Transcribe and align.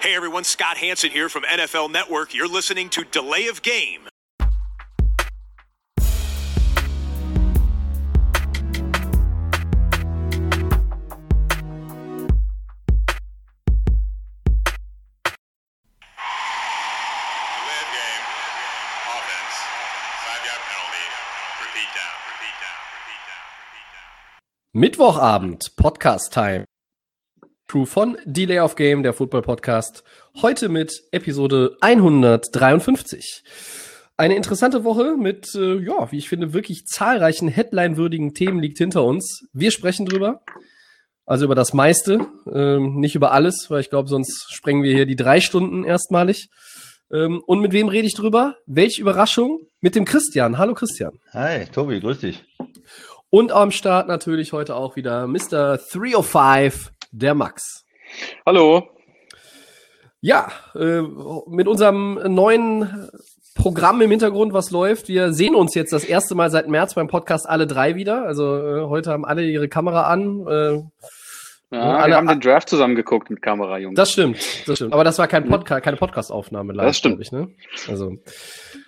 Hey 0.00 0.14
everyone, 0.14 0.44
Scott 0.44 0.76
Hanson 0.76 1.10
here 1.10 1.28
from 1.28 1.42
NFL 1.42 1.90
Network. 1.90 2.32
You're 2.32 2.46
listening 2.46 2.88
to 2.90 3.02
Delay 3.02 3.48
of 3.48 3.62
Game. 3.62 4.02
Delay 4.02 4.06
of 4.06 4.08
game. 26.44 26.68
Crew 27.68 27.84
von 27.84 28.16
Delay 28.24 28.60
of 28.60 28.76
Game, 28.76 29.02
der 29.02 29.12
Football-Podcast. 29.12 30.02
Heute 30.40 30.70
mit 30.70 31.02
Episode 31.12 31.76
153. 31.82 33.44
Eine 34.16 34.36
interessante 34.36 34.84
Woche 34.84 35.18
mit, 35.18 35.54
äh, 35.54 35.78
ja, 35.80 36.10
wie 36.10 36.16
ich 36.16 36.30
finde, 36.30 36.54
wirklich 36.54 36.86
zahlreichen 36.86 37.46
Headline-würdigen 37.46 38.32
Themen 38.32 38.58
liegt 38.58 38.78
hinter 38.78 39.04
uns. 39.04 39.46
Wir 39.52 39.70
sprechen 39.70 40.06
drüber. 40.06 40.40
Also 41.26 41.44
über 41.44 41.54
das 41.54 41.74
meiste, 41.74 42.26
ähm, 42.50 43.00
nicht 43.00 43.14
über 43.14 43.32
alles, 43.32 43.66
weil 43.68 43.82
ich 43.82 43.90
glaube, 43.90 44.08
sonst 44.08 44.46
sprengen 44.50 44.82
wir 44.82 44.94
hier 44.94 45.04
die 45.04 45.14
drei 45.14 45.42
Stunden 45.42 45.84
erstmalig. 45.84 46.48
Ähm, 47.12 47.42
und 47.46 47.60
mit 47.60 47.72
wem 47.72 47.88
rede 47.88 48.06
ich 48.06 48.14
drüber? 48.14 48.56
Welche 48.64 49.02
Überraschung? 49.02 49.60
Mit 49.82 49.94
dem 49.94 50.06
Christian. 50.06 50.56
Hallo 50.56 50.72
Christian. 50.72 51.12
Hi, 51.34 51.66
Tobi, 51.66 52.00
grüß 52.00 52.20
dich. 52.20 52.42
Und 53.28 53.52
am 53.52 53.72
Start 53.72 54.08
natürlich 54.08 54.54
heute 54.54 54.74
auch 54.74 54.96
wieder 54.96 55.26
Mr. 55.26 55.76
305, 55.76 56.92
der 57.10 57.34
Max. 57.34 57.84
Hallo. 58.46 58.88
Ja, 60.20 60.50
äh, 60.74 61.02
mit 61.46 61.68
unserem 61.68 62.14
neuen 62.34 63.08
Programm 63.54 64.00
im 64.00 64.10
Hintergrund, 64.10 64.52
was 64.52 64.70
läuft. 64.70 65.08
Wir 65.08 65.32
sehen 65.32 65.54
uns 65.54 65.74
jetzt 65.74 65.92
das 65.92 66.04
erste 66.04 66.34
Mal 66.34 66.50
seit 66.50 66.68
März 66.68 66.94
beim 66.94 67.08
Podcast 67.08 67.48
alle 67.48 67.66
drei 67.66 67.94
wieder. 67.94 68.24
Also 68.24 68.56
äh, 68.56 68.82
heute 68.88 69.10
haben 69.10 69.24
alle 69.24 69.42
ihre 69.44 69.68
Kamera 69.68 70.02
an. 70.04 70.46
Äh, 70.46 70.82
Ja, 71.76 71.96
alle- 71.98 72.12
wir 72.12 72.16
haben 72.16 72.26
den 72.28 72.40
Draft 72.40 72.68
zusammen 72.68 72.94
geguckt 72.96 73.30
mit 73.30 73.42
Kamera, 73.42 73.78
Jungs. 73.78 73.96
das 73.96 74.10
stimmt, 74.12 74.38
das 74.66 74.76
stimmt. 74.76 74.92
Aber 74.92 75.04
das 75.04 75.18
war 75.18 75.28
kein 75.28 75.46
Podcast, 75.48 75.84
keine 75.84 75.96
Podcast-Aufnahme 75.98 76.72
live, 76.72 76.86
Das 76.86 76.96
stimmt. 76.98 77.20
ich, 77.20 77.30
ne? 77.30 77.48
Also, 77.88 78.16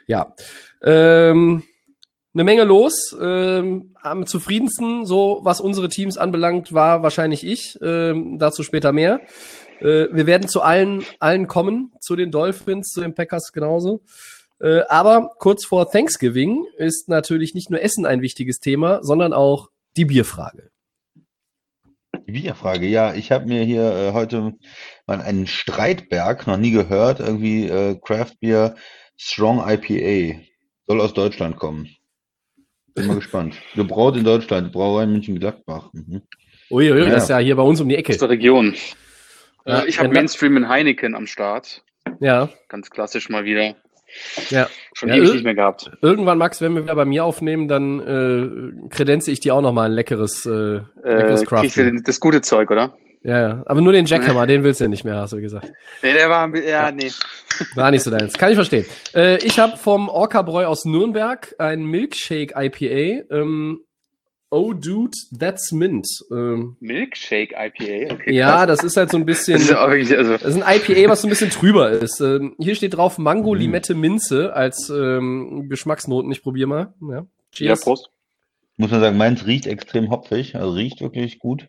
ja. 0.07 0.35
Ähm, 0.83 1.63
eine 2.35 2.45
Menge 2.45 2.65
los. 2.65 3.17
Ähm, 3.21 3.95
am 4.03 4.27
zufriedensten, 4.27 5.05
so 5.05 5.41
was 5.43 5.61
unsere 5.61 5.89
Teams 5.89 6.17
anbelangt, 6.17 6.73
war 6.73 7.03
wahrscheinlich 7.03 7.45
ich. 7.45 7.79
Ähm, 7.83 8.39
dazu 8.39 8.63
später 8.63 8.93
mehr. 8.93 9.21
Äh, 9.81 10.09
wir 10.13 10.27
werden 10.27 10.49
zu 10.49 10.63
allen, 10.63 11.05
allen 11.19 11.47
kommen, 11.47 11.93
zu 12.01 12.17
den 12.17 12.31
Dolphins, 12.31 12.89
zu 12.89 13.01
den 13.01 13.15
Packers 13.15 13.53
genauso. 13.53 14.03
Äh, 14.61 14.83
aber 14.89 15.31
kurz 15.39 15.65
vor 15.65 15.91
Thanksgiving 15.91 16.67
ist 16.77 17.09
natürlich 17.09 17.55
nicht 17.55 17.71
nur 17.71 17.83
Essen 17.83 18.07
ein 18.07 18.21
wichtiges 18.21 18.61
Thema, 18.61 19.03
sondern 19.03 19.33
auch 19.33 19.69
die 19.97 20.05
Bierfrage. 20.05 20.71
Die 22.27 22.33
Bierfrage, 22.33 22.87
ja, 22.87 23.15
ich 23.15 23.33
habe 23.33 23.47
mir 23.47 23.63
hier 23.65 23.83
äh, 23.83 24.13
heute 24.13 24.55
mal 25.07 25.21
einen 25.21 25.47
Streitberg, 25.47 26.47
noch 26.47 26.59
nie 26.59 26.71
gehört, 26.71 27.21
irgendwie 27.21 27.67
äh, 27.67 27.99
Craft 28.01 28.35
Beer 28.41 28.77
Strong 29.17 29.65
IPA. 29.67 30.41
Soll 30.87 31.01
aus 31.01 31.15
Deutschland 31.15 31.57
kommen. 31.57 31.89
Bin 33.01 33.09
mal 33.09 33.15
gespannt. 33.17 33.57
Gebraut 33.75 34.17
in 34.17 34.25
Deutschland, 34.25 34.73
Brauerei 34.73 35.07
München-Gladbach. 35.07 35.91
Mhm. 35.93 36.23
Uiui, 36.71 37.01
Ja. 37.05 37.11
das 37.11 37.25
ist 37.25 37.29
ja 37.31 37.39
hier 37.39 37.57
bei 37.57 37.63
uns 37.63 37.81
um 37.81 37.89
die 37.89 37.97
Ecke. 37.97 38.13
Aus 38.13 38.19
der 38.19 38.29
Region. 38.31 38.75
Ja, 39.67 39.81
Äh, 39.83 39.89
ich 39.89 39.99
habe 39.99 40.09
Mainstream 40.11 40.57
in 40.57 40.69
Heineken 40.69 41.15
am 41.15 41.27
Start. 41.27 41.83
Ja, 42.21 42.49
Ganz 42.69 42.91
klassisch 42.91 43.29
mal 43.29 43.45
wieder. 43.45 43.75
ja. 44.51 44.69
Schon 44.95 45.09
Ja, 45.11 45.17
ewig 45.17 45.33
nicht 45.35 45.45
mehr 45.45 45.55
gehabt. 45.55 45.91
Irgendwann, 46.03 46.39
Max, 46.39 46.61
wenn 46.61 46.75
wir 46.75 46.83
wieder 46.85 46.95
bei 46.97 47.05
mir 47.05 47.25
aufnehmen, 47.25 47.69
dann 47.69 48.01
äh, 48.01 48.89
kredenze 48.89 49.31
ich 49.31 49.41
dir 49.41 49.55
auch 49.55 49.61
noch 49.63 49.73
mal 49.73 49.85
ein 49.87 49.93
leckeres, 49.93 50.45
äh, 50.47 50.81
leckeres 51.05 51.43
Äh, 51.43 51.47
Craft. 51.47 52.03
das 52.05 52.21
gute 52.21 52.41
Zeug, 52.41 52.71
oder? 52.71 52.95
Ja, 53.23 53.41
ja. 53.41 53.63
Aber 53.67 53.81
nur 53.81 53.93
den 53.93 54.07
Jackhammer, 54.07 54.47
den 54.47 54.65
willst 54.65 54.81
du 54.81 54.85
ja 54.85 54.89
nicht 54.89 55.05
mehr, 55.05 55.17
hast 55.17 55.33
du 55.33 55.41
gesagt. 55.41 55.71
Nee, 56.03 56.15
der 56.15 56.31
war, 56.31 56.55
ja, 56.57 56.91
nee. 56.91 57.11
War 57.75 57.91
nicht 57.91 58.03
so 58.03 58.11
deins. 58.11 58.33
Kann 58.33 58.51
ich 58.51 58.55
verstehen. 58.57 58.87
Äh, 59.15 59.37
ich 59.45 59.59
habe 59.59 59.77
vom 59.77 60.09
Orca 60.09 60.41
Bräu 60.43 60.65
aus 60.65 60.87
Nürnberg 60.87 61.55
ein 61.59 61.85
Milkshake 61.85 62.55
IPA. 62.57 63.27
Ähm, 63.31 63.81
oh, 64.49 64.73
dude, 64.73 65.13
that's 65.39 65.71
mint. 65.71 66.07
Ähm, 66.31 66.77
Milkshake 66.81 67.53
IPA, 67.53 68.15
okay. 68.15 68.33
ja, 68.33 68.65
krass. 68.65 68.67
das 68.69 68.85
ist 68.85 68.97
halt 68.97 69.11
so 69.11 69.19
ein 69.19 69.27
bisschen. 69.27 69.59
Das 69.59 69.65
ist 69.65 69.71
wirklich, 69.71 70.17
also, 70.17 70.33
Das 70.33 70.55
ist 70.55 70.63
ein 70.63 70.77
IPA, 70.77 71.11
was 71.11 71.21
so 71.21 71.27
ein 71.27 71.31
bisschen 71.31 71.51
trüber 71.51 71.91
ist. 71.91 72.21
Ähm, 72.21 72.55
hier 72.59 72.75
steht 72.75 72.97
drauf 72.97 73.19
Mango, 73.19 73.53
Limette, 73.53 73.95
Minze 73.95 74.55
als 74.55 74.89
ähm, 74.89 75.67
Geschmacksnoten. 75.69 76.33
Ich 76.33 76.43
probiere 76.43 76.69
mal. 76.69 76.95
Ja. 77.03 77.15
ja, 77.17 77.27
Cheers. 77.53 77.81
Prost. 77.83 78.11
Muss 78.79 78.91
man 78.91 79.01
sagen, 79.01 79.19
meins 79.19 79.47
riecht 79.47 79.67
extrem 79.67 80.11
hopfig, 80.11 80.57
also 80.57 80.71
riecht 80.71 81.03
wirklich 81.03 81.39
gut. 81.39 81.69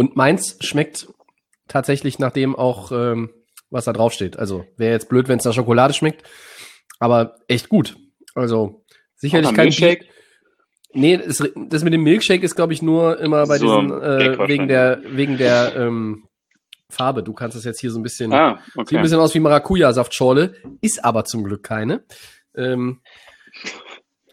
Und 0.00 0.16
meins 0.16 0.56
schmeckt 0.60 1.08
tatsächlich 1.68 2.18
nach 2.18 2.32
dem 2.32 2.56
auch, 2.56 2.90
ähm, 2.90 3.28
was 3.68 3.84
da 3.84 3.92
drauf 3.92 4.14
steht. 4.14 4.38
Also 4.38 4.64
wäre 4.78 4.92
jetzt 4.92 5.10
blöd, 5.10 5.28
wenn 5.28 5.36
es 5.36 5.44
nach 5.44 5.52
Schokolade 5.52 5.92
schmeckt, 5.92 6.22
aber 6.98 7.36
echt 7.48 7.68
gut. 7.68 7.98
Also 8.34 8.82
sicherlich 9.16 9.52
kein 9.52 9.66
Milkshake? 9.66 10.06
Nee, 10.94 11.18
das, 11.18 11.46
das 11.68 11.84
mit 11.84 11.92
dem 11.92 12.02
Milkshake 12.02 12.42
ist, 12.42 12.56
glaube 12.56 12.72
ich, 12.72 12.80
nur 12.80 13.20
immer 13.20 13.46
bei 13.46 13.58
So 13.58 13.78
diesen, 13.78 14.02
äh, 14.02 14.48
wegen 14.48 14.68
der, 14.68 15.02
wegen 15.04 15.36
der 15.36 15.76
ähm, 15.76 16.24
Farbe. 16.88 17.22
Du 17.22 17.34
kannst 17.34 17.58
es 17.58 17.64
jetzt 17.64 17.80
hier 17.80 17.90
so 17.90 17.98
ein 17.98 18.02
bisschen, 18.02 18.32
Ah, 18.32 18.58
sieht 18.68 18.76
ein 18.76 18.80
okay. 18.80 19.02
bisschen 19.02 19.20
aus 19.20 19.34
wie 19.34 19.40
Maracuja-Saftschorle, 19.40 20.54
ist 20.80 21.04
aber 21.04 21.26
zum 21.26 21.44
Glück 21.44 21.62
keine. 21.62 22.04
Ähm, 22.56 23.02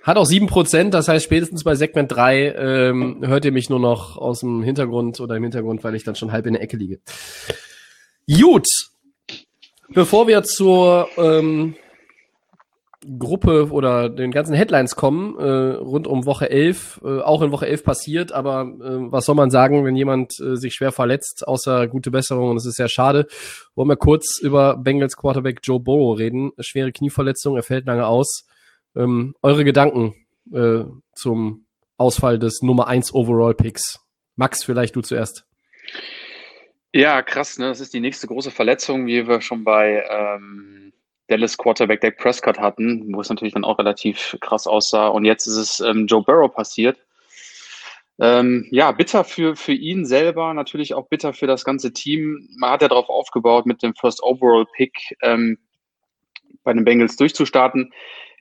hat 0.07 0.18
auch 0.18 0.25
7%, 0.25 0.90
das 0.90 1.09
heißt 1.09 1.25
spätestens 1.25 1.66
bei 1.66 1.75
Segment 1.75 2.09
3 2.09 2.56
ähm, 2.56 3.23
hört 3.28 3.44
ihr 3.44 3.51
mich 3.51 3.69
nur 3.69 3.79
noch 3.79 4.18
aus 4.18 4.40
dem 4.40 4.63
Hintergrund 4.63 5.19
oder 5.19 5.35
im 5.35 5.44
Hintergrund, 5.44 5.84
weil 5.84 5.95
ich 5.95 6.06
dann 6.06 6.16
schon 6.16 6.31
halb 6.31 6.45
in 6.47 6.53
der 6.53 6.62
Ecke 6.63 6.78
liege. 6.78 7.00
Gut. 8.25 8.68
Bevor 9.90 10.28
wir 10.28 10.44
zur 10.44 11.09
ähm, 11.18 11.75
Gruppe 13.19 13.69
oder 13.69 14.09
den 14.09 14.31
ganzen 14.31 14.53
Headlines 14.53 14.95
kommen, 14.95 15.38
äh, 15.40 15.75
rund 15.75 16.07
um 16.07 16.25
Woche 16.25 16.50
11, 16.50 17.01
äh, 17.03 17.19
auch 17.19 17.41
in 17.41 17.51
Woche 17.51 17.68
11 17.68 17.84
passiert, 17.84 18.31
aber 18.31 18.62
äh, 18.62 19.12
was 19.12 19.25
soll 19.25 19.35
man 19.35 19.51
sagen, 19.51 19.84
wenn 19.84 19.95
jemand 19.97 20.39
äh, 20.39 20.56
sich 20.56 20.74
schwer 20.74 20.94
verletzt, 20.94 21.45
außer 21.45 21.88
gute 21.88 22.12
Besserung, 22.12 22.50
und 22.50 22.56
das 22.56 22.66
ist 22.66 22.78
sehr 22.78 22.89
schade, 22.89 23.28
wollen 23.75 23.89
wir 23.89 23.97
kurz 23.97 24.39
über 24.39 24.78
Bengals 24.78 25.18
Quarterback 25.18 25.59
Joe 25.63 25.81
Burrow 25.81 26.18
reden. 26.18 26.51
Schwere 26.59 26.94
Knieverletzung, 26.94 27.57
er 27.57 27.63
fällt 27.63 27.85
lange 27.85 28.07
aus. 28.07 28.45
Ähm, 28.97 29.35
eure 29.41 29.63
Gedanken 29.63 30.16
äh, 30.52 30.84
zum 31.13 31.66
Ausfall 31.97 32.40
des 32.40 32.62
Nummer 32.62 32.88
1 32.88 33.13
Overall 33.13 33.53
Picks. 33.53 34.00
Max, 34.35 34.63
vielleicht 34.63 34.96
du 34.96 35.02
zuerst. 35.02 35.46
Ja, 36.94 37.22
krass, 37.22 37.59
ne? 37.59 37.68
Das 37.68 37.80
ist 37.80 37.94
die 37.94 38.00
nächste 38.00 38.28
große 38.28 38.52
Verletzung, 38.52 39.06
wie 39.06 39.28
wir 39.28 39.41
schon 39.41 39.63
bei 39.63 40.03
ähm, 40.09 40.94
Dallas 41.28 41.57
Quarterback 41.57 42.02
Dak 42.02 42.18
Prescott 42.18 42.59
hatten, 42.59 43.13
wo 43.13 43.22
es 43.22 43.30
natürlich 43.30 43.53
dann 43.53 43.66
auch 43.66 43.78
relativ 43.78 44.38
krass 44.41 44.66
aussah. 44.66 45.07
Und 45.07 45.25
jetzt 45.25 45.46
ist 45.46 45.57
es 45.57 45.80
ähm, 45.80 46.07
Joe 46.07 46.24
Burrow 46.24 46.52
passiert. 46.52 46.97
Ähm, 48.19 48.68
ja, 48.72 48.91
bitter 48.94 49.24
für, 49.24 49.56
für 49.56 49.74
ihn 49.74 50.06
selber, 50.06 50.53
natürlich 50.53 50.96
auch 50.96 51.07
bitter 51.07 51.34
für 51.34 51.46
das 51.46 51.63
ganze 51.63 51.94
Team. 51.94 52.47
Man 52.57 52.72
hat 52.72 52.81
ja 52.81 52.88
darauf 52.88 53.09
aufgebaut, 53.09 53.68
mit 53.68 53.84
dem 53.84 53.94
First 53.94 54.24
Overall 54.24 54.66
Pick 54.75 55.16
ähm, 55.22 55.59
bei 56.63 56.74
den 56.74 56.84
Bengals 56.84 57.16
durchzustarten. 57.16 57.91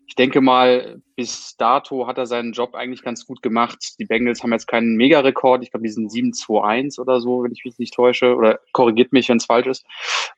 Ich 0.07 0.15
denke 0.15 0.41
mal, 0.41 1.01
bis 1.17 1.57
dato 1.57 2.07
hat 2.07 2.19
er 2.19 2.27
seinen 2.27 2.53
Job 2.53 2.75
eigentlich 2.75 3.03
ganz 3.03 3.27
gut 3.27 3.43
gemacht. 3.43 3.95
Die 3.99 4.05
Bengals 4.05 4.43
haben 4.43 4.53
jetzt 4.53 4.69
keinen 4.69 4.97
Mega-Rekord. 4.97 5.63
Ich 5.63 5.71
glaube, 5.71 5.85
die 5.85 5.93
sind 5.93 6.11
7-2-1 6.11 7.01
oder 7.01 7.21
so, 7.21 7.43
wenn 7.43 7.53
ich 7.53 7.65
mich 7.65 7.79
nicht 7.79 7.95
täusche. 7.95 8.35
Oder 8.37 8.61
korrigiert 8.73 9.13
mich, 9.13 9.29
wenn 9.29 9.39
es 9.39 9.47
falsch 9.47 9.67
ist. 9.67 9.85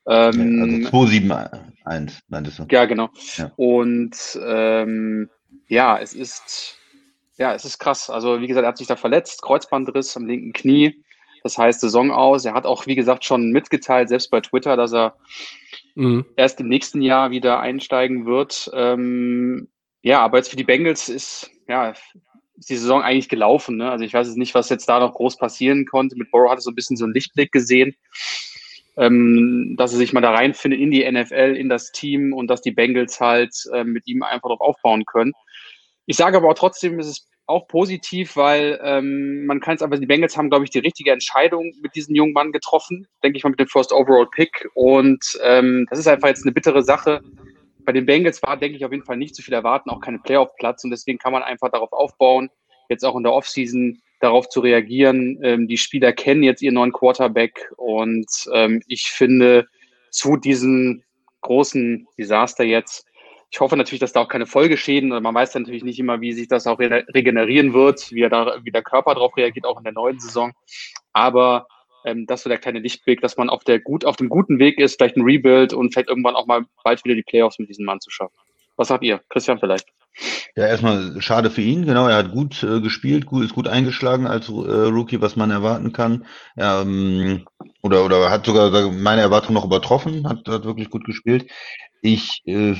Ähm, 0.07 0.81
Also 0.83 0.89
271, 0.89 2.19
meintest 2.29 2.59
du? 2.59 2.65
ja, 2.71 2.85
genau. 2.85 3.09
Ja. 3.37 3.51
Und 3.55 4.39
ähm, 4.43 5.29
ja, 5.67 5.99
es 5.99 6.13
ist 6.13 6.79
ja, 7.39 7.53
es 7.53 7.65
ist 7.65 7.79
krass. 7.79 8.09
Also 8.09 8.41
wie 8.41 8.47
gesagt, 8.47 8.65
er 8.65 8.69
hat 8.69 8.77
sich 8.77 8.87
da 8.87 8.97
verletzt, 8.97 9.41
Kreuzbandriss 9.41 10.15
am 10.17 10.27
linken 10.27 10.53
Knie. 10.53 11.03
Das 11.41 11.57
heißt 11.57 11.79
Saison 11.79 12.11
aus. 12.11 12.43
Er 12.43 12.53
hat 12.53 12.65
auch, 12.65 12.85
wie 12.85 12.95
gesagt, 12.95 13.23
schon 13.23 13.51
mitgeteilt, 13.51 14.09
selbst 14.09 14.29
bei 14.29 14.41
Twitter, 14.41 14.75
dass 14.75 14.93
er 14.93 15.15
Mhm. 15.95 16.25
erst 16.35 16.59
im 16.59 16.67
nächsten 16.67 17.01
Jahr 17.01 17.31
wieder 17.31 17.59
einsteigen 17.59 18.25
wird. 18.25 18.69
Ähm, 18.73 19.67
ja, 20.01 20.21
aber 20.21 20.37
jetzt 20.37 20.49
für 20.49 20.55
die 20.55 20.63
Bengals 20.63 21.09
ist, 21.09 21.51
ja, 21.67 21.93
ist 22.59 22.69
die 22.69 22.75
Saison 22.75 23.01
eigentlich 23.01 23.29
gelaufen. 23.29 23.77
Ne? 23.77 23.89
Also 23.89 24.05
ich 24.05 24.13
weiß 24.13 24.27
jetzt 24.27 24.37
nicht, 24.37 24.53
was 24.53 24.69
jetzt 24.69 24.87
da 24.87 24.99
noch 24.99 25.13
groß 25.13 25.37
passieren 25.37 25.85
konnte. 25.85 26.15
Mit 26.17 26.31
Burrow 26.31 26.51
hatte 26.51 26.61
so 26.61 26.71
ein 26.71 26.75
bisschen 26.75 26.97
so 26.97 27.05
einen 27.05 27.13
Lichtblick 27.13 27.51
gesehen, 27.51 27.95
ähm, 28.97 29.75
dass 29.77 29.93
er 29.93 29.97
sich 29.97 30.13
mal 30.13 30.21
da 30.21 30.31
reinfindet 30.31 30.79
in 30.79 30.91
die 30.91 31.09
NFL, 31.09 31.55
in 31.57 31.69
das 31.69 31.91
Team 31.91 32.33
und 32.33 32.47
dass 32.47 32.61
die 32.61 32.71
Bengals 32.71 33.19
halt 33.19 33.53
ähm, 33.73 33.93
mit 33.93 34.07
ihm 34.07 34.23
einfach 34.23 34.49
drauf 34.49 34.61
aufbauen 34.61 35.05
können. 35.05 35.33
Ich 36.05 36.17
sage 36.17 36.37
aber 36.37 36.49
auch 36.49 36.55
trotzdem, 36.55 36.99
es 36.99 37.07
ist 37.07 37.28
auch 37.49 37.67
positiv, 37.67 38.35
weil 38.35 38.79
ähm, 38.83 39.45
man 39.45 39.59
kann 39.59 39.75
es 39.75 39.81
aber, 39.81 39.97
die 39.97 40.05
Bengals 40.05 40.37
haben, 40.37 40.49
glaube 40.49 40.65
ich, 40.65 40.69
die 40.69 40.79
richtige 40.79 41.11
Entscheidung 41.11 41.73
mit 41.81 41.95
diesem 41.95 42.15
jungen 42.15 42.33
Mann 42.33 42.51
getroffen, 42.51 43.07
denke 43.23 43.37
ich 43.37 43.43
mal, 43.43 43.49
mit 43.49 43.59
dem 43.59 43.67
First 43.67 43.91
Overall 43.91 44.27
Pick. 44.27 44.69
Und 44.75 45.37
ähm, 45.43 45.87
das 45.89 45.99
ist 45.99 46.07
einfach 46.07 46.27
jetzt 46.27 46.43
eine 46.45 46.51
bittere 46.51 46.83
Sache. 46.83 47.21
Bei 47.79 47.91
den 47.91 48.05
Bengals 48.05 48.43
war, 48.43 48.55
denke 48.55 48.77
ich, 48.77 48.85
auf 48.85 48.91
jeden 48.91 49.03
Fall 49.03 49.17
nicht 49.17 49.35
zu 49.35 49.41
viel 49.41 49.55
erwarten, 49.55 49.89
auch 49.89 49.99
keine 49.99 50.19
Playoff-Platz. 50.19 50.83
Und 50.83 50.91
deswegen 50.91 51.17
kann 51.17 51.33
man 51.33 51.41
einfach 51.41 51.71
darauf 51.71 51.91
aufbauen, 51.91 52.49
jetzt 52.87 53.03
auch 53.03 53.15
in 53.15 53.23
der 53.23 53.33
Offseason 53.33 53.99
darauf 54.19 54.47
zu 54.49 54.59
reagieren. 54.59 55.39
Ähm, 55.41 55.67
die 55.67 55.77
Spieler 55.77 56.13
kennen 56.13 56.43
jetzt 56.43 56.61
ihren 56.61 56.75
neuen 56.75 56.93
Quarterback 56.93 57.71
und 57.77 58.27
ähm, 58.53 58.83
ich 58.87 59.07
finde, 59.07 59.67
zu 60.11 60.37
diesem 60.37 61.03
großen 61.41 62.05
Desaster 62.17 62.63
jetzt 62.63 63.05
ich 63.51 63.59
hoffe 63.59 63.75
natürlich, 63.75 63.99
dass 63.99 64.13
da 64.13 64.21
auch 64.21 64.27
keine 64.27 64.45
Folgeschäden, 64.45 65.09
man 65.09 65.35
weiß 65.35 65.55
natürlich 65.55 65.83
nicht 65.83 65.99
immer, 65.99 66.21
wie 66.21 66.33
sich 66.33 66.47
das 66.47 66.67
auch 66.67 66.79
regenerieren 66.79 67.73
wird, 67.73 68.11
wie, 68.11 68.27
da, 68.29 68.59
wie 68.63 68.71
der 68.71 68.83
Körper 68.83 69.15
darauf 69.15 69.35
reagiert, 69.37 69.65
auch 69.65 69.77
in 69.79 69.83
der 69.83 69.93
neuen 69.93 70.19
Saison. 70.19 70.53
Aber 71.13 71.67
ähm, 72.05 72.25
das 72.27 72.43
so 72.43 72.49
der 72.49 72.59
kleine 72.59 72.79
Lichtblick, 72.79 73.21
dass 73.21 73.37
man 73.37 73.49
auf, 73.49 73.63
der 73.63 73.79
gut, 73.79 74.05
auf 74.05 74.17
dem 74.17 74.29
guten 74.29 74.59
Weg 74.59 74.79
ist, 74.79 74.97
vielleicht 74.97 75.17
ein 75.17 75.23
Rebuild 75.23 75.73
und 75.73 75.93
vielleicht 75.93 76.09
irgendwann 76.09 76.35
auch 76.35 76.45
mal 76.45 76.65
bald 76.83 77.03
wieder 77.03 77.15
die 77.15 77.23
Playoffs 77.23 77.59
mit 77.59 77.69
diesem 77.69 77.85
Mann 77.85 77.99
zu 77.99 78.11
schaffen. 78.11 78.35
Was 78.77 78.87
sagt 78.87 79.03
ihr? 79.03 79.19
Christian 79.29 79.59
vielleicht? 79.59 79.87
Ja, 80.55 80.67
erstmal 80.67 81.21
schade 81.21 81.49
für 81.49 81.61
ihn, 81.61 81.85
genau. 81.85 82.07
Er 82.07 82.17
hat 82.17 82.31
gut 82.31 82.63
äh, 82.63 82.81
gespielt, 82.81 83.25
gut, 83.25 83.43
ist 83.43 83.53
gut 83.53 83.67
eingeschlagen 83.67 84.27
als 84.27 84.47
äh, 84.47 84.51
Rookie, 84.51 85.21
was 85.21 85.35
man 85.35 85.51
erwarten 85.51 85.91
kann. 85.91 86.25
Ähm, 86.57 87.45
oder, 87.81 88.05
oder 88.05 88.29
hat 88.29 88.45
sogar 88.45 88.91
meine 88.91 89.21
Erwartung 89.21 89.53
noch 89.53 89.65
übertroffen, 89.65 90.27
hat, 90.27 90.47
hat 90.47 90.65
wirklich 90.65 90.89
gut 90.89 91.05
gespielt. 91.05 91.49
Ich 92.01 92.41
äh, 92.45 92.75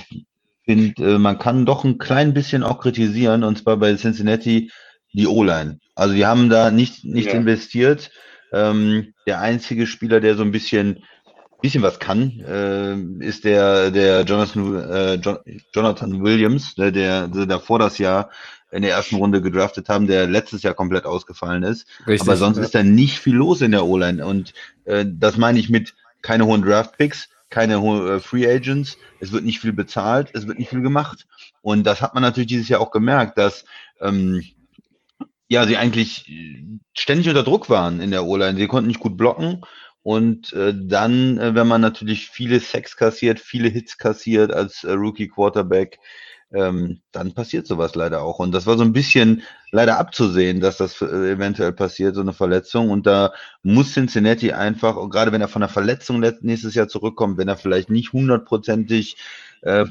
finde, 0.70 1.16
äh, 1.16 1.18
man 1.18 1.40
kann 1.40 1.66
doch 1.66 1.84
ein 1.84 1.98
klein 1.98 2.34
bisschen 2.34 2.62
auch 2.64 2.80
kritisieren, 2.80 3.44
und 3.44 3.58
zwar 3.58 3.78
bei 3.78 3.96
Cincinnati 3.96 4.72
die 5.14 5.26
O-Line. 5.26 5.80
Also 5.96 6.14
die 6.14 6.28
haben 6.28 6.50
da 6.50 6.70
nicht, 6.70 7.04
nicht 7.04 7.30
ja. 7.30 7.34
investiert. 7.34 8.12
Ähm, 8.54 9.14
der 9.26 9.42
einzige 9.42 9.88
Spieler, 9.88 10.20
der 10.20 10.36
so 10.36 10.44
ein 10.44 10.52
bisschen, 10.52 11.04
bisschen 11.62 11.82
was 11.82 11.98
kann, 11.98 12.40
äh, 12.42 12.96
ist 13.26 13.46
der, 13.46 13.90
der 13.90 14.22
Jonathan, 14.22 14.76
äh, 14.76 15.20
Jonathan 15.74 16.24
Williams, 16.24 16.76
der, 16.76 16.92
der, 16.92 17.28
der 17.28 17.48
davor 17.48 17.80
das 17.80 17.98
Jahr 17.98 18.30
in 18.72 18.84
der 18.84 18.92
ersten 18.92 19.16
Runde 19.16 19.42
gedraftet 19.42 19.90
haben, 19.90 20.06
der 20.06 20.28
letztes 20.28 20.62
Jahr 20.62 20.76
komplett 20.76 21.06
ausgefallen 21.06 21.64
ist. 21.64 21.88
Richtig, 22.06 22.28
Aber 22.28 22.38
sonst 22.38 22.58
ja. 22.58 22.64
ist 22.64 22.76
da 22.76 22.84
nicht 22.84 23.18
viel 23.18 23.36
los 23.36 23.62
in 23.62 23.72
der 23.72 23.86
O-Line. 23.86 24.24
Und 24.24 24.54
äh, 24.86 25.04
das 25.08 25.38
meine 25.38 25.58
ich 25.58 25.70
mit 25.70 25.96
keine 26.22 26.46
hohen 26.46 26.62
Draft-Picks 26.62 27.30
keine 27.50 27.76
äh, 27.76 28.20
Free 28.20 28.48
Agents, 28.48 28.98
es 29.20 29.32
wird 29.32 29.44
nicht 29.44 29.60
viel 29.60 29.74
bezahlt, 29.74 30.30
es 30.34 30.48
wird 30.48 30.60
nicht 30.60 30.70
viel 30.70 30.82
gemacht. 30.82 31.28
Und 31.62 31.86
das 31.86 32.02
hat 32.02 32.14
man 32.14 32.24
natürlich 32.24 32.48
dieses 32.48 32.70
Jahr 32.70 32.82
auch 32.82 32.92
gemerkt, 32.92 33.38
dass 33.38 33.66
ähm, 34.00 34.44
ja 35.48 35.66
sie 35.66 35.78
eigentlich 35.78 36.32
ständig 36.94 37.28
unter 37.28 37.44
Druck 37.44 37.70
waren 37.70 38.02
in 38.02 38.12
der 38.12 38.26
O-Line. 38.26 38.58
Sie 38.58 38.68
konnten 38.68 38.88
nicht 38.88 39.00
gut 39.00 39.18
blocken. 39.18 39.62
Und 40.02 40.54
äh, 40.54 40.74
dann, 40.76 41.38
äh, 41.38 41.56
wenn 41.56 41.68
man 41.68 41.82
natürlich 41.82 42.30
viele 42.30 42.60
Sex 42.60 42.96
kassiert, 42.96 43.40
viele 43.40 43.68
Hits 43.68 43.98
kassiert 43.98 44.52
als 44.52 44.84
äh, 44.84 44.92
Rookie 44.94 45.28
Quarterback, 45.28 46.00
ähm, 46.52 47.02
dann 47.12 47.34
passiert 47.34 47.68
sowas 47.68 47.96
leider 47.96 48.24
auch. 48.24 48.40
Und 48.40 48.52
das 48.52 48.66
war 48.66 48.78
so 48.78 48.84
ein 48.84 48.94
bisschen 48.94 49.44
leider 49.72 50.00
abzusehen, 50.00 50.62
dass 50.62 50.78
das 50.78 51.02
äh, 51.02 51.32
eventuell 51.32 51.74
passiert, 51.74 52.16
so 52.16 52.22
eine 52.22 52.34
Verletzung. 52.34 52.90
Und 52.90 53.06
da 53.06 53.34
muss 53.62 53.94
Cincinnati 53.94 54.52
einfach, 54.52 54.96
gerade 55.10 55.32
wenn 55.32 55.42
er 55.42 55.48
von 55.48 55.62
der 55.62 55.70
Verletzung 55.70 56.20
nächstes 56.42 56.74
Jahr 56.76 56.88
zurückkommt, 56.88 57.38
wenn 57.38 57.48
er 57.48 57.58
vielleicht 57.58 57.90
nicht 57.90 58.14
hundertprozentig 58.14 59.18
äh, 59.62 59.86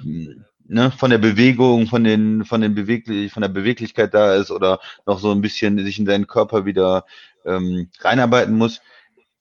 ne, 0.69 0.91
von 0.91 1.11
der 1.11 1.19
Bewegung, 1.19 1.87
von 1.87 2.05
den, 2.05 2.45
von 2.45 2.61
den 2.61 2.75
Beweglich, 2.75 3.33
von 3.33 3.43
der 3.43 3.49
Beweglichkeit 3.49 4.15
da 4.15 4.35
ist 4.35 4.51
oder 4.51 4.81
noch 5.07 5.19
so 5.21 5.31
ein 5.31 5.41
bisschen 5.41 5.83
sich 5.85 5.99
in 5.99 6.07
seinen 6.07 6.27
Körper 6.27 6.65
wieder 6.65 7.05
ähm, 7.45 7.91
reinarbeiten 8.01 8.57
muss, 8.57 8.81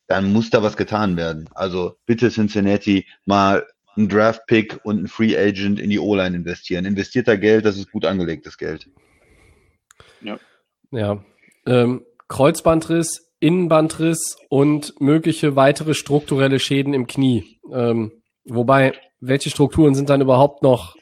dann 0.08 0.32
muss 0.32 0.50
da 0.50 0.64
was 0.64 0.78
getan 0.78 1.18
werden. 1.18 1.50
Also 1.54 1.98
bitte 2.06 2.30
Cincinnati 2.30 3.06
mal 3.26 3.66
einen 3.98 4.10
Draft-Pick 4.10 4.80
und 4.84 4.98
einen 4.98 5.08
Free 5.08 5.38
Agent 5.38 5.80
in 5.80 5.90
die 5.90 6.00
O-Line 6.00 6.36
investieren. 6.36 6.86
Investiert 6.86 7.28
da 7.28 7.36
Geld, 7.36 7.66
das 7.66 7.78
ist 7.78 7.92
gut 7.92 8.06
angelegtes 8.06 8.58
Geld. 8.58 8.90
Ja. 10.22 10.40
Ja. 10.92 11.24
Ähm, 11.66 12.06
Kreuzbandriss, 12.28 13.32
Innenbandriss 13.40 14.38
und 14.50 15.00
mögliche 15.00 15.56
weitere 15.56 15.94
strukturelle 15.94 16.60
Schäden 16.60 16.94
im 16.94 17.08
Knie. 17.08 17.60
Ähm, 17.72 18.12
wobei, 18.46 18.94
welche 19.20 19.50
Strukturen 19.50 19.96
sind 19.96 20.10
dann 20.10 20.22
überhaupt 20.22 20.64
noch 20.64 20.96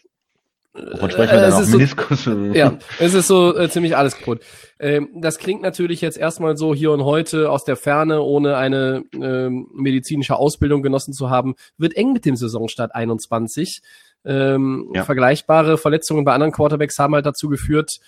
Wovon 0.76 1.10
sprechen 1.10 1.32
wir 1.32 1.44
äh, 1.44 1.50
da 1.50 1.62
Meniskus? 1.62 2.24
So, 2.26 2.32
ja, 2.54 2.78
es 3.00 3.14
ist 3.14 3.28
so 3.28 3.56
äh, 3.56 3.70
ziemlich 3.70 3.96
alles 3.96 4.18
kaputt. 4.18 4.42
Ähm, 4.78 5.10
das 5.16 5.38
klingt 5.38 5.62
natürlich 5.62 6.02
jetzt 6.02 6.18
erstmal 6.18 6.58
so 6.58 6.76
hier 6.76 6.92
und 6.92 7.04
heute 7.06 7.50
aus 7.50 7.64
der 7.64 7.78
Ferne, 7.78 8.22
ohne 8.22 8.58
eine 8.58 9.04
ähm, 9.14 9.68
medizinische 9.74 10.36
Ausbildung 10.36 10.82
genossen 10.82 11.14
zu 11.14 11.30
haben, 11.30 11.56
wird 11.78 11.96
eng 11.96 12.12
mit 12.12 12.26
dem 12.26 12.36
Saisonstart 12.36 12.94
21. 12.94 13.82
Ähm, 14.26 14.92
ja. 14.94 15.04
Vergleichbare 15.04 15.78
Verletzungen 15.78 16.26
bei 16.26 16.34
anderen 16.34 16.52
Quarterbacks 16.52 17.00
haben 17.00 17.14
halt 17.16 17.26
dazu 17.26 17.48
geführt, 17.48 18.00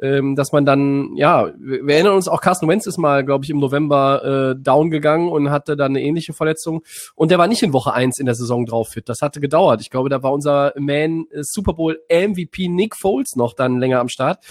ähm, 0.00 0.36
dass 0.36 0.52
man 0.52 0.66
dann, 0.66 1.16
ja, 1.16 1.52
wir, 1.58 1.86
wir 1.86 1.94
erinnern 1.94 2.14
uns 2.14 2.28
auch, 2.28 2.40
Carsten 2.40 2.68
Wentz 2.68 2.86
ist 2.86 2.98
mal, 2.98 3.24
glaube 3.24 3.44
ich, 3.44 3.50
im 3.50 3.58
November 3.58 4.54
äh, 4.54 4.62
down 4.62 4.90
gegangen 4.90 5.28
und 5.28 5.50
hatte 5.50 5.76
dann 5.76 5.92
eine 5.92 6.02
ähnliche 6.02 6.32
Verletzung. 6.32 6.82
Und 7.14 7.30
der 7.30 7.38
war 7.38 7.46
nicht 7.46 7.62
in 7.62 7.72
Woche 7.72 7.92
eins 7.92 8.18
in 8.18 8.26
der 8.26 8.34
Saison 8.34 8.66
drauf 8.66 8.90
fit. 8.90 9.08
Das 9.08 9.22
hatte 9.22 9.40
gedauert. 9.40 9.80
Ich 9.80 9.90
glaube, 9.90 10.08
da 10.08 10.22
war 10.22 10.32
unser 10.32 10.72
Man 10.78 11.26
äh, 11.30 11.42
Super 11.42 11.72
Bowl 11.72 11.98
MVP 12.10 12.68
Nick 12.68 12.96
Foles 12.96 13.36
noch 13.36 13.54
dann 13.54 13.78
länger 13.78 14.00
am 14.00 14.08
Start 14.08 14.44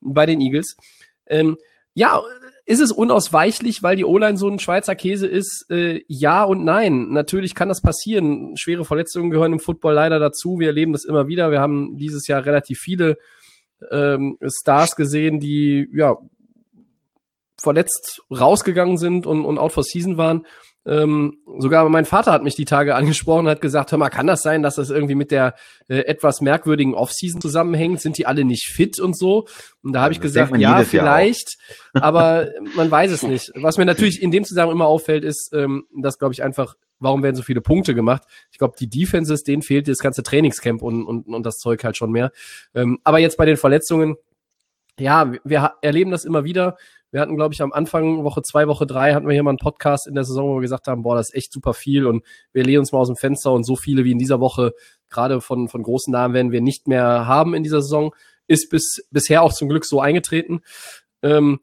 bei 0.00 0.26
den 0.26 0.40
Eagles. 0.40 0.76
Ähm, 1.26 1.56
ja, 1.94 2.22
ist 2.64 2.80
es 2.80 2.92
unausweichlich, 2.92 3.82
weil 3.82 3.96
die 3.96 4.04
O-Line 4.04 4.36
so 4.36 4.48
ein 4.48 4.58
Schweizer 4.58 4.94
Käse 4.94 5.26
ist? 5.26 5.66
Äh, 5.70 6.02
ja 6.06 6.44
und 6.44 6.64
nein. 6.64 7.08
Natürlich 7.10 7.54
kann 7.54 7.68
das 7.68 7.80
passieren. 7.80 8.56
Schwere 8.56 8.84
Verletzungen 8.84 9.30
gehören 9.30 9.54
im 9.54 9.58
Football 9.58 9.94
leider 9.94 10.18
dazu. 10.18 10.58
Wir 10.58 10.68
erleben 10.68 10.92
das 10.92 11.04
immer 11.04 11.28
wieder. 11.28 11.50
Wir 11.50 11.60
haben 11.60 11.96
dieses 11.96 12.26
Jahr 12.26 12.44
relativ 12.44 12.78
viele 12.78 13.16
ähm, 13.90 14.38
Stars 14.46 14.96
gesehen, 14.96 15.40
die 15.40 15.88
ja 15.92 16.16
verletzt 17.60 18.22
rausgegangen 18.30 18.98
sind 18.98 19.26
und, 19.26 19.44
und 19.44 19.58
out 19.58 19.72
for 19.72 19.82
season 19.82 20.16
waren. 20.16 20.46
Ähm, 20.88 21.38
sogar 21.58 21.88
mein 21.88 22.06
Vater 22.06 22.32
hat 22.32 22.42
mich 22.42 22.54
die 22.54 22.64
Tage 22.64 22.94
angesprochen 22.96 23.46
und 23.46 23.50
hat 23.50 23.60
gesagt, 23.60 23.92
hör 23.92 23.98
mal, 23.98 24.08
kann 24.08 24.26
das 24.26 24.42
sein, 24.42 24.62
dass 24.62 24.76
das 24.76 24.90
irgendwie 24.90 25.14
mit 25.14 25.30
der 25.30 25.54
äh, 25.88 25.98
etwas 25.98 26.40
merkwürdigen 26.40 26.94
Offseason 26.94 27.40
zusammenhängt? 27.40 28.00
Sind 28.00 28.18
die 28.18 28.26
alle 28.26 28.44
nicht 28.44 28.66
fit 28.66 28.98
und 28.98 29.16
so? 29.16 29.46
Und 29.82 29.92
da 29.92 30.02
habe 30.02 30.12
ich 30.12 30.20
gesagt, 30.20 30.56
ja, 30.56 30.82
vielleicht, 30.84 31.58
aber 31.92 32.48
man 32.74 32.90
weiß 32.90 33.12
es 33.12 33.22
nicht. 33.22 33.52
Was 33.54 33.76
mir 33.76 33.84
natürlich 33.84 34.22
in 34.22 34.30
dem 34.30 34.44
Zusammenhang 34.44 34.76
immer 34.76 34.86
auffällt, 34.86 35.24
ist, 35.24 35.52
ähm, 35.52 35.84
dass, 35.94 36.18
glaube 36.18 36.32
ich, 36.32 36.42
einfach 36.42 36.74
warum 37.00 37.22
werden 37.22 37.36
so 37.36 37.42
viele 37.42 37.60
Punkte 37.60 37.94
gemacht? 37.94 38.24
Ich 38.50 38.58
glaube, 38.58 38.74
die 38.78 38.88
Defenses, 38.88 39.44
denen 39.44 39.62
fehlt 39.62 39.86
das 39.86 39.98
ganze 39.98 40.22
Trainingscamp 40.24 40.82
und, 40.82 41.06
und, 41.06 41.26
und 41.26 41.46
das 41.46 41.58
Zeug 41.58 41.84
halt 41.84 41.96
schon 41.96 42.10
mehr. 42.10 42.32
Ähm, 42.74 42.98
aber 43.04 43.18
jetzt 43.18 43.36
bei 43.36 43.46
den 43.46 43.56
Verletzungen, 43.56 44.16
ja, 44.98 45.32
wir 45.44 45.74
erleben 45.80 46.10
das 46.10 46.24
immer 46.24 46.44
wieder. 46.44 46.76
Wir 47.10 47.20
hatten, 47.20 47.36
glaube 47.36 47.54
ich, 47.54 47.62
am 47.62 47.72
Anfang 47.72 48.24
Woche 48.24 48.42
zwei, 48.42 48.68
Woche 48.68 48.86
drei 48.86 49.14
hatten 49.14 49.26
wir 49.26 49.32
hier 49.32 49.42
mal 49.42 49.50
einen 49.50 49.58
Podcast 49.58 50.06
in 50.06 50.14
der 50.14 50.24
Saison, 50.24 50.50
wo 50.50 50.54
wir 50.56 50.62
gesagt 50.62 50.88
haben, 50.88 51.02
boah, 51.02 51.16
das 51.16 51.30
ist 51.30 51.34
echt 51.34 51.52
super 51.52 51.72
viel 51.72 52.06
und 52.06 52.22
wir 52.52 52.64
lehnen 52.64 52.80
uns 52.80 52.92
mal 52.92 52.98
aus 52.98 53.08
dem 53.08 53.16
Fenster 53.16 53.52
und 53.52 53.64
so 53.64 53.76
viele 53.76 54.04
wie 54.04 54.12
in 54.12 54.18
dieser 54.18 54.40
Woche, 54.40 54.72
gerade 55.08 55.40
von, 55.40 55.68
von 55.68 55.82
großen 55.82 56.12
Namen, 56.12 56.34
werden 56.34 56.52
wir 56.52 56.60
nicht 56.60 56.86
mehr 56.86 57.26
haben 57.26 57.54
in 57.54 57.62
dieser 57.62 57.80
Saison. 57.80 58.14
Ist 58.46 58.70
bis, 58.70 59.06
bisher 59.10 59.42
auch 59.42 59.52
zum 59.52 59.68
Glück 59.68 59.84
so 59.84 60.00
eingetreten. 60.00 60.60
Ähm, 61.22 61.60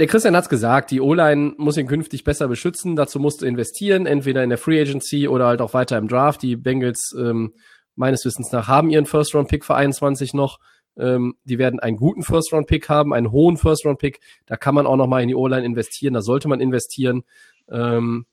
der 0.00 0.08
Christian 0.08 0.34
hat's 0.34 0.48
gesagt, 0.48 0.90
die 0.90 1.00
O-Line 1.00 1.54
muss 1.56 1.76
ihn 1.76 1.86
künftig 1.86 2.24
besser 2.24 2.48
beschützen. 2.48 2.96
Dazu 2.96 3.20
musst 3.20 3.42
du 3.42 3.46
investieren, 3.46 4.06
entweder 4.06 4.42
in 4.42 4.48
der 4.48 4.58
Free 4.58 4.80
Agency 4.80 5.28
oder 5.28 5.46
halt 5.46 5.60
auch 5.60 5.72
weiter 5.72 5.98
im 5.98 6.08
Draft. 6.08 6.42
Die 6.42 6.56
Bengals 6.56 7.14
ähm, 7.16 7.54
meines 7.94 8.24
Wissens 8.24 8.50
nach 8.50 8.66
haben 8.66 8.90
ihren 8.90 9.06
First-Round-Pick 9.06 9.64
für 9.64 9.76
21 9.76 10.34
noch. 10.34 10.58
Ähm, 10.96 11.34
die 11.44 11.58
werden 11.58 11.80
einen 11.80 11.96
guten 11.96 12.22
First-Round-Pick 12.22 12.88
haben, 12.88 13.12
einen 13.12 13.30
hohen 13.32 13.56
First-Round-Pick. 13.56 14.20
Da 14.46 14.56
kann 14.56 14.74
man 14.74 14.86
auch 14.86 14.96
noch 14.96 15.06
mal 15.06 15.22
in 15.22 15.28
die 15.28 15.34
O-Line 15.34 15.64
investieren. 15.64 16.14
Da 16.14 16.22
sollte 16.22 16.48
man 16.48 16.60
investieren. 16.60 17.24
Ähm, 17.70 18.26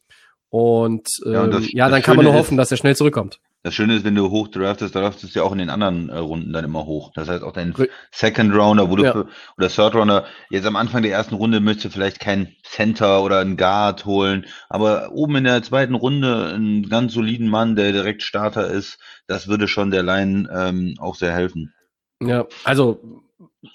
und, 0.49 1.07
ähm, 1.25 1.31
ja, 1.31 1.47
das, 1.47 1.71
ja, 1.71 1.89
dann 1.89 2.01
kann 2.01 2.17
man 2.17 2.25
nur 2.25 2.33
hoffen, 2.33 2.57
dass 2.57 2.71
er 2.71 2.77
schnell 2.77 2.95
zurückkommt. 2.95 3.39
Das 3.63 3.75
Schöne 3.75 3.95
ist, 3.95 4.03
wenn 4.03 4.15
du 4.15 4.31
hoch 4.31 4.47
draftest, 4.47 4.95
draftest 4.95 5.35
du 5.35 5.39
ja 5.39 5.45
auch 5.45 5.51
in 5.51 5.59
den 5.59 5.69
anderen 5.69 6.09
äh, 6.09 6.17
Runden 6.17 6.51
dann 6.51 6.65
immer 6.65 6.87
hoch. 6.87 7.11
Das 7.13 7.29
heißt 7.29 7.43
auch 7.43 7.53
dein 7.53 7.75
Second 8.11 8.55
Rounder, 8.55 8.89
wo 8.89 8.95
du 8.95 9.03
ja. 9.03 9.25
oder 9.55 9.69
Third 9.69 9.93
Rounder, 9.93 10.25
jetzt 10.49 10.65
am 10.65 10.75
Anfang 10.75 11.03
der 11.03 11.11
ersten 11.11 11.35
Runde 11.35 11.59
möchtest 11.59 11.85
du 11.85 11.89
vielleicht 11.91 12.19
kein 12.19 12.55
Center 12.63 13.21
oder 13.21 13.39
einen 13.39 13.57
Guard 13.57 14.05
holen, 14.05 14.47
aber 14.67 15.11
oben 15.11 15.35
in 15.35 15.43
der 15.43 15.61
zweiten 15.61 15.93
Runde 15.93 16.47
einen 16.55 16.89
ganz 16.89 17.13
soliden 17.13 17.49
Mann, 17.49 17.75
der 17.75 17.91
direkt 17.91 18.23
Starter 18.23 18.67
ist, 18.67 18.97
das 19.27 19.47
würde 19.47 19.67
schon 19.67 19.91
der 19.91 20.01
Line 20.01 20.49
ähm, 20.51 20.95
auch 20.99 21.15
sehr 21.15 21.31
helfen. 21.31 21.71
Ja, 22.21 22.45
also 22.63 22.99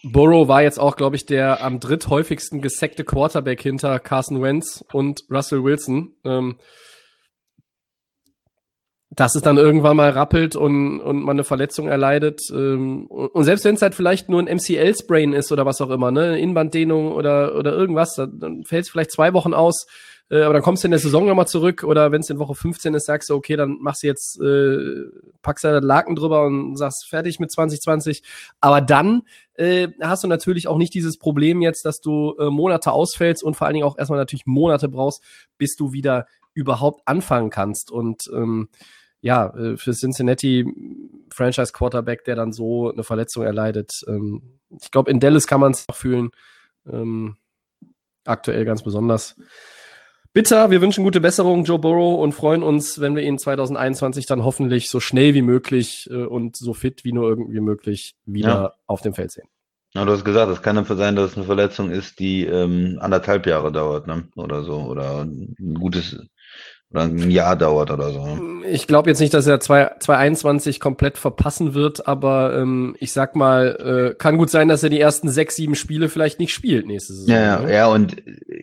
Burrow 0.02 0.48
war 0.48 0.62
jetzt 0.62 0.78
auch, 0.78 0.96
glaube 0.96 1.16
ich, 1.16 1.26
der 1.26 1.62
am 1.62 1.80
dritthäufigsten 1.80 2.62
gesackte 2.62 3.04
Quarterback 3.04 3.60
hinter 3.60 3.98
Carson 3.98 4.40
Wentz 4.40 4.84
und 4.92 5.24
Russell 5.30 5.62
Wilson. 5.64 6.14
Ähm, 6.24 6.56
dass 9.10 9.34
es 9.34 9.42
dann 9.42 9.56
irgendwann 9.56 9.96
mal 9.96 10.10
rappelt 10.10 10.56
und, 10.56 11.00
und 11.00 11.22
man 11.22 11.36
eine 11.36 11.44
Verletzung 11.44 11.88
erleidet. 11.88 12.40
Ähm, 12.52 13.06
und 13.06 13.44
selbst 13.44 13.64
wenn 13.64 13.74
es 13.74 13.82
halt 13.82 13.94
vielleicht 13.94 14.28
nur 14.28 14.40
ein 14.40 14.56
MCL-Sprain 14.56 15.32
ist 15.32 15.50
oder 15.52 15.64
was 15.64 15.80
auch 15.80 15.90
immer, 15.90 16.10
ne, 16.10 16.38
Innenbanddehnung 16.38 17.12
oder, 17.12 17.56
oder 17.56 17.72
irgendwas, 17.72 18.14
dann 18.14 18.64
fällt 18.64 18.84
es 18.84 18.90
vielleicht 18.90 19.12
zwei 19.12 19.32
Wochen 19.32 19.54
aus, 19.54 19.86
äh, 20.28 20.42
aber 20.42 20.54
dann 20.54 20.62
kommst 20.62 20.82
du 20.82 20.88
in 20.88 20.90
der 20.90 21.00
Saison 21.00 21.26
nochmal 21.26 21.46
zurück 21.46 21.84
oder 21.84 22.10
wenn 22.10 22.20
es 22.20 22.30
in 22.30 22.38
Woche 22.38 22.54
15 22.54 22.94
ist, 22.94 23.06
sagst 23.06 23.30
du, 23.30 23.34
okay, 23.34 23.56
dann 23.56 23.78
machst 23.80 24.02
du 24.02 24.08
jetzt, 24.08 24.40
äh, 24.40 25.04
packst 25.42 25.64
du 25.64 25.68
da 25.68 25.78
Laken 25.78 26.16
drüber 26.16 26.46
und 26.46 26.76
sagst, 26.76 27.08
fertig 27.08 27.38
mit 27.38 27.52
2020. 27.52 28.22
Aber 28.60 28.80
dann 28.80 29.22
äh, 29.54 29.88
hast 30.00 30.24
du 30.24 30.28
natürlich 30.28 30.66
auch 30.66 30.78
nicht 30.78 30.94
dieses 30.94 31.18
Problem 31.18 31.62
jetzt, 31.62 31.84
dass 31.84 32.00
du 32.00 32.34
äh, 32.38 32.50
Monate 32.50 32.90
ausfällst 32.90 33.44
und 33.44 33.54
vor 33.54 33.66
allen 33.66 33.74
Dingen 33.74 33.86
auch 33.86 33.98
erstmal 33.98 34.18
natürlich 34.18 34.46
Monate 34.46 34.88
brauchst, 34.88 35.22
bis 35.58 35.76
du 35.76 35.92
wieder 35.92 36.26
überhaupt 36.54 37.02
anfangen 37.06 37.50
kannst. 37.50 37.92
Und 37.92 38.28
ähm, 38.32 38.68
ja, 39.20 39.54
äh, 39.56 39.76
für 39.76 39.92
Cincinnati 39.92 40.66
Franchise 41.32 41.72
Quarterback, 41.72 42.24
der 42.24 42.34
dann 42.34 42.52
so 42.52 42.90
eine 42.90 43.04
Verletzung 43.04 43.44
erleidet. 43.44 44.02
Ähm, 44.08 44.58
ich 44.80 44.90
glaube, 44.90 45.10
in 45.10 45.20
Dallas 45.20 45.46
kann 45.46 45.60
man 45.60 45.72
es 45.72 45.86
fühlen. 45.92 46.30
Ähm, 46.90 47.36
aktuell 48.24 48.64
ganz 48.64 48.82
besonders. 48.82 49.36
Bitter, 50.36 50.70
wir 50.70 50.82
wünschen 50.82 51.02
gute 51.02 51.22
Besserung, 51.22 51.64
Joe 51.64 51.78
Burrow, 51.78 52.20
und 52.20 52.32
freuen 52.32 52.62
uns, 52.62 53.00
wenn 53.00 53.16
wir 53.16 53.22
ihn 53.22 53.38
2021 53.38 54.26
dann 54.26 54.44
hoffentlich 54.44 54.90
so 54.90 55.00
schnell 55.00 55.32
wie 55.32 55.40
möglich 55.40 56.10
äh, 56.10 56.26
und 56.26 56.56
so 56.56 56.74
fit 56.74 57.04
wie 57.04 57.14
nur 57.14 57.26
irgendwie 57.26 57.60
möglich 57.60 58.16
wieder 58.26 58.48
ja. 58.48 58.72
auf 58.86 59.00
dem 59.00 59.14
Feld 59.14 59.30
sehen. 59.30 59.48
Ja, 59.94 60.04
du 60.04 60.12
hast 60.12 60.26
gesagt, 60.26 60.52
es 60.52 60.60
kann 60.60 60.76
dafür 60.76 60.96
sein, 60.96 61.16
dass 61.16 61.30
es 61.30 61.36
eine 61.38 61.46
Verletzung 61.46 61.90
ist, 61.90 62.18
die 62.18 62.44
ähm, 62.44 62.98
anderthalb 63.00 63.46
Jahre 63.46 63.72
dauert, 63.72 64.06
ne? 64.06 64.28
Oder 64.36 64.62
so. 64.62 64.74
Oder 64.74 65.22
ein 65.22 65.56
gutes 65.80 66.22
oder 66.92 67.02
ein 67.02 67.30
Jahr 67.30 67.56
dauert 67.56 67.90
oder 67.90 68.10
so. 68.10 68.38
Ich 68.68 68.86
glaube 68.86 69.10
jetzt 69.10 69.20
nicht, 69.20 69.34
dass 69.34 69.46
er 69.46 69.60
2021 69.60 70.80
komplett 70.80 71.18
verpassen 71.18 71.74
wird, 71.74 72.06
aber 72.06 72.56
ähm, 72.56 72.96
ich 73.00 73.12
sag 73.12 73.36
mal, 73.36 74.12
äh, 74.12 74.14
kann 74.14 74.38
gut 74.38 74.50
sein, 74.50 74.68
dass 74.68 74.82
er 74.82 74.90
die 74.90 75.00
ersten 75.00 75.28
sechs, 75.28 75.56
sieben 75.56 75.74
Spiele 75.74 76.08
vielleicht 76.08 76.38
nicht 76.38 76.54
spielt 76.54 76.86
nächste 76.86 77.12
Saison. 77.12 77.34
Ja, 77.34 77.60
ne? 77.60 77.72
ja, 77.72 77.86
und 77.88 78.16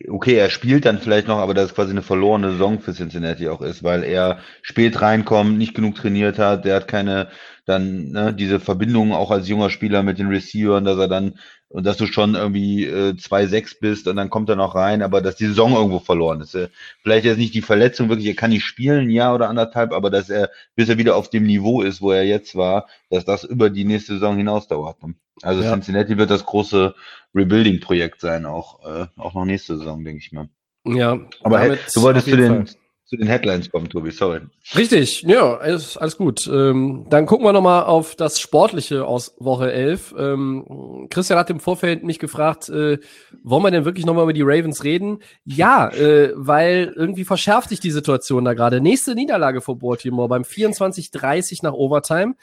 okay, 0.08 0.34
er 0.34 0.50
spielt 0.50 0.86
dann 0.86 0.98
vielleicht 0.98 1.28
noch, 1.28 1.38
aber 1.38 1.54
das 1.54 1.66
ist 1.66 1.74
quasi 1.74 1.90
eine 1.90 2.02
verlorene 2.02 2.52
Saison 2.52 2.80
für 2.80 2.94
Cincinnati 2.94 3.48
auch 3.48 3.60
ist, 3.60 3.82
weil 3.82 4.04
er 4.04 4.38
spät 4.62 5.00
reinkommt, 5.00 5.58
nicht 5.58 5.74
genug 5.74 5.94
trainiert 5.94 6.38
hat, 6.38 6.64
der 6.64 6.76
hat 6.76 6.88
keine 6.88 7.28
dann 7.66 8.10
ne, 8.10 8.34
diese 8.34 8.60
Verbindung 8.60 9.12
auch 9.12 9.30
als 9.30 9.48
junger 9.48 9.70
Spieler 9.70 10.02
mit 10.02 10.18
den 10.18 10.28
Receivern, 10.28 10.84
dass 10.84 10.98
er 10.98 11.08
dann 11.08 11.38
und 11.74 11.84
dass 11.84 11.96
du 11.96 12.06
schon 12.06 12.36
irgendwie 12.36 12.84
äh, 12.84 13.14
2-6 13.14 13.80
bist 13.80 14.06
und 14.06 14.14
dann 14.14 14.30
kommt 14.30 14.48
er 14.48 14.54
noch 14.54 14.76
rein, 14.76 15.02
aber 15.02 15.20
dass 15.20 15.34
die 15.34 15.46
Saison 15.46 15.72
irgendwo 15.72 15.98
verloren 15.98 16.40
ist. 16.40 16.54
Äh, 16.54 16.68
vielleicht 17.02 17.24
jetzt 17.24 17.38
nicht 17.38 17.52
die 17.52 17.62
Verletzung 17.62 18.08
wirklich, 18.08 18.28
er 18.28 18.36
kann 18.36 18.50
nicht 18.50 18.64
spielen, 18.64 19.06
ein 19.06 19.10
Jahr 19.10 19.34
oder 19.34 19.48
anderthalb, 19.48 19.92
aber 19.92 20.08
dass 20.08 20.30
er, 20.30 20.50
bis 20.76 20.88
er 20.88 20.98
wieder 20.98 21.16
auf 21.16 21.30
dem 21.30 21.42
Niveau 21.42 21.82
ist, 21.82 22.00
wo 22.00 22.12
er 22.12 22.24
jetzt 22.24 22.54
war, 22.54 22.86
dass 23.10 23.24
das 23.24 23.42
über 23.42 23.70
die 23.70 23.84
nächste 23.84 24.12
Saison 24.12 24.36
hinaus 24.36 24.68
dauert. 24.68 25.02
Ne? 25.02 25.16
Also 25.42 25.64
ja. 25.64 25.72
Cincinnati 25.72 26.16
wird 26.16 26.30
das 26.30 26.46
große 26.46 26.94
Rebuilding-Projekt 27.34 28.20
sein, 28.20 28.46
auch, 28.46 28.84
äh, 28.86 29.06
auch 29.16 29.34
noch 29.34 29.44
nächste 29.44 29.76
Saison, 29.76 30.04
denke 30.04 30.20
ich 30.20 30.30
mal. 30.30 30.48
Ja, 30.86 31.18
aber 31.42 31.58
hey, 31.58 31.78
du 31.92 32.02
wolltest 32.02 32.28
zu 32.28 32.36
den, 32.36 32.66
Fall 32.66 32.76
zu 33.06 33.16
den 33.16 33.26
Headlines 33.26 33.70
kommen, 33.70 33.88
Tobi, 33.88 34.10
sorry. 34.10 34.40
Richtig, 34.74 35.22
ja, 35.22 35.58
alles, 35.58 35.96
alles 35.98 36.16
gut. 36.16 36.46
Ähm, 36.46 37.06
dann 37.10 37.26
gucken 37.26 37.44
wir 37.44 37.52
nochmal 37.52 37.84
auf 37.84 38.16
das 38.16 38.40
Sportliche 38.40 39.04
aus 39.04 39.34
Woche 39.38 39.70
11. 39.70 40.14
Ähm, 40.18 41.06
Christian 41.10 41.38
hat 41.38 41.50
im 41.50 41.60
Vorfeld 41.60 42.02
mich 42.02 42.18
gefragt, 42.18 42.70
äh, 42.70 42.98
wollen 43.42 43.62
wir 43.62 43.70
denn 43.70 43.84
wirklich 43.84 44.06
nochmal 44.06 44.24
über 44.24 44.32
die 44.32 44.42
Ravens 44.42 44.84
reden? 44.84 45.18
Ja, 45.44 45.88
äh, 45.90 46.32
weil 46.34 46.94
irgendwie 46.96 47.24
verschärft 47.24 47.68
sich 47.68 47.80
die 47.80 47.90
Situation 47.90 48.44
da 48.44 48.54
gerade. 48.54 48.80
Nächste 48.80 49.14
Niederlage 49.14 49.60
vor 49.60 49.78
Baltimore 49.78 50.28
beim 50.28 50.42
24-30 50.42 51.60
nach 51.62 51.74
Overtime. 51.74 52.34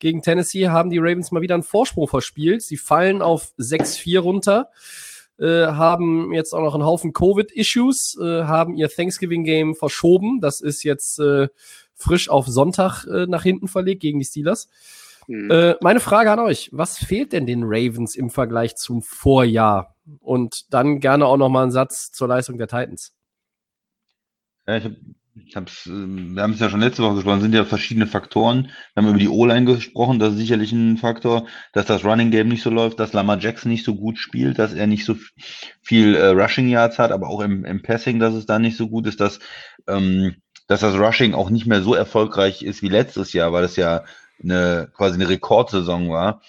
Gegen 0.00 0.22
Tennessee 0.22 0.68
haben 0.68 0.90
die 0.90 0.98
Ravens 0.98 1.30
mal 1.30 1.42
wieder 1.42 1.54
einen 1.54 1.62
Vorsprung 1.62 2.08
verspielt. 2.08 2.62
Sie 2.62 2.76
fallen 2.76 3.22
auf 3.22 3.52
6-4 3.58 4.18
runter. 4.18 4.68
Äh, 5.40 5.68
haben 5.68 6.34
jetzt 6.34 6.52
auch 6.52 6.62
noch 6.62 6.74
einen 6.74 6.84
Haufen 6.84 7.14
Covid-Issues, 7.14 8.18
äh, 8.20 8.44
haben 8.44 8.74
ihr 8.74 8.90
Thanksgiving-Game 8.90 9.74
verschoben. 9.74 10.40
Das 10.40 10.60
ist 10.60 10.82
jetzt 10.84 11.18
äh, 11.18 11.48
frisch 11.94 12.28
auf 12.28 12.46
Sonntag 12.46 13.06
äh, 13.06 13.26
nach 13.26 13.42
hinten 13.42 13.66
verlegt 13.66 14.02
gegen 14.02 14.18
die 14.18 14.26
Steelers. 14.26 14.68
Mhm. 15.28 15.50
Äh, 15.50 15.76
meine 15.80 16.00
Frage 16.00 16.30
an 16.30 16.40
euch, 16.40 16.68
was 16.72 16.98
fehlt 16.98 17.32
denn 17.32 17.46
den 17.46 17.62
Ravens 17.64 18.16
im 18.16 18.30
Vergleich 18.30 18.76
zum 18.76 19.00
Vorjahr? 19.00 19.94
Und 20.18 20.72
dann 20.74 21.00
gerne 21.00 21.24
auch 21.24 21.36
noch 21.36 21.48
mal 21.48 21.62
einen 21.62 21.70
Satz 21.70 22.10
zur 22.10 22.28
Leistung 22.28 22.58
der 22.58 22.68
Titans. 22.68 23.14
Ja, 24.66 24.76
ich 24.76 24.84
habe 24.84 24.96
ich 25.46 25.56
hab's, 25.56 25.86
ähm, 25.86 26.34
wir 26.34 26.42
haben 26.42 26.52
es 26.52 26.60
ja 26.60 26.70
schon 26.70 26.80
letzte 26.80 27.02
Woche 27.02 27.16
gesprochen, 27.16 27.40
sind 27.40 27.54
ja 27.54 27.64
verschiedene 27.64 28.06
Faktoren. 28.06 28.70
Wir 28.94 29.02
haben 29.02 29.08
über 29.08 29.18
die 29.18 29.28
O-Line 29.28 29.66
gesprochen, 29.66 30.18
das 30.18 30.32
ist 30.32 30.38
sicherlich 30.38 30.72
ein 30.72 30.96
Faktor, 30.96 31.46
dass 31.72 31.86
das 31.86 32.04
Running 32.04 32.30
Game 32.30 32.48
nicht 32.48 32.62
so 32.62 32.70
läuft, 32.70 33.00
dass 33.00 33.12
Lamar 33.12 33.38
Jackson 33.38 33.70
nicht 33.70 33.84
so 33.84 33.94
gut 33.94 34.18
spielt, 34.18 34.58
dass 34.58 34.72
er 34.72 34.86
nicht 34.86 35.04
so 35.04 35.16
viel 35.82 36.14
äh, 36.14 36.28
Rushing 36.28 36.68
Yards 36.68 36.98
hat, 36.98 37.12
aber 37.12 37.28
auch 37.28 37.40
im, 37.40 37.64
im 37.64 37.82
Passing, 37.82 38.18
dass 38.18 38.34
es 38.34 38.46
da 38.46 38.58
nicht 38.58 38.76
so 38.76 38.88
gut 38.88 39.06
ist, 39.06 39.20
dass, 39.20 39.40
ähm, 39.86 40.36
dass 40.66 40.80
das 40.80 40.94
Rushing 40.94 41.34
auch 41.34 41.50
nicht 41.50 41.66
mehr 41.66 41.82
so 41.82 41.94
erfolgreich 41.94 42.62
ist 42.62 42.82
wie 42.82 42.88
letztes 42.88 43.32
Jahr, 43.32 43.52
weil 43.52 43.64
es 43.64 43.76
ja 43.76 44.04
eine 44.42 44.90
quasi 44.94 45.14
eine 45.16 45.28
Rekordsaison 45.28 46.08
war 46.10 46.40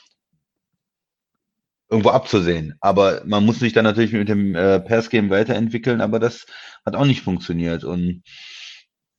irgendwo 1.92 2.10
abzusehen. 2.10 2.76
Aber 2.80 3.22
man 3.26 3.46
muss 3.46 3.60
sich 3.60 3.74
dann 3.74 3.84
natürlich 3.84 4.14
mit 4.14 4.30
dem 4.30 4.56
äh, 4.56 4.80
Pass-Game 4.80 5.30
weiterentwickeln, 5.30 6.00
aber 6.00 6.20
das 6.20 6.46
hat 6.86 6.96
auch 6.96 7.06
nicht 7.06 7.22
funktioniert. 7.22 7.84
Und 7.84 8.24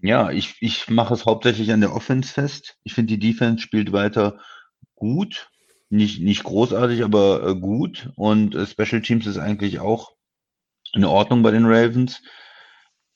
ja, 0.02 0.30
ich, 0.30 0.56
ich 0.60 0.90
mache 0.90 1.14
es 1.14 1.26
hauptsächlich 1.26 1.72
an 1.72 1.80
der 1.80 1.94
Offense 1.94 2.32
fest. 2.32 2.76
Ich 2.82 2.92
finde, 2.92 3.16
die 3.16 3.20
Defense 3.20 3.62
spielt 3.62 3.92
weiter 3.92 4.40
gut. 4.96 5.48
Nicht, 5.90 6.20
nicht 6.20 6.42
großartig, 6.42 7.04
aber 7.04 7.46
äh, 7.46 7.54
gut. 7.54 8.10
Und 8.16 8.54
äh, 8.54 8.66
Special 8.66 9.00
Teams 9.00 9.26
ist 9.26 9.38
eigentlich 9.38 9.78
auch 9.78 10.12
in 10.92 11.04
Ordnung 11.04 11.42
bei 11.42 11.52
den 11.52 11.66
Ravens. 11.66 12.20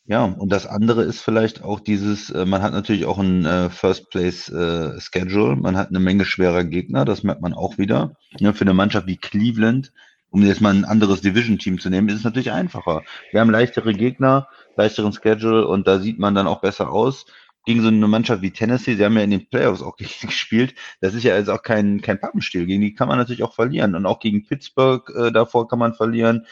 Ja, 0.04 0.24
und 0.24 0.52
das 0.52 0.66
andere 0.66 1.02
ist 1.02 1.20
vielleicht 1.22 1.64
auch 1.64 1.80
dieses, 1.80 2.30
äh, 2.30 2.46
man 2.46 2.62
hat 2.62 2.72
natürlich 2.72 3.06
auch 3.06 3.18
ein 3.18 3.70
First 3.70 4.08
Place 4.10 4.44
Schedule, 4.46 5.56
man 5.56 5.76
hat 5.76 5.88
eine 5.88 5.98
Menge 5.98 6.24
schwerer 6.24 6.62
Gegner, 6.62 7.04
das 7.04 7.24
merkt 7.24 7.42
man 7.42 7.54
auch 7.54 7.78
wieder. 7.78 8.14
Ja, 8.38 8.52
für 8.52 8.62
eine 8.62 8.74
Mannschaft 8.74 9.08
wie 9.08 9.16
Cleveland, 9.16 9.92
um 10.30 10.42
jetzt 10.42 10.60
mal 10.60 10.72
ein 10.72 10.84
anderes 10.84 11.22
Division-Team 11.22 11.80
zu 11.80 11.90
nehmen, 11.90 12.08
ist 12.08 12.18
es 12.18 12.24
natürlich 12.24 12.52
einfacher. 12.52 13.02
Wir 13.32 13.40
haben 13.40 13.50
leichtere 13.50 13.94
Gegner, 13.94 14.48
leichteren 14.76 15.12
Schedule 15.12 15.66
und 15.66 15.86
da 15.86 15.98
sieht 15.98 16.18
man 16.18 16.34
dann 16.34 16.46
auch 16.46 16.60
besser 16.60 16.90
aus. 16.90 17.26
Gegen 17.64 17.82
so 17.82 17.88
eine 17.88 18.06
Mannschaft 18.06 18.42
wie 18.42 18.52
Tennessee, 18.52 18.94
sie 18.94 19.04
haben 19.04 19.16
ja 19.16 19.24
in 19.24 19.30
den 19.30 19.48
Playoffs 19.48 19.82
auch 19.82 19.96
gespielt, 19.96 20.74
das 21.00 21.14
ist 21.14 21.24
ja 21.24 21.34
also 21.34 21.52
auch 21.52 21.62
kein, 21.62 22.00
kein 22.00 22.20
Pappenstiel. 22.20 22.66
Gegen 22.66 22.82
die 22.82 22.94
kann 22.94 23.08
man 23.08 23.18
natürlich 23.18 23.42
auch 23.42 23.54
verlieren. 23.54 23.94
Und 23.94 24.06
auch 24.06 24.20
gegen 24.20 24.44
Pittsburgh 24.46 25.10
äh, 25.16 25.32
davor 25.32 25.66
kann 25.68 25.80
man 25.80 25.94
verlieren. 25.94 26.46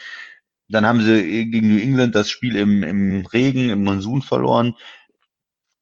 Dann 0.67 0.85
haben 0.85 1.01
sie 1.01 1.49
gegen 1.49 1.73
New 1.73 1.81
England 1.81 2.15
das 2.15 2.29
Spiel 2.29 2.55
im, 2.55 2.83
im 2.83 3.25
Regen, 3.27 3.69
im 3.69 3.83
Monsun 3.83 4.21
verloren. 4.21 4.75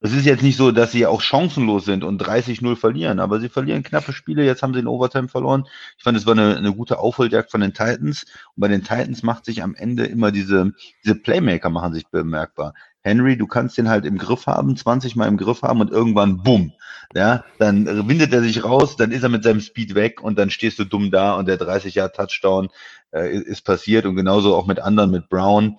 Es 0.04 0.12
ist 0.12 0.26
jetzt 0.26 0.42
nicht 0.42 0.58
so, 0.58 0.70
dass 0.70 0.92
sie 0.92 1.06
auch 1.06 1.22
chancenlos 1.22 1.86
sind 1.86 2.04
und 2.04 2.22
30-0 2.22 2.76
verlieren, 2.76 3.20
aber 3.20 3.40
sie 3.40 3.48
verlieren 3.48 3.82
knappe 3.82 4.12
Spiele. 4.12 4.44
Jetzt 4.44 4.62
haben 4.62 4.74
sie 4.74 4.80
in 4.80 4.86
Overtime 4.86 5.28
verloren. 5.28 5.66
Ich 5.96 6.04
fand, 6.04 6.14
es 6.18 6.26
war 6.26 6.34
eine, 6.34 6.58
eine 6.58 6.74
gute 6.74 6.98
Aufholjagd 6.98 7.50
von 7.50 7.62
den 7.62 7.72
Titans. 7.72 8.24
Und 8.54 8.60
bei 8.60 8.68
den 8.68 8.82
Titans 8.82 9.22
macht 9.22 9.46
sich 9.46 9.62
am 9.62 9.74
Ende 9.74 10.04
immer 10.04 10.30
diese, 10.30 10.72
diese 11.02 11.14
Playmaker 11.14 11.70
machen 11.70 11.94
sich 11.94 12.06
bemerkbar. 12.08 12.74
Henry, 13.00 13.38
du 13.38 13.46
kannst 13.46 13.78
den 13.78 13.88
halt 13.88 14.04
im 14.04 14.18
Griff 14.18 14.46
haben, 14.46 14.76
20 14.76 15.16
Mal 15.16 15.26
im 15.26 15.38
Griff 15.38 15.62
haben 15.62 15.80
und 15.80 15.90
irgendwann 15.90 16.42
bumm. 16.42 16.72
Ja, 17.14 17.42
dann 17.58 18.06
windet 18.06 18.34
er 18.34 18.42
sich 18.42 18.62
raus, 18.62 18.96
dann 18.96 19.10
ist 19.10 19.22
er 19.22 19.30
mit 19.30 19.42
seinem 19.42 19.62
Speed 19.62 19.94
weg 19.94 20.22
und 20.22 20.38
dann 20.38 20.50
stehst 20.50 20.78
du 20.78 20.84
dumm 20.84 21.12
da 21.12 21.32
und 21.32 21.48
der 21.48 21.56
30 21.56 21.94
Jahr 21.94 22.12
Touchdown 22.12 22.68
äh, 23.10 23.34
ist 23.34 23.64
passiert 23.64 24.04
und 24.04 24.16
genauso 24.16 24.54
auch 24.54 24.66
mit 24.66 24.80
anderen, 24.80 25.10
mit 25.10 25.30
Brown 25.30 25.78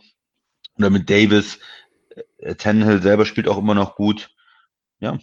oder 0.80 0.90
mit 0.90 1.12
Davis. 1.12 1.60
Äh, 2.38 2.56
Tannehill 2.56 3.02
selber 3.02 3.26
spielt 3.26 3.48
auch 3.48 3.58
immer 3.58 3.76
noch 3.76 3.96
gut. 3.96 4.30
Ja. 5.00 5.18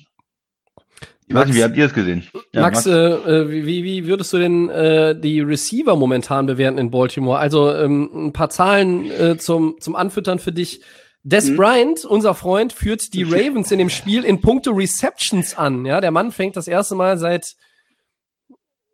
Ich 1.27 1.35
Max, 1.35 1.49
weiß 1.49 1.55
nicht, 1.55 1.57
wie 1.57 1.65
habt 1.65 1.77
ihr 1.77 1.87
es 1.87 1.95
gesehen? 1.95 2.29
Ja, 2.53 2.63
Max, 2.63 2.85
Max. 2.85 2.87
Äh, 2.87 2.93
äh 2.93 3.51
wie, 3.51 3.85
wie 3.85 4.07
würdest 4.07 4.33
du 4.33 4.39
denn 4.39 4.69
äh, 4.69 5.19
die 5.19 5.41
Receiver 5.41 5.97
momentan 5.97 6.47
bewerten 6.47 6.79
in 6.79 6.91
Baltimore? 6.91 7.39
Also 7.39 7.73
ähm, 7.73 8.11
ein 8.27 8.33
paar 8.33 8.51
Zahlen 8.51 9.11
äh, 9.11 9.37
zum, 9.39 9.77
zum 9.81 9.97
Anfüttern 9.97 10.39
für 10.39 10.53
dich. 10.53 10.83
Des 11.25 11.51
mhm. 11.51 11.57
Bryant, 11.57 12.05
unser 12.05 12.35
Freund, 12.35 12.73
führt 12.73 13.15
die 13.15 13.23
Ravens 13.29 13.71
in 13.71 13.79
dem 13.79 13.91
Spiel 13.91 14.25
in 14.25 14.41
puncto 14.41 14.73
Receptions 14.73 15.57
an. 15.57 15.87
Ja, 15.87 16.01
der 16.01 16.11
Mann 16.11 16.33
fängt 16.33 16.57
das 16.57 16.67
erste 16.67 16.97
Mal 16.97 17.17
seit, 17.17 17.55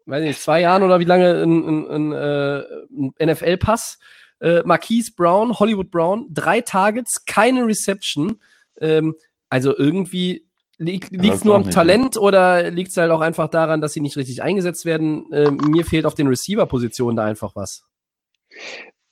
weiß 0.05 0.23
nicht, 0.23 0.40
zwei 0.40 0.61
Jahren 0.61 0.83
oder 0.83 1.00
wie 1.00 1.05
lange 1.05 1.43
ein, 1.43 2.12
äh, 2.12 3.25
NFL-Pass 3.26 3.99
äh, 4.40 4.62
Marquise 4.64 5.12
Brown, 5.14 5.59
Hollywood 5.59 5.90
Brown, 5.90 6.26
drei 6.30 6.61
Targets, 6.61 7.25
keine 7.25 7.66
Reception. 7.66 8.40
Ähm, 8.80 9.14
also 9.49 9.76
irgendwie 9.76 10.47
liegt 10.78 11.12
es 11.12 11.45
nur 11.45 11.57
am 11.57 11.62
nicht, 11.62 11.75
Talent 11.75 12.14
ja. 12.14 12.21
oder 12.21 12.71
liegt 12.71 12.90
es 12.90 12.97
halt 12.97 13.11
auch 13.11 13.21
einfach 13.21 13.49
daran, 13.49 13.80
dass 13.80 13.92
sie 13.92 14.00
nicht 14.00 14.16
richtig 14.16 14.42
eingesetzt 14.42 14.85
werden? 14.85 15.30
Äh, 15.33 15.50
mir 15.50 15.85
fehlt 15.85 16.07
auf 16.07 16.14
den 16.14 16.28
Receiver-Positionen 16.28 17.16
da 17.16 17.25
einfach 17.25 17.57
was. 17.57 17.85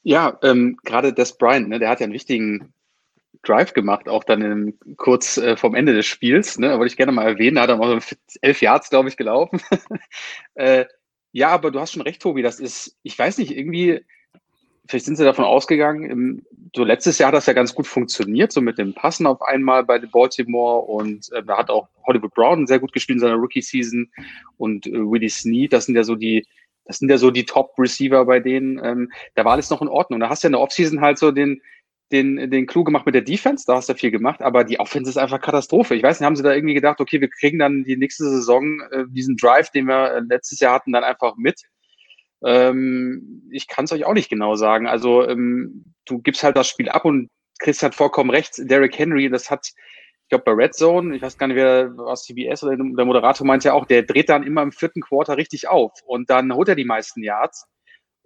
Ja, 0.02 0.38
ähm, 0.42 0.78
gerade 0.84 1.12
Des 1.12 1.36
Bryant, 1.36 1.68
ne, 1.68 1.80
der 1.80 1.88
hat 1.88 2.00
ja 2.00 2.04
einen 2.04 2.12
wichtigen 2.12 2.72
Drive 3.42 3.72
gemacht, 3.72 4.08
auch 4.08 4.24
dann 4.24 4.42
im, 4.42 4.78
kurz 4.96 5.36
äh, 5.36 5.56
vom 5.56 5.74
Ende 5.74 5.94
des 5.94 6.06
Spiels. 6.06 6.58
Ne? 6.58 6.78
Wollte 6.78 6.92
ich 6.92 6.96
gerne 6.96 7.12
mal 7.12 7.26
erwähnen. 7.26 7.56
Da 7.56 7.62
hat 7.62 7.70
er 7.70 7.76
mal 7.76 8.00
so 8.00 8.16
elf 8.40 8.60
Yards, 8.60 8.90
glaube 8.90 9.08
ich, 9.08 9.16
gelaufen. 9.16 9.60
äh, 10.54 10.84
ja, 11.32 11.48
aber 11.48 11.70
du 11.70 11.80
hast 11.80 11.92
schon 11.92 12.02
recht, 12.02 12.22
Tobi. 12.22 12.42
Das 12.42 12.60
ist, 12.60 12.96
ich 13.02 13.18
weiß 13.18 13.38
nicht, 13.38 13.56
irgendwie, 13.56 14.04
vielleicht 14.88 15.06
sind 15.06 15.16
sie 15.16 15.24
davon 15.24 15.44
ausgegangen, 15.44 16.04
im, 16.04 16.42
so 16.74 16.84
letztes 16.84 17.18
Jahr 17.18 17.28
hat 17.28 17.34
das 17.34 17.46
ja 17.46 17.52
ganz 17.52 17.74
gut 17.74 17.86
funktioniert, 17.86 18.52
so 18.52 18.60
mit 18.60 18.78
dem 18.78 18.94
Passen 18.94 19.26
auf 19.26 19.42
einmal 19.42 19.84
bei 19.84 19.98
Baltimore 19.98 20.82
und 20.82 21.30
äh, 21.32 21.42
da 21.42 21.58
hat 21.58 21.70
auch 21.70 21.88
Hollywood 22.06 22.34
Brown 22.34 22.66
sehr 22.66 22.78
gut 22.78 22.92
gespielt 22.92 23.16
in 23.16 23.20
seiner 23.20 23.36
Rookie-Season 23.36 24.10
und 24.56 24.86
äh, 24.86 24.92
Willie 24.92 25.30
Snead, 25.30 25.72
das 25.72 25.86
sind 25.86 25.96
ja 25.96 26.04
so 26.04 26.14
die, 26.14 26.46
das 26.84 26.98
sind 26.98 27.10
ja 27.10 27.18
so 27.18 27.30
die 27.30 27.44
Top-Receiver 27.44 28.24
bei 28.24 28.40
denen. 28.40 28.80
Ähm, 28.82 29.10
da 29.34 29.44
war 29.44 29.52
alles 29.52 29.70
noch 29.70 29.82
in 29.82 29.88
Ordnung. 29.88 30.20
Da 30.20 30.28
hast 30.28 30.44
du 30.44 30.46
ja 30.46 30.48
in 30.50 30.52
der 30.52 30.60
Offseason 30.60 31.00
halt 31.00 31.18
so 31.18 31.32
den, 31.32 31.60
den, 32.12 32.50
den 32.50 32.66
Clou 32.66 32.84
gemacht 32.84 33.06
mit 33.06 33.14
der 33.14 33.22
Defense, 33.22 33.64
da 33.66 33.76
hast 33.76 33.88
du 33.88 33.94
viel 33.94 34.12
gemacht, 34.12 34.40
aber 34.40 34.62
die 34.62 34.78
Offense 34.78 35.10
ist 35.10 35.16
einfach 35.16 35.40
Katastrophe. 35.40 35.96
Ich 35.96 36.02
weiß 36.02 36.20
nicht, 36.20 36.26
haben 36.26 36.36
sie 36.36 36.42
da 36.42 36.54
irgendwie 36.54 36.74
gedacht, 36.74 37.00
okay, 37.00 37.20
wir 37.20 37.28
kriegen 37.28 37.58
dann 37.58 37.84
die 37.84 37.96
nächste 37.96 38.24
Saison 38.24 38.80
äh, 38.92 39.04
diesen 39.08 39.36
Drive, 39.36 39.70
den 39.70 39.86
wir 39.86 40.14
äh, 40.14 40.20
letztes 40.20 40.60
Jahr 40.60 40.74
hatten, 40.74 40.92
dann 40.92 41.02
einfach 41.04 41.36
mit. 41.36 41.62
Ähm, 42.46 43.42
ich 43.50 43.66
kann 43.66 43.86
es 43.86 43.92
euch 43.92 44.04
auch 44.04 44.14
nicht 44.14 44.30
genau 44.30 44.54
sagen. 44.54 44.86
Also 44.86 45.28
ähm, 45.28 45.84
du 46.04 46.20
gibst 46.20 46.42
halt 46.44 46.56
das 46.56 46.68
Spiel 46.68 46.88
ab 46.88 47.04
und 47.04 47.28
kriegst 47.58 47.82
halt 47.82 47.94
vollkommen 47.94 48.30
rechts. 48.30 48.62
Derrick 48.64 48.96
Henry, 48.98 49.28
das 49.28 49.50
hat, 49.50 49.66
ich 49.66 50.28
glaube 50.28 50.44
bei 50.44 50.52
Red 50.52 50.74
Zone, 50.74 51.16
ich 51.16 51.22
weiß 51.22 51.38
gar 51.38 51.48
nicht, 51.48 51.56
wer 51.56 51.92
aus 51.98 52.24
CBS 52.24 52.62
oder 52.62 52.76
der 52.76 53.04
Moderator 53.04 53.46
meint 53.46 53.64
ja 53.64 53.72
auch, 53.72 53.84
der 53.84 54.02
dreht 54.02 54.28
dann 54.28 54.44
immer 54.44 54.62
im 54.62 54.72
vierten 54.72 55.00
Quarter 55.00 55.36
richtig 55.36 55.68
auf 55.68 55.92
und 56.06 56.30
dann 56.30 56.52
holt 56.54 56.68
er 56.68 56.76
die 56.76 56.84
meisten 56.84 57.22
Yards. 57.22 57.66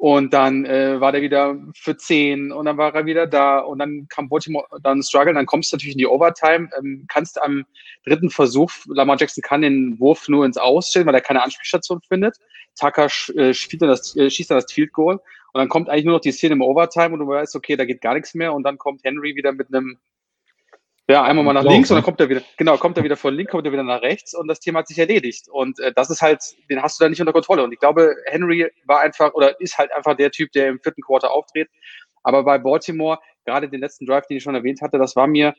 Und 0.01 0.33
dann 0.33 0.65
äh, 0.65 0.99
war 0.99 1.13
der 1.13 1.21
wieder 1.21 1.59
für 1.75 1.95
zehn 1.95 2.53
und 2.53 2.65
dann 2.65 2.79
war 2.79 2.95
er 2.95 3.05
wieder 3.05 3.27
da 3.27 3.59
und 3.59 3.81
dann 3.81 4.07
kam 4.09 4.31
Baltimore 4.31 4.67
dann 4.83 5.03
struggle, 5.03 5.35
dann 5.35 5.45
kommst 5.45 5.71
du 5.71 5.77
natürlich 5.77 5.93
in 5.93 5.99
die 5.99 6.07
Overtime, 6.07 6.71
ähm, 6.79 7.05
kannst 7.07 7.41
am 7.43 7.67
dritten 8.07 8.31
Versuch, 8.31 8.71
Lamar 8.87 9.19
Jackson 9.21 9.43
kann 9.43 9.61
den 9.61 10.01
Wurf 10.01 10.27
nur 10.27 10.47
ins 10.47 10.57
Ausstellen, 10.57 11.07
weil 11.07 11.15
er 11.15 11.21
keine 11.21 11.43
Anspielstation 11.43 12.01
findet. 12.01 12.39
Tucker 12.81 13.09
äh, 13.35 13.53
schießt, 13.53 13.83
dann 13.83 13.91
das, 13.91 14.17
äh, 14.17 14.31
schießt 14.31 14.51
dann 14.51 14.57
das 14.57 14.73
Field 14.73 14.95
Goal 14.95 15.17
und 15.17 15.59
dann 15.59 15.69
kommt 15.69 15.91
eigentlich 15.91 16.07
nur 16.07 16.15
noch 16.15 16.23
die 16.23 16.33
Szene 16.33 16.55
im 16.55 16.63
Overtime 16.63 17.11
und 17.11 17.19
du 17.19 17.27
weißt, 17.27 17.55
okay, 17.55 17.77
da 17.77 17.85
geht 17.85 18.01
gar 18.01 18.15
nichts 18.15 18.35
mehr 18.35 18.55
und 18.55 18.63
dann 18.63 18.79
kommt 18.79 19.05
Henry 19.05 19.37
wieder 19.37 19.53
mit 19.53 19.69
einem 19.69 19.99
ja, 21.11 21.25
einmal 21.25 21.45
mal 21.45 21.53
nach 21.53 21.65
Lauf, 21.65 21.73
links 21.73 21.91
und 21.91 21.97
ne? 21.97 21.99
dann 22.01 22.05
kommt 22.05 22.21
er 22.21 22.29
wieder, 22.29 22.43
genau, 22.57 22.77
kommt 22.77 22.97
er 22.97 23.05
wieder 23.05 23.17
von 23.17 23.35
links, 23.35 23.51
kommt 23.51 23.67
er 23.67 23.73
wieder 23.73 23.83
nach 23.83 24.03
rechts 24.03 24.35
und 24.35 24.47
das 24.49 24.61
Thema 24.61 24.81
hat 24.81 24.89
sich 24.89 24.99
erledigt. 24.99 25.49
Und 25.51 25.81
äh, 25.81 25.93
das 25.93 26.09
ist 26.11 26.23
halt, 26.23 26.41
den 26.69 26.83
hast 26.83 27.01
du 27.01 27.05
da 27.05 27.09
nicht 27.09 27.21
unter 27.21 27.33
Kontrolle. 27.33 27.65
Und 27.65 27.73
ich 27.73 27.81
glaube, 27.81 28.15
Henry 28.27 28.71
war 28.85 29.01
einfach 29.01 29.35
oder 29.35 29.61
ist 29.61 29.77
halt 29.77 29.93
einfach 29.93 30.17
der 30.17 30.31
Typ, 30.31 30.53
der 30.53 30.69
im 30.69 30.79
vierten 30.81 31.03
Quarter 31.03 31.33
auftritt. 31.33 31.69
Aber 32.23 32.45
bei 32.45 32.59
Baltimore, 32.59 33.19
gerade 33.45 33.69
den 33.69 33.81
letzten 33.81 34.07
Drive, 34.07 34.27
den 34.27 34.37
ich 34.37 34.43
schon 34.43 34.55
erwähnt 34.55 34.83
hatte, 34.83 34.99
das 34.99 35.17
war 35.17 35.27
mir, 35.27 35.55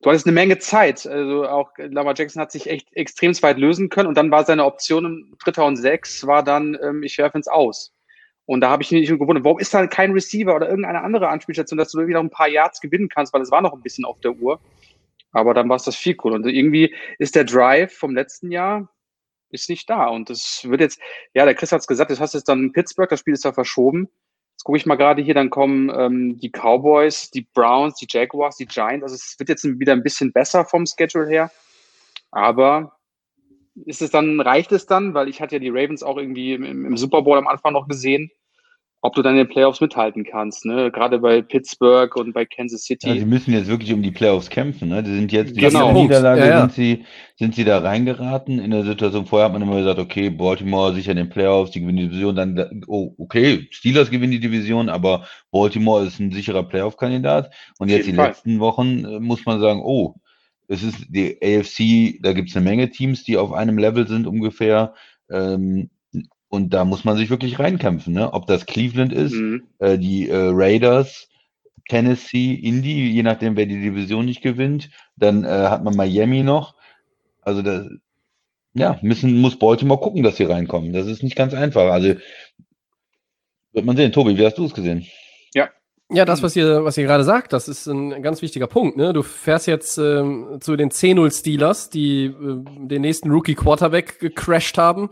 du 0.00 0.08
hattest 0.08 0.26
eine 0.26 0.34
Menge 0.34 0.58
Zeit. 0.58 1.06
Also 1.06 1.46
auch 1.46 1.70
Lamar 1.76 2.14
Jackson 2.16 2.40
hat 2.40 2.52
sich 2.52 2.68
echt 2.70 2.88
extrem 2.92 3.32
weit 3.42 3.58
lösen 3.58 3.88
können 3.88 4.08
und 4.08 4.16
dann 4.16 4.30
war 4.30 4.44
seine 4.44 4.64
Option 4.64 5.04
im 5.04 5.36
Dritter 5.42 5.66
und 5.66 5.76
Sechs, 5.76 6.26
war 6.26 6.42
dann, 6.42 6.78
ähm, 6.82 7.02
ich 7.02 7.18
werfe 7.18 7.36
ins 7.36 7.48
Aus. 7.48 7.92
Und 8.46 8.60
da 8.60 8.70
habe 8.70 8.82
ich 8.82 8.90
mich 8.90 9.08
gewundert, 9.08 9.44
warum 9.44 9.58
ist 9.58 9.72
da 9.72 9.86
kein 9.86 10.12
Receiver 10.12 10.54
oder 10.54 10.68
irgendeine 10.68 11.02
andere 11.02 11.28
Anspielstation, 11.28 11.78
dass 11.78 11.92
du 11.92 11.98
irgendwie 11.98 12.14
noch 12.14 12.22
ein 12.22 12.30
paar 12.30 12.48
Yards 12.48 12.80
gewinnen 12.80 13.08
kannst, 13.08 13.32
weil 13.32 13.42
es 13.42 13.50
war 13.50 13.62
noch 13.62 13.72
ein 13.72 13.82
bisschen 13.82 14.04
auf 14.04 14.20
der 14.20 14.32
Uhr. 14.32 14.60
Aber 15.32 15.54
dann 15.54 15.68
war 15.68 15.76
es 15.76 15.84
das 15.84 15.96
viel 15.96 16.16
cool. 16.24 16.32
Und 16.32 16.46
irgendwie 16.46 16.94
ist 17.18 17.34
der 17.34 17.44
Drive 17.44 17.94
vom 17.94 18.14
letzten 18.14 18.50
Jahr 18.50 18.88
ist 19.50 19.68
nicht 19.68 19.88
da. 19.88 20.06
Und 20.08 20.30
das 20.30 20.62
wird 20.64 20.80
jetzt, 20.80 21.00
ja, 21.34 21.44
der 21.44 21.54
Chris 21.54 21.72
hat 21.72 21.80
es 21.80 21.86
gesagt, 21.86 22.10
das 22.10 22.20
hast 22.20 22.34
jetzt 22.34 22.48
dann 22.48 22.60
in 22.64 22.72
Pittsburgh, 22.72 23.08
das 23.08 23.20
Spiel 23.20 23.34
ist 23.34 23.44
ja 23.44 23.52
verschoben. 23.52 24.08
Jetzt 24.54 24.64
gucke 24.64 24.78
ich 24.78 24.86
mal 24.86 24.96
gerade 24.96 25.22
hier, 25.22 25.34
dann 25.34 25.50
kommen 25.50 25.90
ähm, 25.94 26.38
die 26.38 26.50
Cowboys, 26.50 27.30
die 27.30 27.46
Browns, 27.54 27.96
die 27.96 28.06
Jaguars, 28.08 28.56
die 28.56 28.66
Giants. 28.66 29.02
Also 29.02 29.14
es 29.14 29.36
wird 29.38 29.48
jetzt 29.48 29.64
wieder 29.64 29.92
ein 29.92 30.02
bisschen 30.02 30.32
besser 30.32 30.64
vom 30.64 30.84
Schedule 30.86 31.28
her. 31.28 31.50
Aber 32.30 32.96
ist 33.86 34.02
es 34.02 34.10
dann, 34.10 34.40
reicht 34.40 34.72
es 34.72 34.86
dann? 34.86 35.14
Weil 35.14 35.28
ich 35.28 35.40
hatte 35.40 35.56
ja 35.56 35.60
die 35.60 35.70
Ravens 35.70 36.02
auch 36.02 36.16
irgendwie 36.16 36.54
im, 36.54 36.84
im 36.84 36.96
Super 36.96 37.22
Bowl 37.22 37.38
am 37.38 37.46
Anfang 37.48 37.72
noch 37.72 37.88
gesehen, 37.88 38.30
ob 39.04 39.14
du 39.14 39.22
dann 39.22 39.32
in 39.32 39.38
den 39.38 39.48
Playoffs 39.48 39.80
mithalten 39.80 40.22
kannst, 40.22 40.64
ne? 40.64 40.92
Gerade 40.92 41.18
bei 41.18 41.42
Pittsburgh 41.42 42.14
und 42.14 42.32
bei 42.32 42.44
Kansas 42.44 42.84
City. 42.84 43.08
Ja, 43.08 43.14
sie 43.16 43.24
müssen 43.24 43.52
jetzt 43.52 43.66
wirklich 43.66 43.92
um 43.92 44.00
die 44.00 44.12
Playoffs 44.12 44.48
kämpfen. 44.48 44.90
Ne? 44.90 45.02
Die 45.02 45.12
sind 45.12 45.32
jetzt, 45.32 45.56
die 45.56 45.60
Genau. 45.60 45.92
Niederlage 45.92 46.40
Ja, 46.42 46.46
ja. 46.46 46.60
Sind, 46.60 46.72
sie, 46.74 47.04
sind 47.36 47.56
sie 47.56 47.64
da 47.64 47.78
reingeraten. 47.78 48.60
In 48.60 48.70
der 48.70 48.84
Situation 48.84 49.26
vorher 49.26 49.46
hat 49.46 49.52
man 49.54 49.62
immer 49.62 49.78
gesagt, 49.78 49.98
okay, 49.98 50.30
Baltimore 50.30 50.94
sicher 50.94 51.10
in 51.10 51.16
den 51.16 51.30
Playoffs, 51.30 51.72
die 51.72 51.80
gewinnen 51.80 51.98
die 51.98 52.08
Division. 52.10 52.36
Dann, 52.36 52.84
oh, 52.86 53.12
okay, 53.18 53.66
Steelers 53.70 54.08
gewinnen 54.08 54.30
die 54.30 54.40
Division, 54.40 54.88
aber 54.88 55.26
Baltimore 55.50 56.06
ist 56.06 56.20
ein 56.20 56.30
sicherer 56.30 56.62
Playoff-Kandidat. 56.62 57.52
Und 57.80 57.88
jetzt 57.88 58.06
die 58.06 58.12
Fall. 58.12 58.28
letzten 58.28 58.60
Wochen 58.60 59.04
äh, 59.04 59.18
muss 59.18 59.44
man 59.46 59.58
sagen, 59.58 59.82
oh, 59.84 60.14
es 60.68 60.82
ist 60.82 61.06
die 61.08 61.38
AFC, 61.42 62.18
da 62.22 62.32
gibt 62.32 62.50
es 62.50 62.56
eine 62.56 62.64
Menge 62.64 62.90
Teams, 62.90 63.24
die 63.24 63.36
auf 63.36 63.52
einem 63.52 63.78
Level 63.78 64.06
sind 64.06 64.26
ungefähr. 64.26 64.94
Ähm, 65.30 65.90
und 66.48 66.74
da 66.74 66.84
muss 66.84 67.04
man 67.04 67.16
sich 67.16 67.30
wirklich 67.30 67.58
reinkämpfen, 67.58 68.12
ne? 68.12 68.32
Ob 68.32 68.46
das 68.46 68.66
Cleveland 68.66 69.12
ist, 69.12 69.32
Mhm. 69.32 69.62
äh, 69.78 69.98
die 69.98 70.28
äh, 70.28 70.50
Raiders, 70.52 71.28
Tennessee, 71.88 72.54
Indy, 72.54 73.10
je 73.10 73.22
nachdem, 73.22 73.56
wer 73.56 73.66
die 73.66 73.80
Division 73.80 74.24
nicht 74.26 74.42
gewinnt. 74.42 74.90
Dann 75.16 75.44
äh, 75.44 75.48
hat 75.48 75.82
man 75.82 75.96
Miami 75.96 76.42
noch. 76.42 76.74
Also 77.40 77.62
da, 77.62 77.86
ja, 78.74 78.98
müssen, 79.02 79.40
muss 79.40 79.58
Baltimore 79.58 80.00
gucken, 80.00 80.22
dass 80.22 80.36
sie 80.36 80.44
reinkommen. 80.44 80.92
Das 80.92 81.06
ist 81.06 81.22
nicht 81.22 81.36
ganz 81.36 81.54
einfach. 81.54 81.90
Also 81.90 82.14
wird 83.72 83.84
man 83.84 83.96
sehen. 83.96 84.12
Tobi, 84.12 84.36
wie 84.36 84.44
hast 84.44 84.58
du 84.58 84.64
es 84.66 84.74
gesehen? 84.74 85.06
Ja, 85.54 85.70
das, 86.24 86.42
was 86.42 86.54
ihr, 86.56 86.84
was 86.84 86.96
ihr 86.98 87.04
gerade 87.04 87.24
sagt, 87.24 87.52
das 87.52 87.68
ist 87.68 87.86
ein 87.86 88.22
ganz 88.22 88.42
wichtiger 88.42 88.66
Punkt. 88.66 88.96
Ne? 88.96 89.12
Du 89.12 89.22
fährst 89.22 89.66
jetzt 89.66 89.96
ähm, 89.98 90.58
zu 90.60 90.76
den 90.76 90.90
10-0 90.90 91.38
Steelers, 91.38 91.90
die 91.90 92.26
äh, 92.26 92.32
den 92.34 93.02
nächsten 93.02 93.30
Rookie 93.30 93.54
Quarterback 93.54 94.18
gecrashed 94.18 94.76
haben 94.76 95.10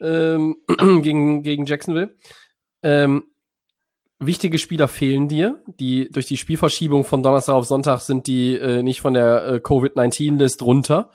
ähm, 0.00 0.56
gegen, 1.02 1.42
gegen 1.42 1.66
Jacksonville. 1.66 2.16
Ähm, 2.82 3.24
wichtige 4.18 4.58
Spieler 4.58 4.88
fehlen 4.88 5.28
dir. 5.28 5.62
Die 5.78 6.10
durch 6.10 6.26
die 6.26 6.36
Spielverschiebung 6.36 7.04
von 7.04 7.22
Donnerstag 7.22 7.54
auf 7.54 7.66
Sonntag 7.66 8.00
sind 8.00 8.26
die 8.26 8.56
äh, 8.56 8.82
nicht 8.82 9.00
von 9.00 9.14
der 9.14 9.46
äh, 9.46 9.60
Covid-19-List 9.60 10.62
runter. 10.62 11.10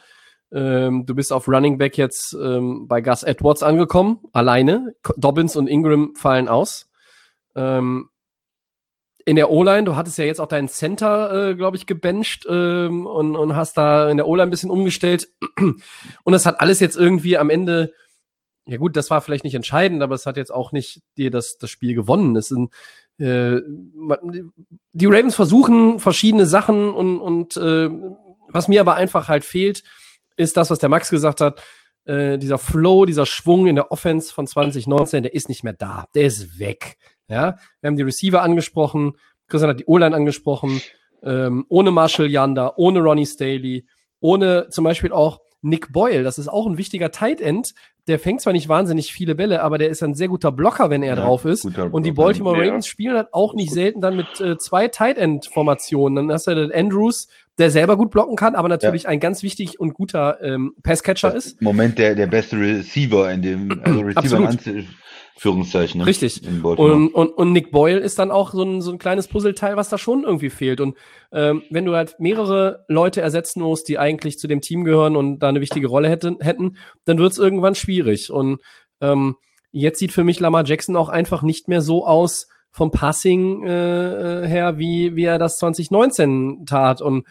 Ähm, 0.53 1.05
du 1.05 1.15
bist 1.15 1.31
auf 1.31 1.47
Running 1.47 1.77
Back 1.77 1.97
jetzt 1.97 2.33
ähm, 2.33 2.87
bei 2.87 3.01
Gus 3.01 3.23
Edwards 3.23 3.63
angekommen, 3.63 4.19
alleine. 4.33 4.93
Dobbins 5.17 5.55
und 5.55 5.67
Ingram 5.67 6.13
fallen 6.15 6.47
aus. 6.47 6.89
Ähm, 7.55 8.09
in 9.25 9.35
der 9.35 9.49
O-Line, 9.49 9.83
du 9.83 9.95
hattest 9.95 10.17
ja 10.17 10.25
jetzt 10.25 10.39
auch 10.39 10.47
deinen 10.47 10.67
Center, 10.67 11.49
äh, 11.49 11.55
glaube 11.55 11.77
ich, 11.77 11.85
gebencht 11.85 12.45
ähm, 12.49 13.05
und, 13.05 13.35
und 13.35 13.55
hast 13.55 13.77
da 13.77 14.09
in 14.09 14.17
der 14.17 14.27
O-Line 14.27 14.47
ein 14.47 14.49
bisschen 14.51 14.71
umgestellt. 14.71 15.29
Und 16.23 16.33
das 16.33 16.45
hat 16.45 16.59
alles 16.61 16.79
jetzt 16.79 16.97
irgendwie 16.97 17.37
am 17.37 17.49
Ende, 17.49 17.93
ja 18.65 18.77
gut, 18.77 18.95
das 18.95 19.09
war 19.09 19.21
vielleicht 19.21 19.43
nicht 19.43 19.55
entscheidend, 19.55 20.01
aber 20.01 20.15
es 20.15 20.25
hat 20.25 20.37
jetzt 20.37 20.53
auch 20.53 20.71
nicht 20.71 21.01
dir 21.17 21.31
das, 21.31 21.57
das 21.57 21.69
Spiel 21.69 21.93
gewonnen. 21.93 22.35
Es 22.35 22.47
sind, 22.47 22.71
äh, 23.17 23.61
die 24.93 25.05
Ravens 25.05 25.35
versuchen 25.35 25.99
verschiedene 25.99 26.45
Sachen 26.45 26.91
und, 26.91 27.19
und 27.19 27.57
äh, 27.57 27.89
was 28.47 28.67
mir 28.67 28.81
aber 28.81 28.95
einfach 28.95 29.27
halt 29.27 29.45
fehlt, 29.45 29.83
ist 30.35 30.57
das, 30.57 30.69
was 30.69 30.79
der 30.79 30.89
Max 30.89 31.09
gesagt 31.09 31.41
hat. 31.41 31.61
Äh, 32.05 32.37
dieser 32.39 32.57
Flow, 32.57 33.05
dieser 33.05 33.25
Schwung 33.25 33.67
in 33.67 33.75
der 33.75 33.91
Offense 33.91 34.33
von 34.33 34.47
2019, 34.47 35.23
der 35.23 35.33
ist 35.33 35.49
nicht 35.49 35.63
mehr 35.63 35.73
da. 35.73 36.05
Der 36.15 36.23
ist 36.23 36.57
weg. 36.57 36.97
Ja, 37.31 37.57
wir 37.79 37.87
haben 37.87 37.97
die 37.97 38.03
Receiver 38.03 38.41
angesprochen, 38.41 39.13
Christian 39.47 39.69
hat 39.69 39.79
die 39.79 39.85
O-Line 39.85 40.15
angesprochen, 40.15 40.81
ähm, 41.23 41.65
ohne 41.69 41.91
Marshall 41.91 42.29
Yanda, 42.29 42.73
ohne 42.75 42.99
Ronnie 42.99 43.25
Staley, 43.25 43.85
ohne 44.19 44.67
zum 44.69 44.83
Beispiel 44.83 45.11
auch 45.11 45.39
Nick 45.61 45.91
Boyle, 45.93 46.23
das 46.23 46.39
ist 46.39 46.47
auch 46.47 46.65
ein 46.67 46.77
wichtiger 46.77 47.11
Tight 47.11 47.39
End. 47.39 47.73
Der 48.07 48.17
fängt 48.17 48.41
zwar 48.41 48.51
nicht 48.51 48.67
wahnsinnig 48.67 49.13
viele 49.13 49.35
Bälle, 49.35 49.61
aber 49.61 49.77
der 49.77 49.89
ist 49.89 50.01
ein 50.01 50.15
sehr 50.15 50.27
guter 50.27 50.51
Blocker, 50.51 50.89
wenn 50.89 51.03
er 51.03 51.15
Ja, 51.15 51.21
drauf 51.21 51.45
ist. 51.45 51.65
Und 51.65 52.03
die. 52.03 52.11
Baltimore 52.11 52.57
Ja. 52.57 52.65
Ravens 52.65 52.87
spielen 52.87 53.15
halt 53.15 53.31
auch 53.31 53.53
nicht 53.53 53.71
selten 53.71 54.01
dann 54.01 54.15
mit 54.15 54.41
äh, 54.41 54.57
zwei 54.57 54.87
Tight 54.87 55.19
End 55.19 55.45
Formationen. 55.45 56.15
Dann 56.15 56.31
hast 56.31 56.47
du 56.47 56.55
den 56.55 56.71
Andrews, 56.71 57.27
der 57.59 57.69
selber 57.69 57.97
gut 57.97 58.09
blocken 58.09 58.35
kann, 58.35 58.55
aber 58.55 58.69
natürlich 58.69 59.07
ein 59.07 59.19
ganz 59.19 59.43
wichtig 59.43 59.79
und 59.79 59.93
guter 59.93 60.41
ähm, 60.41 60.73
Passcatcher 60.81 61.35
ist. 61.35 61.61
Im 61.61 61.65
Moment 61.65 61.99
der, 61.99 62.15
der 62.15 62.25
beste 62.25 62.59
Receiver 62.59 63.31
in 63.31 63.43
dem, 63.43 63.81
also 63.83 63.99
Receiver 64.01 64.49
Anführungszeichen. 65.35 65.99
ne? 66.01 66.07
Richtig. 66.07 66.41
Und, 66.63 67.09
und, 67.09 67.29
und 67.29 67.51
Nick 67.51 67.71
Boyle 67.71 67.99
ist 67.99 68.19
dann 68.19 68.31
auch 68.31 68.51
so 68.51 68.63
ein, 68.63 68.81
so 68.81 68.91
ein 68.91 68.97
kleines 68.97 69.27
Puzzleteil, 69.27 69.75
was 69.77 69.89
da 69.89 69.97
schon 69.97 70.23
irgendwie 70.23 70.49
fehlt. 70.49 70.79
Und 70.81 70.97
ähm, 71.31 71.63
wenn 71.69 71.85
du 71.85 71.95
halt 71.95 72.15
mehrere 72.19 72.85
Leute 72.87 73.21
ersetzen 73.21 73.61
musst, 73.61 73.87
die 73.87 73.97
eigentlich 73.99 74.37
zu 74.37 74.47
dem 74.47 74.61
Team 74.61 74.83
gehören 74.83 75.15
und 75.15 75.39
da 75.39 75.49
eine 75.49 75.61
wichtige 75.61 75.87
Rolle 75.87 76.09
hätten, 76.09 76.37
hätten 76.41 76.77
dann 77.05 77.17
wird 77.17 77.31
es 77.31 77.37
irgendwann 77.37 77.75
schwierig. 77.75 78.31
Und 78.31 78.59
ähm, 79.01 79.35
jetzt 79.71 79.99
sieht 79.99 80.11
für 80.11 80.23
mich 80.23 80.39
Lamar 80.39 80.65
Jackson 80.65 80.95
auch 80.95 81.09
einfach 81.09 81.41
nicht 81.41 81.67
mehr 81.67 81.81
so 81.81 82.05
aus 82.05 82.47
vom 82.71 82.91
Passing 82.91 83.65
äh, 83.65 84.43
äh, 84.43 84.47
her, 84.47 84.77
wie, 84.77 85.15
wie 85.15 85.25
er 85.25 85.39
das 85.39 85.57
2019 85.57 86.65
tat. 86.65 87.01
Und 87.01 87.25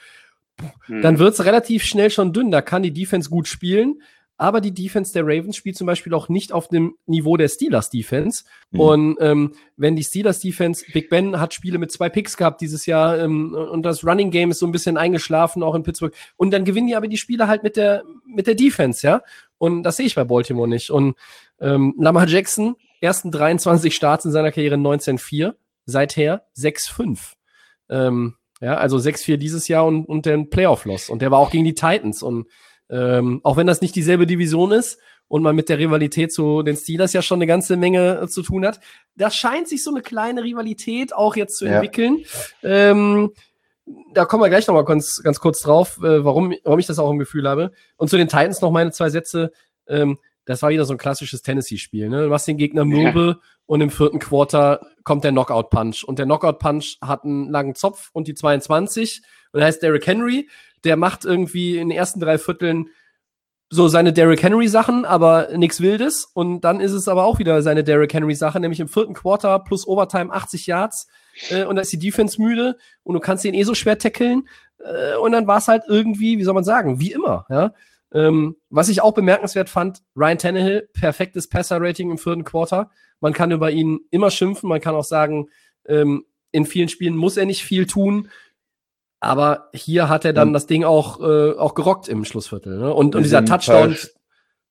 Mhm. 0.88 1.00
dann 1.00 1.18
wird's 1.18 1.42
relativ 1.46 1.84
schnell 1.84 2.10
schon 2.10 2.34
dünn. 2.34 2.50
Da 2.50 2.60
kann 2.60 2.82
die 2.82 2.92
Defense 2.92 3.30
gut 3.30 3.48
spielen, 3.48 4.02
aber 4.40 4.62
die 4.62 4.72
Defense 4.72 5.12
der 5.12 5.24
Ravens 5.24 5.54
spielt 5.54 5.76
zum 5.76 5.86
Beispiel 5.86 6.14
auch 6.14 6.30
nicht 6.30 6.50
auf 6.50 6.68
dem 6.68 6.96
Niveau 7.04 7.36
der 7.36 7.48
Steelers 7.48 7.90
Defense. 7.90 8.44
Mhm. 8.70 8.80
Und 8.80 9.16
ähm, 9.20 9.52
wenn 9.76 9.96
die 9.96 10.02
Steelers 10.02 10.40
Defense, 10.40 10.82
Big 10.94 11.10
Ben 11.10 11.38
hat 11.38 11.52
Spiele 11.52 11.76
mit 11.76 11.92
zwei 11.92 12.08
Picks 12.08 12.38
gehabt 12.38 12.62
dieses 12.62 12.86
Jahr 12.86 13.18
ähm, 13.18 13.52
und 13.52 13.82
das 13.82 14.02
Running 14.02 14.30
Game 14.30 14.50
ist 14.50 14.60
so 14.60 14.66
ein 14.66 14.72
bisschen 14.72 14.96
eingeschlafen, 14.96 15.62
auch 15.62 15.74
in 15.74 15.82
Pittsburgh. 15.82 16.14
Und 16.38 16.52
dann 16.52 16.64
gewinnen 16.64 16.86
die 16.86 16.96
aber 16.96 17.06
die 17.06 17.18
Spiele 17.18 17.48
halt 17.48 17.62
mit 17.62 17.76
der, 17.76 18.02
mit 18.24 18.46
der 18.46 18.54
Defense, 18.54 19.06
ja. 19.06 19.20
Und 19.58 19.82
das 19.82 19.98
sehe 19.98 20.06
ich 20.06 20.14
bei 20.14 20.24
Baltimore 20.24 20.66
nicht. 20.66 20.88
Und 20.88 21.16
ähm, 21.60 21.94
Lamar 21.98 22.26
Jackson, 22.26 22.76
ersten 23.02 23.30
23 23.30 23.94
Starts 23.94 24.24
in 24.24 24.32
seiner 24.32 24.52
Karriere 24.52 24.76
19-4, 24.76 25.52
seither 25.84 26.46
6-5. 26.56 27.34
Ähm, 27.90 28.36
ja, 28.62 28.78
also 28.78 28.96
6-4 28.96 29.36
dieses 29.36 29.68
Jahr 29.68 29.84
und, 29.84 30.06
und 30.06 30.24
den 30.24 30.48
Playoff-Loss. 30.48 31.10
Und 31.10 31.20
der 31.20 31.30
war 31.30 31.40
auch 31.40 31.50
gegen 31.50 31.64
die 31.64 31.74
Titans. 31.74 32.22
Und 32.22 32.46
ähm, 32.90 33.40
auch 33.44 33.56
wenn 33.56 33.66
das 33.66 33.80
nicht 33.80 33.94
dieselbe 33.94 34.26
Division 34.26 34.72
ist 34.72 34.98
und 35.28 35.42
man 35.42 35.54
mit 35.54 35.68
der 35.68 35.78
Rivalität 35.78 36.32
zu 36.32 36.62
den 36.62 36.76
Steelers 36.76 37.12
ja 37.12 37.22
schon 37.22 37.38
eine 37.38 37.46
ganze 37.46 37.76
Menge 37.76 38.20
äh, 38.22 38.26
zu 38.28 38.42
tun 38.42 38.66
hat, 38.66 38.80
da 39.16 39.30
scheint 39.30 39.68
sich 39.68 39.82
so 39.84 39.90
eine 39.90 40.02
kleine 40.02 40.42
Rivalität 40.42 41.14
auch 41.14 41.36
jetzt 41.36 41.56
zu 41.56 41.66
Ja. 41.66 41.74
entwickeln. 41.74 42.24
Ähm, 42.62 43.32
da 44.12 44.24
kommen 44.24 44.42
wir 44.42 44.48
gleich 44.48 44.66
noch 44.66 44.74
mal 44.74 44.84
ganz, 44.84 45.20
ganz 45.22 45.40
kurz 45.40 45.60
drauf, 45.60 45.98
äh, 45.98 46.24
warum, 46.24 46.54
warum 46.64 46.78
ich 46.78 46.86
das 46.86 46.98
auch 46.98 47.10
im 47.10 47.18
Gefühl 47.18 47.48
habe. 47.48 47.72
Und 47.96 48.08
zu 48.08 48.16
den 48.16 48.28
Titans 48.28 48.60
noch 48.60 48.70
meine 48.70 48.92
zwei 48.92 49.10
Sätze. 49.10 49.52
Ähm, 49.88 50.18
das 50.46 50.62
war 50.62 50.70
wieder 50.70 50.84
so 50.84 50.94
ein 50.94 50.98
klassisches 50.98 51.42
Tennessee-Spiel. 51.42 52.08
Ne? 52.08 52.22
Du 52.24 52.28
machst 52.28 52.48
den 52.48 52.56
Gegner 52.56 52.84
mürbe 52.84 53.38
und 53.66 53.80
im 53.82 53.90
vierten 53.90 54.18
Quarter 54.18 54.80
kommt 55.04 55.22
der 55.22 55.30
Knockout-Punch. 55.32 56.02
Und 56.04 56.18
der 56.18 56.26
Knockout-Punch 56.26 56.96
hat 57.02 57.24
einen 57.24 57.50
langen 57.50 57.74
Zopf 57.76 58.10
und 58.12 58.26
die 58.26 58.34
22. 58.34 59.22
Und 59.52 59.62
heißt 59.62 59.82
Derrick 59.82 60.06
Henry. 60.06 60.48
Der 60.84 60.96
macht 60.96 61.24
irgendwie 61.24 61.78
in 61.78 61.88
den 61.88 61.96
ersten 61.96 62.20
drei 62.20 62.38
Vierteln 62.38 62.88
so 63.72 63.86
seine 63.86 64.12
Derrick 64.12 64.42
Henry 64.42 64.66
Sachen, 64.66 65.04
aber 65.04 65.56
nichts 65.56 65.80
Wildes. 65.80 66.24
Und 66.34 66.62
dann 66.62 66.80
ist 66.80 66.92
es 66.92 67.06
aber 67.06 67.24
auch 67.24 67.38
wieder 67.38 67.62
seine 67.62 67.84
Derrick 67.84 68.12
Henry 68.12 68.34
Sache, 68.34 68.58
nämlich 68.58 68.80
im 68.80 68.88
vierten 68.88 69.14
Quarter 69.14 69.60
plus 69.60 69.86
Overtime 69.86 70.32
80 70.32 70.66
Yards. 70.66 71.06
Äh, 71.50 71.64
und 71.64 71.76
da 71.76 71.82
ist 71.82 71.92
die 71.92 71.98
Defense 71.98 72.42
müde 72.42 72.76
und 73.04 73.14
du 73.14 73.20
kannst 73.20 73.44
ihn 73.44 73.54
eh 73.54 73.62
so 73.62 73.74
schwer 73.74 73.96
tackeln. 73.96 74.48
Äh, 74.78 75.16
und 75.16 75.30
dann 75.32 75.46
war 75.46 75.58
es 75.58 75.68
halt 75.68 75.84
irgendwie, 75.86 76.38
wie 76.38 76.44
soll 76.44 76.54
man 76.54 76.64
sagen, 76.64 76.98
wie 76.98 77.12
immer. 77.12 77.46
Ja? 77.48 77.72
Ähm, 78.12 78.56
was 78.70 78.88
ich 78.88 79.02
auch 79.02 79.14
bemerkenswert 79.14 79.68
fand, 79.68 80.02
Ryan 80.16 80.38
Tannehill, 80.38 80.88
perfektes 80.92 81.48
Passer-Rating 81.48 82.10
im 82.10 82.18
vierten 82.18 82.44
Quarter. 82.44 82.90
Man 83.20 83.32
kann 83.32 83.52
über 83.52 83.70
ihn 83.70 84.00
immer 84.10 84.30
schimpfen, 84.30 84.68
man 84.68 84.80
kann 84.80 84.96
auch 84.96 85.04
sagen, 85.04 85.48
ähm, 85.86 86.24
in 86.50 86.66
vielen 86.66 86.88
Spielen 86.88 87.16
muss 87.16 87.36
er 87.36 87.46
nicht 87.46 87.62
viel 87.62 87.86
tun. 87.86 88.28
Aber 89.20 89.68
hier 89.74 90.08
hat 90.08 90.24
er 90.24 90.32
dann 90.32 90.48
Ja. 90.48 90.52
das 90.54 90.66
Ding 90.66 90.84
auch, 90.84 91.20
äh, 91.20 91.52
auch 91.58 91.74
gerockt 91.74 92.08
im 92.08 92.24
Schlussviertel. 92.24 92.78
Ne? 92.78 92.92
Und, 92.94 93.14
und 93.14 93.22
dieser 93.22 93.44
Touchdown. 93.44 93.90
falsch. 93.90 94.08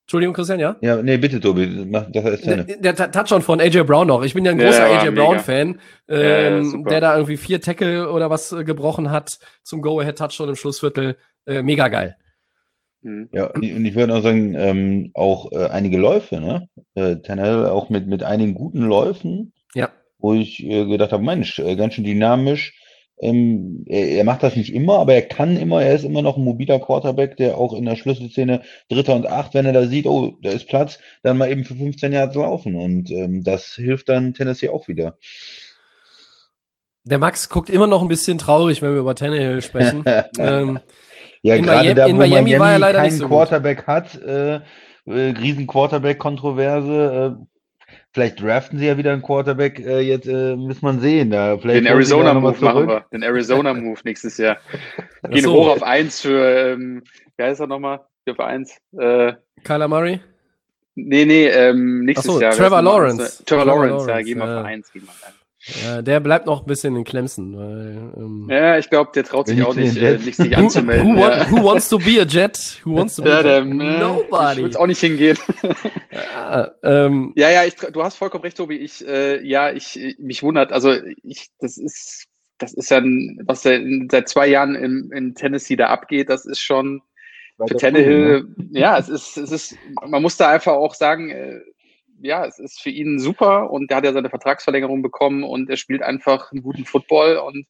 Entschuldigung, 0.03 0.33
Christian, 0.33 0.59
ja? 0.59 0.75
Ja, 0.81 1.03
nee, 1.03 1.17
bitte, 1.17 1.39
Tobi, 1.39 1.67
mach 1.87 2.07
das 2.11 2.25
erst 2.25 2.45
Der, 2.47 2.93
der 2.93 3.11
Touchdown 3.11 3.43
von 3.43 3.61
AJ 3.61 3.83
Brown 3.83 4.07
noch. 4.07 4.23
Ich 4.23 4.33
bin 4.33 4.43
ja 4.43 4.49
ein 4.51 4.59
Ja, 4.59 4.65
großer 4.65 4.87
ja, 4.91 4.99
AJ. 5.01 5.11
Brown-Fan, 5.11 5.79
Ja, 6.09 6.17
ja, 6.17 6.37
ähm, 6.57 6.65
super. 6.65 6.89
der 6.89 7.01
da 7.01 7.13
irgendwie 7.15 7.37
vier 7.37 7.61
Tackle 7.61 8.09
oder 8.11 8.31
was 8.31 8.51
äh, 8.51 8.63
gebrochen 8.63 9.11
hat 9.11 9.37
zum 9.61 9.83
Go-Ahead-Touchdown 9.83 10.49
im 10.49 10.55
Schlussviertel. 10.55 11.15
Äh, 11.45 11.61
mega 11.61 11.89
geil. 11.89 12.15
Mhm. 13.01 13.29
Ja, 13.31 13.51
und 13.51 13.61
ich 13.63 13.93
würde 13.95 14.15
auch 14.15 14.23
sagen, 14.23 14.55
ähm, 14.55 15.11
auch 15.13 15.51
äh, 15.51 15.67
einige 15.67 15.99
Läufe, 15.99 16.39
ne? 16.39 16.67
Äh, 16.95 17.17
Tannehill 17.17 17.67
auch 17.67 17.89
mit, 17.91 18.07
mit 18.07 18.23
einigen 18.23 18.55
guten 18.55 18.81
Läufen, 18.81 19.53
Ja. 19.75 19.89
wo 20.17 20.33
ich 20.33 20.63
äh, 20.65 20.85
gedacht 20.85 21.11
habe, 21.11 21.23
Mensch, 21.23 21.59
äh, 21.59 21.75
ganz 21.75 21.93
schön 21.93 22.03
dynamisch. 22.03 22.73
Ähm, 23.21 23.83
er, 23.87 24.07
er 24.07 24.23
macht 24.23 24.43
das 24.43 24.55
nicht 24.55 24.73
immer, 24.73 24.99
aber 24.99 25.13
er 25.13 25.23
kann 25.23 25.57
immer, 25.57 25.81
er 25.83 25.93
ist 25.95 26.05
immer 26.05 26.21
noch 26.21 26.37
ein 26.37 26.43
mobiler 26.43 26.79
Quarterback, 26.79 27.35
der 27.37 27.57
auch 27.57 27.73
in 27.73 27.85
der 27.85 27.95
Schlüsselszene 27.97 28.61
Dritter 28.89 29.15
und 29.15 29.27
Acht, 29.27 29.53
wenn 29.53 29.65
er 29.65 29.73
da 29.73 29.85
sieht, 29.87 30.05
oh, 30.05 30.37
da 30.41 30.51
ist 30.51 30.67
Platz, 30.67 30.99
dann 31.21 31.37
mal 31.37 31.51
eben 31.51 31.65
für 31.65 31.75
15 31.75 32.13
Yards 32.13 32.35
laufen. 32.35 32.75
Und 32.75 33.11
ähm, 33.11 33.43
das 33.43 33.73
hilft 33.75 34.07
dann 34.09 34.33
Tennessee 34.33 34.69
auch 34.69 34.87
wieder. 34.87 35.17
Der 37.03 37.17
Max 37.17 37.49
guckt 37.49 37.69
immer 37.69 37.87
noch 37.87 38.01
ein 38.01 38.07
bisschen 38.07 38.37
traurig, 38.37 38.81
wenn 38.81 38.93
wir 38.93 38.99
über 38.99 39.15
Tannehill 39.15 39.61
sprechen. 39.63 40.03
ähm, 40.37 40.79
Ja, 41.41 41.55
In 41.55 41.63
gerade 41.63 41.79
Miami- 41.79 41.95
da, 41.95 42.05
wo 42.07 42.13
Miami 42.13 42.41
Miami, 42.51 42.59
war 42.59 42.71
er 42.73 42.79
leider 42.79 43.01
nicht 43.01 43.09
keinen 43.11 43.19
so. 43.19 43.27
Quarterback 43.27 43.87
hat, 43.87 44.15
äh, 44.21 44.55
äh, 44.55 44.61
riesen 45.39 45.67
Quarterback-Kontroverse. 45.67 47.37
Äh, 47.41 47.45
vielleicht 48.13 48.41
draften 48.41 48.79
sie 48.79 48.87
ja 48.87 48.97
wieder 48.97 49.13
einen 49.13 49.21
Quarterback. 49.21 49.79
Äh, 49.79 50.01
jetzt 50.01 50.27
äh, 50.27 50.55
muss 50.55 50.81
man 50.81 50.99
sehen. 50.99 51.31
Da 51.31 51.57
vielleicht 51.57 51.77
Den 51.77 51.83
mal 51.85 51.91
Arizona-Move 51.91 52.41
machen 52.41 52.59
zurück. 52.59 52.87
wir. 52.87 53.05
Den 53.11 53.23
Arizona-Move 53.23 53.99
nächstes 54.03 54.37
Jahr. 54.37 54.57
Gehen 55.29 55.43
so. 55.43 55.53
hoch 55.53 55.69
auf 55.69 55.83
1 55.83 56.21
für, 56.21 56.71
ähm, 56.73 57.03
wie 57.37 57.43
heißt 57.43 57.59
er 57.59 57.67
nochmal? 57.67 58.01
Für 58.25 58.31
auf 58.33 58.39
1. 58.39 58.77
Äh, 58.97 59.33
Kyler 59.63 59.87
Murray? 59.87 60.19
nee, 60.95 61.25
nee, 61.25 61.47
ähm, 61.47 62.03
nächstes 62.05 62.33
so, 62.33 62.41
Jahr. 62.41 62.51
Trevor 62.51 62.71
Wer 62.71 62.79
ist 62.79 62.83
nochmal? 62.83 63.01
Lawrence. 63.01 63.45
Trevor 63.45 63.63
Trevor 63.63 63.65
Lawrence, 63.65 64.05
ja, 64.05 64.07
Lawrence, 64.07 64.25
gehen 64.25 64.37
wir 64.37 64.47
ja. 64.47 64.59
auf 64.59 64.65
1. 64.65 64.91
Gehen 64.91 65.03
wir 65.03 65.09
auf 65.09 65.23
1. 65.27 65.38
Ja, 65.83 66.01
der 66.01 66.21
bleibt 66.21 66.45
noch 66.45 66.61
ein 66.61 66.67
bisschen 66.67 66.95
in 66.95 67.03
Clemson. 67.03 67.57
Weil, 67.57 68.13
ähm, 68.15 68.47
Ja, 68.49 68.77
ich 68.77 68.89
glaube, 68.89 69.11
der 69.13 69.25
traut 69.25 69.47
sich 69.47 69.61
auch 69.61 69.75
nicht 69.75 69.97
äh, 69.97 70.17
nicht 70.17 70.35
sich 70.37 70.55
who, 70.55 70.61
anzumelden. 70.63 71.15
who, 71.15 71.19
ja. 71.19 71.39
want, 71.39 71.51
who 71.51 71.63
wants 71.65 71.89
to 71.89 71.97
be 71.97 72.21
a 72.21 72.25
Jet? 72.25 72.79
Who 72.85 72.95
wants 72.95 73.15
to 73.17 73.23
be 73.23 73.29
Ja, 73.29 73.39
a 73.39 73.41
Jet? 73.41 73.65
äh, 73.65 73.67
Ich 73.67 73.99
Nobody. 73.99 74.61
würde 74.61 74.79
auch 74.79 74.87
nicht 74.87 75.01
hingehen. 75.01 75.37
Ja, 76.11 76.71
ähm, 76.83 77.33
Ja, 77.35 77.49
ja, 77.49 77.65
ich, 77.65 77.75
du 77.75 78.03
hast 78.03 78.15
vollkommen 78.15 78.43
recht, 78.43 78.57
Tobi. 78.57 78.77
Ich, 78.77 79.05
äh, 79.05 79.45
ja, 79.45 79.71
ich, 79.71 79.99
ich- 79.99 80.17
mich 80.19 80.43
wundert. 80.43 80.71
Also 80.71 80.93
ich, 81.23 81.49
das 81.59 81.77
ist, 81.77 82.25
das 82.57 82.73
ist 82.73 82.89
ja, 82.89 82.97
ein, 82.97 83.39
was 83.45 83.63
seit 83.63 84.29
zwei 84.29 84.47
Jahren 84.47 84.75
in, 84.75 85.11
in 85.13 85.35
Tennessee 85.35 85.75
da 85.75 85.87
abgeht. 85.87 86.29
Das 86.29 86.45
ist 86.45 86.59
schon 86.59 87.01
für 87.67 87.75
Tannehill. 87.75 88.47
früh, 88.55 88.63
Ja, 88.71 88.97
es 88.97 89.09
ist, 89.09 89.37
es 89.37 89.51
ist, 89.51 89.75
man 90.07 90.21
muss 90.21 90.37
da 90.37 90.49
einfach 90.49 90.73
auch 90.73 90.95
sagen, 90.95 91.29
äh, 91.29 91.59
ja, 92.21 92.45
es 92.45 92.59
ist 92.59 92.81
für 92.81 92.89
ihn 92.89 93.19
super 93.19 93.71
und 93.71 93.89
der 93.89 93.97
hat 93.97 94.05
ja 94.05 94.13
seine 94.13 94.29
Vertragsverlängerung 94.29 95.01
bekommen 95.01 95.43
und 95.43 95.69
er 95.69 95.77
spielt 95.77 96.01
einfach 96.01 96.51
einen 96.51 96.63
guten 96.63 96.85
Football 96.85 97.37
und 97.37 97.65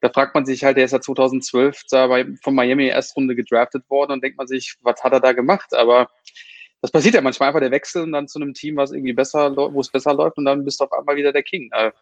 da 0.00 0.08
fragt 0.08 0.34
man 0.34 0.44
sich 0.44 0.64
halt, 0.64 0.76
der 0.76 0.84
ist 0.84 0.92
ja 0.92 1.00
2012 1.00 1.82
da 1.90 2.06
bei, 2.08 2.26
von 2.42 2.54
Miami 2.54 2.88
Erstrunde 2.88 3.36
gedraftet 3.36 3.88
worden 3.88 4.12
und 4.12 4.24
denkt 4.24 4.38
man 4.38 4.46
sich, 4.46 4.74
was 4.82 5.02
hat 5.02 5.12
er 5.12 5.20
da 5.20 5.32
gemacht? 5.32 5.74
Aber 5.74 6.08
das 6.80 6.90
passiert 6.90 7.14
ja 7.14 7.20
manchmal 7.20 7.48
einfach 7.48 7.60
der 7.60 7.70
Wechsel 7.70 8.02
und 8.02 8.12
dann 8.12 8.28
zu 8.28 8.40
einem 8.40 8.54
Team, 8.54 8.76
was 8.76 8.92
irgendwie 8.92 9.12
besser, 9.12 9.56
wo 9.56 9.80
es 9.80 9.90
besser 9.90 10.12
läuft 10.14 10.38
und 10.38 10.44
dann 10.44 10.64
bist 10.64 10.80
du 10.80 10.84
auf 10.84 10.92
einmal 10.92 11.16
wieder 11.16 11.32
der 11.32 11.44
King. 11.44 11.70
Äh, 11.72 11.92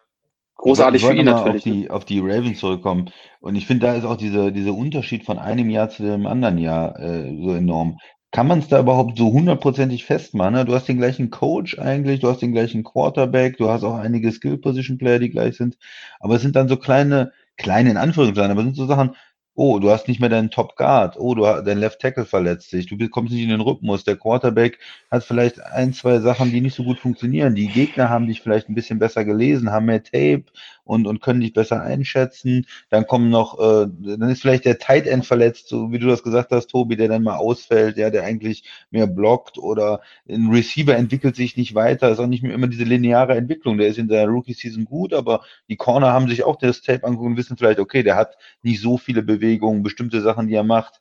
großartig 0.55 1.05
für 1.05 1.13
ihn 1.13 1.25
natürlich. 1.25 1.63
Auf 1.63 1.71
die, 1.71 1.89
auf 1.91 2.05
die 2.05 2.19
Ravens 2.19 2.59
zurückkommen. 2.59 3.11
Und 3.39 3.55
ich 3.55 3.67
finde, 3.67 3.85
da 3.85 3.93
ist 3.95 4.05
auch 4.05 4.17
dieser, 4.17 4.49
dieser 4.49 4.73
Unterschied 4.73 5.23
von 5.23 5.37
einem 5.37 5.69
Jahr 5.69 5.89
zu 5.89 6.03
dem 6.03 6.25
anderen 6.25 6.57
Jahr 6.57 6.99
äh, 6.99 7.35
so 7.41 7.53
enorm. 7.53 7.97
Kann 8.31 8.47
man 8.47 8.59
es 8.59 8.69
da 8.69 8.79
überhaupt 8.79 9.17
so 9.17 9.33
hundertprozentig 9.33 10.05
festmachen? 10.05 10.53
Ne? 10.53 10.65
Du 10.65 10.73
hast 10.73 10.87
den 10.87 10.97
gleichen 10.97 11.29
Coach 11.31 11.77
eigentlich, 11.77 12.21
du 12.21 12.29
hast 12.29 12.41
den 12.41 12.53
gleichen 12.53 12.83
Quarterback, 12.83 13.57
du 13.57 13.69
hast 13.69 13.83
auch 13.83 13.95
einige 13.95 14.31
Skill-Position-Player, 14.31 15.19
die 15.19 15.29
gleich 15.29 15.57
sind. 15.57 15.77
Aber 16.19 16.35
es 16.35 16.41
sind 16.41 16.55
dann 16.55 16.69
so 16.69 16.77
kleine, 16.77 17.33
kleine 17.57 17.91
in 17.91 17.97
Anführungszeichen, 17.97 18.51
aber 18.51 18.61
es 18.61 18.67
sind 18.67 18.75
so 18.77 18.85
Sachen, 18.87 19.15
oh, 19.53 19.79
du 19.79 19.91
hast 19.91 20.07
nicht 20.07 20.21
mehr 20.21 20.29
deinen 20.29 20.49
Top 20.49 20.77
Guard, 20.77 21.17
oh, 21.19 21.35
du 21.35 21.45
hast, 21.45 21.65
dein 21.65 21.77
Left 21.77 21.99
Tackle 21.99 22.25
verletzt 22.25 22.69
sich, 22.69 22.85
du 22.87 23.09
kommst 23.09 23.33
nicht 23.33 23.43
in 23.43 23.49
den 23.49 23.61
Rhythmus, 23.61 24.05
der 24.05 24.15
Quarterback 24.15 24.79
hat 25.09 25.23
vielleicht 25.25 25.61
ein, 25.61 25.93
zwei 25.93 26.19
Sachen, 26.19 26.51
die 26.51 26.61
nicht 26.61 26.75
so 26.75 26.83
gut 26.83 26.99
funktionieren. 26.99 27.53
Die 27.53 27.67
Gegner 27.67 28.09
haben 28.09 28.27
dich 28.27 28.41
vielleicht 28.41 28.69
ein 28.69 28.75
bisschen 28.75 28.99
besser 28.99 29.25
gelesen, 29.25 29.71
haben 29.71 29.87
mehr 29.87 30.03
Tape 30.03 30.45
und, 30.91 31.07
und 31.07 31.21
können 31.21 31.39
dich 31.39 31.53
besser 31.53 31.81
einschätzen. 31.81 32.65
Dann 32.89 33.07
kommen 33.07 33.29
noch, 33.29 33.57
äh, 33.59 33.87
dann 33.87 34.29
ist 34.29 34.41
vielleicht 34.41 34.65
der 34.65 34.77
Tight 34.77 35.07
End 35.07 35.25
verletzt, 35.25 35.69
so 35.69 35.93
wie 35.93 35.99
du 35.99 36.07
das 36.07 36.21
gesagt 36.21 36.51
hast, 36.51 36.67
Tobi, 36.67 36.97
der 36.97 37.07
dann 37.07 37.23
mal 37.23 37.37
ausfällt, 37.37 37.95
ja, 37.95 38.09
der 38.09 38.25
eigentlich 38.25 38.65
mehr 38.89 39.07
blockt 39.07 39.57
oder 39.57 40.01
ein 40.27 40.49
Receiver 40.49 40.93
entwickelt 40.93 41.37
sich 41.37 41.55
nicht 41.55 41.75
weiter, 41.75 42.11
ist 42.11 42.19
auch 42.19 42.27
nicht 42.27 42.43
mehr 42.43 42.53
immer 42.53 42.67
diese 42.67 42.83
lineare 42.83 43.35
Entwicklung. 43.35 43.77
Der 43.77 43.87
ist 43.87 43.99
in 43.99 44.09
der 44.09 44.27
Rookie-Season 44.27 44.83
gut, 44.83 45.13
aber 45.13 45.45
die 45.69 45.77
Corner 45.77 46.11
haben 46.11 46.27
sich 46.27 46.43
auch 46.43 46.57
das 46.57 46.81
Tape 46.81 47.05
angeguckt 47.05 47.29
und 47.29 47.37
wissen 47.37 47.55
vielleicht, 47.55 47.79
okay, 47.79 48.03
der 48.03 48.17
hat 48.17 48.35
nicht 48.61 48.81
so 48.81 48.97
viele 48.97 49.23
Bewegungen, 49.23 49.83
bestimmte 49.83 50.19
Sachen, 50.19 50.47
die 50.47 50.55
er 50.55 50.65
macht. 50.65 50.99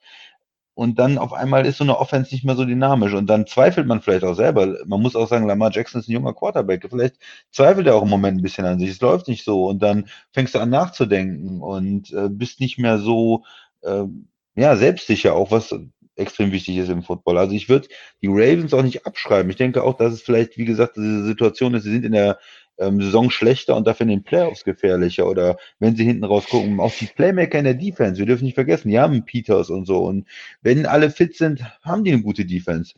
Und 0.75 0.99
dann 0.99 1.19
auf 1.19 1.33
einmal 1.33 1.67
ist 1.67 1.79
so 1.79 1.85
eine 1.85 1.99
Offense 1.99 2.35
nicht 2.35 2.45
mehr 2.45 2.57
so 2.57 2.65
dynamisch. 2.65 3.13
Und 3.13 3.27
dann 3.27 3.47
zweifelt 3.47 3.87
man 3.87 4.01
vielleicht 4.01 4.25
auch 4.25 4.35
selber. 4.35 4.79
Man 4.87 5.03
muss 5.03 5.17
auch 5.17 5.29
sagen, 5.29 5.47
Lamar 5.47 5.71
Jackson 5.73 6.01
ist 6.01 6.09
ein 6.09 6.13
junger 6.13 6.33
Quarterback. 6.33 6.87
Vielleicht 6.89 7.17
zweifelt 7.51 7.87
er 7.87 7.97
auch 7.97 8.03
im 8.03 8.09
Moment 8.09 8.39
ein 8.39 8.43
bisschen 8.43 8.65
an 8.65 8.79
sich. 8.79 8.91
Es 8.91 9.01
läuft 9.01 9.29
nicht 9.29 9.45
so. 9.45 9.67
Und 9.67 9.83
dann 9.83 10.09
fängst 10.33 10.55
du 10.55 10.59
an 10.59 10.71
nachzudenken 10.71 11.61
und 11.61 12.13
äh, 12.13 12.29
bist 12.31 12.61
nicht 12.61 12.79
mehr 12.79 12.99
so 12.99 13.45
äh, 13.83 14.05
ja, 14.55 14.77
selbstsicher, 14.77 15.35
auch 15.35 15.51
was 15.51 15.75
extrem 16.17 16.53
wichtig 16.53 16.77
ist 16.77 16.89
im 16.91 17.03
Football. 17.03 17.39
Also 17.39 17.55
ich 17.55 17.69
würde 17.69 17.89
die 18.23 18.29
Ravens 18.29 18.75
auch 18.75 18.83
nicht 18.83 19.07
abschreiben. 19.07 19.51
Ich 19.51 19.57
denke 19.57 19.83
auch, 19.83 19.97
dass 19.97 20.13
es 20.13 20.23
vielleicht, 20.23 20.57
wie 20.59 20.65
gesagt, 20.65 20.97
diese 20.97 21.25
Situation 21.25 21.75
ist, 21.75 21.85
sie 21.85 21.93
sind 21.93 22.05
in 22.05 22.13
der 22.13 22.39
ähm, 22.81 23.01
Saison 23.01 23.31
schlechter 23.31 23.77
und 23.77 23.87
dafür 23.87 24.05
in 24.05 24.11
den 24.11 24.25
Playoffs 24.25 24.65
gefährlicher 24.65 25.29
oder 25.29 25.57
wenn 25.79 25.97
sie 25.97 26.05
hinten 26.05 26.25
raus 26.25 26.47
gucken, 26.49 26.81
auch 26.81 26.93
die 26.95 27.07
Playmaker 27.07 27.59
in 27.59 27.65
der 27.65 27.75
Defense, 27.75 28.19
wir 28.19 28.27
dürfen 28.27 28.45
nicht 28.45 28.55
vergessen, 28.55 28.89
die 28.89 28.99
haben 28.99 29.25
Peters 29.25 29.71
und 29.71 29.87
so 29.87 30.05
und 30.05 30.27
wenn 30.63 30.87
alle 30.87 31.11
fit 31.11 31.37
sind, 31.37 31.63
haben 31.83 32.05
die 32.05 32.13
eine 32.13 32.23
gute 32.23 32.45
Defense. 32.45 32.95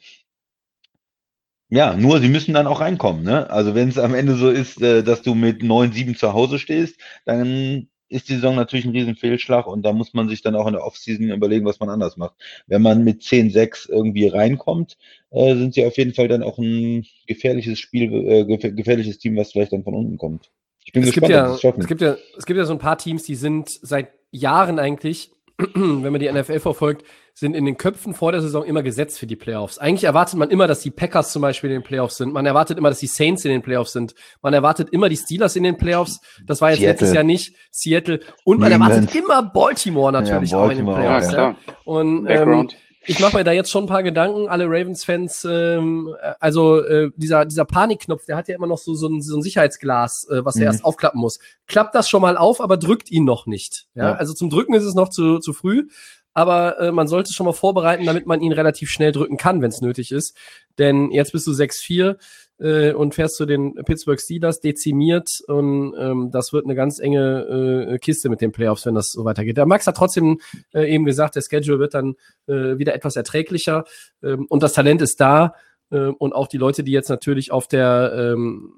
Ja, 1.70 1.96
nur 1.96 2.20
sie 2.20 2.28
müssen 2.28 2.52
dann 2.52 2.66
auch 2.66 2.80
reinkommen, 2.80 3.22
ne? 3.24 3.48
Also 3.50 3.74
wenn 3.74 3.88
es 3.88 3.98
am 3.98 4.14
Ende 4.14 4.34
so 4.36 4.50
ist, 4.50 4.82
äh, 4.82 5.02
dass 5.02 5.22
du 5.22 5.34
mit 5.34 5.62
9-7 5.62 6.16
zu 6.16 6.34
Hause 6.34 6.58
stehst, 6.58 7.00
dann 7.24 7.88
ist 8.12 8.28
die 8.28 8.34
Saison 8.34 8.54
natürlich 8.54 8.84
ein 8.84 8.92
riesen 8.92 9.16
Fehlschlag 9.16 9.66
und 9.66 9.82
da 9.82 9.92
muss 9.92 10.14
man 10.14 10.28
sich 10.28 10.42
dann 10.42 10.54
auch 10.54 10.66
in 10.66 10.74
der 10.74 10.84
Offseason 10.84 11.30
überlegen, 11.30 11.66
was 11.66 11.80
man 11.80 11.88
anders 11.88 12.16
macht. 12.16 12.34
Wenn 12.66 12.82
man 12.82 13.04
mit 13.04 13.22
10-6 13.22 13.90
irgendwie 13.90 14.28
reinkommt, 14.28 14.96
äh, 15.30 15.54
sind 15.54 15.74
sie 15.74 15.84
auf 15.84 15.96
jeden 15.96 16.14
Fall 16.14 16.28
dann 16.28 16.42
auch 16.42 16.58
ein 16.58 17.06
gefährliches 17.26 17.78
Spiel, 17.78 18.12
äh, 18.12 18.44
gefährliches 18.72 19.18
Team, 19.18 19.36
was 19.36 19.52
vielleicht 19.52 19.72
dann 19.72 19.84
von 19.84 19.94
unten 19.94 20.18
kommt. 20.18 20.50
Ich 20.84 20.92
bin 20.92 21.02
es 21.02 21.10
gespannt, 21.10 21.32
gibt 21.32 21.36
ja, 21.36 21.52
ob 21.52 21.60
schaffen. 21.60 21.80
Es 21.80 21.86
gibt, 21.86 22.00
ja, 22.00 22.16
es 22.36 22.46
gibt 22.46 22.58
ja 22.58 22.64
so 22.64 22.72
ein 22.72 22.78
paar 22.78 22.98
Teams, 22.98 23.24
die 23.24 23.36
sind 23.36 23.70
seit 23.70 24.10
Jahren 24.30 24.78
eigentlich 24.78 25.30
wenn 25.74 26.12
man 26.12 26.20
die 26.20 26.30
NFL 26.30 26.60
verfolgt, 26.60 27.04
sind 27.34 27.54
in 27.54 27.64
den 27.64 27.76
Köpfen 27.76 28.14
vor 28.14 28.32
der 28.32 28.42
Saison 28.42 28.64
immer 28.64 28.82
gesetzt 28.82 29.18
für 29.18 29.26
die 29.26 29.36
Playoffs. 29.36 29.78
Eigentlich 29.78 30.04
erwartet 30.04 30.38
man 30.38 30.50
immer, 30.50 30.66
dass 30.66 30.80
die 30.80 30.90
Packers 30.90 31.32
zum 31.32 31.42
Beispiel 31.42 31.70
in 31.70 31.80
den 31.80 31.82
Playoffs 31.82 32.16
sind. 32.16 32.32
Man 32.32 32.46
erwartet 32.46 32.78
immer, 32.78 32.90
dass 32.90 32.98
die 32.98 33.06
Saints 33.06 33.44
in 33.44 33.50
den 33.50 33.62
Playoffs 33.62 33.92
sind. 33.92 34.14
Man 34.42 34.52
erwartet 34.52 34.90
immer 34.90 35.08
die 35.08 35.16
Steelers 35.16 35.56
in 35.56 35.62
den 35.62 35.76
Playoffs. 35.76 36.20
Das 36.44 36.60
war 36.60 36.70
jetzt 36.70 36.80
Seattle. 36.80 36.92
letztes 36.92 37.14
Jahr 37.14 37.24
nicht. 37.24 37.54
Seattle. 37.70 38.20
Und 38.44 38.60
man 38.60 38.70
erwartet 38.70 39.14
immer 39.14 39.42
Baltimore 39.42 40.12
natürlich 40.12 40.50
ja, 40.50 40.58
Baltimore, 40.58 40.96
auch 40.96 41.00
in 41.00 41.06
den 41.06 41.20
Playoffs. 41.20 41.32
Ja, 41.32 41.38
ja. 41.38 41.56
Und 41.84 42.26
ähm, 42.28 42.68
ich 43.04 43.18
mache 43.18 43.36
mir 43.36 43.44
da 43.44 43.50
jetzt 43.50 43.70
schon 43.70 43.84
ein 43.84 43.88
paar 43.88 44.02
Gedanken, 44.02 44.48
alle 44.48 44.66
Ravens-Fans, 44.66 45.46
ähm, 45.50 46.14
also 46.38 46.80
äh, 46.84 47.10
dieser, 47.16 47.44
dieser 47.44 47.64
Panikknopf, 47.64 48.26
der 48.26 48.36
hat 48.36 48.48
ja 48.48 48.54
immer 48.54 48.68
noch 48.68 48.78
so, 48.78 48.94
so, 48.94 49.08
ein, 49.08 49.20
so 49.22 49.36
ein 49.36 49.42
Sicherheitsglas, 49.42 50.28
äh, 50.30 50.44
was 50.44 50.56
er 50.56 50.60
mhm. 50.60 50.66
erst 50.66 50.84
aufklappen 50.84 51.20
muss. 51.20 51.40
Klappt 51.66 51.94
das 51.94 52.08
schon 52.08 52.22
mal 52.22 52.36
auf, 52.36 52.60
aber 52.60 52.76
drückt 52.76 53.10
ihn 53.10 53.24
noch 53.24 53.46
nicht. 53.46 53.86
Ja? 53.94 54.10
ja. 54.10 54.14
Also 54.14 54.34
zum 54.34 54.50
Drücken 54.50 54.74
ist 54.74 54.84
es 54.84 54.94
noch 54.94 55.08
zu, 55.08 55.40
zu 55.40 55.52
früh, 55.52 55.88
aber 56.34 56.78
äh, 56.78 56.92
man 56.92 57.08
sollte 57.08 57.28
es 57.28 57.34
schon 57.34 57.46
mal 57.46 57.52
vorbereiten, 57.52 58.06
damit 58.06 58.26
man 58.26 58.40
ihn 58.40 58.52
relativ 58.52 58.90
schnell 58.90 59.12
drücken 59.12 59.36
kann, 59.36 59.62
wenn 59.62 59.70
es 59.70 59.80
nötig 59.80 60.12
ist. 60.12 60.36
Denn 60.78 61.10
jetzt 61.10 61.32
bist 61.32 61.46
du 61.46 61.50
6-4 61.50 62.16
äh, 62.58 62.92
und 62.92 63.14
fährst 63.14 63.36
zu 63.36 63.46
den 63.46 63.74
Pittsburgh 63.74 64.20
Steelers 64.20 64.60
dezimiert 64.60 65.28
und 65.46 65.94
ähm, 65.98 66.30
das 66.32 66.52
wird 66.52 66.64
eine 66.64 66.74
ganz 66.74 66.98
enge 66.98 67.90
äh, 67.92 67.98
Kiste 67.98 68.28
mit 68.28 68.40
den 68.40 68.52
Playoffs, 68.52 68.86
wenn 68.86 68.94
das 68.94 69.10
so 69.12 69.24
weitergeht. 69.24 69.56
Der 69.56 69.66
Max 69.66 69.86
hat 69.86 69.96
trotzdem 69.96 70.40
äh, 70.72 70.92
eben 70.92 71.04
gesagt, 71.04 71.36
der 71.36 71.42
Schedule 71.42 71.78
wird 71.78 71.94
dann 71.94 72.14
äh, 72.46 72.78
wieder 72.78 72.94
etwas 72.94 73.16
erträglicher 73.16 73.84
ähm, 74.22 74.46
und 74.48 74.62
das 74.62 74.72
Talent 74.72 75.02
ist 75.02 75.20
da 75.20 75.54
äh, 75.90 76.06
und 76.06 76.34
auch 76.34 76.46
die 76.46 76.58
Leute, 76.58 76.82
die 76.84 76.92
jetzt 76.92 77.10
natürlich 77.10 77.52
auf 77.52 77.68
der 77.68 78.12
ähm, 78.14 78.72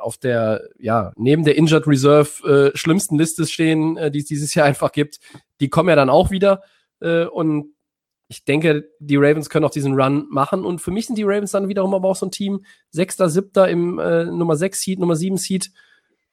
auf 0.00 0.16
der, 0.16 0.62
ja, 0.78 1.12
neben 1.16 1.44
der 1.44 1.56
Injured 1.56 1.86
Reserve 1.86 2.72
äh, 2.72 2.76
schlimmsten 2.76 3.18
Liste 3.18 3.46
stehen, 3.46 3.96
äh, 3.96 4.10
die 4.10 4.20
es 4.20 4.24
dieses 4.24 4.54
Jahr 4.54 4.66
einfach 4.66 4.92
gibt, 4.92 5.18
die 5.60 5.68
kommen 5.68 5.88
ja 5.88 5.96
dann 5.96 6.10
auch 6.10 6.30
wieder. 6.30 6.62
Äh, 7.00 7.24
und 7.26 7.74
ich 8.28 8.44
denke, 8.44 8.90
die 8.98 9.16
Ravens 9.16 9.50
können 9.50 9.64
auch 9.64 9.70
diesen 9.70 9.94
Run 9.94 10.26
machen. 10.30 10.64
Und 10.64 10.80
für 10.80 10.90
mich 10.90 11.06
sind 11.06 11.16
die 11.16 11.22
Ravens 11.22 11.52
dann 11.52 11.68
wiederum 11.68 11.94
aber 11.94 12.08
auch 12.08 12.16
so 12.16 12.26
ein 12.26 12.32
Team, 12.32 12.64
Sechster, 12.90 13.28
Siebter 13.28 13.68
im 13.68 13.98
äh, 13.98 14.24
Nummer 14.24 14.56
6 14.56 14.80
Seed, 14.80 14.98
Nummer 14.98 15.16
7 15.16 15.36
Seed. 15.36 15.70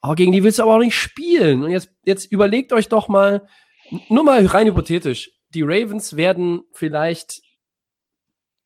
Aber 0.02 0.16
gegen 0.16 0.32
die 0.32 0.44
willst 0.44 0.60
du 0.60 0.64
aber 0.64 0.76
auch 0.76 0.80
nicht 0.80 0.96
spielen. 0.96 1.64
Und 1.64 1.72
jetzt, 1.72 1.90
jetzt 2.04 2.32
überlegt 2.32 2.74
euch 2.74 2.90
doch 2.90 3.08
mal, 3.08 3.48
nur 4.10 4.24
mal 4.24 4.46
rein 4.46 4.68
hypothetisch, 4.68 5.32
die 5.54 5.62
Ravens 5.62 6.16
werden 6.16 6.64
vielleicht 6.72 7.42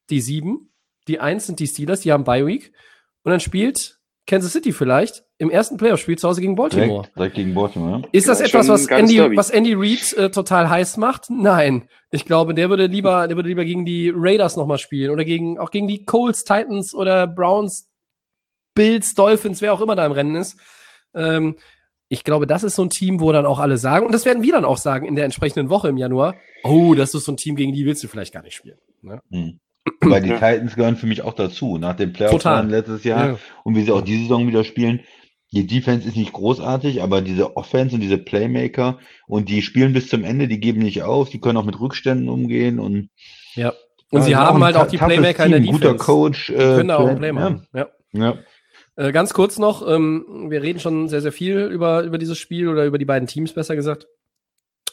die 0.10 0.22
sieben, 0.22 0.74
die 1.08 1.20
eins 1.20 1.48
sind 1.48 1.60
die 1.60 1.68
Steelers, 1.68 2.02
die 2.02 2.14
haben 2.14 2.24
Bye 2.24 2.46
Week. 2.46 2.72
Und 3.24 3.32
dann 3.32 3.40
spielt 3.42 3.97
Kansas 4.28 4.52
City 4.52 4.74
vielleicht 4.74 5.24
im 5.38 5.50
ersten 5.50 5.78
Playoff-Spiel 5.78 6.18
zu 6.18 6.28
Hause 6.28 6.42
gegen 6.42 6.56
Baltimore. 6.56 6.90
Direkt, 6.90 7.16
direkt 7.18 7.36
gegen 7.36 7.54
Baltimore. 7.54 8.02
Ja. 8.02 8.08
Ist 8.12 8.28
das 8.28 8.40
ja, 8.40 8.46
etwas, 8.46 8.68
was 8.68 8.88
Andy, 8.88 9.20
was 9.36 9.50
Andy 9.50 9.74
Reid 9.74 10.13
äh, 10.13 10.30
total 10.30 10.70
heiß 10.70 10.98
macht? 10.98 11.30
Nein. 11.30 11.88
Ich 12.12 12.26
glaube, 12.26 12.54
der 12.54 12.70
würde 12.70 12.88
lieber, 12.88 13.28
der 13.28 13.38
würde 13.38 13.50
lieber 13.50 13.66
gegen 13.66 13.86
die 13.86 14.12
Raiders 14.13 14.58
nochmal 14.58 14.78
spielen 14.78 15.12
oder 15.12 15.26
gegen, 15.26 15.58
auch 15.58 15.72
gegen 15.72 15.88
die 15.88 16.04
Colts, 16.06 16.44
Titans 16.44 16.94
oder 16.94 17.26
Browns, 17.26 17.90
Bills, 18.76 19.13
Dolphins, 19.13 19.62
wer 19.62 19.74
auch 19.74 19.82
immer 19.82 19.96
da 19.96 20.06
im 20.06 20.12
Rennen 20.12 20.36
ist. 20.36 20.58
Ähm, 21.16 21.56
ich 22.10 22.24
glaube, 22.24 22.48
das 22.48 22.63
ist 22.63 22.76
so 22.76 22.84
ein 22.84 22.90
Team, 22.90 23.20
wo 23.20 23.32
dann 23.32 23.46
auch 23.46 23.60
alle 23.60 23.78
sagen, 23.78 24.06
und 24.06 24.12
das 24.12 24.26
werden 24.26 24.44
wir 24.44 24.54
dann 24.54 24.66
auch 24.66 24.78
sagen 24.78 25.06
in 25.06 25.16
der 25.16 25.26
entsprechenden 25.26 25.70
Woche 25.70 25.90
im 25.90 25.98
Januar, 25.98 26.36
oh, 26.63 26.94
das 26.96 27.13
ist 27.13 27.26
so 27.26 27.32
ein 27.32 27.38
Team, 27.38 27.56
gegen 27.56 27.74
die 27.74 27.86
willst 27.86 28.04
du 28.04 28.08
vielleicht 28.08 28.34
gar 28.34 28.44
nicht 28.44 28.56
spielen. 28.56 28.78
Ne? 29.02 29.22
Hm. 29.30 29.60
Weil 30.02 30.21
die 30.21 30.30
ja. 30.30 30.36
Titans 30.36 30.76
gehören 30.76 30.95
für 30.95 31.08
mich 31.08 31.21
auch 31.21 31.34
dazu. 31.34 31.78
Nach 31.78 31.95
dem 31.95 32.13
Playoff 32.13 32.43
letztes 32.67 33.04
Jahr 33.04 33.28
ja. 33.28 33.38
und 33.63 33.76
wie 33.76 33.84
sie 33.84 33.91
auch 33.91 34.02
diese 34.02 34.23
Saison 34.23 34.47
wieder 34.47 34.63
spielen. 34.63 35.02
Die 35.54 35.65
Defense 35.65 36.06
ist 36.06 36.17
nicht 36.17 36.34
großartig, 36.34 37.02
aber 37.02 37.21
diese 37.21 37.56
Offense 37.56 37.95
und 37.95 38.02
diese 38.02 38.17
Playmaker 38.17 39.00
und 39.28 39.47
die 39.47 39.62
spielen 39.62 39.93
bis 39.93 40.10
zum 40.10 40.26
Ende, 40.26 40.50
die 40.50 40.60
geben 40.60 40.82
nicht 40.82 41.04
auf, 41.04 41.30
die 41.30 41.39
können 41.39 41.58
auch 41.58 41.63
mit 41.63 41.80
Rückständen 41.80 42.28
umgehen 42.28 42.80
und 42.80 43.10
ja. 43.56 43.73
Und 44.10 44.23
sie 44.23 44.36
haben 44.36 44.63
halt 44.63 44.76
auch 44.76 44.88
die 44.88 44.97
Playmaker 44.97 45.43
Team, 45.43 45.45
in 45.45 45.52
der 45.52 45.60
Defense. 45.60 45.80
Guter 45.80 45.97
Coach. 45.97 46.47
Die 46.47 46.54
können 46.54 46.88
da 46.88 46.97
auch 46.97 47.08
ein 47.08 47.17
Play 47.17 47.32
machen. 47.32 47.67
Ja. 47.73 47.88
ja. 48.13 48.38
Äh, 48.95 49.12
ganz 49.12 49.34
kurz 49.34 49.60
noch, 49.60 49.88
ähm, 49.88 50.47
wir 50.50 50.62
reden 50.62 50.80
schon 50.80 51.08
sehr, 51.08 51.21
sehr 51.21 51.32
viel 51.32 51.65
über, 51.65 52.04
über 52.04 52.17
dieses 52.17 52.38
Spiel 52.38 52.67
oder 52.67 52.86
über 52.86 52.97
die 52.97 53.06
beiden 53.06 53.28
Teams, 53.28 53.54
besser 53.54 53.76
gesagt. 53.76 54.08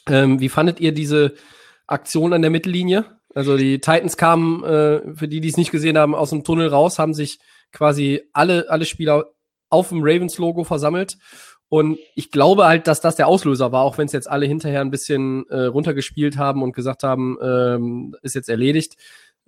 Ähm, 0.09 0.41
wie 0.41 0.49
fandet 0.49 0.81
ihr 0.81 0.93
diese 0.93 1.35
Aktion 1.87 2.33
an 2.33 2.43
der 2.43 2.51
Mittellinie? 2.51 3.05
Also 3.35 3.57
die 3.57 3.81
Titans 3.81 4.17
kamen, 4.17 4.63
äh, 4.65 5.15
für 5.15 5.29
die, 5.29 5.41
die 5.41 5.49
es 5.49 5.57
nicht 5.57 5.73
gesehen 5.73 5.99
haben, 5.99 6.15
aus 6.15 6.31
dem 6.31 6.45
Tunnel 6.45 6.69
raus, 6.69 6.99
haben 6.99 7.15
sich 7.15 7.39
quasi 7.73 8.23
alle, 8.33 8.71
alle 8.71 8.85
Spieler 8.85 9.27
auf 9.69 9.89
dem 9.89 10.03
Ravens-Logo 10.03 10.65
versammelt. 10.65 11.19
Und 11.69 11.99
ich 12.15 12.31
glaube 12.31 12.67
halt, 12.67 12.87
dass 12.87 13.01
das 13.01 13.17
der 13.17 13.27
Auslöser 13.27 13.73
war, 13.73 13.83
auch 13.83 13.99
wenn 13.99 14.07
es 14.07 14.13
jetzt 14.13 14.31
alle 14.31 14.47
hinterher 14.47 14.81
ein 14.81 14.93
bisschen 14.93 15.45
äh, 15.49 15.65
runtergespielt 15.65 16.39
haben 16.39 16.63
und 16.63 16.73
gesagt 16.73 17.03
haben, 17.03 17.37
ähm, 17.43 18.15
ist 18.23 18.37
jetzt 18.37 18.49
erledigt. 18.49 18.97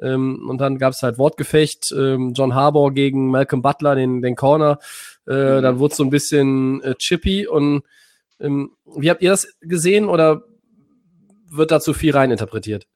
Ähm, 0.00 0.48
und 0.48 0.60
dann 0.60 0.78
gab 0.78 0.92
es 0.92 1.02
halt 1.02 1.18
Wortgefecht, 1.18 1.94
ähm, 1.96 2.32
John 2.34 2.54
Harbour 2.54 2.92
gegen 2.92 3.30
Malcolm 3.30 3.62
Butler, 3.62 3.94
den, 3.94 4.22
den 4.22 4.34
Corner. 4.34 4.80
Äh, 5.28 5.58
mhm. 5.58 5.62
Dann 5.62 5.78
wurde 5.78 5.92
es 5.92 5.96
so 5.98 6.04
ein 6.04 6.10
bisschen 6.10 6.82
äh, 6.82 6.94
chippy. 6.96 7.46
Und 7.46 7.82
ähm, 8.40 8.72
wie 8.96 9.10
habt 9.10 9.22
ihr 9.22 9.30
das 9.30 9.46
gesehen 9.60 10.08
oder 10.08 10.42
wird 11.48 11.70
da 11.70 11.80
zu 11.80 11.94
viel 11.94 12.12
reininterpretiert? 12.12 12.86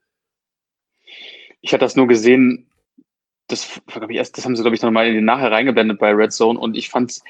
Ich 1.60 1.72
hatte 1.72 1.84
das 1.84 1.96
nur 1.96 2.06
gesehen, 2.06 2.70
das, 3.48 3.80
ich, 3.86 4.16
erst, 4.16 4.38
das 4.38 4.44
haben 4.44 4.56
sie, 4.56 4.62
glaube 4.62 4.76
ich, 4.76 4.82
nochmal 4.82 5.08
in 5.08 5.14
den 5.14 5.24
nachher 5.24 5.50
reingeblendet 5.50 5.98
bei 5.98 6.10
Red 6.10 6.32
Zone 6.32 6.58
und 6.58 6.76
ich 6.76 6.88
fand's, 6.88 7.22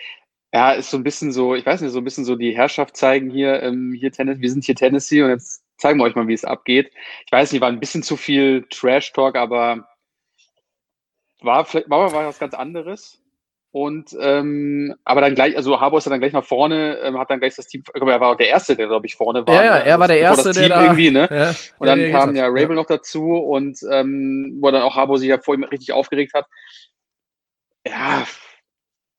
ja, 0.53 0.73
ist 0.73 0.91
so 0.91 0.97
ein 0.97 1.05
bisschen 1.05 1.33
so, 1.33 1.55
ich 1.55 1.65
weiß 1.65 1.81
nicht, 1.81 1.93
so 1.93 1.99
ein 1.99 2.05
bisschen 2.05 2.25
so 2.25 2.37
die 2.37 2.55
Herrschaft 2.55 2.97
zeigen 2.97 3.31
hier, 3.31 3.63
ähm, 3.63 3.93
hier 3.93 4.13
Tennis, 4.13 4.41
wir 4.41 4.51
sind 4.51 4.65
hier 4.65 4.75
Tennessee 4.75 5.23
und 5.23 5.31
jetzt 5.31 5.65
zeigen 5.79 5.99
wir 5.99 6.05
euch 6.05 6.15
mal, 6.15 6.29
wie 6.29 6.35
es 6.35 6.45
abgeht. 6.45 6.93
Ich 7.27 7.33
weiß 7.33 7.53
nicht, 7.53 7.61
war 7.61 7.69
ein 7.69 7.81
bisschen 7.81 8.03
zu 8.03 8.17
viel 8.17 8.67
Trash-Talk, 8.71 9.37
aber 9.37 9.89
war 11.41 11.65
vielleicht, 11.65 11.89
war, 11.89 12.13
war 12.13 12.27
was 12.27 12.39
ganz 12.39 12.55
anderes. 12.55 13.21
Und 13.73 14.17
ähm, 14.21 14.97
aber 15.05 15.21
dann 15.21 15.37
gleich, 15.37 15.57
also 15.57 15.81
Harbour 15.81 15.99
ist 15.99 16.07
dann 16.09 16.19
gleich 16.19 16.33
nach 16.33 16.45
vorne, 16.45 16.99
ähm, 17.05 17.19
hat 17.19 17.31
dann 17.31 17.39
gleich 17.39 17.55
das 17.55 17.69
Team, 17.69 17.85
er 17.95 18.21
war 18.21 18.33
auch 18.33 18.37
der 18.37 18.49
Erste, 18.49 18.75
der 18.75 18.89
glaube 18.89 19.07
ich 19.07 19.15
vorne 19.15 19.47
war. 19.47 19.55
Ja, 19.55 19.65
ja 19.65 19.77
er 19.77 20.01
war 20.01 20.09
der 20.09 20.19
Erste, 20.19 20.53
der 20.53 20.69
da, 20.69 20.83
irgendwie, 20.83 21.13
ne? 21.13 21.29
Ja, 21.31 21.55
und 21.79 21.87
dann 21.87 22.01
der 22.01 22.11
kam 22.11 22.35
ja 22.35 22.47
Rabel 22.47 22.71
ja. 22.71 22.75
noch 22.75 22.87
dazu 22.87 23.37
und 23.37 23.79
ähm, 23.89 24.59
wo 24.61 24.73
dann 24.73 24.83
auch 24.83 24.97
Harbour 24.97 25.19
sich 25.19 25.29
ja 25.29 25.39
vorhin 25.39 25.63
richtig 25.63 25.93
aufgeregt 25.93 26.35
hat. 26.35 26.47
Ja, 27.87 28.27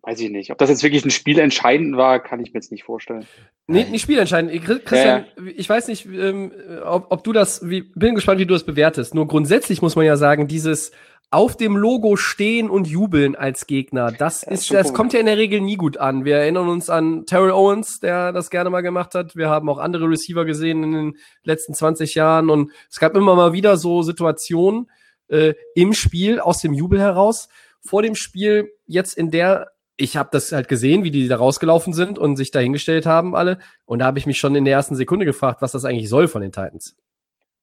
weiß 0.02 0.20
ich 0.20 0.30
nicht. 0.30 0.52
Ob 0.52 0.58
das 0.58 0.70
jetzt 0.70 0.84
wirklich 0.84 1.06
ein 1.06 1.12
Spiel 1.12 1.40
entscheidend 1.40 1.96
war, 1.96 2.22
kann 2.22 2.42
ich 2.42 2.52
mir 2.52 2.58
jetzt 2.58 2.74
nicht 2.74 2.84
vorstellen. 2.84 3.26
Nee, 3.68 3.86
nicht 3.86 4.02
spielentscheidend. 4.02 4.52
Christian, 4.66 5.26
ja, 5.38 5.44
ja. 5.44 5.52
ich 5.56 5.70
weiß 5.70 5.88
nicht, 5.88 6.06
ähm, 6.08 6.52
ob, 6.84 7.08
ob 7.10 7.24
du 7.24 7.32
das, 7.32 7.70
wie, 7.70 7.82
bin 7.82 8.16
gespannt, 8.16 8.40
wie 8.40 8.46
du 8.46 8.54
das 8.54 8.66
bewertest. 8.66 9.16
Nur 9.16 9.28
grundsätzlich 9.28 9.82
muss 9.82 9.96
man 9.96 10.06
ja 10.06 10.18
sagen, 10.18 10.48
dieses 10.48 10.92
auf 11.32 11.56
dem 11.56 11.78
Logo 11.78 12.18
stehen 12.18 12.70
und 12.70 12.88
jubeln 12.88 13.38
als 13.38 13.66
Gegner. 13.66 14.12
Das 14.12 14.44
ist, 14.44 14.72
das 14.74 14.94
kommt 14.94 15.14
ja 15.14 15.20
in 15.22 15.26
der 15.26 15.38
Regel 15.38 15.62
nie 15.62 15.78
gut 15.78 15.96
an. 15.96 16.26
Wir 16.26 16.36
erinnern 16.36 16.68
uns 16.68 16.90
an 16.90 17.26
Terrell 17.26 17.52
Owens, 17.52 18.02
der 18.02 18.34
das 18.34 18.50
gerne 18.50 18.70
mal 18.70 18.82
gemacht 18.82 19.16
hat. 19.16 19.38
Wir 19.38 19.50
haben 19.50 19.70
auch 19.70 19.78
andere 19.78 20.10
Receiver 20.10 20.44
gesehen 20.44 20.84
in 20.84 20.92
den 20.92 21.18
letzten 21.44 21.74
20 21.74 22.16
Jahren 22.16 22.50
und 22.50 22.72
es 22.90 23.00
gab 23.00 23.16
immer 23.16 23.34
mal 23.34 23.54
wieder 23.54 23.78
so 23.78 24.04
Situationen 24.04 24.92
äh, 25.30 25.54
im 25.74 25.94
Spiel 25.94 26.42
aus 26.42 26.60
dem 26.60 26.74
Jubel 26.74 27.00
heraus. 27.00 27.48
Vor 27.80 28.02
dem 28.02 28.16
Spiel 28.16 28.70
jetzt 28.86 29.18
in 29.18 29.32
der 29.32 29.72
ich 29.98 30.18
habe 30.18 30.30
das 30.32 30.52
halt 30.52 30.68
gesehen, 30.68 31.04
wie 31.04 31.12
die 31.12 31.28
da 31.28 31.38
rausgelaufen 31.38 31.94
sind 31.94 32.18
und 32.18 32.36
sich 32.36 32.50
dahingestellt 32.50 33.06
haben 33.06 33.36
alle. 33.36 33.60
Und 33.86 34.00
da 34.00 34.06
habe 34.06 34.18
ich 34.18 34.26
mich 34.26 34.40
schon 34.40 34.56
in 34.56 34.66
der 34.66 34.74
ersten 34.74 34.96
Sekunde 34.96 35.26
gefragt, 35.26 35.62
was 35.62 35.74
das 35.74 35.86
eigentlich 35.86 36.10
soll 36.10 36.28
von 36.28 36.42
den 36.42 36.52
Titans. 36.52 36.96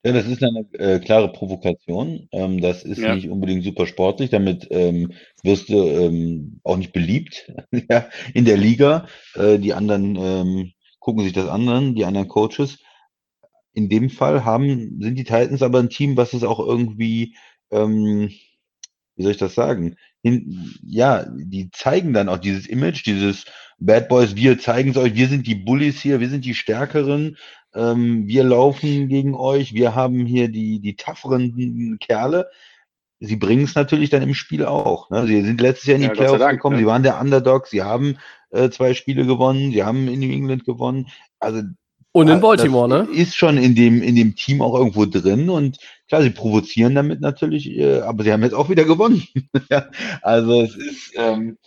Ja, 0.04 0.12
das 0.12 0.26
ist 0.26 0.42
eine 0.44 0.64
äh, 0.74 1.00
klare 1.00 1.32
Provokation. 1.32 2.28
Ähm, 2.30 2.60
das 2.60 2.84
ist 2.84 2.98
ja. 2.98 3.14
nicht 3.14 3.28
unbedingt 3.28 3.64
super 3.64 3.86
sportlich. 3.86 4.30
Damit 4.30 4.68
ähm, 4.70 5.12
wirst 5.42 5.68
du 5.68 5.74
ähm, 5.74 6.60
auch 6.62 6.76
nicht 6.76 6.92
beliebt 6.92 7.52
ja, 7.90 8.08
in 8.32 8.44
der 8.44 8.56
Liga. 8.56 9.08
Äh, 9.34 9.58
die 9.58 9.74
anderen 9.74 10.16
ähm, 10.16 10.72
gucken 11.00 11.24
sich 11.24 11.32
das 11.32 11.48
an, 11.48 11.94
die 11.96 12.04
anderen 12.04 12.28
Coaches. 12.28 12.78
In 13.72 13.88
dem 13.88 14.08
Fall 14.08 14.44
haben, 14.44 15.00
sind 15.00 15.16
die 15.16 15.24
Titans 15.24 15.62
aber 15.62 15.80
ein 15.80 15.90
Team, 15.90 16.16
was 16.16 16.32
es 16.32 16.44
auch 16.44 16.60
irgendwie, 16.60 17.36
ähm, 17.70 18.30
wie 19.16 19.22
soll 19.22 19.32
ich 19.32 19.38
das 19.38 19.54
sagen? 19.54 19.96
In, 20.22 20.74
ja, 20.82 21.26
die 21.28 21.70
zeigen 21.70 22.12
dann 22.12 22.28
auch 22.28 22.38
dieses 22.38 22.66
Image, 22.66 23.04
dieses 23.04 23.46
Bad 23.78 24.08
Boys, 24.08 24.34
wir 24.34 24.58
zeigen 24.58 24.90
es 24.90 24.96
euch, 24.96 25.14
wir 25.14 25.28
sind 25.28 25.46
die 25.46 25.54
Bullies 25.54 26.00
hier, 26.00 26.18
wir 26.20 26.28
sind 26.28 26.44
die 26.44 26.54
Stärkeren 26.54 27.36
ähm, 27.74 28.26
wir 28.26 28.44
laufen 28.44 29.08
gegen 29.08 29.34
euch, 29.34 29.74
wir 29.74 29.94
haben 29.94 30.26
hier 30.26 30.48
die, 30.48 30.80
die 30.80 30.96
tougheren 30.96 31.98
Kerle. 32.00 32.48
Sie 33.20 33.36
bringen 33.36 33.64
es 33.64 33.74
natürlich 33.74 34.10
dann 34.10 34.22
im 34.22 34.34
Spiel 34.34 34.64
auch. 34.64 35.10
Ne? 35.10 35.26
Sie 35.26 35.42
sind 35.42 35.60
letztes 35.60 35.86
Jahr 35.86 35.96
in 35.96 36.02
die 36.02 36.08
ja, 36.08 36.14
Playoffs 36.14 36.38
Dank, 36.38 36.58
gekommen, 36.58 36.76
ne? 36.76 36.82
sie 36.82 36.86
waren 36.86 37.02
der 37.02 37.20
Underdog, 37.20 37.66
sie 37.66 37.82
haben 37.82 38.18
äh, 38.50 38.70
zwei 38.70 38.94
Spiele 38.94 39.26
gewonnen, 39.26 39.72
sie 39.72 39.82
haben 39.82 40.08
in 40.08 40.20
New 40.20 40.32
England 40.32 40.64
gewonnen. 40.64 41.08
Also 41.40 41.62
Und 42.12 42.28
in 42.28 42.34
Ah, 42.34 42.40
Baltimore, 42.40 42.88
das 42.88 43.08
ne? 43.08 43.14
Ist 43.14 43.36
schon 43.36 43.58
in 43.58 43.74
dem, 43.74 44.02
in 44.02 44.14
dem 44.14 44.36
Team 44.36 44.62
auch 44.62 44.74
irgendwo 44.74 45.04
drin 45.04 45.50
und 45.50 45.78
klar, 46.08 46.22
sie 46.22 46.30
provozieren 46.30 46.94
damit 46.94 47.20
natürlich, 47.20 47.68
äh, 47.76 48.00
aber 48.00 48.22
sie 48.22 48.32
haben 48.32 48.42
jetzt 48.42 48.54
auch 48.54 48.70
wieder 48.70 48.84
gewonnen. 48.84 49.26
Also 50.22 50.62
es 50.62 50.76
ist, 50.76 51.12
ähm, 51.16 51.58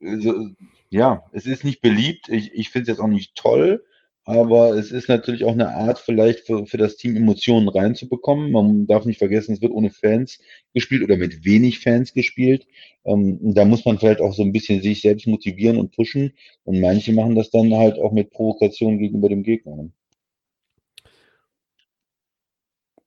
so, 0.00 0.48
ja, 0.90 1.24
es 1.32 1.46
ist 1.46 1.64
nicht 1.64 1.80
beliebt. 1.80 2.28
Ich, 2.28 2.52
ich 2.54 2.70
finde 2.70 2.90
es 2.90 2.96
jetzt 2.96 3.04
auch 3.04 3.08
nicht 3.08 3.34
toll, 3.34 3.84
aber 4.24 4.74
es 4.74 4.92
ist 4.92 5.08
natürlich 5.08 5.44
auch 5.44 5.52
eine 5.52 5.70
Art, 5.70 5.98
vielleicht 5.98 6.46
für, 6.46 6.66
für 6.66 6.76
das 6.76 6.96
Team 6.96 7.16
Emotionen 7.16 7.68
reinzubekommen. 7.68 8.52
Man 8.52 8.86
darf 8.86 9.04
nicht 9.04 9.18
vergessen, 9.18 9.54
es 9.54 9.62
wird 9.62 9.72
ohne 9.72 9.90
Fans 9.90 10.38
gespielt 10.74 11.02
oder 11.02 11.16
mit 11.16 11.44
wenig 11.44 11.80
Fans 11.80 12.12
gespielt. 12.12 12.66
Ähm, 13.04 13.38
da 13.54 13.64
muss 13.64 13.84
man 13.84 13.98
vielleicht 13.98 14.20
auch 14.20 14.34
so 14.34 14.42
ein 14.42 14.52
bisschen 14.52 14.82
sich 14.82 15.00
selbst 15.00 15.26
motivieren 15.26 15.78
und 15.78 15.92
pushen. 15.92 16.34
Und 16.64 16.80
manche 16.80 17.12
machen 17.12 17.34
das 17.34 17.50
dann 17.50 17.74
halt 17.74 17.98
auch 17.98 18.12
mit 18.12 18.30
Provokation 18.30 18.98
gegenüber 18.98 19.28
dem 19.28 19.42
Gegner. 19.42 19.76
ne? 19.76 19.92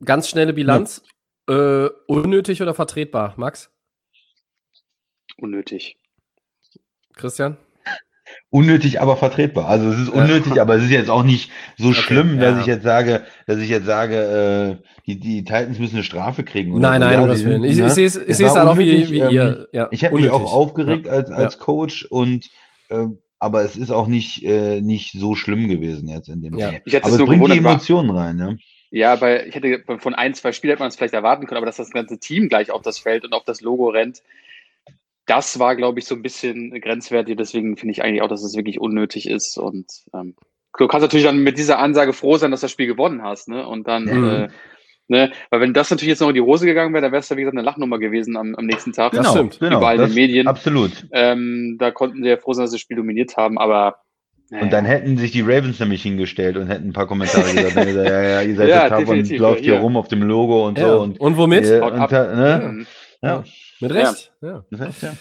Ganz 0.04 0.28
schnelle 0.28 0.54
Bilanz. 0.54 1.04
Äh, 1.48 1.90
unnötig 2.08 2.62
oder 2.62 2.74
vertretbar, 2.74 3.34
Max? 3.38 3.70
Unnötig. 5.38 5.98
Christian? 7.16 7.58
Unnötig, 8.50 9.02
aber 9.02 9.18
vertretbar. 9.18 9.68
Also 9.68 9.90
es 9.90 10.00
ist 10.00 10.14
Ja. 10.14 10.22
unnötig, 10.22 10.62
aber 10.62 10.76
es 10.76 10.84
ist 10.84 10.92
jetzt 10.92 11.10
auch 11.10 11.24
nicht 11.24 11.52
so 11.78 11.90
Okay, 11.90 11.96
schlimm, 11.96 12.40
dass 12.40 12.56
ja. 12.56 12.62
ich 12.62 12.68
jetzt 12.68 12.84
sage, 12.84 13.24
dass 13.48 13.58
ich 13.60 13.70
jetzt 13.70 13.86
sage, 13.86 14.80
äh, 14.80 14.88
die, 15.08 15.20
die 15.20 15.44
Titans 15.44 15.80
müssen 15.80 15.96
eine 15.96 16.04
Strafe 16.04 16.44
kriegen. 16.44 16.72
oder 16.74 16.82
Nein, 16.82 17.02
nein, 17.02 17.14
Ja, 17.14 17.26
Willen. 17.26 17.36
sind, 17.38 17.64
Ich, 17.64 17.78
ne? 17.78 17.88
ich 17.88 17.94
sehe 17.94 18.06
es 18.06 18.16
ich 18.16 18.38
sehe 18.38 18.48
es 18.48 18.56
halt 18.56 18.68
auch 18.68 18.78
wie, 18.78 19.10
wie 19.10 19.20
ähm, 19.20 19.30
ihr. 19.32 19.68
Ja, 19.72 19.88
Ich 19.92 20.06
habe 20.06 20.16
mich 20.16 20.30
auch 20.30 20.54
aufgeregt 20.54 21.08
als, 21.08 21.32
als 21.32 21.56
Ja. 21.56 21.60
Coach 21.60 22.06
und 22.06 22.50
äh, 22.90 23.06
aber 23.40 23.64
es 23.64 23.76
ist 23.76 23.92
auch 23.92 24.08
nicht, 24.08 24.44
äh, 24.46 24.80
nicht 24.80 25.12
so 25.12 25.36
schlimm 25.36 25.68
gewesen 25.68 26.08
jetzt 26.08 26.30
in 26.30 26.42
dem 26.42 26.58
Ja. 26.58 26.68
Fall. 26.70 26.82
Ich 26.86 26.94
hätte 26.94 27.06
Aber 27.08 27.16
es 27.16 27.26
bringt 27.26 27.52
die 27.52 27.58
Emotionen 27.58 28.12
rein, 28.12 28.40
ja. 28.40 28.54
ja, 28.92 29.20
weil 29.22 29.46
ich 29.50 29.56
hätte 29.56 29.84
von 30.00 30.16
ein, 30.16 30.34
zwei 30.34 30.54
Spielen 30.54 30.72
hätte 30.72 30.82
man 30.84 30.90
es 30.90 30.96
vielleicht 30.96 31.14
erwarten 31.14 31.46
können, 31.46 31.58
aber 31.58 31.66
dass 31.66 31.76
das 31.78 31.90
ganze 31.92 32.20
Team 32.20 32.48
gleich 32.48 32.72
auf 32.72 32.82
das 32.84 33.00
Feld 33.00 33.26
und 33.26 33.34
auf 33.34 33.44
das 33.44 33.60
Logo 33.62 33.90
rennt, 33.90 34.22
das 35.26 35.60
war, 35.60 35.76
glaube 35.76 36.00
ich, 36.00 36.06
so 36.06 36.16
ein 36.16 36.22
bisschen 36.22 36.72
grenzwertig. 36.82 37.38
Deswegen 37.38 37.78
finde 37.78 37.92
ich 37.94 38.04
eigentlich 38.04 38.22
auch, 38.22 38.28
dass 38.28 38.44
es 38.44 38.56
wirklich 38.56 38.80
unnötig 38.80 39.30
ist. 39.30 39.58
Und 39.58 39.86
ähm, 40.14 40.36
du 40.78 40.88
kannst 40.88 41.04
natürlich 41.04 41.26
dann 41.26 41.44
mit 41.44 41.58
dieser 41.58 41.80
Ansage 41.80 42.14
froh 42.14 42.38
sein, 42.38 42.52
dass 42.52 42.62
du 42.62 42.66
das 42.66 42.72
Spiel 42.72 42.88
gewonnen 42.88 43.22
hast, 43.24 43.48
ne? 43.48 43.66
Und 43.68 43.88
dann, 43.88 44.04
Mhm. 44.06 44.30
äh, 44.30 44.48
ne, 45.08 45.32
weil 45.50 45.62
wenn 45.62 45.74
das 45.74 45.90
natürlich 45.92 46.10
jetzt 46.10 46.20
noch 46.22 46.30
in 46.30 46.36
die 46.36 46.42
Hose 46.42 46.66
gegangen 46.66 46.94
wäre, 46.94 47.02
dann 47.04 47.12
wäre 47.12 47.22
es 47.22 47.30
ja, 47.30 47.38
wie 47.38 47.42
gesagt, 47.42 47.58
eine 47.58 47.66
Lachnummer 47.66 48.00
gewesen 48.00 48.36
am, 48.38 48.56
am 48.56 48.66
nächsten 48.66 48.92
Tag. 48.92 49.14
Das 49.14 49.30
stimmt. 49.30 49.60
genau. 49.60 49.78
Überall 49.78 49.96
in 50.00 50.08
den 50.08 50.14
Medien. 50.16 50.48
Absolut. 50.48 50.92
Ähm, 51.12 51.78
da 51.80 51.92
konnten 51.92 52.22
sie 52.24 52.30
ja 52.30 52.38
froh 52.38 52.54
sein, 52.54 52.64
dass 52.64 52.72
sie 52.72 52.76
das 52.76 52.82
Spiel 52.82 52.98
dominiert 52.98 53.38
haben, 53.38 53.58
aber 53.58 53.98
naja. 54.50 54.66
Und 54.66 54.74
dann 54.74 54.86
hätten 54.86 55.18
sich 55.18 55.32
die 55.32 55.42
Ravens 55.42 55.80
nämlich 55.80 56.04
hingestellt 56.04 56.58
und 56.58 56.68
hätten 56.68 56.90
ein 56.90 56.94
paar 56.94 57.08
Kommentare 57.08 57.54
gesagt, 57.54 57.76
ja, 57.76 58.22
ja, 58.22 58.42
ihr 58.42 58.56
seid 58.56 58.70
Ja, 58.70 58.90
total 58.90 59.06
und 59.08 59.30
lauft 59.40 59.62
hier 59.62 59.76
ja. 59.76 59.80
rum 59.80 59.96
auf 59.98 60.10
dem 60.10 60.22
Logo 60.22 60.68
und 60.68 60.78
Ja. 60.78 60.90
so 60.90 61.02
und 61.02 61.20
Und 61.20 61.38
womit? 61.38 61.66
äh, 61.66 61.80
und, 61.80 62.12
ne? 62.12 62.62
Mhm. 62.72 62.88
Ja, 63.24 63.44
Mit 63.84 63.94
Recht. 63.94 64.32
Ja. 64.42 64.66
das 64.72 64.80
heißt, 64.80 65.02
ja. 65.04 65.16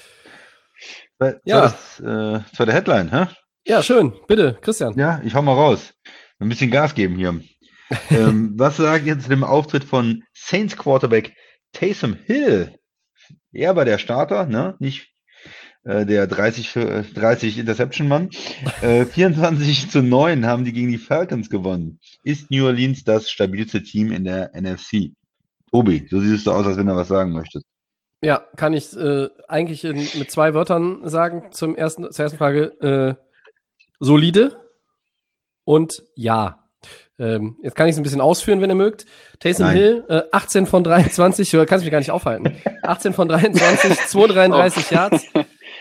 Das 1.19 1.35
Ja. 1.45 1.57
war 1.57 1.63
das, 1.63 2.01
äh, 2.01 2.43
das 2.51 2.59
war 2.59 2.67
der 2.67 2.75
Headline, 2.75 3.11
hä? 3.13 3.27
ja, 3.67 3.83
schön. 3.83 4.13
Bitte, 4.27 4.59
Christian. 4.61 4.99
Ja, 4.99 5.21
ich 5.25 5.35
hau 5.35 5.43
mal 5.43 5.55
raus. 5.55 5.93
Ein 6.39 6.49
bisschen 6.49 6.71
Gas 6.71 6.95
geben 6.95 7.17
hier. 7.17 7.41
ähm, 8.11 8.55
was 8.57 8.79
sagt 8.79 9.07
ihr 9.07 9.19
zu 9.19 9.29
dem 9.29 9.45
Auftritt 9.45 9.85
von 9.85 10.23
Saints 10.33 10.77
Quarterback 10.77 11.35
Taysom 11.73 12.15
Hill? 12.25 12.75
Er 13.53 13.77
war 13.77 13.85
der 13.85 13.99
Starter, 13.99 14.47
ne? 14.47 14.75
Nicht 14.79 15.11
äh, 15.85 16.07
der 16.07 16.27
30, 16.27 16.71
für, 16.71 17.03
30 17.03 17.59
Interception-Mann. 17.59 18.31
Äh, 18.81 19.05
24 19.07 19.91
zu 19.91 20.03
9 20.03 20.47
haben 20.47 20.65
die 20.65 20.73
gegen 20.73 20.91
die 20.91 20.99
Falcons 20.99 21.51
gewonnen. 21.51 22.01
Ist 22.25 22.51
New 22.51 22.65
Orleans 22.67 23.05
das 23.05 23.31
stabilste 23.31 23.83
Team 23.83 24.11
in 24.11 24.25
der 24.25 24.51
NFC? 24.55 25.13
Tobi, 25.71 26.07
so 26.11 26.21
siehst 26.21 26.47
du 26.47 26.53
aus, 26.53 26.67
als 26.67 26.77
wenn 26.77 26.89
er 26.89 26.97
was 26.97 27.09
sagen 27.09 27.33
möchtest. 27.33 27.67
Ja, 28.25 28.47
kann 28.57 28.73
ich 28.73 28.97
äh, 28.97 29.29
eigentlich 29.49 29.85
in, 29.85 29.97
mit 29.97 30.31
zwei 30.31 30.55
Wörtern 30.55 31.09
sagen 31.09 31.49
zum 31.51 31.75
ersten, 31.75 32.11
zur 32.13 32.23
ersten 32.23 32.39
Frage. 32.39 33.19
Äh, 33.19 33.23
solide 33.99 34.57
und 35.65 36.03
ja. 36.15 36.59
Ähm, 37.19 37.57
jetzt 37.63 37.77
kann 37.77 37.87
ich 37.87 37.93
es 37.93 37.99
ein 37.99 38.03
bisschen 38.03 38.21
ausführen, 38.21 38.61
wenn 38.61 38.71
ihr 38.71 38.77
mögt. 38.77 39.07
Taysom 39.41 39.67
Nein. 39.67 39.77
Hill, 39.77 40.05
äh, 40.09 40.23
18 40.33 40.67
von 40.67 40.83
23, 40.83 41.51
du 41.51 41.67
kannst 41.67 41.85
mich 41.85 41.93
gar 41.93 41.99
nicht 41.99 42.11
aufhalten. 42.11 42.57
18 42.83 43.13
von 43.13 43.29
23, 43.29 43.97
233 44.07 44.91
Yards. 44.91 45.27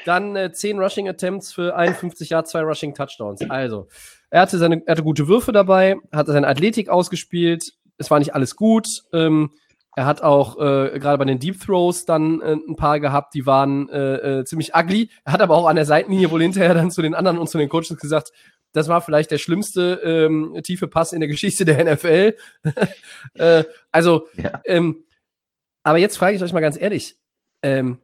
Dann 0.06 0.36
äh, 0.36 0.52
10 0.52 0.80
Rushing 0.80 1.08
Attempts 1.08 1.54
für 1.54 1.76
51 1.76 2.30
Yards, 2.30 2.52
2 2.52 2.62
Rushing 2.62 2.94
Touchdowns. 2.94 3.42
Also, 3.50 3.88
er 4.30 4.42
hatte 4.42 4.58
seine, 4.58 4.84
er 4.86 4.92
hatte 4.92 5.04
gute 5.04 5.28
Würfe 5.28 5.52
dabei, 5.52 5.96
hatte 6.12 6.32
seine 6.32 6.48
Athletik 6.48 6.90
ausgespielt. 6.90 7.74
Es 7.98 8.12
war 8.12 8.20
nicht 8.20 8.36
alles 8.36 8.56
gut. 8.56 8.88
Ähm, 9.14 9.52
er 9.96 10.06
hat 10.06 10.22
auch 10.22 10.58
äh, 10.58 11.00
gerade 11.00 11.18
bei 11.18 11.26
den 11.26 11.40
Deep 11.40 11.60
Throws 11.60 12.06
dann 12.06 12.42
äh, 12.42 12.54
ein 12.54 12.76
paar 12.76 13.00
gehabt, 13.00 13.34
die 13.34 13.46
waren 13.46 13.90
äh, 13.90 14.40
äh, 14.40 14.46
ziemlich 14.46 14.74
ugly. 14.74 15.10
Er 15.26 15.34
hat 15.34 15.42
aber 15.42 15.56
auch 15.58 15.68
an 15.68 15.76
der 15.76 15.86
Seitenlinie 15.86 16.32
wohl 16.32 16.42
hinterher 16.42 16.74
dann 16.74 16.92
zu 16.92 17.02
den 17.02 17.14
anderen 17.14 17.38
und 17.38 17.50
zu 17.50 17.58
den 17.58 17.68
Coaches 17.70 17.98
gesagt, 17.98 18.32
das 18.72 18.88
war 18.88 19.02
vielleicht 19.02 19.32
der 19.32 19.38
schlimmste 19.38 20.00
ähm, 20.04 20.58
tiefe 20.64 20.88
Pass 20.88 21.12
in 21.12 21.20
der 21.20 21.28
Geschichte 21.28 21.66
der 21.66 21.94
NFL. 21.94 22.36
äh, 23.34 23.66
also, 23.92 24.28
Ja. 24.38 24.62
ähm, 24.66 25.04
aber 25.84 25.98
jetzt 25.98 26.18
frage 26.18 26.36
ich 26.36 26.44
euch 26.44 26.54
mal 26.54 26.62
ganz 26.62 26.80
ehrlich, 26.80 27.18
ähm, 27.62 27.98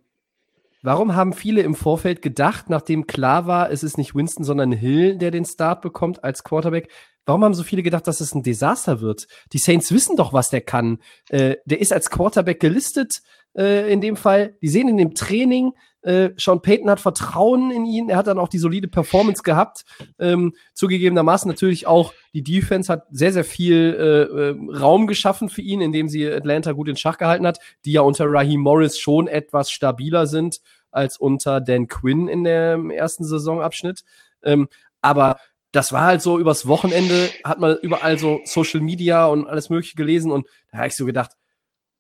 warum 0.82 1.16
haben 1.16 1.32
viele 1.32 1.62
im 1.62 1.76
Vorfeld 1.76 2.22
gedacht, 2.22 2.70
nachdem 2.70 3.08
klar 3.08 3.48
war, 3.48 3.72
es 3.72 3.84
ist 3.84 3.98
nicht 3.98 4.14
Winston, 4.14 4.44
sondern 4.44 4.72
Hill, 4.74 5.18
der 5.18 5.32
den 5.32 5.46
Start 5.46 5.82
bekommt 5.82 6.24
als 6.24 6.44
Quarterback, 6.44 6.90
warum 7.28 7.44
haben 7.44 7.54
so 7.54 7.64
viele 7.64 7.84
gedacht, 7.84 8.08
dass 8.08 8.22
es 8.22 8.34
ein 8.34 8.42
Desaster 8.42 9.02
wird? 9.02 9.28
Die 9.54 9.60
Saints 9.60 9.92
wissen 9.92 10.16
doch, 10.16 10.34
was 10.34 10.50
der 10.50 10.62
kann. 10.62 11.00
Äh, 11.30 11.58
der 11.66 11.80
ist 11.80 11.94
als 11.94 12.10
Quarterback 12.10 12.60
gelistet 12.60 13.22
äh, 13.56 13.92
in 13.92 14.02
dem 14.02 14.16
Fall. 14.16 14.56
Die 14.62 14.70
sehen 14.70 14.88
in 14.88 14.98
dem 14.98 15.14
Training, 15.14 15.74
äh, 16.04 16.30
Sean 16.38 16.62
Payton 16.62 16.90
hat 16.90 17.02
Vertrauen 17.02 17.70
in 17.70 17.86
ihn. 17.86 18.10
Er 18.10 18.16
hat 18.16 18.28
dann 18.28 18.40
auch 18.40 18.48
die 18.48 18.60
solide 18.60 18.88
Performance 18.88 19.44
gehabt. 19.44 19.84
Ähm, 20.20 20.54
zugegebenermaßen 20.74 21.50
natürlich 21.50 21.86
auch 21.86 22.14
die 22.34 22.44
Defense 22.44 22.92
hat 22.92 23.04
sehr, 23.12 23.34
sehr 23.34 23.44
viel 23.44 23.94
äh, 24.00 24.74
äh, 24.74 24.80
Raum 24.80 25.06
geschaffen 25.06 25.50
für 25.50 25.62
ihn, 25.62 25.82
indem 25.82 26.08
sie 26.08 26.26
Atlanta 26.26 26.72
gut 26.72 26.88
in 26.88 26.96
Schach 26.96 27.18
gehalten 27.18 27.46
hat, 27.46 27.60
die 27.84 27.92
ja 27.92 28.02
unter 28.02 28.26
Raheem 28.26 28.62
Morris 28.62 28.98
schon 28.98 29.28
etwas 29.28 29.70
stabiler 29.70 30.28
sind 30.28 30.62
als 30.92 31.18
unter 31.18 31.60
Dan 31.60 31.90
Quinn 31.90 32.30
in 32.30 32.46
dem 32.46 32.90
ersten 32.90 33.26
Saisonabschnitt. 33.26 34.06
Ähm, 34.44 34.70
aber 35.02 35.38
das 35.72 35.92
war 35.92 36.04
halt 36.04 36.22
so 36.22 36.40
übers 36.40 36.68
Wochenende, 36.68 37.30
hat 37.44 37.60
man 37.60 37.78
überall 37.78 38.18
so 38.18 38.40
Social 38.46 38.80
Media 38.80 39.26
und 39.26 39.48
alles 39.48 39.70
Mögliche 39.70 39.96
gelesen 39.96 40.32
und 40.32 40.48
da 40.72 40.80
habe 40.80 40.88
ich 40.88 40.96
so 40.96 41.06
gedacht, 41.06 41.32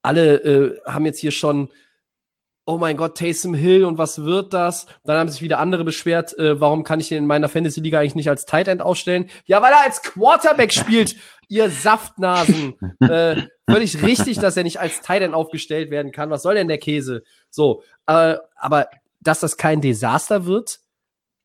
alle 0.01 0.35
äh, 0.37 0.79
haben 0.85 1.05
jetzt 1.05 1.19
hier 1.19 1.31
schon, 1.31 1.69
oh 2.65 2.77
mein 2.77 2.97
Gott, 2.97 3.17
Taysom 3.17 3.53
Hill 3.53 3.85
und 3.85 3.97
was 3.97 4.23
wird 4.23 4.53
das? 4.53 4.87
Dann 5.03 5.17
haben 5.17 5.29
sich 5.29 5.41
wieder 5.41 5.59
andere 5.59 5.83
beschwert, 5.83 6.37
äh, 6.37 6.59
warum 6.59 6.83
kann 6.83 6.99
ich 6.99 7.11
ihn 7.11 7.17
in 7.17 7.27
meiner 7.27 7.49
Fantasy-Liga 7.49 7.99
eigentlich 7.99 8.15
nicht 8.15 8.29
als 8.29 8.45
Tight 8.45 8.67
End 8.67 8.81
ausstellen? 8.81 9.29
Ja, 9.45 9.61
weil 9.61 9.71
er 9.71 9.83
als 9.83 10.01
Quarterback 10.01 10.73
spielt, 10.73 11.15
ihr 11.47 11.69
Saftnasen. 11.69 12.75
äh, 12.99 13.43
völlig 13.69 14.01
richtig, 14.01 14.39
dass 14.39 14.57
er 14.57 14.63
nicht 14.63 14.79
als 14.79 15.01
Tight 15.01 15.21
End 15.21 15.33
aufgestellt 15.33 15.91
werden 15.91 16.11
kann. 16.11 16.29
Was 16.29 16.43
soll 16.43 16.55
denn 16.55 16.67
der 16.67 16.77
Käse? 16.77 17.23
So, 17.49 17.83
äh, 18.05 18.37
aber 18.55 18.89
dass 19.19 19.39
das 19.39 19.57
kein 19.57 19.81
Desaster 19.81 20.45
wird, 20.45 20.79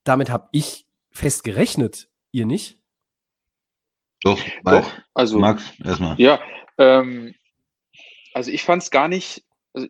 damit 0.04 0.30
habe 0.30 0.48
ich 0.52 0.86
fest 1.10 1.44
gerechnet. 1.44 2.08
Ihr 2.32 2.46
nicht? 2.46 2.78
Doch, 4.22 4.40
Doch, 4.64 4.92
also 5.14 5.38
Max, 5.38 5.72
erstmal. 5.84 6.18
Ja, 6.20 6.40
ähm, 6.78 7.34
also 8.34 8.50
ich 8.50 8.62
fand 8.62 8.82
es 8.82 8.90
gar 8.90 9.08
nicht. 9.08 9.44
Also 9.74 9.88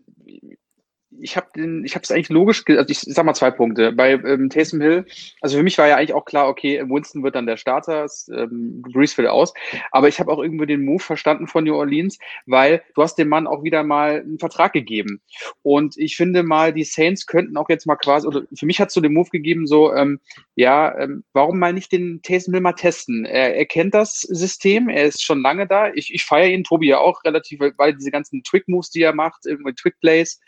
ich 1.20 1.36
habe 1.36 1.48
den, 1.54 1.84
ich 1.84 1.94
habe 1.94 2.02
es 2.02 2.10
eigentlich 2.10 2.28
logisch, 2.28 2.64
also 2.68 2.84
ich 2.88 3.00
sag 3.00 3.24
mal 3.24 3.34
zwei 3.34 3.50
Punkte. 3.50 3.92
Bei 3.92 4.12
ähm, 4.12 4.50
Taysom 4.50 4.80
Hill, 4.80 5.04
also 5.40 5.56
für 5.56 5.62
mich 5.62 5.78
war 5.78 5.88
ja 5.88 5.96
eigentlich 5.96 6.14
auch 6.14 6.24
klar, 6.24 6.48
okay, 6.48 6.82
Winston 6.88 7.22
wird 7.22 7.34
dann 7.34 7.46
der 7.46 7.56
Starter, 7.56 8.06
ähm, 8.30 8.82
Brees 8.82 9.14
fällt 9.14 9.28
aus. 9.28 9.52
Aber 9.90 10.08
ich 10.08 10.20
habe 10.20 10.32
auch 10.32 10.42
irgendwie 10.42 10.66
den 10.66 10.84
Move 10.84 11.02
verstanden 11.02 11.46
von 11.46 11.64
New 11.64 11.74
Orleans, 11.74 12.18
weil 12.46 12.82
du 12.94 13.02
hast 13.02 13.16
dem 13.16 13.28
Mann 13.28 13.46
auch 13.46 13.62
wieder 13.62 13.82
mal 13.82 14.20
einen 14.20 14.38
Vertrag 14.38 14.72
gegeben. 14.72 15.20
Und 15.62 15.96
ich 15.98 16.16
finde 16.16 16.42
mal, 16.42 16.72
die 16.72 16.84
Saints 16.84 17.26
könnten 17.26 17.56
auch 17.56 17.68
jetzt 17.68 17.86
mal 17.86 17.96
quasi, 17.96 18.26
oder 18.26 18.42
für 18.54 18.66
mich 18.66 18.80
hat 18.80 18.88
es 18.88 18.94
so 18.94 19.00
den 19.00 19.14
Move 19.14 19.30
gegeben, 19.30 19.66
so, 19.66 19.94
ähm, 19.94 20.20
ja, 20.54 20.98
ähm, 20.98 21.24
warum 21.32 21.58
mal 21.58 21.72
nicht 21.72 21.92
den 21.92 22.20
Taysom 22.22 22.54
Hill 22.54 22.62
mal 22.62 22.72
testen? 22.72 23.24
Er, 23.24 23.54
er 23.54 23.66
kennt 23.66 23.94
das 23.94 24.20
System, 24.20 24.88
er 24.88 25.04
ist 25.04 25.22
schon 25.22 25.42
lange 25.42 25.66
da. 25.66 25.92
Ich, 25.92 26.12
ich 26.12 26.24
feiere 26.24 26.50
ihn, 26.50 26.64
Tobi 26.64 26.88
ja 26.88 26.98
auch 26.98 27.24
relativ, 27.24 27.60
weil- 27.60 27.92
diese 27.92 28.10
ganzen 28.10 28.42
Trick-Moves, 28.42 28.90
die 28.90 29.02
er 29.02 29.14
macht, 29.14 29.42
Trick-Plays, 29.76 30.40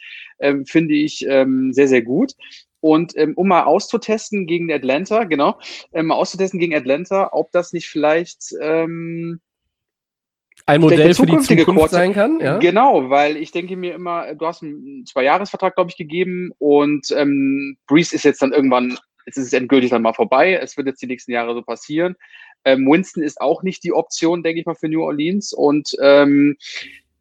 ähm, 0.55 0.67
finde 0.67 0.95
ich 0.95 1.27
ähm, 1.29 1.73
sehr, 1.73 1.89
sehr 1.89 2.03
gut. 2.03 2.33
Und 2.81 3.17
ähm, 3.17 3.33
um 3.35 3.49
mal 3.49 3.65
auszutesten 3.65 4.47
gegen 4.47 4.71
Atlanta, 4.71 5.25
genau, 5.25 5.59
ähm, 5.95 6.07
mal 6.07 6.17
auszutesten 6.17 6.61
gegen 6.61 6.75
Atlanta, 6.75 7.31
ob 7.33 7.51
das 7.51 7.73
nicht 7.73 7.89
vielleicht 7.89 8.55
ähm, 8.61 9.41
Ein 10.67 10.81
der 10.83 10.91
Modell 10.91 11.15
für 11.15 11.25
die 11.25 11.39
Zukunft 11.39 11.65
Quarter- 11.65 11.89
sein 11.89 12.13
kann, 12.13 12.41
ja? 12.41 12.59
Genau, 12.59 13.09
weil 13.09 13.39
ich 13.39 13.53
denke 13.53 13.77
mir 13.77 13.95
immer, 13.95 14.35
du 14.35 14.47
hast 14.47 14.63
einen 14.63 15.07
Zwei-Jahres-Vertrag, 15.07 15.77
glaube 15.77 15.91
ich, 15.91 15.97
gegeben 15.97 16.51
und 16.59 17.11
ähm, 17.17 17.79
Breeze 17.87 18.15
ist 18.15 18.25
jetzt 18.25 18.43
dann 18.43 18.53
irgendwann, 18.53 18.99
jetzt 19.25 19.39
ist 19.39 19.47
es 19.47 19.53
endgültig 19.55 19.89
dann 19.89 20.03
mal 20.03 20.13
vorbei. 20.13 20.53
Es 20.53 20.77
wird 20.77 20.87
jetzt 20.87 21.01
die 21.01 21.07
nächsten 21.07 21.33
Jahre 21.33 21.55
so 21.55 21.63
passieren. 21.63 22.17
Ähm, 22.67 22.87
Winston 22.87 23.23
ist 23.23 23.41
auch 23.41 23.63
nicht 23.63 23.83
die 23.85 23.95
Option, 23.95 24.43
denke 24.43 24.61
ich 24.61 24.67
mal, 24.67 24.75
für 24.75 24.91
New 24.91 25.03
Orleans. 25.03 25.55
Und 25.55 25.97
ähm, 26.03 26.57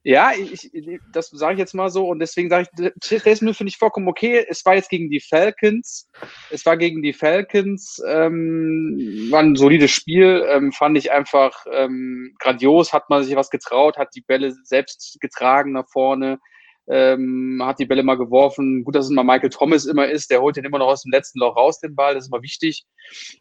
ja, 0.05 0.31
ich, 0.37 0.69
das 1.13 1.29
sage 1.29 1.53
ich 1.53 1.59
jetzt 1.59 1.73
mal 1.73 1.89
so 1.89 2.09
und 2.09 2.19
deswegen 2.19 2.49
sage 2.49 2.67
ich, 2.77 3.21
Hill 3.23 3.37
finde 3.37 3.67
ich 3.67 3.77
vollkommen 3.77 4.09
okay. 4.09 4.45
Es 4.47 4.65
war 4.65 4.75
jetzt 4.75 4.89
gegen 4.89 5.09
die 5.09 5.21
Falcons, 5.21 6.09
es 6.51 6.65
war 6.65 6.75
gegen 6.75 7.01
die 7.01 7.13
Falcons, 7.13 8.01
ähm, 8.05 9.27
war 9.29 9.39
ein 9.39 9.55
solides 9.55 9.91
Spiel, 9.91 10.45
ähm, 10.49 10.73
fand 10.73 10.97
ich 10.97 11.13
einfach 11.13 11.65
ähm, 11.71 12.35
grandios, 12.39 12.91
hat 12.91 13.09
man 13.09 13.23
sich 13.23 13.37
was 13.37 13.49
getraut, 13.49 13.97
hat 13.97 14.09
die 14.13 14.21
Bälle 14.21 14.53
selbst 14.63 15.19
getragen 15.21 15.71
nach 15.71 15.87
vorne, 15.87 16.39
ähm, 16.87 17.61
hat 17.63 17.79
die 17.79 17.85
Bälle 17.85 18.03
mal 18.03 18.17
geworfen. 18.17 18.83
Gut, 18.83 18.95
dass 18.95 19.05
es 19.05 19.11
mal 19.11 19.23
Michael 19.23 19.51
Thomas 19.51 19.85
immer 19.85 20.07
ist, 20.07 20.29
der 20.29 20.41
holt 20.41 20.57
den 20.57 20.65
immer 20.65 20.79
noch 20.79 20.87
aus 20.87 21.03
dem 21.03 21.11
letzten 21.11 21.39
Loch 21.39 21.55
raus, 21.55 21.79
den 21.79 21.95
Ball, 21.95 22.13
das 22.13 22.25
ist 22.25 22.33
immer 22.33 22.43
wichtig. 22.43 22.85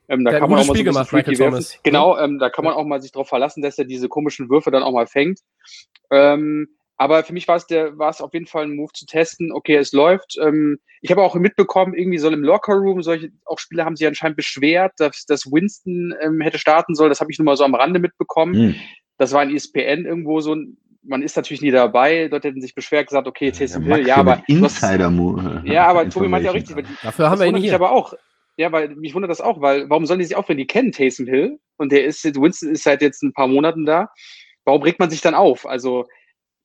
Ähm, 0.08 0.24
da 0.24 0.38
kann 0.38 0.48
man 0.48 0.60
auch 0.60 0.66
mal 0.66 0.76
Spiel 0.76 0.86
so 0.86 0.92
gemacht, 0.92 1.12
Michael. 1.12 1.36
Thomas. 1.36 1.78
Genau, 1.82 2.16
ähm, 2.18 2.38
da 2.38 2.50
kann 2.50 2.64
man 2.64 2.74
auch 2.74 2.84
mal 2.84 3.02
sich 3.02 3.10
darauf 3.10 3.28
verlassen, 3.28 3.62
dass 3.62 3.78
er 3.78 3.84
diese 3.84 4.08
komischen 4.08 4.48
Würfe 4.48 4.70
dann 4.70 4.84
auch 4.84 4.92
mal 4.92 5.08
fängt. 5.08 5.40
Ähm, 6.12 6.68
aber 6.96 7.24
für 7.24 7.32
mich 7.32 7.48
war 7.48 7.56
es 7.56 7.66
der, 7.66 7.98
war 7.98 8.10
es 8.10 8.20
auf 8.20 8.32
jeden 8.32 8.46
Fall 8.46 8.64
ein 8.64 8.76
Move 8.76 8.92
zu 8.92 9.06
testen. 9.06 9.50
Okay, 9.50 9.74
es 9.74 9.92
läuft. 9.92 10.38
Ähm, 10.40 10.78
ich 11.00 11.10
habe 11.10 11.22
auch 11.22 11.34
mitbekommen, 11.34 11.94
irgendwie 11.94 12.18
soll 12.18 12.32
im 12.32 12.44
Lockerroom 12.44 13.02
solche 13.02 13.30
auch 13.44 13.58
Spieler 13.58 13.84
haben 13.84 13.96
sich 13.96 14.06
anscheinend 14.06 14.36
beschwert, 14.36 14.92
dass, 14.98 15.24
dass 15.26 15.50
Winston 15.50 16.14
ähm, 16.20 16.40
hätte 16.40 16.58
starten 16.58 16.94
sollen. 16.94 17.08
Das 17.08 17.20
habe 17.20 17.32
ich 17.32 17.38
nur 17.38 17.46
mal 17.46 17.56
so 17.56 17.64
am 17.64 17.74
Rande 17.74 17.98
mitbekommen. 17.98 18.54
Hm. 18.54 18.74
Das 19.18 19.32
war 19.32 19.40
ein 19.40 19.50
E 19.50 19.56
ESPN 19.56 20.04
irgendwo 20.04 20.40
so 20.40 20.54
ein, 20.54 20.76
man 21.02 21.22
ist 21.22 21.36
natürlich 21.36 21.62
nie 21.62 21.72
dabei. 21.72 22.28
Dort 22.28 22.44
hätten 22.44 22.60
sich 22.60 22.74
beschwert, 22.74 23.08
gesagt, 23.08 23.26
okay, 23.26 23.50
Taysom 23.50 23.82
Hill, 23.82 24.06
ja, 24.06 24.16
aber 24.16 24.36
hast- 24.36 24.48
Insider-Move. 24.48 25.62
ja, 25.64 25.86
aber 25.86 26.08
Tobi 26.08 26.28
meint 26.28 26.44
ja 26.44 26.50
auch 26.50 26.54
richtig. 26.54 26.86
Dafür 27.02 27.30
haben 27.30 27.40
wir 27.40 27.46
ihn 27.48 27.56
hier. 27.56 27.74
aber 27.74 27.90
auch. 27.90 28.14
Ja, 28.56 28.70
weil 28.70 28.94
mich 28.94 29.14
wundert 29.14 29.30
das 29.30 29.40
auch, 29.40 29.60
weil 29.60 29.88
warum 29.88 30.06
sollen 30.06 30.18
die 30.20 30.26
sich 30.26 30.36
auch, 30.36 30.48
wenn 30.48 30.58
die 30.58 30.66
kennen 30.66 30.92
Taysom 30.92 31.26
Hill 31.26 31.58
und 31.78 31.90
der 31.90 32.04
ist 32.04 32.22
jetzt, 32.22 32.40
Winston 32.40 32.70
ist 32.70 32.84
seit 32.84 33.00
jetzt 33.02 33.22
ein 33.22 33.32
paar 33.32 33.48
Monaten 33.48 33.86
da, 33.86 34.10
warum 34.64 34.82
regt 34.82 34.98
man 34.98 35.10
sich 35.10 35.20
dann 35.20 35.34
auf? 35.34 35.66
Also 35.66 36.06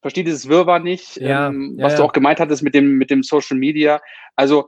verstehe 0.01 0.23
dieses 0.23 0.47
Wirrwarr 0.47 0.79
nicht, 0.79 1.17
Ja, 1.17 1.47
ähm, 1.47 1.75
ja, 1.77 1.85
was 1.85 1.93
ja. 1.93 1.97
du 1.99 2.03
auch 2.05 2.13
gemeint 2.13 2.39
hattest 2.39 2.63
mit 2.63 2.75
dem, 2.75 2.97
mit 2.97 3.09
dem 3.09 3.23
Social 3.23 3.57
Media. 3.57 4.01
Also 4.35 4.67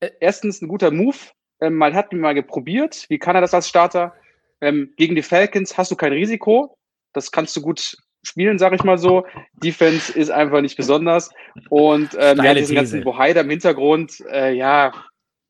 äh, 0.00 0.10
erstens 0.20 0.62
ein 0.62 0.68
guter 0.68 0.90
Move, 0.90 1.16
ähm, 1.60 1.76
mal 1.76 1.94
hat 1.94 2.12
ihn 2.12 2.20
mal 2.20 2.34
geprobiert. 2.34 3.06
Wie 3.08 3.18
kann 3.18 3.34
er 3.34 3.40
das 3.40 3.54
als 3.54 3.68
Starter? 3.68 4.14
Ähm, 4.60 4.92
gegen 4.96 5.14
die 5.14 5.22
Falcons 5.22 5.76
hast 5.76 5.90
du 5.90 5.96
kein 5.96 6.12
Risiko. 6.12 6.76
Das 7.12 7.30
kannst 7.30 7.56
du 7.56 7.62
gut 7.62 7.96
spielen, 8.24 8.58
sag 8.58 8.72
ich 8.72 8.84
mal 8.84 8.98
so. 8.98 9.26
Defense 9.54 10.12
ist 10.12 10.30
einfach 10.30 10.60
nicht 10.60 10.76
besonders. 10.76 11.30
Und 11.68 12.16
ähm, 12.18 12.38
ja, 12.42 12.54
diesen 12.54 12.76
ganzen 12.76 12.94
These. 12.94 13.04
Bohaider 13.04 13.42
im 13.42 13.50
Hintergrund, 13.50 14.20
äh, 14.30 14.52
ja, 14.52 14.92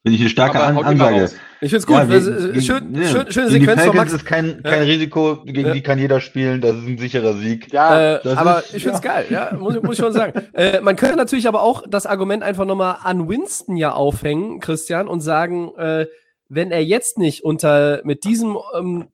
Finde 0.05 0.17
ich 0.17 0.21
eine 0.23 0.31
starke 0.31 0.59
aber 0.61 0.79
An 0.81 0.85
Ansage. 0.85 1.31
Ich 1.61 1.71
finde 1.71 1.77
es 1.77 1.87
gut. 1.87 1.97
Ja, 1.97 2.05
Das 2.07 2.25
gegen- 2.25 2.37
ist, 2.37 2.45
äh, 2.45 2.49
gegen- 2.49 2.61
schön, 2.63 2.95
ja, 2.97 3.05
schön, 3.05 3.33
schöne 3.33 3.49
gegen 3.51 3.61
die 3.61 3.61
Sequenz 3.61 3.69
von 3.69 3.77
Falcons 3.79 3.95
Max. 3.95 4.13
ist 4.15 4.25
kein, 4.27 4.63
kein 4.65 4.79
Ja. 4.81 4.85
Risiko, 4.85 5.43
gegen 5.45 5.67
Ja. 5.69 5.73
die 5.75 5.81
kann 5.83 5.99
jeder 6.01 6.21
spielen, 6.21 6.61
das 6.61 6.77
ist 6.77 6.87
ein 6.89 6.99
sicherer 6.99 7.35
Sieg. 7.35 7.73
Ja, 7.73 8.15
Äh, 8.17 8.21
das 8.25 8.37
aber 8.37 8.59
ist- 8.59 8.75
ich 8.75 8.83
finde 8.83 8.99
es 8.99 9.05
ja. 9.05 9.13
geil, 9.13 9.27
ja, 9.31 9.57
muss, 9.57 9.81
muss 9.81 9.93
ich 9.93 10.05
schon 10.05 10.13
sagen. 10.13 10.33
äh, 10.55 10.81
man 10.81 10.97
könnte 10.97 11.15
natürlich 11.17 11.47
aber 11.47 11.63
auch 11.63 11.85
das 11.89 12.07
Argument 12.07 12.43
einfach 12.43 12.65
nochmal 12.65 12.97
an 13.05 13.29
Winston 13.29 13.77
ja 13.77 13.93
aufhängen, 13.93 14.59
Christian, 14.59 15.07
und 15.07 15.21
sagen, 15.21 15.71
äh, 15.77 16.07
wenn 16.49 16.73
er 16.73 16.85
jetzt 16.85 17.17
nicht 17.19 17.45
unter 17.45 18.01
mit 18.03 18.25
diesem 18.25 18.59
ähm, 18.77 19.07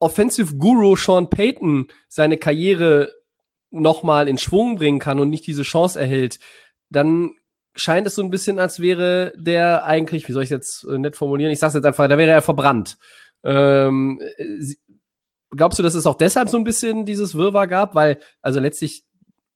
Offensive 0.00 0.56
Guru 0.56 0.96
Sean 0.96 1.30
Payton 1.30 1.86
seine 2.08 2.36
Karriere 2.36 3.12
nochmal 3.70 4.26
in 4.26 4.38
Schwung 4.38 4.74
bringen 4.74 4.98
kann 4.98 5.20
und 5.20 5.30
nicht 5.30 5.46
diese 5.46 5.62
Chance 5.62 6.00
erhält, 6.00 6.40
dann 6.90 7.30
scheint 7.74 8.06
es 8.06 8.14
so 8.14 8.22
ein 8.22 8.30
bisschen, 8.30 8.58
als 8.58 8.80
wäre 8.80 9.32
der 9.36 9.84
eigentlich, 9.84 10.28
wie 10.28 10.32
soll 10.32 10.42
ich 10.42 10.50
jetzt 10.50 10.84
äh, 10.84 10.98
nett 10.98 11.16
formulieren, 11.16 11.52
ich 11.52 11.58
sag's 11.58 11.74
jetzt 11.74 11.86
einfach, 11.86 12.08
da 12.08 12.18
wäre 12.18 12.30
er 12.30 12.42
verbrannt. 12.42 12.98
Ähm, 13.44 14.20
äh, 14.36 14.74
glaubst 15.50 15.78
du, 15.78 15.82
dass 15.82 15.94
es 15.94 16.06
auch 16.06 16.16
deshalb 16.16 16.48
so 16.48 16.56
ein 16.56 16.64
bisschen 16.64 17.06
dieses 17.06 17.34
Wirrwarr 17.34 17.66
gab? 17.66 17.94
Weil, 17.94 18.18
also 18.40 18.60
letztlich 18.60 19.04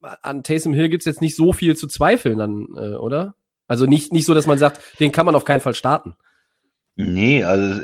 an 0.01 0.43
Taysom 0.43 0.75
Hill 0.75 0.89
gibt's 0.89 1.07
jetzt 1.07 1.21
nicht 1.21 1.37
so 1.37 1.53
viel 1.53 1.77
zu 1.77 1.87
zweifeln 1.87 2.39
dann, 2.39 2.67
äh, 2.77 2.97
oder? 2.97 3.35
Also 3.69 3.87
nicht, 3.87 4.13
nicht 4.13 4.27
so, 4.27 4.35
dass 4.35 4.47
man 4.47 4.59
sagt, 4.59 4.81
den 5.01 5.13
kann 5.13 5.27
man 5.27 5.35
auf 5.35 5.45
keinen 5.45 5.61
Fall 5.61 5.75
starten. 5.75 6.15
Nee, 6.95 7.45
also 7.45 7.83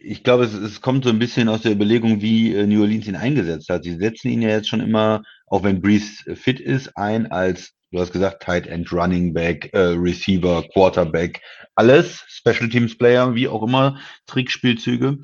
ich 0.00 0.24
glaube, 0.24 0.44
es, 0.44 0.54
es 0.54 0.80
kommt 0.80 1.04
so 1.04 1.10
ein 1.10 1.18
bisschen 1.18 1.48
aus 1.48 1.62
der 1.62 1.72
Überlegung, 1.72 2.20
wie 2.20 2.54
äh, 2.54 2.66
New 2.66 2.80
Orleans 2.80 3.06
ihn 3.06 3.14
eingesetzt 3.14 3.68
hat. 3.68 3.84
Sie 3.84 3.96
setzen 3.96 4.28
ihn 4.30 4.42
ja 4.42 4.48
jetzt 4.48 4.68
schon 4.68 4.80
immer, 4.80 5.22
auch 5.46 5.62
wenn 5.62 5.80
Breeze 5.80 6.34
fit 6.34 6.58
ist, 6.58 6.96
ein 6.96 7.30
als, 7.30 7.74
du 7.92 8.00
hast 8.00 8.12
gesagt, 8.12 8.42
Tight 8.42 8.66
End, 8.66 8.92
Running 8.92 9.32
Back, 9.32 9.70
äh, 9.72 9.78
Receiver, 9.78 10.64
Quarterback, 10.72 11.40
alles, 11.74 12.24
Special 12.28 12.68
Teams 12.68 12.96
Player, 12.96 13.34
wie 13.34 13.48
auch 13.48 13.62
immer, 13.62 13.98
Trickspielzüge. 14.26 15.18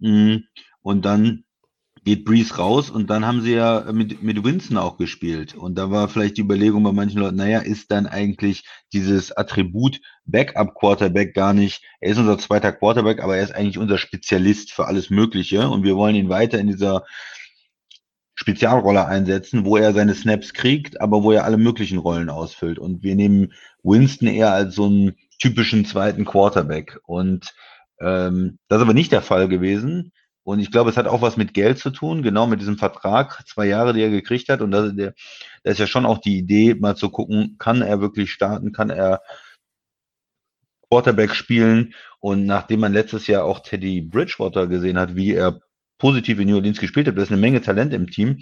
Mm, 0.00 0.36
Und 0.82 1.04
dann 1.04 1.44
geht 2.04 2.24
Breeze 2.24 2.56
raus 2.56 2.90
und 2.90 3.10
dann 3.10 3.24
haben 3.24 3.42
sie 3.42 3.54
ja 3.54 3.84
mit, 3.92 4.22
mit 4.22 4.42
Winston 4.42 4.76
auch 4.76 4.96
gespielt. 4.98 5.54
Und 5.54 5.76
da 5.78 5.90
war 5.90 6.08
vielleicht 6.08 6.36
die 6.36 6.40
Überlegung 6.40 6.82
bei 6.82 6.92
manchen 6.92 7.20
Leuten, 7.20 7.36
naja, 7.36 7.60
ist 7.60 7.92
dann 7.92 8.06
eigentlich 8.06 8.64
dieses 8.92 9.30
Attribut 9.36 10.00
Backup 10.24 10.74
Quarterback 10.74 11.34
gar 11.34 11.52
nicht, 11.52 11.84
er 12.00 12.10
ist 12.10 12.18
unser 12.18 12.38
zweiter 12.38 12.72
Quarterback, 12.72 13.22
aber 13.22 13.36
er 13.36 13.44
ist 13.44 13.54
eigentlich 13.54 13.78
unser 13.78 13.98
Spezialist 13.98 14.72
für 14.72 14.86
alles 14.86 15.10
Mögliche 15.10 15.68
und 15.68 15.84
wir 15.84 15.96
wollen 15.96 16.16
ihn 16.16 16.28
weiter 16.28 16.58
in 16.58 16.66
dieser 16.66 17.04
Spezialrolle 18.34 19.06
einsetzen, 19.06 19.64
wo 19.64 19.76
er 19.76 19.92
seine 19.92 20.14
Snaps 20.14 20.54
kriegt, 20.54 21.00
aber 21.00 21.22
wo 21.22 21.32
er 21.32 21.44
alle 21.44 21.58
möglichen 21.58 21.98
Rollen 21.98 22.30
ausfüllt. 22.30 22.78
Und 22.78 23.02
wir 23.02 23.14
nehmen 23.14 23.52
Winston 23.82 24.28
eher 24.28 24.52
als 24.52 24.74
so 24.74 24.86
einen 24.86 25.16
typischen 25.38 25.84
zweiten 25.84 26.24
Quarterback. 26.24 26.98
Und 27.04 27.54
ähm, 28.00 28.58
das 28.68 28.78
ist 28.78 28.82
aber 28.82 28.94
nicht 28.94 29.12
der 29.12 29.22
Fall 29.22 29.48
gewesen. 29.48 30.12
Und 30.44 30.58
ich 30.58 30.70
glaube, 30.72 30.90
es 30.90 30.96
hat 30.96 31.06
auch 31.06 31.22
was 31.22 31.36
mit 31.36 31.54
Geld 31.54 31.78
zu 31.78 31.90
tun, 31.90 32.22
genau 32.22 32.46
mit 32.46 32.60
diesem 32.60 32.78
Vertrag, 32.78 33.46
zwei 33.46 33.66
Jahre, 33.66 33.92
die 33.92 34.02
er 34.02 34.10
gekriegt 34.10 34.48
hat. 34.48 34.60
Und 34.60 34.72
da, 34.72 34.90
ist 35.62 35.78
ja 35.78 35.86
schon 35.86 36.06
auch 36.06 36.18
die 36.18 36.38
Idee, 36.38 36.74
mal 36.74 36.96
zu 36.96 37.10
gucken, 37.10 37.56
kann 37.58 37.82
er 37.82 38.00
wirklich 38.00 38.32
starten, 38.32 38.72
kann 38.72 38.90
er 38.90 39.22
Quarterback 40.90 41.34
spielen. 41.34 41.94
Und 42.18 42.46
nachdem 42.46 42.80
man 42.80 42.92
letztes 42.92 43.26
Jahr 43.28 43.44
auch 43.44 43.60
Teddy 43.60 44.00
Bridgewater 44.00 44.66
gesehen 44.66 44.98
hat, 44.98 45.14
wie 45.14 45.32
er 45.32 45.60
positiv 46.02 46.40
in 46.40 46.48
New 46.48 46.56
Orleans 46.56 46.80
gespielt 46.80 47.06
hat, 47.06 47.16
da 47.16 47.22
ist 47.22 47.30
eine 47.30 47.40
Menge 47.40 47.62
Talent 47.62 47.94
im 47.94 48.10
Team, 48.10 48.40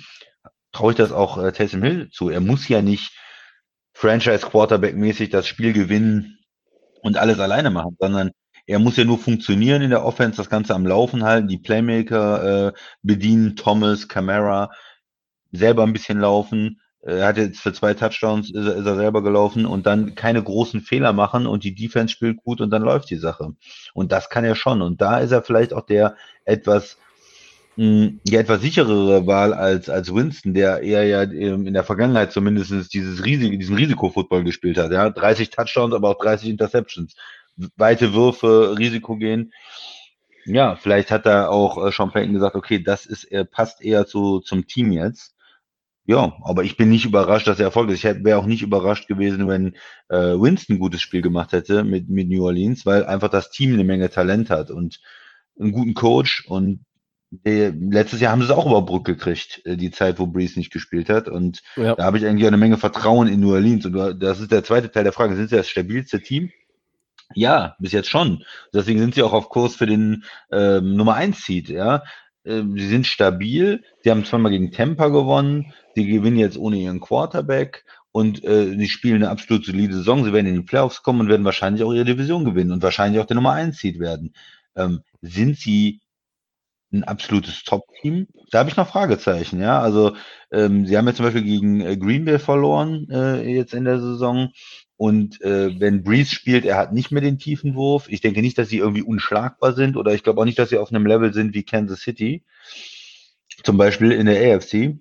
traue 0.72 0.92
ich 0.92 0.96
das 0.96 1.12
auch 1.12 1.36
äh, 1.36 1.52
Taysom 1.52 1.82
Hill 1.82 2.08
zu. 2.10 2.30
Er 2.30 2.40
muss 2.40 2.66
ja 2.68 2.80
nicht 2.80 3.12
Franchise 3.92 4.46
Quarterback 4.46 4.96
mäßig 4.96 5.28
das 5.28 5.46
Spiel 5.46 5.74
gewinnen 5.74 6.38
und 7.02 7.18
alles 7.18 7.38
alleine 7.38 7.68
machen, 7.68 7.98
sondern 8.00 8.30
er 8.66 8.78
muss 8.78 8.96
ja 8.96 9.04
nur 9.04 9.18
funktionieren 9.18 9.82
in 9.82 9.90
der 9.90 10.06
Offense, 10.06 10.38
das 10.38 10.48
Ganze 10.48 10.74
am 10.74 10.86
Laufen 10.86 11.22
halten, 11.22 11.48
die 11.48 11.58
Playmaker 11.58 12.68
äh, 12.68 12.72
bedienen, 13.02 13.56
Thomas, 13.56 14.08
Camara, 14.08 14.70
selber 15.52 15.82
ein 15.82 15.92
bisschen 15.92 16.18
laufen. 16.18 16.80
Er 17.02 17.26
hat 17.26 17.36
jetzt 17.36 17.60
für 17.60 17.74
zwei 17.74 17.92
Touchdowns 17.92 18.48
ist 18.54 18.66
er, 18.66 18.76
ist 18.76 18.86
er 18.86 18.96
selber 18.96 19.22
gelaufen 19.22 19.66
und 19.66 19.84
dann 19.84 20.14
keine 20.14 20.42
großen 20.42 20.80
Fehler 20.80 21.12
machen 21.12 21.46
und 21.46 21.62
die 21.64 21.74
Defense 21.74 22.14
spielt 22.14 22.38
gut 22.38 22.62
und 22.62 22.70
dann 22.70 22.82
läuft 22.82 23.10
die 23.10 23.16
Sache. 23.16 23.50
Und 23.92 24.12
das 24.12 24.30
kann 24.30 24.46
er 24.46 24.54
schon. 24.54 24.80
Und 24.80 25.02
da 25.02 25.18
ist 25.18 25.32
er 25.32 25.42
vielleicht 25.42 25.74
auch 25.74 25.84
der 25.84 26.16
etwas 26.46 26.96
mh, 27.80 28.20
die 28.24 28.36
etwas 28.36 28.60
sicherere 28.60 29.26
Wahl 29.26 29.54
als, 29.54 29.88
als 29.88 30.14
Winston, 30.14 30.54
der 30.54 30.82
eher 30.82 31.04
ja 31.04 31.22
ähm, 31.22 31.66
in 31.66 31.74
der 31.74 31.84
Vergangenheit 31.84 32.32
zumindest 32.32 32.92
dieses 32.92 33.24
Risiko, 33.24 33.56
diesen 33.56 33.76
Risikofootball 33.76 34.44
gespielt 34.44 34.76
hat. 34.78 34.92
Ja? 34.92 35.08
30 35.08 35.50
Touchdowns, 35.50 35.94
aber 35.94 36.10
auch 36.10 36.18
30 36.18 36.50
Interceptions. 36.50 37.16
Weite 37.76 38.12
Würfe, 38.12 38.76
Risiko 38.78 39.16
gehen. 39.16 39.52
Ja, 40.44 40.76
vielleicht 40.76 41.10
hat 41.10 41.26
da 41.26 41.48
auch 41.48 41.86
äh, 41.86 41.92
Sean 41.92 42.10
Payton 42.12 42.34
gesagt, 42.34 42.56
okay, 42.56 42.82
das 42.82 43.06
ist, 43.06 43.24
er 43.24 43.44
passt 43.44 43.82
eher 43.82 44.06
zu, 44.06 44.40
zum 44.40 44.66
Team 44.66 44.92
jetzt. 44.92 45.34
Ja, 46.06 46.36
aber 46.42 46.64
ich 46.64 46.76
bin 46.76 46.90
nicht 46.90 47.04
überrascht, 47.04 47.46
dass 47.46 47.60
er 47.60 47.66
Erfolg 47.66 47.90
ist. 47.90 48.04
Ich 48.04 48.24
wäre 48.24 48.38
auch 48.38 48.46
nicht 48.46 48.62
überrascht 48.62 49.06
gewesen, 49.06 49.48
wenn 49.48 49.76
äh, 50.08 50.34
Winston 50.40 50.76
ein 50.76 50.80
gutes 50.80 51.02
Spiel 51.02 51.22
gemacht 51.22 51.52
hätte 51.52 51.84
mit, 51.84 52.08
mit 52.08 52.28
New 52.28 52.44
Orleans, 52.44 52.84
weil 52.84 53.04
einfach 53.04 53.28
das 53.28 53.50
Team 53.50 53.74
eine 53.74 53.84
Menge 53.84 54.10
Talent 54.10 54.50
hat 54.50 54.70
und 54.70 55.00
einen 55.58 55.72
guten 55.72 55.94
Coach 55.94 56.46
und 56.48 56.84
der, 57.30 57.72
letztes 57.72 58.20
Jahr 58.20 58.32
haben 58.32 58.40
sie 58.40 58.46
es 58.46 58.50
auch 58.50 58.66
über 58.66 58.82
Brück 58.82 59.04
gekriegt, 59.04 59.62
äh, 59.64 59.76
die 59.76 59.90
Zeit, 59.90 60.18
wo 60.18 60.26
Breeze 60.26 60.58
nicht 60.58 60.72
gespielt 60.72 61.08
hat. 61.08 61.28
Und 61.28 61.62
Ja. 61.76 61.94
da 61.94 62.04
habe 62.04 62.18
ich 62.18 62.26
eigentlich 62.26 62.46
eine 62.46 62.56
Menge 62.56 62.76
Vertrauen 62.76 63.28
in 63.28 63.40
New 63.40 63.52
Orleans. 63.52 63.86
Und 63.86 64.20
das 64.20 64.40
ist 64.40 64.50
der 64.50 64.64
zweite 64.64 64.90
Teil 64.90 65.04
der 65.04 65.12
Frage. 65.12 65.36
Sind 65.36 65.48
sie 65.48 65.56
das 65.56 65.68
stabilste 65.68 66.20
Team? 66.20 66.50
Ja, 67.34 67.76
bis 67.78 67.92
jetzt 67.92 68.08
schon. 68.10 68.44
Deswegen 68.74 68.98
sind 68.98 69.14
sie 69.14 69.22
auch 69.22 69.32
auf 69.32 69.48
Kurs 69.48 69.76
für 69.76 69.86
den 69.86 70.24
ähm, 70.50 70.96
Nummer 70.96 71.14
1 71.14 71.44
Seed, 71.44 71.68
ja. 71.68 72.02
Ähm, 72.44 72.76
sie 72.76 72.88
sind 72.88 73.06
stabil. 73.06 73.84
Sie 74.02 74.10
haben 74.10 74.24
zweimal 74.24 74.50
gegen 74.50 74.72
Tampa 74.72 75.08
gewonnen. 75.08 75.72
Sie 75.94 76.06
gewinnen 76.06 76.38
jetzt 76.38 76.58
ohne 76.58 76.78
ihren 76.78 77.00
Quarterback. 77.00 77.84
Und 78.12 78.42
äh, 78.42 78.76
sie 78.76 78.88
spielen 78.88 79.16
eine 79.16 79.30
absolut 79.30 79.64
solide 79.64 79.94
Saison. 79.94 80.24
Sie 80.24 80.32
werden 80.32 80.46
in 80.48 80.54
die 80.54 80.62
Playoffs 80.62 81.04
kommen 81.04 81.20
und 81.20 81.28
werden 81.28 81.44
wahrscheinlich 81.44 81.84
auch 81.84 81.92
ihre 81.92 82.04
Division 82.04 82.44
gewinnen 82.44 82.72
und 82.72 82.82
wahrscheinlich 82.82 83.20
auch 83.20 83.26
der 83.26 83.36
Nummer 83.36 83.52
1 83.52 83.78
Seed 83.78 84.00
werden. 84.00 84.34
Ähm, 84.74 85.02
sind 85.22 85.56
sie 85.58 86.00
ein 86.92 87.04
absolutes 87.04 87.62
Top-Team? 87.64 88.26
Da 88.50 88.60
habe 88.60 88.70
ich 88.70 88.76
noch 88.76 88.88
Fragezeichen, 88.88 89.60
ja. 89.60 89.80
Also 89.80 90.16
ähm, 90.50 90.86
sie 90.86 90.96
haben 90.96 91.06
jetzt 91.06 91.16
zum 91.16 91.26
Beispiel 91.26 91.44
gegen 91.44 91.80
äh, 91.80 91.96
Green 91.96 92.24
Bay 92.24 92.38
verloren 92.38 93.08
äh, 93.10 93.42
jetzt 93.42 93.74
in 93.74 93.84
der 93.84 94.00
Saison. 94.00 94.50
Und 94.96 95.40
äh, 95.40 95.78
wenn 95.80 96.02
Breeze 96.02 96.34
spielt, 96.34 96.64
er 96.64 96.76
hat 96.76 96.92
nicht 96.92 97.10
mehr 97.10 97.22
den 97.22 97.38
tiefen 97.38 97.74
Wurf. 97.74 98.08
Ich 98.08 98.20
denke 98.20 98.42
nicht, 98.42 98.58
dass 98.58 98.68
sie 98.68 98.78
irgendwie 98.78 99.02
unschlagbar 99.02 99.72
sind 99.72 99.96
oder 99.96 100.12
ich 100.12 100.22
glaube 100.22 100.40
auch 100.40 100.44
nicht, 100.44 100.58
dass 100.58 100.68
sie 100.68 100.78
auf 100.78 100.90
einem 100.90 101.06
Level 101.06 101.32
sind 101.32 101.54
wie 101.54 101.62
Kansas 101.62 102.00
City. 102.00 102.44
Zum 103.62 103.76
Beispiel 103.76 104.12
in 104.12 104.26
der 104.26 104.56
AFC. 104.56 104.98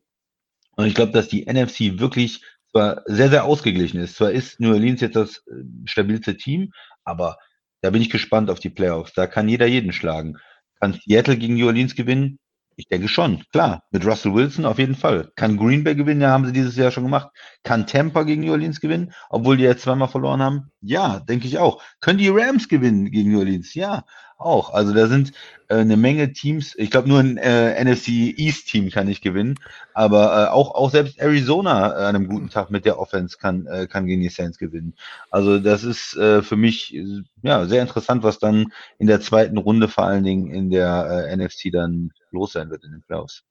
Und 0.76 0.86
ich 0.86 0.96
glaube, 0.96 1.12
dass 1.12 1.28
die 1.28 1.46
NFC 1.46 2.00
wirklich 2.00 2.42
zwar 2.72 3.02
sehr, 3.06 3.30
sehr 3.30 3.44
ausgeglichen 3.46 4.00
ist. 4.00 4.16
Zwar 4.16 4.32
ist 4.32 4.60
New 4.60 4.72
Orleans 4.72 5.02
jetzt 5.02 5.16
das 5.16 5.46
äh, 5.48 5.64
stabilste 5.86 6.38
Team, 6.38 6.72
aber 7.04 7.38
da 7.82 7.90
bin 7.90 8.02
ich 8.02 8.10
gespannt 8.10 8.50
auf 8.50 8.60
die 8.60 8.70
Playoffs. 8.70 9.14
Da 9.14 9.28
kann 9.28 9.50
jeder 9.50 9.66
jeden 9.66 9.92
schlagen. 9.92 10.38
Kann 10.80 11.00
Seattle 11.06 11.38
gegen 11.38 11.56
New 11.56 11.68
Orleans 11.68 11.96
gewinnen? 11.96 12.40
Ich 12.76 12.88
denke 12.88 13.10
schon, 13.10 13.44
klar. 13.52 13.84
Mit 13.92 14.06
Russell 14.06 14.34
Wilson 14.34 14.66
auf 14.66 14.80
jeden 14.80 14.96
Fall. 14.96 15.32
Kann 15.36 15.58
Green 15.58 15.84
Bay 15.84 15.96
gewinnen? 15.96 16.22
Ja, 16.22 16.30
haben 16.30 16.46
sie 16.46 16.54
dieses 16.54 16.78
Jahr 16.78 16.92
schon 16.92 17.04
gemacht. 17.04 17.30
Kann 17.64 17.86
Tampa 17.86 18.24
gegen 18.24 18.44
New 18.44 18.52
Orleans 18.52 18.80
gewinnen, 18.80 19.12
obwohl 19.30 19.58
die 19.58 19.64
jetzt 19.64 19.82
zweimal 19.82 20.08
verloren 20.08 20.42
haben? 20.42 20.72
Ja, 20.80 21.20
denke 21.20 21.48
ich 21.48 21.58
auch. 21.58 21.84
Können 22.00 22.20
die 22.20 22.30
Rams 22.30 22.70
gewinnen 22.70 23.12
gegen 23.12 23.32
New 23.32 23.40
Orleans? 23.40 23.74
Ja, 23.74 24.06
auch. 24.40 24.74
Also 24.74 24.94
da 24.94 25.08
sind 25.08 25.34
äh, 25.68 25.76
eine 25.76 25.98
Menge 25.98 26.34
Teams. 26.34 26.74
Ich 26.78 26.90
glaube, 26.90 27.10
nur 27.10 27.20
ein 27.20 27.38
äh, 27.38 27.84
NFC 27.84 28.08
East 28.38 28.68
Team 28.68 28.90
kann 28.90 29.08
nicht 29.08 29.22
gewinnen, 29.22 29.56
aber 29.94 30.48
äh, 30.48 30.50
auch 30.50 30.74
auch 30.74 30.90
selbst 30.90 31.20
Arizona 31.20 31.92
äh, 31.92 32.06
an 32.06 32.16
einem 32.16 32.28
guten 32.28 32.50
Tag 32.50 32.72
mit 32.72 32.86
der 32.86 33.00
Offense 33.00 33.38
kann 33.38 33.68
äh, 33.68 33.88
kann 33.88 34.06
gegen 34.06 34.22
die 34.22 34.30
Saints 34.30 34.58
gewinnen. 34.58 34.96
Also 35.30 35.60
das 35.60 35.84
ist 35.84 36.16
äh, 36.16 36.42
für 36.42 36.56
mich 36.56 36.98
ja 37.44 37.66
sehr 37.66 37.82
interessant, 37.82 38.24
was 38.24 38.40
dann 38.40 38.72
in 38.98 39.08
der 39.08 39.22
zweiten 39.22 39.58
Runde 39.58 39.88
vor 39.88 40.06
allen 40.06 40.24
Dingen 40.24 40.52
in 40.52 40.70
der 40.70 41.36
NFC 41.36 41.72
dann 41.72 42.12
los 42.32 42.54
sein 42.54 42.70
wird 42.70 42.84
in 42.84 42.92
den 42.92 43.02
Playoffs. 43.02 43.44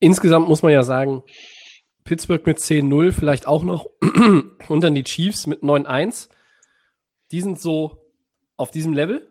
Insgesamt 0.00 0.48
muss 0.48 0.62
man 0.62 0.72
ja 0.72 0.82
sagen, 0.82 1.22
Pittsburgh 2.04 2.46
mit 2.46 2.58
10-0 2.58 3.12
vielleicht 3.12 3.46
auch 3.46 3.62
noch 3.62 3.86
und 4.68 4.80
dann 4.82 4.94
die 4.94 5.04
Chiefs 5.04 5.46
mit 5.46 5.62
9-1. 5.62 6.28
Die 7.30 7.40
sind 7.40 7.60
so 7.60 7.98
auf 8.56 8.70
diesem 8.70 8.92
Level. 8.92 9.30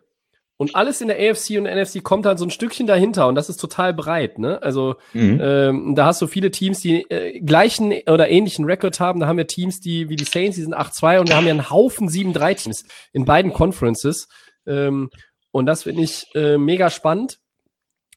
Und 0.58 0.74
alles 0.74 1.00
in 1.00 1.06
der 1.06 1.18
AFC 1.18 1.56
und 1.56 1.64
der 1.64 1.76
NFC 1.76 2.02
kommt 2.02 2.26
halt 2.26 2.38
so 2.40 2.44
ein 2.44 2.50
Stückchen 2.50 2.88
dahinter 2.88 3.28
und 3.28 3.36
das 3.36 3.48
ist 3.48 3.58
total 3.58 3.94
breit. 3.94 4.40
Ne? 4.40 4.60
Also 4.60 4.96
Mhm. 5.12 5.38
ähm, 5.40 5.94
da 5.94 6.06
hast 6.06 6.20
du 6.20 6.26
viele 6.26 6.50
Teams, 6.50 6.80
die 6.80 7.08
äh, 7.10 7.38
gleichen 7.40 7.92
oder 8.08 8.28
ähnlichen 8.28 8.64
Rekord 8.64 8.98
haben. 8.98 9.20
Da 9.20 9.28
haben 9.28 9.36
wir 9.38 9.46
Teams, 9.46 9.78
die 9.78 10.08
wie 10.08 10.16
die 10.16 10.24
Saints, 10.24 10.56
die 10.56 10.62
sind 10.62 10.76
8-2 10.76 11.20
und 11.20 11.28
wir 11.28 11.36
haben 11.36 11.46
ja 11.46 11.52
einen 11.52 11.70
Haufen 11.70 12.08
7-3-Teams 12.08 12.84
in 13.12 13.24
beiden 13.24 13.52
Conferences. 13.52 14.28
Ähm, 14.66 15.10
und 15.52 15.66
das 15.66 15.84
finde 15.84 16.02
ich 16.02 16.26
äh, 16.34 16.58
mega 16.58 16.90
spannend. 16.90 17.38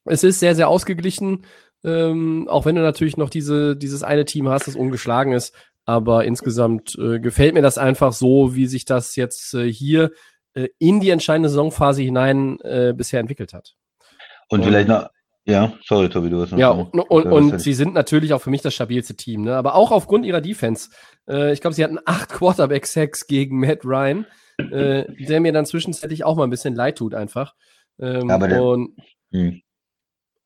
Es 0.05 0.23
ist 0.23 0.39
sehr, 0.39 0.55
sehr 0.55 0.67
ausgeglichen, 0.67 1.45
ähm, 1.83 2.47
auch 2.49 2.65
wenn 2.65 2.75
du 2.75 2.81
natürlich 2.81 3.17
noch 3.17 3.29
diese, 3.29 3.75
dieses 3.75 4.01
eine 4.01 4.25
Team 4.25 4.49
hast, 4.49 4.65
das 4.67 4.75
ungeschlagen 4.75 5.33
ist. 5.33 5.53
Aber 5.85 6.25
insgesamt 6.25 6.95
äh, 6.97 7.19
gefällt 7.19 7.53
mir 7.53 7.61
das 7.61 7.77
einfach 7.77 8.13
so, 8.13 8.55
wie 8.55 8.65
sich 8.65 8.85
das 8.85 9.15
jetzt 9.15 9.53
äh, 9.53 9.71
hier 9.71 10.11
äh, 10.53 10.67
in 10.79 10.99
die 10.99 11.09
entscheidende 11.09 11.49
Saisonphase 11.49 12.01
hinein 12.01 12.59
äh, 12.61 12.93
bisher 12.95 13.19
entwickelt 13.19 13.53
hat. 13.53 13.75
Und 14.49 14.59
Und- 14.59 14.65
vielleicht 14.65 14.87
noch, 14.89 15.09
ja, 15.45 15.73
sorry, 15.85 16.07
Tobi, 16.09 16.29
du 16.29 16.41
hast 16.41 16.51
noch. 16.51 16.59
Ja, 16.59 16.69
und, 16.69 16.93
und, 16.99 17.25
und 17.31 17.59
sie 17.61 17.73
sind 17.73 17.93
natürlich 17.95 18.33
auch 18.33 18.41
für 18.41 18.51
mich 18.51 18.61
das 18.61 18.73
stabilste 18.75 19.15
Team, 19.15 19.41
ne? 19.43 19.55
aber 19.55 19.73
auch 19.75 19.91
aufgrund 19.91 20.25
ihrer 20.25 20.41
Defense. 20.41 20.89
Äh, 21.27 21.51
ich 21.53 21.61
glaube, 21.61 21.73
sie 21.73 21.83
hatten 21.83 21.97
acht 22.05 22.29
Quarterback-Sacks 22.29 23.25
gegen 23.27 23.59
Matt 23.59 23.83
Ryan, 23.83 24.25
äh, 24.59 25.05
der 25.25 25.39
mir 25.41 25.51
dann 25.51 25.65
zwischenzeitlich 25.65 26.23
auch 26.23 26.35
mal 26.35 26.43
ein 26.43 26.49
bisschen 26.51 26.75
leid 26.75 26.97
tut 26.99 27.15
einfach. 27.15 27.55
Ähm, 27.99 28.29
Ja, 28.29 28.35
aber 28.35 28.47
der- 28.47 28.63
und 28.63 28.95
Hm. 29.31 29.61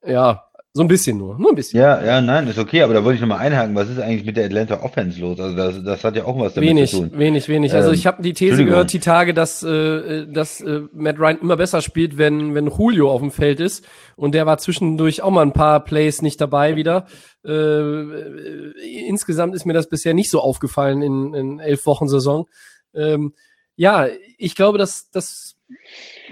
ja, 0.05 0.43
so 0.75 0.83
ein 0.83 0.89
bisschen 0.89 1.17
nur, 1.17 1.39
nur 1.39 1.53
ein 1.53 1.55
bisschen. 1.55 1.79
Ja, 1.79 2.03
ja, 2.03 2.19
nein, 2.19 2.49
ist 2.49 2.59
okay, 2.59 2.81
aber 2.81 2.93
da 2.93 3.01
wollte 3.01 3.15
ich 3.15 3.21
nochmal 3.21 3.39
einhaken. 3.39 3.75
Was 3.75 3.87
ist 3.87 3.97
eigentlich 3.97 4.25
mit 4.25 4.35
der 4.35 4.43
Atlanta 4.43 4.83
Offense 4.83 5.21
los? 5.21 5.39
Also 5.39 5.55
das, 5.55 5.81
das 5.81 6.03
hat 6.03 6.17
ja 6.17 6.25
auch 6.25 6.37
was 6.37 6.53
damit 6.53 6.69
Wenig, 6.69 6.91
zu 6.91 7.07
tun. 7.07 7.11
wenig, 7.17 7.47
wenig. 7.47 7.73
Also 7.73 7.91
Ähm, 7.91 7.95
ich 7.95 8.05
habe 8.05 8.21
die 8.21 8.33
These 8.33 8.65
gehört, 8.65 8.91
die 8.91 8.99
Tage, 8.99 9.33
dass, 9.33 9.63
äh, 9.63 10.27
dass 10.27 10.59
äh, 10.59 10.81
Matt 10.91 11.17
Ryan 11.17 11.39
immer 11.39 11.55
besser 11.55 11.81
spielt, 11.81 12.17
wenn, 12.17 12.55
wenn 12.55 12.67
Julio 12.67 13.09
auf 13.09 13.21
dem 13.21 13.31
Feld 13.31 13.61
ist. 13.61 13.87
Und 14.17 14.35
der 14.35 14.45
war 14.45 14.57
zwischendurch 14.57 15.21
auch 15.21 15.31
mal 15.31 15.43
ein 15.43 15.53
paar 15.53 15.81
Plays 15.81 16.21
nicht 16.21 16.41
dabei 16.41 16.75
wieder. 16.75 17.05
Äh, 17.45 17.51
äh, 17.53 19.07
insgesamt 19.07 19.55
ist 19.55 19.65
mir 19.65 19.71
das 19.71 19.87
bisher 19.87 20.13
nicht 20.13 20.29
so 20.29 20.41
aufgefallen 20.41 21.01
in, 21.01 21.33
in 21.33 21.59
elf 21.59 21.85
Wochen 21.85 22.09
Saison. 22.09 22.47
Ähm, 22.93 23.33
ja, 23.77 24.07
ich 24.37 24.55
glaube, 24.55 24.77
dass, 24.77 25.09
dass 25.09 25.55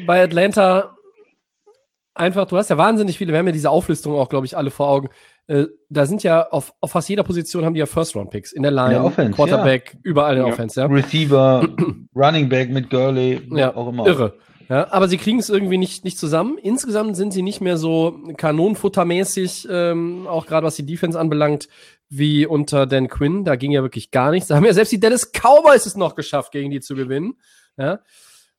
bei 0.05 0.21
Atlanta 0.21 0.97
einfach, 2.15 2.45
du 2.47 2.57
hast 2.57 2.69
ja 2.69 2.77
wahnsinnig 2.77 3.17
viele, 3.17 3.31
wir 3.33 3.39
haben 3.39 3.47
ja 3.47 3.51
diese 3.53 3.69
Auflistung 3.69 4.15
auch, 4.15 4.29
glaube 4.29 4.45
ich, 4.45 4.55
alle 4.57 4.71
vor 4.71 4.87
Augen. 4.89 5.09
Äh, 5.47 5.65
da 5.89 6.05
sind 6.05 6.23
ja 6.23 6.47
auf, 6.49 6.73
auf 6.79 6.91
fast 6.91 7.09
jeder 7.09 7.23
Position 7.23 7.65
haben 7.65 7.73
die 7.73 7.79
ja 7.79 7.85
First-Round-Picks. 7.85 8.53
In 8.53 8.63
der 8.63 8.71
Line, 8.71 8.91
der 8.91 9.03
Offense, 9.03 9.33
Quarterback, 9.33 9.97
überall 10.03 10.33
in 10.35 10.39
der 10.39 10.47
Ja. 10.47 10.53
Offense, 10.53 10.79
ja. 10.79 10.85
Receiver, 10.87 11.67
Running 12.15 12.47
Back 12.49 12.69
mit 12.69 12.89
Gurley, 12.89 13.41
Ja, 13.51 13.75
auch 13.75 13.89
immer. 13.89 14.05
irre. 14.07 14.37
Ja, 14.69 14.87
aber 14.91 15.09
sie 15.09 15.17
kriegen 15.17 15.39
es 15.39 15.49
irgendwie 15.49 15.77
nicht, 15.77 16.05
nicht 16.05 16.17
zusammen. 16.17 16.57
Insgesamt 16.57 17.17
sind 17.17 17.33
sie 17.33 17.41
nicht 17.41 17.59
mehr 17.59 17.77
so 17.77 18.17
kanonenfuttermäßig, 18.37 19.67
ähm, 19.69 20.25
auch 20.25 20.45
gerade 20.45 20.65
was 20.65 20.75
die 20.75 20.85
Defense 20.85 21.19
anbelangt, 21.19 21.67
wie 22.09 22.45
unter 22.45 22.85
Dan 22.87 23.09
Quinn. 23.09 23.43
Da 23.43 23.55
ging 23.57 23.71
ja 23.71 23.81
wirklich 23.83 24.09
gar 24.11 24.31
nichts. 24.31 24.47
Da 24.47 24.55
haben 24.55 24.65
ja 24.65 24.73
selbst 24.73 24.91
die 24.93 24.99
Dallas 25.01 25.31
Cowboys 25.33 25.85
es 25.85 25.97
noch 25.97 26.15
geschafft, 26.15 26.51
gegen 26.53 26.71
die 26.71 26.79
zu 26.79 26.95
gewinnen. 26.95 27.33
Ja. 27.77 27.99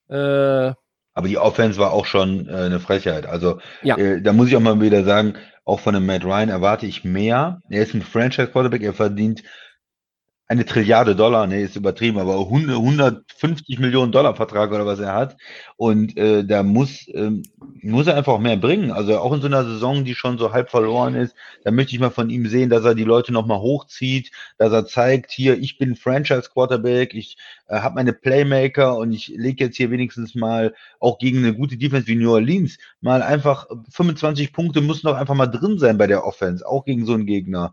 Äh, 0.09 0.75
Aber 1.15 1.29
die 1.29 1.39
Offense 1.39 1.79
war 1.79 1.93
auch 1.93 2.07
schon 2.07 2.49
äh, 2.49 2.53
eine 2.53 2.81
Frechheit. 2.81 3.27
Also 3.27 3.59
Ja. 3.83 3.97
äh, 3.97 4.21
da 4.21 4.33
muss 4.33 4.49
ich 4.49 4.57
auch 4.57 4.61
mal 4.61 4.81
wieder 4.81 5.05
sagen, 5.05 5.35
auch 5.65 5.81
von 5.81 5.95
dem 5.95 6.07
Matt 6.07 6.25
Ryan 6.25 6.49
erwarte 6.51 6.87
ich 6.87 7.05
mehr. 7.05 7.63
Er 7.71 7.83
ist 7.83 7.95
ein 7.95 8.03
Franchise 8.03 8.49
Quarterback, 8.49 8.83
er 8.83 8.93
verdient 8.93 9.43
eine 10.47 10.67
Trilliarde 10.67 11.17
Dollar, 11.17 11.47
nee, 11.47 11.63
ist 11.65 11.77
übertrieben, 11.77 12.19
aber 12.19 12.39
100, 12.39 12.77
150 12.77 13.79
Millionen 13.79 14.13
Dollar 14.13 14.37
Vertrag 14.37 14.71
oder 14.73 14.85
was 14.85 14.99
er 14.99 15.15
hat. 15.15 15.37
Und 15.77 16.17
äh, 16.19 16.45
da 16.45 16.63
muss, 16.63 17.09
ähm, 17.15 17.43
muss 17.81 18.07
er 18.07 18.17
einfach 18.17 18.39
mehr 18.39 18.59
bringen. 18.59 18.91
Also 18.91 19.19
auch 19.19 19.33
in 19.33 19.41
so 19.41 19.47
einer 19.47 19.65
Saison, 19.65 20.05
die 20.05 20.15
schon 20.15 20.37
so 20.37 20.53
halb 20.53 20.71
verloren 20.71 21.15
ist, 21.15 21.35
da 21.65 21.71
möchte 21.71 21.95
ich 21.95 22.01
mal 22.01 22.11
von 22.11 22.29
ihm 22.29 22.47
sehen, 22.47 22.69
dass 22.69 22.85
er 22.85 22.95
die 22.95 23.05
Leute 23.05 23.33
nochmal 23.33 23.61
hochzieht, 23.61 24.33
dass 24.59 24.71
er 24.71 24.87
zeigt, 24.87 25.31
hier, 25.31 25.59
ich 25.59 25.79
bin 25.79 25.97
Franchise 25.97 26.51
Quarterback, 26.53 27.15
ich 27.15 27.39
äh, 27.69 27.77
habe 27.81 27.95
meine 27.95 28.13
Playmaker 28.13 28.99
und 28.99 29.13
ich 29.13 29.29
lege 29.29 29.65
jetzt 29.65 29.79
hier 29.79 29.91
wenigstens 29.91 30.35
mal 30.35 30.75
auch 31.01 31.19
gegen 31.19 31.39
eine 31.39 31.55
gute 31.55 31.79
Defense 31.79 32.07
wie 32.07 32.17
New 32.17 32.31
Orleans 32.31 32.77
mal 33.01 33.23
einfach 33.23 33.67
25 33.91 34.53
Punkte 34.53 34.83
müssen 34.83 35.07
doch 35.07 35.17
einfach 35.17 35.35
mal 35.35 35.47
drin 35.47 35.79
sein 35.79 35.97
bei 35.97 36.07
der 36.07 36.27
Offense, 36.27 36.67
auch 36.67 36.85
gegen 36.85 37.07
so 37.07 37.15
einen 37.15 37.27
Gegner. 37.27 37.73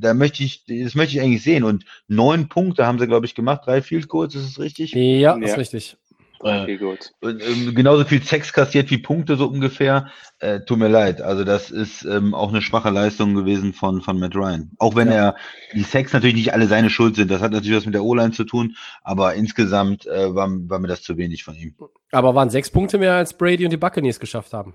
Da 0.00 0.14
möchte 0.14 0.42
ich, 0.42 0.64
das 0.64 0.94
möchte 0.94 1.16
ich 1.16 1.20
eigentlich 1.22 1.42
sehen. 1.42 1.64
Und 1.64 1.84
neun 2.06 2.48
Punkte 2.48 2.86
haben 2.86 2.98
sie, 2.98 3.06
glaube 3.06 3.26
ich, 3.26 3.34
gemacht, 3.34 3.62
drei 3.64 3.82
Field 3.82 4.08
Goals, 4.08 4.34
ist 4.34 4.48
es 4.48 4.58
richtig? 4.58 4.92
ja, 4.92 5.36
Ja. 5.36 5.36
ist 5.36 5.58
richtig. 5.58 5.96
Äh, 6.44 6.62
Okay, 6.62 6.76
gut. 6.76 7.12
und, 7.20 7.42
ähm, 7.42 7.74
genauso 7.74 8.04
viel 8.04 8.22
Sex 8.22 8.52
kassiert 8.52 8.90
wie 8.90 8.98
Punkte, 8.98 9.36
so 9.36 9.46
ungefähr. 9.46 10.08
Äh, 10.38 10.60
tut 10.60 10.78
mir 10.78 10.86
leid. 10.88 11.20
Also 11.20 11.42
das 11.42 11.70
ist 11.72 12.04
ähm, 12.04 12.32
auch 12.32 12.50
eine 12.50 12.62
schwache 12.62 12.90
Leistung 12.90 13.34
gewesen 13.34 13.72
von, 13.72 14.02
von 14.02 14.20
Matt 14.20 14.36
Ryan. 14.36 14.70
Auch 14.78 14.94
wenn 14.94 15.08
er 15.08 15.34
die 15.74 15.82
Sex 15.82 16.12
natürlich 16.12 16.36
nicht 16.36 16.52
alle 16.52 16.68
seine 16.68 16.90
Schuld 16.90 17.16
sind. 17.16 17.30
Das 17.30 17.40
hat 17.42 17.50
natürlich 17.50 17.76
was 17.78 17.86
mit 17.86 17.94
der 17.94 18.04
O-Line 18.04 18.30
zu 18.30 18.44
tun, 18.44 18.76
aber 19.02 19.34
insgesamt 19.34 20.06
äh, 20.06 20.32
war, 20.32 20.48
war 20.68 20.78
mir 20.78 20.86
das 20.86 21.02
zu 21.02 21.16
wenig 21.16 21.42
von 21.42 21.56
ihm. 21.56 21.74
Aber 22.12 22.36
waren 22.36 22.50
sechs 22.50 22.70
Punkte 22.70 22.98
mehr, 22.98 23.14
als 23.14 23.36
Brady 23.36 23.64
und 23.64 23.72
die 23.72 23.76
Buccaneers 23.76 24.20
geschafft 24.20 24.52
haben. 24.52 24.74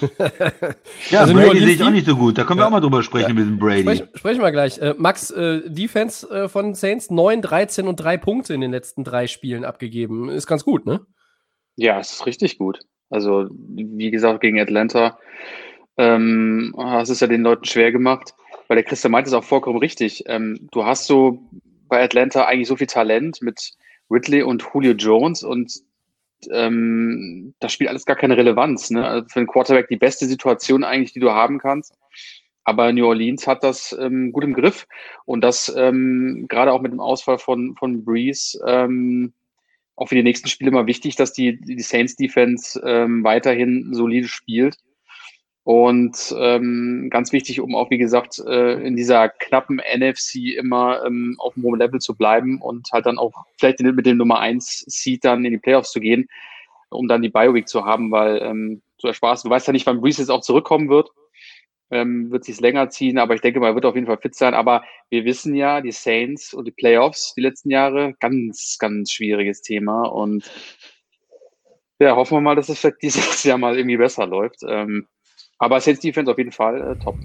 Ja, 1.10 1.20
Also 1.20 1.34
Brady 1.34 1.60
sehe 1.60 1.68
ich 1.70 1.82
auch 1.82 1.86
die- 1.86 1.92
nicht 1.92 2.06
so 2.06 2.16
gut. 2.16 2.38
Da 2.38 2.44
können 2.44 2.60
wir 2.60 2.66
auch 2.66 2.70
mal 2.70 2.80
drüber 2.80 3.02
sprechen 3.02 3.34
mit 3.34 3.44
dem 3.46 3.58
Brady. 3.58 3.82
Sprech, 3.82 4.02
sprechen 4.14 4.40
wir 4.42 4.52
gleich. 4.52 4.78
Äh, 4.78 4.94
Max, 4.98 5.30
äh, 5.30 5.62
Defense 5.68 6.28
äh, 6.30 6.48
von 6.48 6.74
Saints 6.74 7.10
9, 7.10 7.42
13 7.42 7.88
und 7.88 7.96
3 7.96 8.16
Punkte 8.18 8.54
in 8.54 8.60
den 8.60 8.70
letzten 8.70 9.04
drei 9.04 9.26
Spielen 9.26 9.64
abgegeben. 9.64 10.28
Ist 10.28 10.46
ganz 10.46 10.64
gut, 10.64 10.86
ne? 10.86 11.00
Ja, 11.76 12.00
es 12.00 12.12
ist 12.12 12.26
richtig 12.26 12.58
gut. 12.58 12.80
Also, 13.10 13.48
wie 13.50 14.10
gesagt, 14.10 14.40
gegen 14.40 14.60
Atlanta 14.60 15.18
ähm, 15.96 16.74
hast 16.76 17.08
es 17.08 17.20
ja 17.20 17.26
den 17.26 17.42
Leuten 17.42 17.64
schwer 17.64 17.90
gemacht, 17.92 18.34
weil 18.68 18.76
der 18.76 18.84
Christian 18.84 19.12
meint 19.12 19.26
es 19.26 19.32
auch 19.32 19.44
vollkommen 19.44 19.78
richtig. 19.78 20.24
Ähm, 20.26 20.68
du 20.72 20.84
hast 20.84 21.06
so 21.06 21.38
bei 21.88 22.02
Atlanta 22.02 22.44
eigentlich 22.44 22.68
so 22.68 22.76
viel 22.76 22.86
Talent 22.86 23.40
mit 23.40 23.72
Ridley 24.10 24.42
und 24.42 24.62
Julio 24.74 24.92
Jones 24.92 25.42
und 25.42 25.72
ähm, 26.50 27.54
das 27.60 27.72
spielt 27.72 27.90
alles 27.90 28.04
gar 28.04 28.16
keine 28.16 28.36
Relevanz. 28.36 28.90
Ne? 28.90 29.06
Also 29.06 29.28
für 29.28 29.40
einen 29.40 29.46
Quarterback 29.46 29.88
die 29.88 29.96
beste 29.96 30.26
Situation 30.26 30.84
eigentlich, 30.84 31.12
die 31.12 31.20
du 31.20 31.30
haben 31.30 31.58
kannst. 31.58 31.94
Aber 32.64 32.92
New 32.92 33.06
Orleans 33.06 33.46
hat 33.46 33.64
das 33.64 33.96
ähm, 33.98 34.30
gut 34.30 34.44
im 34.44 34.52
Griff 34.52 34.86
und 35.24 35.40
das 35.40 35.74
ähm, 35.74 36.46
gerade 36.48 36.72
auch 36.72 36.82
mit 36.82 36.92
dem 36.92 37.00
Ausfall 37.00 37.38
von, 37.38 37.74
von 37.76 38.04
Breeze 38.04 38.58
ähm, 38.66 39.32
auch 39.96 40.08
für 40.08 40.14
die 40.14 40.22
nächsten 40.22 40.48
Spiele 40.48 40.70
mal 40.70 40.86
wichtig, 40.86 41.16
dass 41.16 41.32
die, 41.32 41.60
die 41.60 41.80
Saints 41.80 42.14
Defense 42.14 42.80
ähm, 42.84 43.24
weiterhin 43.24 43.92
solide 43.94 44.28
spielt. 44.28 44.76
Und 45.68 46.34
ähm, 46.38 47.08
ganz 47.10 47.30
wichtig, 47.30 47.60
um 47.60 47.74
auch, 47.74 47.90
wie 47.90 47.98
gesagt, 47.98 48.38
äh, 48.38 48.82
in 48.82 48.96
dieser 48.96 49.28
knappen 49.28 49.82
NFC 49.94 50.56
immer 50.56 51.04
ähm, 51.04 51.36
auf 51.36 51.54
einem 51.54 51.64
hohen 51.66 51.78
Level 51.78 52.00
zu 52.00 52.14
bleiben 52.14 52.62
und 52.62 52.90
halt 52.90 53.04
dann 53.04 53.18
auch 53.18 53.44
vielleicht 53.58 53.80
mit 53.80 54.06
dem 54.06 54.16
Nummer 54.16 54.38
1 54.40 54.86
Seed 54.86 55.26
dann 55.26 55.44
in 55.44 55.50
die 55.50 55.58
Playoffs 55.58 55.92
zu 55.92 56.00
gehen, 56.00 56.26
um 56.88 57.06
dann 57.06 57.20
die 57.20 57.28
Bioweek 57.28 57.68
zu 57.68 57.84
haben, 57.84 58.10
weil 58.10 58.40
ähm, 58.40 58.80
so 58.96 59.08
ersparst, 59.08 59.44
du 59.44 59.50
weißt 59.50 59.66
ja 59.66 59.74
nicht, 59.74 59.84
wann 59.84 60.00
Breeze 60.00 60.22
jetzt 60.22 60.30
auch 60.30 60.40
zurückkommen 60.40 60.88
wird. 60.88 61.10
ähm, 61.90 62.30
wird 62.30 62.44
sich 62.44 62.58
länger 62.60 62.88
ziehen, 62.88 63.18
aber 63.18 63.34
ich 63.34 63.42
denke 63.42 63.60
mal, 63.60 63.68
er 63.68 63.74
wird 63.74 63.84
auf 63.84 63.94
jeden 63.94 64.06
Fall 64.06 64.16
fit 64.16 64.34
sein. 64.34 64.54
Aber 64.54 64.84
wir 65.10 65.26
wissen 65.26 65.54
ja, 65.54 65.82
die 65.82 65.92
Saints 65.92 66.54
und 66.54 66.64
die 66.64 66.70
Playoffs 66.72 67.34
die 67.36 67.42
letzten 67.42 67.70
Jahre, 67.70 68.14
ganz, 68.20 68.78
ganz 68.78 69.12
schwieriges 69.12 69.60
Thema. 69.60 70.04
Und 70.04 70.50
ja, 71.98 72.16
hoffen 72.16 72.38
wir 72.38 72.40
mal, 72.40 72.56
dass 72.56 72.70
es 72.70 72.78
vielleicht 72.78 73.02
dieses 73.02 73.44
Jahr 73.44 73.58
mal 73.58 73.76
irgendwie 73.76 73.98
besser 73.98 74.26
läuft. 74.26 74.60
Ähm, 74.66 75.06
aber 75.58 75.80
Saints 75.80 76.00
Defense 76.00 76.30
auf 76.30 76.38
jeden 76.38 76.52
Fall 76.52 76.92
äh, 76.92 76.96
top. 77.02 77.16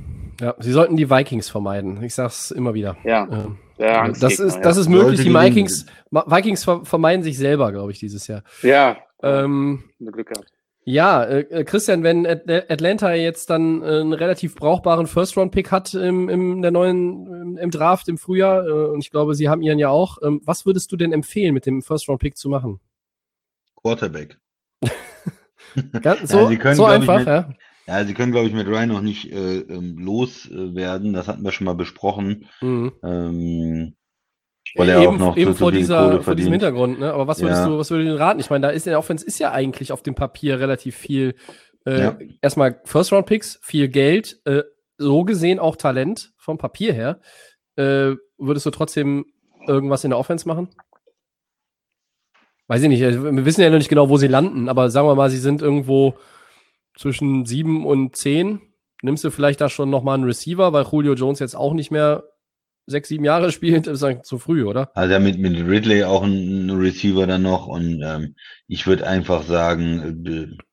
Ja, 0.42 0.56
sie 0.60 0.72
sollten 0.72 0.98
die 0.98 1.10
Vikings 1.10 1.50
vermeiden. 1.50 2.02
Ich 2.04 2.16
sag's 2.16 2.52
immer 2.52 2.74
wieder. 2.74 2.98
Ja. 3.04 3.28
Ähm, 3.32 3.58
Ja, 3.78 4.08
das 4.08 4.40
ist, 4.40 4.60
das 4.62 4.76
ja. 4.78 4.82
ist 4.82 4.90
möglich. 4.90 5.22
Die. 5.22 5.34
Vikings, 5.34 5.86
Vikings 6.12 6.64
ver 6.64 6.86
vermeiden 6.86 7.24
sich 7.24 7.38
selber, 7.38 7.72
glaube 7.72 7.92
ich, 7.92 8.00
dieses 8.00 8.28
Jahr. 8.28 8.44
Ja, 8.62 8.98
Ähm, 9.22 9.84
Glück 10.00 10.28
gehabt. 10.30 10.52
ja, 10.86 11.24
äh, 11.24 11.40
äh, 11.42 11.64
Christian, 11.64 12.04
wenn 12.04 12.26
At 12.26 12.50
Atlanta 12.50 13.14
jetzt 13.14 13.50
dann 13.52 13.82
äh, 13.84 13.86
einen 14.02 14.14
relativ 14.14 14.56
brauchbaren 14.56 15.06
First-Round-Pick 15.08 15.72
hat 15.72 15.94
im, 15.94 16.30
im 16.30 16.62
der 16.62 16.72
neuen 16.72 17.58
im, 17.58 17.72
Draft 17.72 18.10
im 18.10 18.18
Frühjahr, 18.18 18.66
äh, 18.68 18.72
und 18.90 19.00
ich 19.04 19.12
glaube, 19.12 19.36
sie 19.36 19.50
haben 19.50 19.62
ihren 19.62 19.80
ja 19.80 19.90
auch, 19.90 20.18
ähm, 20.24 20.42
was 20.44 20.66
würdest 20.66 20.92
du 20.92 20.98
denn 20.98 21.14
empfehlen, 21.14 21.54
mit 21.54 21.66
dem 21.68 21.82
First-Round-Pick 21.84 22.38
zu 22.38 22.50
machen? 22.50 22.80
Quarterback. 23.82 24.38
Ganz, 26.02 26.32
so 26.32 26.40
Ja, 26.42 26.48
sie 26.50 26.58
können, 26.58 26.76
so 26.76 26.86
einfach, 26.86 27.20
mit- 27.20 27.28
ja. 27.28 27.50
Ja, 27.88 28.06
sie 28.06 28.14
können, 28.14 28.32
glaube 28.32 28.48
ich, 28.48 28.54
mit 28.54 28.68
Ryan 28.68 28.90
noch 28.90 29.02
nicht 29.02 29.32
äh, 29.32 29.60
ähm, 29.60 29.98
loswerden. 29.98 31.14
Das 31.14 31.28
hatten 31.28 31.44
wir 31.44 31.52
schon 31.52 31.66
mal 31.66 31.76
besprochen. 31.76 32.48
Mhm. 32.62 32.94
Ähm, 33.04 33.96
weil 34.76 34.90
er 34.90 35.02
eben 35.02 35.16
auch 35.16 35.20
noch 35.20 35.38
eben 35.38 35.54
vor, 35.54 35.70
viel 35.72 35.80
dieser, 35.80 36.22
vor 36.22 36.36
diesem. 36.36 36.54
Hintergrund, 36.54 37.00
ne? 37.00 37.14
Aber 37.14 37.28
was 37.28 37.42
würdest 37.42 37.62
Ja. 37.64 37.68
du, 37.68 37.78
was 37.78 37.92
würdest 37.92 38.10
du 38.10 38.18
raten? 38.20 38.40
Ich 38.40 38.50
meine, 38.50 38.62
da 38.68 38.70
ist 38.70 38.88
in 38.88 38.92
der 38.92 39.00
Offense 39.00 39.26
ist 39.26 39.38
ja 39.40 39.52
eigentlich 39.52 39.92
auf 39.92 40.02
dem 40.02 40.16
Papier 40.16 40.60
relativ 40.60 40.96
viel. 40.96 41.36
Äh, 41.86 42.00
Ja. 42.02 42.18
Erstmal 42.42 42.80
First-Round-Picks, 42.86 43.60
viel 43.62 43.90
Geld, 43.90 44.40
äh, 44.46 44.64
so 44.98 45.26
gesehen 45.26 45.60
auch 45.60 45.76
Talent 45.76 46.32
vom 46.38 46.58
Papier 46.58 46.94
her. 46.94 47.20
Äh, 47.76 48.16
würdest 48.38 48.66
du 48.66 48.70
trotzdem 48.72 49.26
irgendwas 49.68 50.04
in 50.06 50.12
der 50.12 50.20
Offense 50.20 50.48
machen? 50.48 50.70
Weiß 52.68 52.82
ich 52.82 52.88
nicht. 52.90 53.04
also 53.04 53.24
Wir 53.24 53.46
wissen 53.46 53.62
ja 53.62 53.70
noch 53.70 53.78
nicht 53.78 53.90
genau, 53.90 54.10
wo 54.10 54.18
sie 54.18 54.28
landen, 54.28 54.70
aber 54.70 54.90
sagen 54.90 55.08
wir 55.08 55.16
mal, 55.16 55.30
sie 55.30 55.38
sind 55.38 55.62
irgendwo 55.62 56.16
zwischen 56.98 57.46
sieben 57.46 57.86
und 57.86 58.16
zehn. 58.16 58.62
Nimmst 59.02 59.24
du 59.24 59.32
vielleicht 59.32 59.62
da 59.62 59.70
schon 59.70 59.90
nochmal 59.90 60.16
einen 60.16 60.24
Receiver, 60.24 60.72
weil 60.74 60.86
Julio 60.90 61.14
Jones 61.14 61.40
jetzt 61.40 61.56
auch 61.56 61.74
nicht 61.74 61.92
mehr 61.92 62.24
sechs, 62.86 63.10
sieben 63.10 63.26
Jahre 63.26 63.52
spielt, 63.52 63.88
ist 63.88 64.04
eigentlich 64.04 64.24
zu 64.24 64.40
früh, 64.40 64.64
oder? 64.64 64.92
Also 64.96 65.20
mit, 65.20 65.40
mit 65.40 65.58
Ridley 65.58 66.04
auch 66.04 66.24
ein, 66.24 66.68
ein 66.68 66.70
Receiver 66.72 67.28
dann 67.28 67.42
noch 67.42 67.68
und 67.68 68.02
ähm, 68.04 68.36
ich 68.68 68.88
würde 68.88 69.08
einfach 69.08 69.44
sagen, 69.44 70.26
äh, 70.26 70.64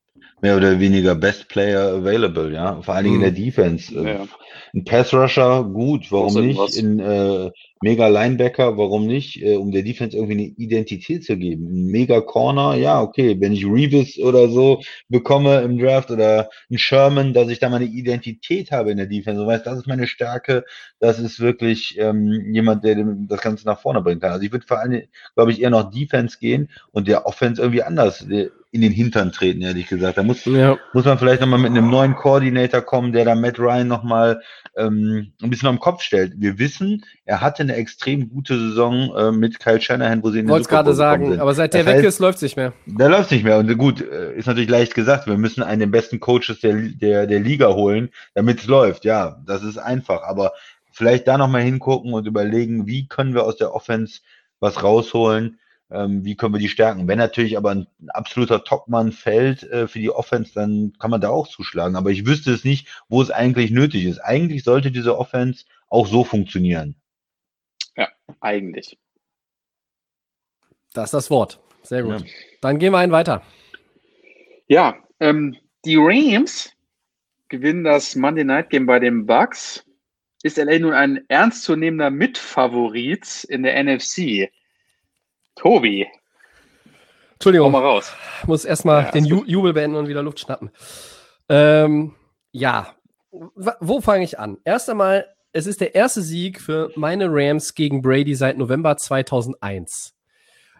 mehr 0.43 0.57
oder 0.57 0.79
weniger 0.81 1.15
Best 1.15 1.49
Player 1.49 1.95
available, 1.95 2.53
ja. 2.53 2.81
Vor 2.83 2.95
allen 2.95 3.05
Dingen 3.05 3.17
in 3.17 3.23
der 3.23 3.31
Mhm. 3.33 3.37
Defense. 3.37 3.95
Äh, 3.95 4.05
Ja. 4.15 4.27
Ein 4.73 4.85
Pass 4.85 5.13
Rusher, 5.13 5.65
gut, 5.65 6.13
warum 6.13 6.47
nicht? 6.47 6.57
was. 6.59 6.77
In 6.77 7.01
äh, 7.01 7.51
Mega 7.83 8.07
Linebacker, 8.09 8.77
warum 8.79 9.07
nicht? 9.07 9.43
Äh, 9.43 9.57
um 9.57 9.73
der 9.73 9.83
Defense 9.83 10.17
irgendwie 10.17 10.35
eine 10.35 10.43
Identität 10.59 11.25
zu 11.25 11.37
geben. 11.37 11.67
Ein 11.67 11.87
Mega 11.87 12.21
Corner, 12.21 12.75
ja, 12.77 13.01
okay. 13.01 13.37
Wenn 13.41 13.53
ich 13.53 13.65
Revis 13.65 14.19
oder 14.21 14.49
so 14.49 14.81
bekomme 15.09 15.63
im 15.63 15.77
Draft 15.79 16.11
oder 16.13 16.51
ein 16.71 16.79
Sherman, 16.79 17.33
dass 17.33 17.49
ich 17.49 17.59
da 17.59 17.69
meine 17.69 17.87
Identität 17.87 18.71
habe 18.71 18.93
in 18.93 18.99
der 18.99 19.07
Defense. 19.07 19.41
Du 19.41 19.47
weißt, 19.47 19.67
das 19.67 19.79
ist 19.79 19.89
meine 19.89 20.07
Stärke. 20.07 20.65
Das 21.01 21.19
ist 21.19 21.41
wirklich 21.41 21.97
ähm, 21.99 22.53
jemand, 22.53 22.85
der 22.85 22.97
das 23.29 23.41
Ganze 23.41 23.67
nach 23.67 23.81
vorne 23.81 24.03
bringen 24.03 24.21
kann. 24.21 24.33
Also 24.33 24.45
ich 24.45 24.53
würde 24.53 24.67
vor 24.67 24.79
allem, 24.79 25.03
glaube 25.35 25.51
ich, 25.51 25.61
eher 25.63 25.71
noch 25.71 25.91
Defense 25.91 26.39
gehen 26.39 26.71
und 26.93 27.09
der 27.09 27.27
Offense 27.27 27.61
irgendwie 27.61 27.83
anders 27.83 28.25
äh, 28.29 28.51
in 28.73 28.83
den 28.83 28.93
Hintern 28.93 29.33
treten, 29.33 29.63
ehrlich 29.63 29.89
gesagt. 29.89 30.17
Da 30.17 30.23
muss, 30.23 30.45
Ja. 30.45 30.79
muss 30.93 31.05
man 31.05 31.19
vielleicht 31.19 31.41
nochmal 31.41 31.59
mit 31.59 31.71
einem 31.71 31.91
neuen 31.91 32.15
Coordinator 32.15 32.81
kommen, 32.83 33.13
der 33.13 33.25
da 33.25 33.35
Matt 33.35 33.59
Ryan 33.59 33.89
nochmal 33.89 34.41
ähm, 34.77 35.33
ein 35.43 35.51
bisschen 35.51 35.69
am 35.69 35.81
Kopf 35.81 36.03
stellt. 36.03 36.35
Wir 36.37 36.59
wissen, 36.61 37.05
er 37.25 37.41
hatte 37.41 37.65
eine 37.65 37.75
extrem 37.75 38.29
gute 38.29 38.57
Saison 38.57 39.13
äh, 39.17 39.33
mit 39.33 39.59
Kyle 39.59 39.81
Shanahan, 39.81 40.23
wo 40.23 40.31
sie 40.31 40.39
in 40.39 40.47
den 40.47 40.51
Wollte 40.53 40.69
gerade 40.69 40.95
sagen, 40.95 41.31
sind. 41.31 41.41
aber 41.41 41.53
seit 41.55 41.75
der 41.75 41.81
Das 41.83 41.89
weg 41.89 41.97
heißt, 41.97 42.07
ist, 42.07 42.19
läuft 42.21 42.37
es 42.37 42.43
nicht 42.43 42.57
mehr. 42.57 42.73
Da 42.87 43.09
läuft 43.09 43.33
nicht 43.33 43.43
mehr. 43.43 43.59
Und 43.59 43.77
gut, 43.77 44.01
äh, 44.03 44.35
ist 44.37 44.47
natürlich 44.47 44.71
leicht 44.71 44.95
gesagt, 44.95 45.27
wir 45.27 45.37
müssen 45.37 45.65
einen 45.65 45.81
der 45.81 45.87
besten 45.89 46.21
Coaches 46.21 46.61
der, 46.63 46.75
der, 46.75 47.27
der 47.27 47.41
Liga 47.41 47.73
holen, 47.75 48.11
damit 48.35 48.61
es 48.61 48.67
läuft. 48.67 49.05
Ja, 49.05 49.43
das 49.47 49.65
ist 49.65 49.79
einfach. 49.79 50.23
Aber 50.23 50.53
vielleicht 50.93 51.27
da 51.27 51.37
nochmal 51.39 51.63
hingucken 51.63 52.13
und 52.13 52.27
überlegen, 52.29 52.87
wie 52.87 53.09
können 53.09 53.35
wir 53.35 53.43
aus 53.45 53.57
der 53.57 53.75
Offense 53.75 54.21
was 54.61 54.83
rausholen, 54.85 55.59
ähm, 55.91 56.25
wie 56.25 56.37
können 56.37 56.55
wir 56.55 56.61
die 56.61 56.69
stärken. 56.69 57.09
Wenn 57.09 57.19
natürlich 57.19 57.57
aber 57.57 57.71
ein, 57.71 57.87
ein 58.01 58.11
absoluter 58.11 58.65
Topmann 58.65 59.13
fällt 59.13 59.63
äh, 59.65 59.89
für 59.89 59.99
die 59.99 60.11
Offense, 60.11 60.53
dann 60.55 60.93
kann 60.99 61.11
man 61.11 61.21
da 61.21 61.31
auch 61.31 61.49
zuschlagen. 61.49 61.97
Aber 61.97 62.11
ich 62.11 62.27
wüsste 62.27 62.53
es 62.53 62.65
nicht, 62.65 62.89
wo 63.09 63.21
es 63.23 63.31
eigentlich 63.31 63.71
nötig 63.71 64.05
ist. 64.05 64.19
Eigentlich 64.19 64.65
sollte 64.65 64.91
diese 64.91 65.19
Offense 65.19 65.65
auch 65.89 66.07
so 66.07 66.25
funktionieren. 66.25 66.97
Eigentlich. 68.41 68.99
Das 70.93 71.07
ist 71.07 71.15
das 71.15 71.31
Wort. 71.31 71.61
Sehr 71.83 72.03
gut. 72.03 72.21
Ja. 72.21 72.27
Dann 72.61 72.79
gehen 72.79 72.93
wir 72.93 72.99
einen 72.99 73.13
weiter. 73.13 73.43
Ja, 74.69 74.97
ähm, 75.19 75.57
die 75.85 75.97
Rams 75.97 76.73
gewinnen 77.49 77.85
das 77.85 78.15
Monday 78.15 78.45
Night 78.45 78.71
Game 78.71 78.87
bei 78.87 78.99
den 78.99 79.27
Bucks. 79.27 79.85
Ist 80.43 80.57
LA 80.57 80.79
nun 80.79 80.93
ein 80.93 81.25
ernstzunehmender 81.29 82.11
Mitfavorit 82.11 83.45
in 83.45 83.63
der 83.63 83.83
NFC? 83.83 84.51
Tobi, 85.61 86.07
Entschuldigung, 87.35 87.71
mal 87.73 87.83
raus. 87.83 88.13
ich 88.43 88.49
muss 88.49 88.65
erstmal 88.65 89.05
Ja, 89.05 89.11
den 89.13 89.25
Ju 89.27 89.45
Jubel 89.47 89.73
beenden 89.75 89.97
und 89.97 90.09
wieder 90.09 90.23
Luft 90.23 90.41
schnappen. 90.41 90.71
Ähm, 91.49 92.15
ja, 92.53 92.95
Wa- 93.31 93.77
wo 93.81 94.01
fange 94.01 94.25
ich 94.25 94.39
an? 94.39 94.59
Erst 94.65 94.89
einmal, 94.91 95.27
es 95.53 95.67
ist 95.67 95.81
der 95.81 95.95
erste 95.95 96.23
Sieg 96.23 96.61
für 96.61 96.91
meine 96.97 97.27
Rams 97.29 97.75
gegen 97.75 98.03
Brady 98.03 98.35
seit 98.35 98.59
November 98.59 98.97
2001. 98.97 100.15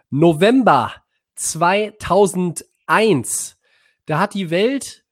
November 0.09 0.93
2001. 1.35 3.57
Da 4.05 4.19
hat 4.19 4.33
die 4.33 4.49
Welt 4.49 5.03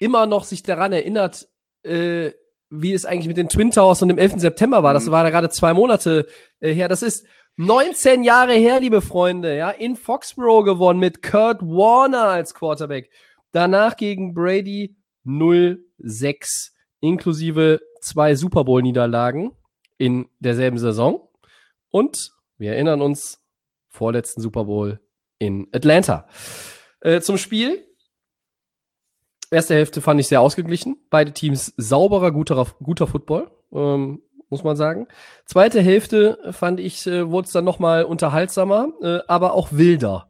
immer 0.00 0.26
noch 0.26 0.44
sich 0.44 0.62
daran 0.62 0.92
erinnert, 0.92 1.48
äh, 1.82 2.30
wie 2.70 2.92
es 2.92 3.04
eigentlich 3.04 3.28
mit 3.28 3.36
den 3.36 3.48
Twin 3.48 3.70
Towers 3.70 4.02
und 4.02 4.08
dem 4.08 4.18
11. 4.18 4.40
September 4.40 4.82
war. 4.82 4.94
Das 4.94 5.06
Mhm. 5.06 5.10
war 5.12 5.22
da 5.24 5.30
gerade 5.30 5.50
zwei 5.50 5.74
Monate 5.74 6.26
äh, 6.60 6.72
her. 6.72 6.88
Das 6.88 7.02
ist 7.02 7.26
19 7.56 8.24
Jahre 8.24 8.54
her, 8.54 8.80
liebe 8.80 9.00
Freunde. 9.00 9.56
Ja, 9.56 9.70
in 9.70 9.96
Foxborough 9.96 10.64
gewonnen 10.64 10.98
mit 10.98 11.22
Kurt 11.22 11.62
Warner 11.62 12.24
als 12.28 12.52
Quarterback. 12.54 13.10
Danach 13.52 13.96
gegen 13.96 14.34
Brady 14.34 14.96
0-6, 15.24 16.72
inklusive 17.00 17.80
zwei 18.00 18.34
Super 18.34 18.64
Bowl-Niederlagen 18.64 19.52
in 19.98 20.28
derselben 20.40 20.78
Saison. 20.78 21.28
Und 21.90 22.32
wir 22.58 22.72
erinnern 22.72 23.00
uns, 23.00 23.40
vorletzten 23.88 24.42
Super 24.42 24.64
Bowl 24.64 25.00
in 25.38 25.68
Atlanta. 25.72 26.26
Äh, 27.00 27.20
zum 27.20 27.38
Spiel. 27.38 27.86
Erste 29.52 29.74
Hälfte 29.74 30.00
fand 30.00 30.18
ich 30.18 30.26
sehr 30.26 30.40
ausgeglichen. 30.40 30.96
Beide 31.10 31.32
Teams 31.32 31.72
sauberer, 31.76 32.32
guter, 32.32 32.66
guter 32.82 33.06
Football, 33.06 33.52
ähm, 33.72 34.22
muss 34.54 34.62
man 34.64 34.76
sagen. 34.76 35.08
Zweite 35.46 35.80
Hälfte 35.80 36.38
fand 36.52 36.78
ich, 36.78 37.04
äh, 37.08 37.28
wurde 37.28 37.46
es 37.46 37.52
dann 37.52 37.64
nochmal 37.64 38.04
unterhaltsamer, 38.04 38.88
äh, 39.02 39.18
aber 39.26 39.54
auch 39.54 39.72
wilder. 39.72 40.28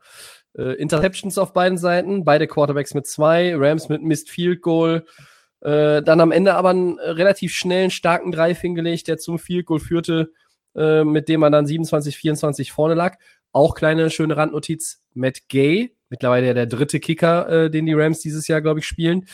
Äh, 0.57 0.73
Interceptions 0.77 1.37
auf 1.37 1.53
beiden 1.53 1.77
Seiten, 1.77 2.25
beide 2.25 2.47
Quarterbacks 2.47 2.95
mit 2.95 3.07
zwei, 3.07 3.55
Rams 3.55 3.91
mit 3.91 4.03
Missed 4.03 4.31
Field 4.31 4.63
Goal. 4.63 5.05
Äh, 5.61 6.03
dann 6.03 6.21
am 6.21 6.33
Ende 6.33 6.55
aber 6.55 6.71
einen 6.71 6.99
äh, 6.99 7.11
relativ 7.11 7.53
schnellen, 7.53 7.91
starken 7.91 8.33
Drive 8.33 8.61
hingelegt, 8.61 9.09
der 9.09 9.19
zum 9.19 9.39
Field 9.39 9.67
Goal 9.67 9.81
führte, 9.81 10.33
äh, 10.75 11.05
mit 11.05 11.29
dem 11.29 11.41
man 11.41 11.53
dann 11.53 11.67
27, 11.67 12.17
24 12.17 12.73
vorne 12.73 12.95
lag. 12.95 13.19
Auch 13.53 13.75
kleine, 13.75 14.11
schöne 14.11 14.37
Randnotiz. 14.37 15.03
Matt 15.13 15.49
Gay, 15.49 15.95
mittlerweile 16.09 16.47
ja 16.49 16.55
der 16.55 16.67
dritte 16.67 16.99
Kicker, 16.99 17.49
äh, 17.49 17.71
den 17.71 17.87
die 17.87 17.95
Rams 17.95 18.21
dieses 18.21 18.49
Jahr, 18.49 18.61
glaube 18.61 18.81
ich, 18.81 18.87
spielen. 18.87 19.27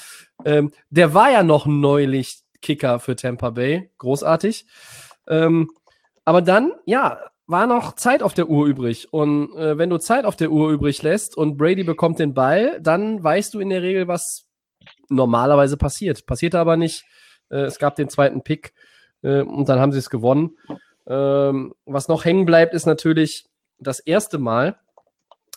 Ähm, 0.45 0.73
der 0.91 1.15
war 1.15 1.31
ja 1.31 1.43
noch 1.43 1.67
neulich 1.67 2.43
Kicker 2.63 3.01
für 3.01 3.17
Tampa 3.17 3.51
Bay. 3.51 3.91
Großartig. 3.99 4.67
Ähm, 5.29 5.71
aber 6.25 6.43
dann, 6.43 6.73
ja, 6.87 7.19
war 7.51 7.67
noch 7.67 7.97
Zeit 7.97 8.23
auf 8.23 8.33
der 8.35 8.49
Uhr 8.49 8.67
übrig. 8.67 9.13
Und 9.13 9.57
äh, 9.57 9.77
wenn 9.77 9.91
du 9.91 9.99
Zeit 9.99 10.25
auf 10.25 10.37
der 10.37 10.53
Uhr 10.53 10.71
übrig 10.71 11.03
lässt 11.03 11.37
und 11.37 11.57
Brady 11.57 11.83
bekommt 11.83 12.21
den 12.21 12.33
Ball, 12.33 12.81
dann 12.81 13.23
weißt 13.23 13.55
du 13.55 13.61
in 13.61 13.71
der 13.71 13.83
Regel, 13.83 14.07
was 14.07 14.47
normalerweise 15.09 15.77
passiert. 15.77 16.27
Passierte 16.27 16.59
aber 16.61 16.77
nicht. 16.77 17.05
Äh, 17.51 17.63
es 17.63 17.79
gab 17.79 17.97
den 17.97 18.09
zweiten 18.09 18.43
Pick 18.43 18.73
äh, 19.23 19.41
und 19.41 19.69
dann 19.69 19.81
haben 19.81 19.93
sie 19.93 19.99
es 19.99 20.11
gewonnen. 20.11 20.57
Ähm, 21.09 21.75
was 21.87 22.07
noch 22.07 22.25
hängen 22.25 22.47
bleibt, 22.47 22.73
ist 22.73 22.87
natürlich 22.87 23.47
das 23.81 23.99
erste 23.99 24.39
Mal, 24.39 24.79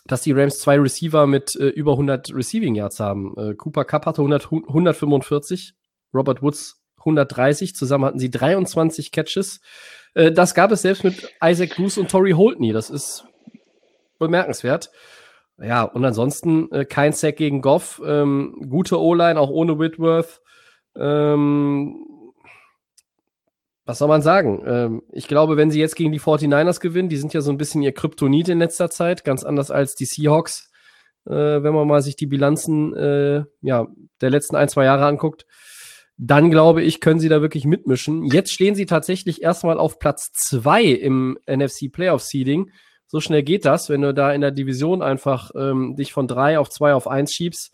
dass 0.06 0.22
die 0.22 0.32
Rams 0.32 0.58
zwei 0.58 0.78
Receiver 0.78 1.26
mit 1.26 1.54
äh, 1.56 1.68
über 1.68 1.92
100 1.92 2.34
Receiving 2.34 2.74
Yards 2.74 2.98
haben. 2.98 3.34
Äh, 3.38 3.54
Cooper 3.54 3.84
Cup 3.84 4.06
hatte 4.06 4.22
100, 4.22 4.50
145, 4.50 5.74
Robert 6.12 6.42
Woods 6.42 6.83
130, 7.04 7.74
zusammen 7.74 8.04
hatten 8.04 8.18
sie 8.18 8.30
23 8.30 9.12
Catches. 9.12 9.60
Äh, 10.14 10.32
das 10.32 10.54
gab 10.54 10.72
es 10.72 10.82
selbst 10.82 11.04
mit 11.04 11.30
Isaac 11.42 11.76
Bruce 11.76 11.98
und 11.98 12.10
Torrey 12.10 12.32
Holt 12.32 12.60
nie. 12.60 12.72
Das 12.72 12.90
ist 12.90 13.24
bemerkenswert. 14.18 14.90
Ja, 15.58 15.82
und 15.82 16.04
ansonsten 16.04 16.70
äh, 16.72 16.84
kein 16.84 17.12
Sack 17.12 17.36
gegen 17.36 17.60
Goff. 17.60 18.00
Ähm, 18.04 18.66
gute 18.68 19.00
O-Line, 19.00 19.38
auch 19.38 19.50
ohne 19.50 19.78
Whitworth. 19.78 20.40
Ähm, 20.96 22.06
was 23.84 23.98
soll 23.98 24.08
man 24.08 24.22
sagen? 24.22 24.62
Ähm, 24.66 25.02
ich 25.12 25.28
glaube, 25.28 25.56
wenn 25.56 25.70
sie 25.70 25.80
jetzt 25.80 25.94
gegen 25.94 26.10
die 26.10 26.20
49ers 26.20 26.80
gewinnen, 26.80 27.08
die 27.08 27.18
sind 27.18 27.34
ja 27.34 27.40
so 27.40 27.50
ein 27.50 27.58
bisschen 27.58 27.82
ihr 27.82 27.92
Kryptonit 27.92 28.48
in 28.48 28.58
letzter 28.58 28.90
Zeit, 28.90 29.24
ganz 29.24 29.44
anders 29.44 29.70
als 29.70 29.94
die 29.94 30.06
Seahawks, 30.06 30.70
äh, 31.26 31.32
wenn 31.32 31.74
man 31.74 31.86
mal 31.86 32.02
sich 32.02 32.16
die 32.16 32.26
Bilanzen 32.26 32.92
der 32.92 33.46
letzten 34.20 34.56
ein, 34.56 34.68
zwei 34.68 34.84
Jahre 34.84 35.06
anguckt, 35.06 35.46
dann 36.16 36.50
glaube 36.50 36.82
ich, 36.82 37.00
können 37.00 37.20
sie 37.20 37.28
da 37.28 37.40
wirklich 37.40 37.64
mitmischen. 37.64 38.24
Jetzt 38.24 38.52
stehen 38.52 38.74
sie 38.74 38.86
tatsächlich 38.86 39.42
erstmal 39.42 39.78
auf 39.78 39.98
Platz 39.98 40.32
zwei 40.32 40.84
im 40.84 41.38
NFC 41.46 41.90
Playoff 41.90 42.22
Seeding. 42.22 42.70
So 43.06 43.20
schnell 43.20 43.42
geht 43.42 43.64
das, 43.64 43.88
wenn 43.88 44.02
du 44.02 44.14
da 44.14 44.32
in 44.32 44.40
der 44.40 44.50
Division 44.50 45.02
einfach 45.02 45.50
ähm, 45.56 45.96
dich 45.96 46.12
von 46.12 46.28
drei 46.28 46.58
auf 46.58 46.70
zwei 46.70 46.94
auf 46.94 47.08
eins 47.08 47.32
schiebst. 47.32 47.72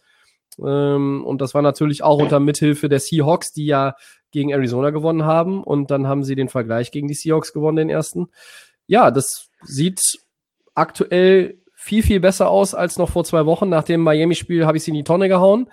Ähm, 0.59 1.25
und 1.25 1.41
das 1.41 1.55
war 1.55 1.63
natürlich 1.63 2.03
auch 2.03 2.19
unter 2.19 2.41
Mithilfe 2.41 2.89
der 2.89 3.01
Seahawks, 3.01 3.53
die 3.53 3.67
ja 3.67 3.95
gegen 4.31 4.51
Arizona 4.51 4.91
gewonnen 4.91 5.25
haben. 5.25 5.63
Und 5.63 5.91
dann 5.91 6.07
haben 6.07 6.25
sie 6.25 6.35
den 6.35 6.49
Vergleich 6.49 6.91
gegen 6.91 7.09
die 7.09 7.15
Seahawks 7.15 7.53
gewonnen, 7.53 7.77
den 7.77 7.91
ersten. 7.91 8.29
Ja, 8.87 9.11
das 9.11 9.51
sieht 9.63 10.01
aktuell 10.75 11.59
viel, 11.75 12.03
viel 12.03 12.21
besser 12.21 12.51
aus 12.51 12.75
als 12.75 12.99
noch 12.99 13.11
vor 13.11 13.25
zwei 13.25 13.47
Wochen. 13.47 13.69
Nach 13.69 13.85
dem 13.85 14.03
Miami-Spiel 14.03 14.67
habe 14.67 14.77
ich 14.77 14.85
sie 14.85 14.91
in 14.91 14.97
die 14.97 15.05
Tonne 15.05 15.29
gehauen. 15.29 15.69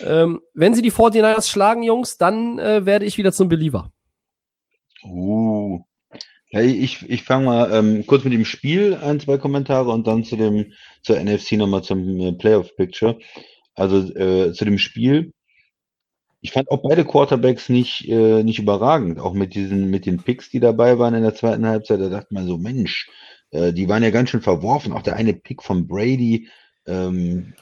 Ähm, 0.00 0.40
wenn 0.54 0.74
sie 0.74 0.82
die 0.82 0.92
49ers 0.92 1.48
schlagen, 1.48 1.82
Jungs, 1.82 2.18
dann 2.18 2.58
äh, 2.58 2.84
werde 2.84 3.04
ich 3.04 3.18
wieder 3.18 3.32
zum 3.32 3.48
Believer. 3.48 3.90
Uh. 5.04 5.80
Hey, 6.50 6.70
ich, 6.70 7.08
ich 7.08 7.24
fange 7.24 7.46
mal 7.46 7.72
ähm, 7.72 8.06
kurz 8.06 8.22
mit 8.24 8.32
dem 8.32 8.44
Spiel 8.44 8.94
ein, 8.94 9.18
zwei 9.18 9.38
Kommentare 9.38 9.90
und 9.90 10.06
dann 10.06 10.22
zu 10.24 10.36
dem 10.36 10.72
zur 11.02 11.18
NFC 11.18 11.52
nochmal 11.52 11.82
zum 11.82 12.20
äh, 12.20 12.32
Playoff 12.32 12.76
Picture. 12.76 13.18
Also 13.74 13.98
äh, 14.14 14.52
zu 14.52 14.64
dem 14.64 14.78
Spiel. 14.78 15.32
Ich 16.40 16.52
fand 16.52 16.70
auch 16.70 16.82
beide 16.82 17.04
Quarterbacks 17.04 17.68
nicht, 17.68 18.08
äh, 18.08 18.42
nicht 18.44 18.58
überragend. 18.58 19.18
Auch 19.18 19.32
mit 19.32 19.54
diesen, 19.54 19.90
mit 19.90 20.06
den 20.06 20.22
Picks, 20.22 20.50
die 20.50 20.60
dabei 20.60 20.98
waren 20.98 21.14
in 21.14 21.22
der 21.22 21.34
zweiten 21.34 21.66
Halbzeit, 21.66 22.00
da 22.00 22.08
dachte 22.08 22.34
man 22.34 22.46
so, 22.46 22.58
Mensch, 22.58 23.08
äh, 23.50 23.72
die 23.72 23.88
waren 23.88 24.02
ja 24.02 24.10
ganz 24.10 24.30
schön 24.30 24.42
verworfen. 24.42 24.92
Auch 24.92 25.02
der 25.02 25.16
eine 25.16 25.32
Pick 25.34 25.62
von 25.62 25.88
Brady, 25.88 26.48
ähm, 26.86 27.54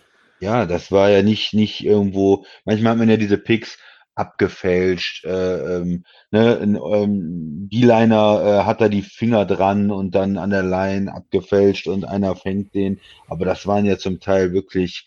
ja, 0.42 0.66
das 0.66 0.90
war 0.90 1.08
ja 1.10 1.22
nicht, 1.22 1.54
nicht 1.54 1.84
irgendwo, 1.84 2.44
manchmal 2.64 2.92
hat 2.92 2.98
man 2.98 3.08
ja 3.08 3.16
diese 3.16 3.38
Picks 3.38 3.78
abgefälscht, 4.16 5.24
äh, 5.24 5.76
ähm, 5.76 6.04
ne, 6.32 6.58
ähm, 6.60 7.68
D-Liner 7.72 8.42
äh, 8.44 8.64
hat 8.64 8.80
da 8.80 8.88
die 8.88 9.02
Finger 9.02 9.46
dran 9.46 9.90
und 9.92 10.14
dann 10.16 10.38
an 10.38 10.50
der 10.50 10.64
Line 10.64 11.14
abgefälscht 11.14 11.86
und 11.86 12.04
einer 12.04 12.34
fängt 12.36 12.74
den. 12.74 13.00
Aber 13.28 13.44
das 13.44 13.66
waren 13.66 13.86
ja 13.86 13.98
zum 13.98 14.18
Teil 14.20 14.52
wirklich 14.52 15.06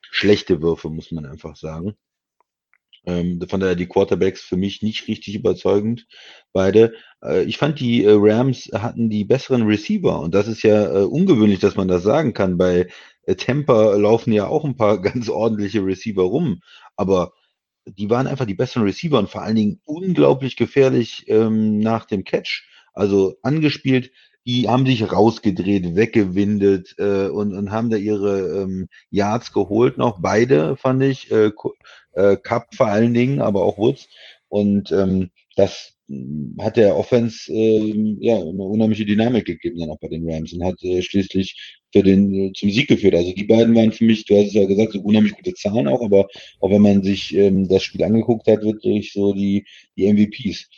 schlechte 0.00 0.62
Würfe, 0.62 0.90
muss 0.90 1.10
man 1.10 1.26
einfach 1.26 1.56
sagen. 1.56 1.96
Ähm, 3.04 3.40
von 3.48 3.60
daher 3.60 3.74
die 3.74 3.86
Quarterbacks 3.86 4.42
für 4.42 4.56
mich 4.56 4.82
nicht 4.82 5.08
richtig 5.08 5.34
überzeugend, 5.34 6.06
beide. 6.52 6.92
Äh, 7.22 7.44
ich 7.44 7.58
fand, 7.58 7.80
die 7.80 8.04
äh, 8.04 8.12
Rams 8.12 8.70
hatten 8.72 9.10
die 9.10 9.24
besseren 9.24 9.62
Receiver 9.66 10.20
und 10.20 10.34
das 10.34 10.46
ist 10.48 10.62
ja 10.62 10.84
äh, 10.84 11.04
ungewöhnlich, 11.04 11.58
dass 11.60 11.76
man 11.76 11.88
das 11.88 12.02
sagen 12.02 12.32
kann. 12.34 12.58
Bei 12.58 12.88
äh, 13.28 13.36
Tampa 13.36 13.94
laufen 13.94 14.32
ja 14.32 14.46
auch 14.46 14.64
ein 14.64 14.76
paar 14.76 15.00
ganz 15.02 15.28
ordentliche 15.28 15.84
Receiver 15.84 16.22
rum, 16.22 16.60
aber 16.96 17.32
die 17.86 18.10
waren 18.10 18.26
einfach 18.26 18.46
die 18.46 18.54
besseren 18.54 18.84
Receiver 18.84 19.18
und 19.18 19.30
vor 19.30 19.42
allen 19.42 19.56
Dingen 19.56 19.80
unglaublich 19.84 20.56
gefährlich 20.56 21.24
ähm, 21.28 21.78
nach 21.78 22.04
dem 22.04 22.24
Catch. 22.24 22.66
Also 22.92 23.36
angespielt, 23.42 24.10
die 24.46 24.68
haben 24.68 24.86
sich 24.86 25.10
rausgedreht, 25.10 25.94
weggewindet 25.94 26.94
äh, 26.98 27.28
und, 27.28 27.54
und 27.54 27.70
haben 27.70 27.90
da 27.90 27.96
ihre 27.96 28.62
ähm, 28.62 28.88
Yards 29.10 29.52
geholt 29.52 29.98
noch. 29.98 30.20
Beide 30.20 30.76
fand 30.76 31.02
ich, 31.02 31.30
äh, 31.30 31.50
äh, 32.12 32.36
Cup 32.36 32.74
vor 32.74 32.88
allen 32.88 33.14
Dingen, 33.14 33.40
aber 33.40 33.62
auch 33.62 33.78
Woods. 33.78 34.08
Und 34.48 34.90
ähm, 34.92 35.30
das 35.56 35.97
hat 36.58 36.76
der 36.76 36.96
Offense 36.96 37.52
äh, 37.52 38.16
ja 38.20 38.36
eine 38.36 38.62
unheimliche 38.62 39.04
Dynamik 39.04 39.44
gegeben 39.44 39.78
dann 39.78 39.90
auch 39.90 39.98
bei 39.98 40.08
den 40.08 40.28
Rams 40.28 40.52
und 40.54 40.64
hat 40.64 40.82
äh, 40.82 41.02
schließlich 41.02 41.78
für 41.92 42.02
den 42.02 42.34
äh, 42.34 42.52
zum 42.54 42.70
Sieg 42.70 42.88
geführt. 42.88 43.14
Also 43.14 43.32
die 43.32 43.44
beiden 43.44 43.74
waren 43.74 43.92
für 43.92 44.04
mich, 44.04 44.24
du 44.24 44.36
hast 44.36 44.48
es 44.48 44.54
ja 44.54 44.64
gesagt, 44.64 44.92
so 44.92 45.00
unheimlich 45.00 45.34
gute 45.34 45.54
Zahlen 45.54 45.86
auch, 45.86 46.02
aber 46.02 46.26
auch 46.60 46.70
wenn 46.70 46.82
man 46.82 47.02
sich 47.02 47.34
ähm, 47.34 47.68
das 47.68 47.82
Spiel 47.82 48.02
angeguckt 48.04 48.46
hat, 48.46 48.62
wirklich 48.62 49.12
so 49.12 49.34
die 49.34 49.66
die 49.96 50.10
MVPs. 50.10 50.68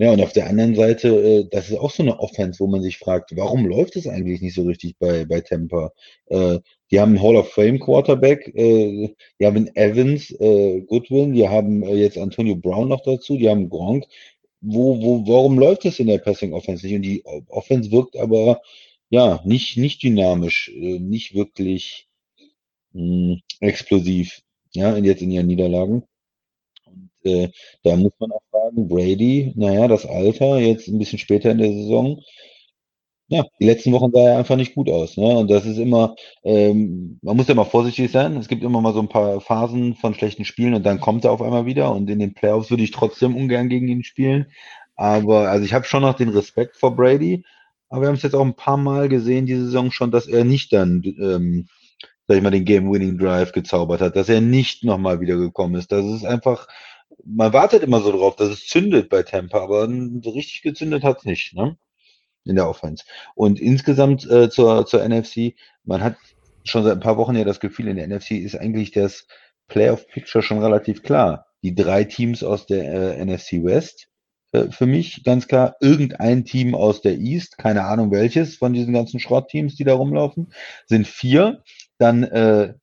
Ja, 0.00 0.12
und 0.12 0.20
auf 0.20 0.32
der 0.32 0.46
anderen 0.46 0.76
Seite, 0.76 1.08
äh, 1.08 1.48
das 1.50 1.70
ist 1.70 1.76
auch 1.76 1.90
so 1.90 2.04
eine 2.04 2.20
Offense, 2.20 2.60
wo 2.60 2.68
man 2.68 2.82
sich 2.82 2.98
fragt, 2.98 3.34
warum 3.36 3.66
läuft 3.66 3.96
es 3.96 4.06
eigentlich 4.06 4.40
nicht 4.40 4.54
so 4.54 4.62
richtig 4.62 4.96
bei, 4.98 5.24
bei 5.24 5.40
Tampa? 5.40 5.90
Äh, 6.26 6.60
die 6.92 7.00
haben 7.00 7.16
einen 7.16 7.22
Hall 7.22 7.34
of 7.34 7.50
Fame 7.50 7.80
Quarterback, 7.80 8.46
äh, 8.54 9.12
die 9.40 9.46
haben 9.46 9.66
Evans, 9.74 10.30
äh, 10.38 10.82
Goodwin, 10.82 11.32
die 11.32 11.48
haben 11.48 11.82
äh, 11.82 11.96
jetzt 11.96 12.16
Antonio 12.16 12.54
Brown 12.54 12.88
noch 12.88 13.02
dazu, 13.02 13.36
die 13.36 13.48
haben 13.48 13.68
Gronk. 13.68 14.04
Wo, 14.60 15.00
wo, 15.00 15.26
warum 15.26 15.58
läuft 15.58 15.84
es 15.84 16.00
in 16.00 16.08
der 16.08 16.18
Passing 16.18 16.52
Offense 16.52 16.84
nicht? 16.86 16.96
Und 16.96 17.02
die 17.02 17.24
Offense 17.48 17.90
wirkt 17.92 18.16
aber 18.16 18.60
ja 19.10 19.40
nicht, 19.44 19.76
nicht 19.76 20.02
dynamisch, 20.02 20.68
äh, 20.74 20.98
nicht 20.98 21.34
wirklich 21.34 22.08
mh, 22.92 23.34
hm, 23.34 23.40
explosiv, 23.60 24.42
ja, 24.72 24.96
jetzt 24.96 25.22
in 25.22 25.30
ihren 25.30 25.46
Niederlagen. 25.46 26.04
Und 26.86 27.10
äh, 27.24 27.50
da 27.82 27.96
muss 27.96 28.12
man 28.18 28.32
auch 28.32 28.42
fragen, 28.50 28.88
Brady, 28.88 29.52
naja, 29.56 29.88
das 29.88 30.06
Alter, 30.06 30.58
jetzt 30.58 30.88
ein 30.88 30.98
bisschen 30.98 31.18
später 31.18 31.50
in 31.52 31.58
der 31.58 31.72
Saison, 31.72 32.22
ja, 33.28 33.44
die 33.60 33.66
letzten 33.66 33.92
Wochen 33.92 34.10
sah 34.10 34.20
er 34.20 34.38
einfach 34.38 34.56
nicht 34.56 34.74
gut 34.74 34.88
aus. 34.88 35.16
Ne? 35.18 35.26
Und 35.26 35.50
das 35.50 35.66
ist 35.66 35.76
immer, 35.78 36.16
ähm, 36.44 37.18
man 37.22 37.36
muss 37.36 37.48
ja 37.48 37.54
mal 37.54 37.64
vorsichtig 37.64 38.10
sein. 38.10 38.36
Es 38.36 38.48
gibt 38.48 38.62
immer 38.62 38.80
mal 38.80 38.94
so 38.94 39.00
ein 39.00 39.08
paar 39.08 39.40
Phasen 39.40 39.94
von 39.94 40.14
schlechten 40.14 40.46
Spielen 40.46 40.72
und 40.74 40.84
dann 40.86 41.00
kommt 41.00 41.24
er 41.24 41.32
auf 41.32 41.42
einmal 41.42 41.66
wieder. 41.66 41.92
Und 41.92 42.08
in 42.08 42.18
den 42.20 42.32
Playoffs 42.32 42.70
würde 42.70 42.82
ich 42.82 42.90
trotzdem 42.90 43.36
ungern 43.36 43.68
gegen 43.68 43.86
ihn 43.88 44.02
spielen. 44.02 44.46
Aber 44.96 45.50
also 45.50 45.64
ich 45.64 45.74
habe 45.74 45.84
schon 45.84 46.02
noch 46.02 46.14
den 46.14 46.30
Respekt 46.30 46.76
vor 46.76 46.96
Brady. 46.96 47.44
Aber 47.90 48.02
wir 48.02 48.08
haben 48.08 48.16
es 48.16 48.22
jetzt 48.22 48.34
auch 48.34 48.44
ein 48.44 48.56
paar 48.56 48.78
Mal 48.78 49.08
gesehen, 49.08 49.46
diese 49.46 49.66
Saison 49.66 49.90
schon, 49.92 50.10
dass 50.10 50.26
er 50.26 50.44
nicht 50.44 50.72
dann, 50.72 51.02
ähm, 51.20 51.68
sag 52.26 52.36
ich 52.38 52.42
mal, 52.42 52.50
den 52.50 52.64
Game-Winning-Drive 52.64 53.52
gezaubert 53.52 54.00
hat, 54.00 54.16
dass 54.16 54.28
er 54.28 54.40
nicht 54.40 54.84
nochmal 54.84 55.20
wiedergekommen 55.20 55.78
ist. 55.78 55.92
Das 55.92 56.04
ist 56.06 56.24
einfach, 56.24 56.66
man 57.24 57.52
wartet 57.52 57.82
immer 57.82 58.00
so 58.00 58.12
drauf, 58.12 58.36
dass 58.36 58.48
es 58.50 58.66
zündet 58.66 59.08
bei 59.10 59.22
Tampa, 59.22 59.60
aber 59.62 59.88
so 60.22 60.30
richtig 60.30 60.62
gezündet 60.62 61.04
hat 61.04 61.18
es 61.18 61.24
nicht. 61.24 61.54
Ne? 61.54 61.76
In 62.48 62.56
der 62.56 62.68
Offense. 62.68 63.04
Und 63.34 63.60
insgesamt 63.60 64.28
äh, 64.30 64.50
zur, 64.50 64.86
zur 64.86 65.06
NFC, 65.06 65.54
man 65.84 66.02
hat 66.02 66.16
schon 66.64 66.84
seit 66.84 66.92
ein 66.92 67.00
paar 67.00 67.16
Wochen 67.16 67.36
ja 67.36 67.44
das 67.44 67.60
Gefühl, 67.60 67.88
in 67.88 67.96
der 67.96 68.08
NFC 68.08 68.32
ist 68.32 68.56
eigentlich 68.56 68.90
das 68.90 69.26
Playoff-Picture 69.68 70.42
schon 70.42 70.58
relativ 70.58 71.02
klar. 71.02 71.46
Die 71.62 71.74
drei 71.74 72.04
Teams 72.04 72.42
aus 72.42 72.66
der 72.66 73.16
äh, 73.18 73.24
NFC 73.24 73.64
West, 73.64 74.08
äh, 74.52 74.70
für 74.70 74.86
mich 74.86 75.24
ganz 75.24 75.48
klar, 75.48 75.76
irgendein 75.80 76.44
Team 76.44 76.74
aus 76.74 77.02
der 77.02 77.18
East, 77.18 77.58
keine 77.58 77.84
Ahnung 77.84 78.10
welches 78.10 78.56
von 78.56 78.72
diesen 78.72 78.94
ganzen 78.94 79.20
Schrottteams, 79.20 79.76
die 79.76 79.84
da 79.84 79.94
rumlaufen, 79.94 80.52
sind 80.86 81.06
vier. 81.06 81.62
Dann 81.98 82.22
äh, 82.24 82.74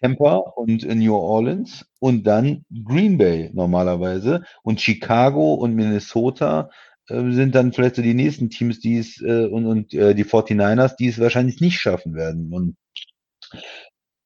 Tampa 0.00 0.36
und 0.36 0.86
New 0.86 1.14
Orleans 1.14 1.86
und 2.00 2.24
dann 2.26 2.64
Green 2.84 3.18
Bay 3.18 3.50
normalerweise 3.52 4.42
und 4.62 4.80
Chicago 4.80 5.54
und 5.54 5.74
Minnesota 5.74 6.68
äh, 6.68 6.72
sind 7.08 7.54
dann 7.54 7.72
vielleicht 7.72 7.96
so 7.96 8.02
die 8.02 8.14
nächsten 8.14 8.50
Teams, 8.50 8.80
die 8.80 8.98
es 8.98 9.20
äh, 9.20 9.46
und, 9.46 9.66
und 9.66 9.94
äh, 9.94 10.14
die 10.14 10.24
49ers, 10.24 10.96
die 10.96 11.08
es 11.08 11.20
wahrscheinlich 11.20 11.60
nicht 11.60 11.78
schaffen 11.78 12.14
werden. 12.14 12.52
Und 12.52 12.76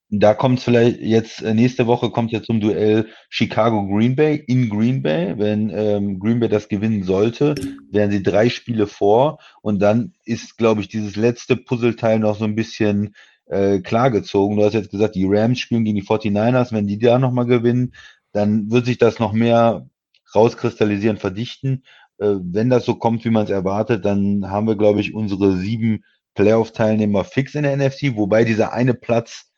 da 0.09 0.35
kommt 0.35 0.61
vielleicht 0.61 1.01
jetzt, 1.01 1.43
äh, 1.43 1.55
nächste 1.55 1.87
Woche 1.87 2.11
kommt 2.11 2.33
ja 2.33 2.43
zum 2.43 2.61
Duell 2.61 3.07
Chicago 3.28 3.87
Green 3.87 4.16
Bay 4.16 4.43
in 4.47 4.68
Green 4.68 5.03
Bay. 5.03 5.35
Wenn 5.39 5.70
ähm, 5.70 6.18
Green 6.18 6.41
Bay 6.41 6.49
das 6.49 6.68
gewinnen 6.68 7.05
sollte, 7.05 7.55
wären 7.91 8.11
sie 8.11 8.22
drei 8.22 8.49
Spiele 8.49 8.87
vor. 8.87 9.39
Und 9.62 9.81
dann 9.81 10.14
ist, 10.24 10.59
glaube 10.59 10.81
ich, 10.81 10.89
dieses 10.89 11.16
letzte 11.16 11.57
Puzzleteil 11.57 12.18
noch 12.18 12.37
so 12.37 12.45
ein 12.45 12.57
bisschen 12.57 13.14
äh, 13.47 13.81
klargezogen. 13.81 14.57
Du 14.57 14.64
hast 14.64 14.72
jetzt 14.72 14.91
gesagt, 14.91 15.14
die 15.14 15.26
Rams 15.28 15.61
spielen 15.61 15.85
gegen 15.85 15.97
die 15.97 16.07
49ers. 16.07 16.72
Wenn 16.72 16.89
die 16.89 16.99
da 16.99 17.18
nochmal 17.18 17.47
gewinnen, 17.47 17.95
dann 18.33 18.70
wird 18.70 18.87
sich 18.87 18.99
das 18.99 19.18
noch 19.20 19.33
mehr 19.33 19.87
rauskristallisieren, 20.35 21.18
verdichten. 21.18 21.85
Äh, 22.21 22.37
wenn 22.41 22.71
das 22.71 22.85
so 22.85 22.95
kommt, 22.95 23.25
wie 23.25 23.31
man 23.31 23.45
es 23.45 23.51
erwartet, 23.51 24.05
dann 24.05 24.51
haben 24.51 24.66
wir, 24.66 24.77
glaube 24.77 25.01
ich, 25.01 25.14
unsere 25.14 25.57
sieben 25.57 26.05
Playoff-Teilnehmer 26.35 27.25
fix 27.25 27.55
in 27.55 27.64
der 27.64 27.77
NFC, 27.77 28.16
wobei 28.16 28.45
dieser 28.45 28.73
eine 28.73 28.95
Platz 28.95 29.51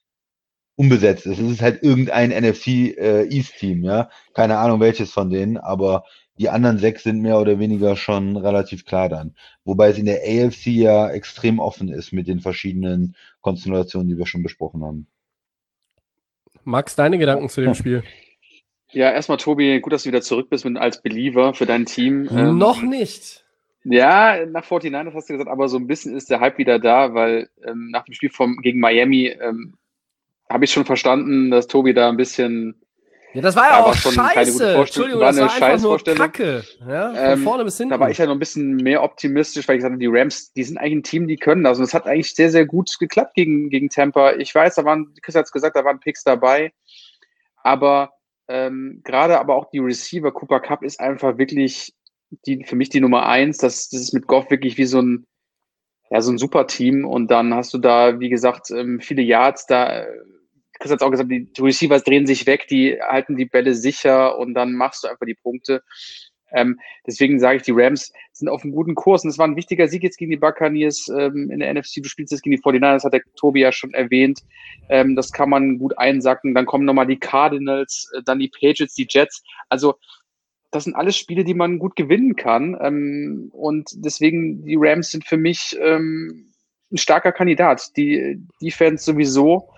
unbesetzt 0.77 1.27
ist. 1.27 1.39
Es 1.39 1.51
ist 1.51 1.63
halt 1.63 1.83
irgendein 1.83 2.31
NFC 2.31 2.97
äh, 2.97 3.25
East-Team, 3.29 3.85
ja. 3.85 4.09
Keine 4.35 4.59
Ahnung 4.59 4.81
welches 4.81 5.11
von 5.13 5.29
denen, 5.29 5.59
aber 5.59 6.05
die 6.39 6.49
anderen 6.49 6.79
sechs 6.79 7.03
sind 7.03 7.21
mehr 7.21 7.39
oder 7.39 7.59
weniger 7.59 7.95
schon 7.95 8.37
relativ 8.37 8.87
klar 8.87 9.09
dann. 9.09 9.35
Wobei 9.65 9.91
es 9.91 9.99
in 9.99 10.07
der 10.07 10.23
AFC 10.23 10.69
ja 10.69 11.11
extrem 11.11 11.59
offen 11.59 11.89
ist 11.89 12.13
mit 12.13 12.27
den 12.27 12.41
verschiedenen 12.41 13.17
Konstellationen, 13.43 14.09
die 14.09 14.17
wir 14.17 14.27
schon 14.27 14.43
besprochen 14.43 14.83
haben. 14.83 15.07
Max, 16.65 16.97
deine 16.97 17.19
Gedanken 17.19 17.49
zu 17.49 17.61
dem 17.61 17.75
Spiel? 17.77 18.03
Ja, 18.93 19.11
erstmal 19.11 19.38
Tobi, 19.38 19.80
gut, 19.80 19.93
dass 19.93 20.03
du 20.03 20.09
wieder 20.09 20.22
zurück 20.22 20.51
bist 20.51 20.64
mit, 20.64 20.76
als 20.76 21.03
Believer 21.03 21.55
für 21.55 21.66
dein 21.66 21.86
Team. 21.86 22.28
Ähm, 22.30 22.59
Noch 22.59 22.82
nicht. 22.82 23.45
Ja, 23.84 24.47
nach 24.47 24.68
49 24.68 25.14
hast 25.14 25.28
du 25.28 25.32
gesagt, 25.32 25.51
aber 25.51 25.68
so 25.68 25.76
ein 25.76 25.86
bisschen 25.88 26.14
ist 26.16 26.30
der 26.30 26.40
Hype 26.40 26.59
wieder 26.59 26.78
da, 26.78 27.14
weil 27.14 27.49
ähm, 27.66 27.88
nach 27.90 28.05
dem 28.05 28.14
Spiel 28.14 28.30
vom, 28.30 28.59
gegen 28.59 28.78
Miami 28.78 29.26
ähm, 29.26 29.74
habe 30.49 30.64
ich 30.64 30.72
schon 30.72 30.84
verstanden, 30.84 31.51
dass 31.51 31.66
Tobi 31.66 31.93
da 31.93 32.09
ein 32.09 32.16
bisschen 32.16 32.80
Ja, 33.32 33.40
das 33.40 33.57
war 33.57 33.64
ja, 33.64 33.70
war 33.78 33.86
auch 33.86 33.95
schon 33.95 34.14
keine 34.14 34.28
gute 34.28 34.34
scheiße. 34.34 34.74
Vorstellung. 34.74 34.82
Entschuldigung, 34.84 35.20
War 35.20 35.32
das 35.32 35.61
war 35.61 35.68
einfach 35.68 35.82
nur. 35.82 35.99
Kacke. 36.14 36.64
Ja, 36.86 37.09
von 37.09 37.16
Ähm, 37.16 37.43
vorne 37.43 37.64
bis 37.64 37.76
hinten. 37.78 37.90
Da 37.90 37.99
war 37.99 38.11
ich 38.11 38.18
ja 38.18 38.26
noch 38.26 38.34
ein 38.34 38.38
bisschen 38.38 38.76
mehr 38.76 39.03
optimistisch, 39.03 39.66
weil 39.66 39.76
ich 39.76 39.78
gesagt 39.80 39.93
habe, 39.95 40.01
die 40.01 40.07
Rams, 40.09 40.53
die 40.53 40.62
sind 40.62 40.76
eigentlich 40.76 40.97
ein 40.97 41.03
Team, 41.03 41.26
die 41.26 41.36
können 41.38 41.64
das. 41.64 41.78
Und 41.78 41.84
es 41.84 41.95
hat 41.95 42.07
eigentlich 42.07 42.34
sehr, 42.34 42.51
sehr 42.51 42.66
gut 42.66 42.95
geklappt 43.01 43.34
gegen, 43.34 43.68
gegen 43.70 43.88
Tampa. 43.88 44.34
Ich 44.34 44.55
weiß, 44.55 44.76
da 44.76 44.84
waren, 44.84 45.12
Chris 45.22 45.34
hat 45.34 45.47
es 45.47 45.51
gesagt, 45.53 45.74
da 45.74 45.84
waren 45.84 45.99
Picks 45.99 46.22
dabei. 46.22 46.72
Aber 47.64 48.12
ähm, 48.49 49.01
gerade 49.05 49.38
aber 49.38 49.55
auch 49.55 49.70
die 49.70 49.78
Receiver, 49.78 50.32
Cooper 50.32 50.61
Cup 50.61 50.82
ist 50.82 51.01
einfach 51.01 51.38
wirklich 51.38 51.95
die, 52.47 52.64
für 52.64 52.76
mich 52.76 52.88
die 52.88 53.01
Nummer 53.01 53.26
eins. 53.26 53.59
Das, 53.59 53.88
das 53.88 54.01
ist 54.01 54.14
mit 54.14 54.26
Goff 54.26 54.51
wirklich 54.51 54.76
wie 54.78 54.86
so 54.86 55.01
ein, 55.01 55.26
ja, 56.11 56.20
so 56.20 56.32
ein 56.32 56.38
super 56.38 56.66
Team. 56.66 57.05
Und 57.05 57.30
dann 57.30 57.55
hast 57.55 57.72
du 57.74 57.78
da, 57.78 58.20
wie 58.20 58.28
gesagt, 58.28 58.70
ähm, 58.70 59.01
viele 59.01 59.22
Yards 59.22 59.66
da. 59.66 60.03
äh, 60.03 60.07
Chris 60.78 60.90
hat 60.90 61.01
es 61.01 61.07
auch 61.07 61.11
gesagt, 61.11 61.30
die 61.30 61.49
Receivers 61.61 62.03
drehen 62.03 62.26
sich 62.26 62.47
weg, 62.47 62.66
die 62.68 62.99
halten 63.01 63.36
die 63.36 63.47
Bälle 63.47 63.74
sicher 63.74 64.36
und 64.38 64.55
dann 64.55 64.72
machst 64.72 65.05
du 65.05 65.09
einfach 65.09 65.26
die 65.26 65.38
Punkte. 65.40 65.82
Ähm, 66.55 66.79
deswegen 67.07 67.39
sage 67.39 67.57
ich, 67.57 67.63
die 67.63 67.73
Rams 67.75 68.13
sind 68.33 68.49
auf 68.49 68.63
einem 68.63 68.73
guten 68.73 68.95
Kurs 68.95 69.25
und 69.25 69.31
es 69.31 69.39
war 69.39 69.47
ein 69.47 69.57
wichtiger 69.57 69.89
Sieg 69.89 70.03
jetzt 70.03 70.19
gegen 70.19 70.31
die 70.31 70.37
Buccaneers 70.37 71.09
ähm, 71.09 71.51
in 71.51 71.61
der 71.61 71.73
NFC. 71.73 72.03
Du 72.03 72.09
spielst 72.09 72.33
jetzt 72.33 72.43
gegen 72.43 72.57
die 72.57 72.63
49ers, 72.63 72.95
das 72.95 73.05
hat 73.05 73.13
der 73.15 73.23
Tobi 73.37 73.61
ja 73.61 73.73
schon 73.73 73.95
erwähnt. 73.95 74.41
Ähm, 74.89 75.17
das 75.17 75.33
kann 75.33 75.51
man 75.51 75.79
gut 75.79 75.97
einsacken. 75.99 76.55
Dann 76.55 76.67
kommen 76.67 76.85
nochmal 76.85 77.07
die 77.07 77.19
Cardinals, 77.19 78.11
äh, 78.17 78.23
dann 78.25 78.39
die 78.39 78.49
Patriots, 78.49 78.95
die 78.95 79.07
Jets. 79.09 79.43
Also 79.69 79.95
das 80.73 80.85
sind 80.85 80.97
alles 80.97 81.17
Spiele, 81.17 81.45
die 81.45 81.55
man 81.55 81.79
gut 81.79 81.97
gewinnen 81.97 82.35
kann. 82.35 82.77
Ähm, 82.81 83.51
und 83.53 83.91
deswegen, 83.95 84.65
die 84.65 84.77
Rams 84.79 85.11
sind 85.11 85.25
für 85.25 85.37
mich 85.37 85.77
ähm, 85.81 86.53
ein 86.91 86.99
starker 86.99 87.33
Kandidat. 87.33 87.97
Die 87.97 88.41
Defense 88.61 89.05
sowieso. 89.05 89.71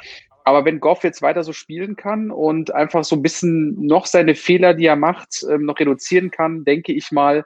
Aber 0.44 0.64
wenn 0.64 0.80
Goff 0.80 1.02
jetzt 1.04 1.22
weiter 1.22 1.42
so 1.42 1.52
spielen 1.52 1.96
kann 1.96 2.30
und 2.30 2.74
einfach 2.74 3.02
so 3.02 3.16
ein 3.16 3.22
bisschen 3.22 3.86
noch 3.86 4.06
seine 4.06 4.34
Fehler, 4.34 4.74
die 4.74 4.86
er 4.86 4.96
macht, 4.96 5.44
ähm, 5.50 5.64
noch 5.64 5.78
reduzieren 5.80 6.30
kann, 6.30 6.64
denke 6.64 6.92
ich 6.92 7.10
mal, 7.10 7.44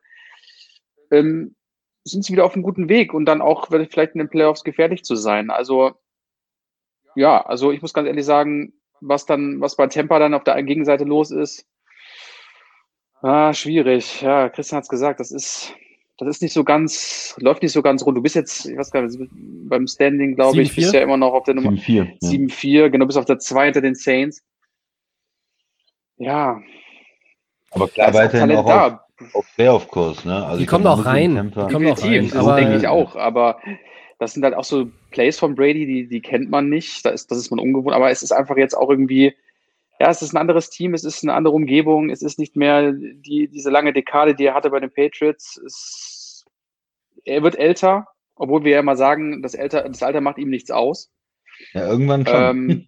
ähm, 1.13 1.55
sind 2.05 2.25
sie 2.25 2.33
wieder 2.33 2.45
auf 2.45 2.55
einem 2.55 2.65
guten 2.65 2.89
Weg 2.89 3.15
und 3.15 3.27
dann 3.27 3.41
auch 3.41 3.69
vielleicht 3.69 4.15
in 4.15 4.19
den 4.19 4.29
Playoffs 4.29 4.65
gefährlich 4.65 5.05
zu 5.05 5.15
sein. 5.15 5.51
Also 5.51 5.95
ja, 7.15 7.41
also 7.45 7.73
ich 7.73 7.83
muss 7.83 7.93
ganz 7.93 8.09
ehrlich 8.09 8.25
sagen, 8.25 8.75
was 9.01 9.27
dann, 9.27 9.61
was 9.61 9.77
bei 9.77 9.87
Tampa 9.87 10.19
dann 10.19 10.35
auf 10.35 10.45
der 10.45 10.63
Gegenseite 10.63 11.05
los 11.05 11.31
ist, 11.31 11.67
ah, 13.23 13.53
schwierig. 13.53 14.23
Ja, 14.23 14.49
Christian 14.49 14.79
hat 14.79 14.85
es 14.85 14.89
gesagt, 14.89 15.21
das 15.21 15.31
ist, 15.31 15.75
das 16.19 16.29
ist 16.29 16.43
nicht 16.43 16.53
so 16.53 16.65
ganz, 16.65 17.37
läuft 17.39 17.63
nicht 17.63 17.73
so 17.73 17.81
ganz 17.81 18.05
rund. 18.05 18.17
Du 18.17 18.23
bist 18.23 18.35
jetzt, 18.35 18.67
ich 18.67 18.77
weiß 18.77 18.91
gar 18.91 19.03
nicht, 19.03 19.19
beim 19.69 19.87
Standing, 19.87 20.35
glaube 20.35 20.61
ich, 20.61 20.73
7-4? 20.73 20.75
bist 20.75 20.95
ja 20.95 21.01
immer 21.01 21.17
noch 21.17 21.33
auf 21.33 21.45
der 21.45 21.55
Nummer 21.55 21.71
7-4. 21.71 22.09
Ja. 22.21 22.29
7-4, 22.29 22.89
genau, 22.91 23.07
bis 23.07 23.17
auf 23.17 23.25
der 23.25 23.39
2 23.39 23.67
hinter 23.67 23.81
den 23.81 23.95
Saints. 23.95 24.43
Ja, 26.17 26.61
Aber 27.71 27.87
klar, 27.89 28.09
ist 28.09 28.15
auch 28.15 28.19
weiterhin 28.19 28.49
Talent 28.49 28.59
auch 28.59 28.65
auf, 28.65 28.93
da. 29.21 29.29
auf 29.35 29.47
Playoff-Kurs, 29.55 30.25
ne? 30.25 30.45
Also 30.45 30.59
Die 30.59 30.67
kommen 30.67 30.87
auch 30.89 31.05
rein. 31.05 31.53
Die 31.55 31.73
kommen 31.73 31.87
auch 31.87 32.03
rein. 32.03 32.31
Das 32.33 32.57
denke 32.57 32.77
ich 32.77 32.89
auch. 32.89 33.15
Aber 33.15 33.61
das 34.19 34.33
sind 34.33 34.43
halt 34.43 34.55
auch 34.55 34.65
so 34.65 34.91
Plays 35.13 35.39
von 35.39 35.55
Brady, 35.55 35.87
die, 35.87 36.09
die 36.09 36.21
kennt 36.21 36.51
man 36.51 36.69
nicht. 36.69 37.07
Da 37.07 37.11
ist, 37.11 37.31
das 37.31 37.39
ist 37.39 37.51
man 37.51 37.61
ungewohnt. 37.61 37.95
Aber 37.95 38.11
es 38.11 38.23
ist 38.23 38.33
einfach 38.33 38.57
jetzt 38.57 38.77
auch 38.77 38.91
irgendwie, 38.91 39.37
ja, 40.01 40.11
es 40.11 40.23
ist 40.23 40.33
ein 40.33 40.39
anderes 40.39 40.71
Team, 40.71 40.95
es 40.95 41.05
ist 41.05 41.23
eine 41.25 41.35
andere 41.35 41.55
Umgebung, 41.55 42.11
es 42.11 42.23
ist 42.23 42.39
nicht 42.39 42.57
mehr 42.57 42.93
die, 42.93 43.49
diese 43.49 43.71
lange 43.71 43.93
Dekade, 43.93 44.35
die 44.35 44.47
er 44.47 44.55
hatte 44.55 44.71
bei 44.71 44.81
den 44.81 44.93
Patriots. 44.93 45.61
Es, 45.65 46.45
er 47.25 47.43
wird 47.43 47.59
älter, 47.59 48.07
obwohl 48.37 48.65
wir 48.65 48.73
ja 48.73 48.83
mal 48.83 48.97
sagen, 48.97 49.43
das, 49.43 49.57
Alter, 49.57 49.89
das 49.89 50.03
Alter 50.03 50.21
macht 50.21 50.39
ihm 50.39 50.51
nichts 50.51 50.71
aus. 50.71 51.11
Ja, 51.73 51.89
irgendwann 51.89 52.25
schon. 52.25 52.37
Ähm, 52.37 52.85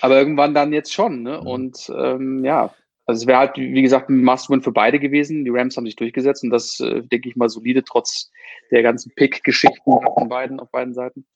aber 0.00 0.16
irgendwann 0.16 0.54
dann 0.54 0.72
jetzt 0.72 0.92
schon. 0.92 1.22
Ne? 1.22 1.40
Mhm. 1.40 1.46
Und 1.46 1.92
ähm, 1.96 2.44
ja, 2.44 2.72
also 3.06 3.22
es 3.22 3.26
wäre 3.26 3.38
halt, 3.38 3.56
wie 3.56 3.82
gesagt, 3.82 4.08
ein 4.08 4.22
Must-Win 4.22 4.62
für 4.62 4.72
beide 4.72 5.00
gewesen. 5.00 5.44
Die 5.44 5.50
Rams 5.50 5.76
haben 5.76 5.86
sich 5.86 5.96
durchgesetzt 5.96 6.44
und 6.44 6.50
das, 6.50 6.78
äh, 6.80 7.02
denke 7.02 7.28
ich 7.28 7.36
mal, 7.36 7.48
solide, 7.48 7.82
trotz 7.82 8.30
der 8.70 8.82
ganzen 8.82 9.12
Pick-Geschichten 9.14 10.00
von 10.14 10.28
beiden, 10.28 10.60
auf 10.60 10.70
beiden 10.70 10.94
Seiten. 10.94 11.26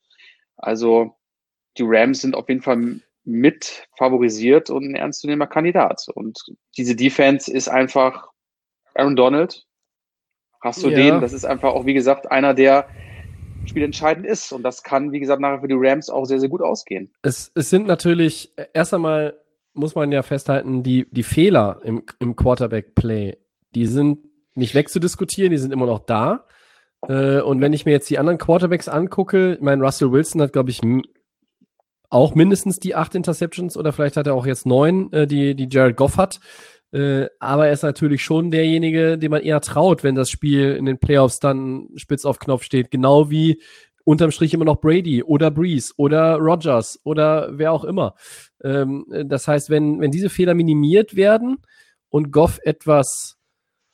Also 0.57 1.15
die 1.77 1.83
Rams 1.85 2.21
sind 2.21 2.35
auf 2.35 2.47
jeden 2.49 2.61
Fall 2.61 3.01
mit 3.29 3.87
favorisiert 3.97 4.69
und 4.69 4.83
ein 4.85 4.95
ernstzunehmender 4.95 5.47
Kandidat. 5.47 6.05
Und 6.13 6.39
diese 6.77 6.95
Defense 6.95 7.51
ist 7.51 7.67
einfach 7.69 8.27
Aaron 8.95 9.15
Donald. 9.15 9.65
Hast 10.61 10.83
du 10.83 10.89
Ja. 10.89 10.95
den? 10.95 11.21
Das 11.21 11.33
ist 11.33 11.45
einfach 11.45 11.73
auch, 11.73 11.85
wie 11.85 11.93
gesagt, 11.93 12.31
einer, 12.31 12.53
der 12.53 12.87
spielentscheidend 13.65 14.25
ist. 14.25 14.51
Und 14.51 14.63
das 14.63 14.83
kann, 14.83 15.11
wie 15.11 15.19
gesagt, 15.19 15.41
nachher 15.41 15.61
für 15.61 15.67
die 15.67 15.77
Rams 15.77 16.09
auch 16.09 16.25
sehr, 16.25 16.39
sehr 16.39 16.49
gut 16.49 16.61
ausgehen. 16.61 17.13
es, 17.21 17.51
es 17.55 17.69
sind 17.69 17.87
natürlich, 17.87 18.53
erst 18.73 18.93
einmal 18.93 19.37
muss 19.73 19.95
man 19.95 20.11
ja 20.11 20.23
festhalten, 20.23 20.83
die, 20.83 21.07
die 21.11 21.23
Fehler 21.23 21.79
im, 21.83 22.03
im 22.19 22.35
Quarterback-Play, 22.35 23.37
die 23.75 23.85
sind 23.85 24.19
nicht 24.55 24.75
wegzudiskutieren, 24.75 25.51
die 25.51 25.57
sind 25.57 25.71
immer 25.71 25.85
noch 25.85 25.99
da. 25.99 26.45
Äh, 27.07 27.39
und 27.41 27.61
wenn 27.61 27.71
ich 27.71 27.85
mir 27.85 27.91
jetzt 27.91 28.09
die 28.09 28.17
anderen 28.19 28.39
Quarterbacks 28.39 28.89
angucke, 28.89 29.53
ich 29.53 29.61
meine, 29.61 29.81
Russell 29.83 30.11
Wilson 30.11 30.41
hat, 30.41 30.51
glaube 30.51 30.71
ich, 30.71 30.81
auch 32.09 32.35
mindestens 32.35 32.79
die 32.79 32.95
acht 32.95 33.15
Interceptions 33.15 33.77
oder 33.77 33.93
vielleicht 33.93 34.17
hat 34.17 34.27
er 34.27 34.33
auch 34.33 34.45
jetzt 34.45 34.65
neun, 34.65 35.11
äh, 35.13 35.27
die, 35.27 35.55
die 35.55 35.67
Jared 35.69 35.95
Goff 35.95 36.17
hat. 36.17 36.39
Äh, 36.91 37.27
aber 37.39 37.67
er 37.67 37.73
ist 37.73 37.83
natürlich 37.83 38.23
schon 38.23 38.49
derjenige, 38.49 39.17
dem 39.17 39.31
man 39.31 39.43
eher 39.43 39.61
traut, 39.61 40.03
wenn 40.03 40.15
das 40.15 40.29
Spiel 40.29 40.75
in 40.75 40.85
den 40.85 40.97
Playoffs 40.97 41.39
dann 41.39 41.89
spitz 41.95 42.25
auf 42.25 42.39
Knopf 42.39 42.63
steht. 42.63 42.89
Genau 42.89 43.29
wie 43.29 43.61
unterm 44.03 44.31
Strich 44.31 44.55
immer 44.55 44.65
noch 44.65 44.81
Brady 44.81 45.21
oder 45.21 45.51
Breeze 45.51 45.93
oder 45.97 46.37
Rogers 46.37 46.99
oder 47.03 47.49
wer 47.51 47.71
auch 47.71 47.83
immer. 47.83 48.15
Ähm, 48.63 49.05
das 49.25 49.47
heißt, 49.47 49.69
wenn, 49.69 50.01
wenn 50.01 50.09
diese 50.09 50.29
Fehler 50.29 50.55
minimiert 50.55 51.15
werden 51.15 51.57
und 52.09 52.31
Goff 52.31 52.59
etwas 52.63 53.37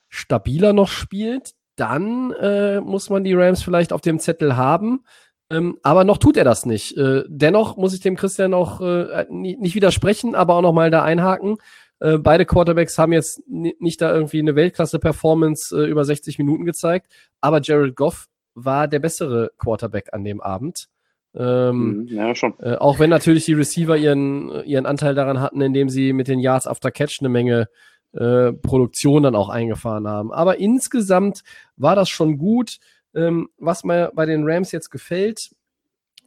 stabiler 0.08 0.72
noch 0.72 0.88
spielt, 0.88 1.52
dann 1.76 2.32
äh, 2.32 2.80
muss 2.80 3.10
man 3.10 3.26
die 3.26 3.34
Rams 3.34 3.62
vielleicht 3.62 3.92
auf 3.92 4.00
dem 4.00 4.20
Zettel 4.20 4.56
haben. 4.56 5.04
Ähm, 5.52 5.78
aber 5.84 6.04
noch 6.04 6.18
tut 6.18 6.38
er 6.38 6.44
das 6.44 6.66
nicht. 6.66 6.98
Äh, 6.98 7.24
dennoch 7.28 7.78
muss 7.78 7.94
ich 7.94 8.00
dem 8.00 8.16
Christian 8.16 8.54
auch 8.54 8.82
äh, 8.82 9.26
nicht 9.30 9.76
widersprechen, 9.76 10.34
aber 10.36 10.56
auch 10.56 10.62
noch 10.62 10.74
mal 10.74 10.90
da 10.90 11.04
einhaken. 11.04 11.58
Äh, 12.00 12.18
beide 12.18 12.46
Quarterbacks 12.46 12.98
haben 12.98 13.14
jetzt 13.14 13.42
ni- 13.48 13.76
nicht 13.80 14.02
da 14.02 14.14
irgendwie 14.14 14.40
eine 14.40 14.56
Weltklasse-Performance 14.56 15.76
äh, 15.78 15.86
über 15.90 16.04
60 16.04 16.40
Minuten 16.40 16.66
gezeigt, 16.66 17.08
aber 17.42 17.62
Jared 17.62 17.96
Goff 17.96 18.28
war 18.56 18.88
der 18.88 19.00
bessere 19.00 19.52
Quarterback 19.58 20.10
an 20.14 20.24
dem 20.24 20.42
Abend. 20.42 20.88
Ähm, 21.36 22.00
Mhm, 22.04 22.08
Ja, 22.08 22.34
schon. 22.34 22.54
äh, 22.60 22.76
auch 22.76 22.98
wenn 23.00 23.10
natürlich 23.10 23.46
die 23.46 23.54
Receiver 23.54 23.98
ihren, 23.98 24.50
ihren 24.66 24.86
Anteil 24.86 25.14
daran 25.16 25.42
hatten, 25.42 25.62
indem 25.62 25.90
sie 25.90 26.14
mit 26.14 26.28
den 26.28 26.40
Yards 26.40 26.66
after 26.68 26.92
Catch 26.92 27.20
eine 27.20 27.30
Menge 27.30 27.68
äh, 28.14 28.54
Produktion 28.54 29.24
dann 29.24 29.36
auch 29.36 29.50
eingefahren 29.50 30.08
haben. 30.08 30.32
Aber 30.32 30.58
insgesamt 30.58 31.44
war 31.76 31.96
das 31.98 32.08
schon 32.10 32.38
gut. 32.38 32.78
Ähm, 33.16 33.50
was 33.58 33.84
mir 33.84 34.12
bei 34.14 34.26
den 34.26 34.44
Rams 34.48 34.72
jetzt 34.72 34.90
gefällt, 34.90 35.52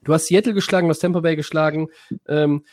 du 0.02 0.14
hast 0.14 0.26
Seattle 0.26 0.54
geschlagen, 0.54 0.88
du 0.88 0.90
hast 0.90 1.00
Tampa 1.00 1.20
Bay 1.20 1.36
geschlagen. 1.36 1.88
Ähm, 2.26 2.64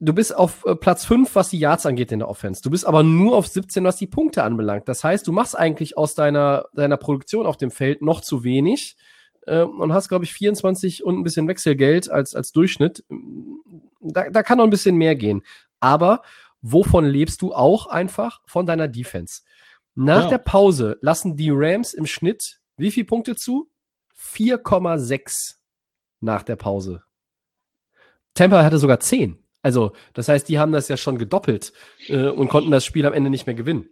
du 0.00 0.12
bist 0.12 0.34
auf 0.36 0.64
äh, 0.64 0.76
Platz 0.76 1.04
5, 1.04 1.34
was 1.34 1.50
die 1.50 1.58
Yards 1.58 1.86
angeht 1.86 2.12
in 2.12 2.20
der 2.20 2.28
Offense. 2.28 2.62
Du 2.62 2.70
bist 2.70 2.86
aber 2.86 3.02
nur 3.02 3.36
auf 3.36 3.46
17, 3.48 3.82
was 3.84 3.96
die 3.96 4.06
Punkte 4.06 4.42
anbelangt. 4.44 4.88
Das 4.88 5.02
heißt, 5.02 5.26
du 5.26 5.32
machst 5.32 5.58
eigentlich 5.58 5.96
aus 5.96 6.14
deiner, 6.14 6.66
deiner 6.74 6.96
Produktion 6.96 7.46
auf 7.46 7.56
dem 7.56 7.70
Feld 7.70 8.02
noch 8.02 8.20
zu 8.20 8.44
wenig 8.44 8.96
äh, 9.46 9.62
und 9.62 9.92
hast, 9.92 10.08
glaube 10.08 10.24
ich, 10.24 10.32
24 10.32 11.04
und 11.04 11.18
ein 11.18 11.24
bisschen 11.24 11.48
Wechselgeld 11.48 12.10
als, 12.10 12.34
als 12.34 12.52
Durchschnitt. 12.52 13.04
Da, 14.00 14.30
da 14.30 14.42
kann 14.42 14.58
noch 14.58 14.64
ein 14.64 14.70
bisschen 14.70 14.96
mehr 14.96 15.16
gehen. 15.16 15.42
Aber 15.80 16.22
wovon 16.62 17.04
lebst 17.04 17.42
du 17.42 17.52
auch 17.52 17.86
einfach? 17.86 18.40
Von 18.46 18.66
deiner 18.66 18.88
Defense. 18.88 19.42
Nach 19.94 20.24
Ja. 20.24 20.28
der 20.28 20.38
Pause 20.38 20.96
lassen 21.00 21.36
die 21.36 21.50
Rams 21.52 21.92
im 21.94 22.06
Schnitt 22.06 22.57
wie 22.78 22.90
viele 22.90 23.06
Punkte 23.06 23.36
zu? 23.36 23.70
4,6 24.18 25.56
nach 26.20 26.42
der 26.42 26.56
Pause. 26.56 27.02
Tampa 28.34 28.64
hatte 28.64 28.78
sogar 28.78 29.00
10. 29.00 29.38
Also, 29.62 29.92
das 30.14 30.28
heißt, 30.28 30.48
die 30.48 30.58
haben 30.58 30.72
das 30.72 30.88
ja 30.88 30.96
schon 30.96 31.18
gedoppelt 31.18 31.72
äh, 32.08 32.28
und 32.28 32.48
konnten 32.48 32.70
das 32.70 32.84
Spiel 32.84 33.06
am 33.06 33.12
Ende 33.12 33.30
nicht 33.30 33.46
mehr 33.46 33.56
gewinnen. 33.56 33.88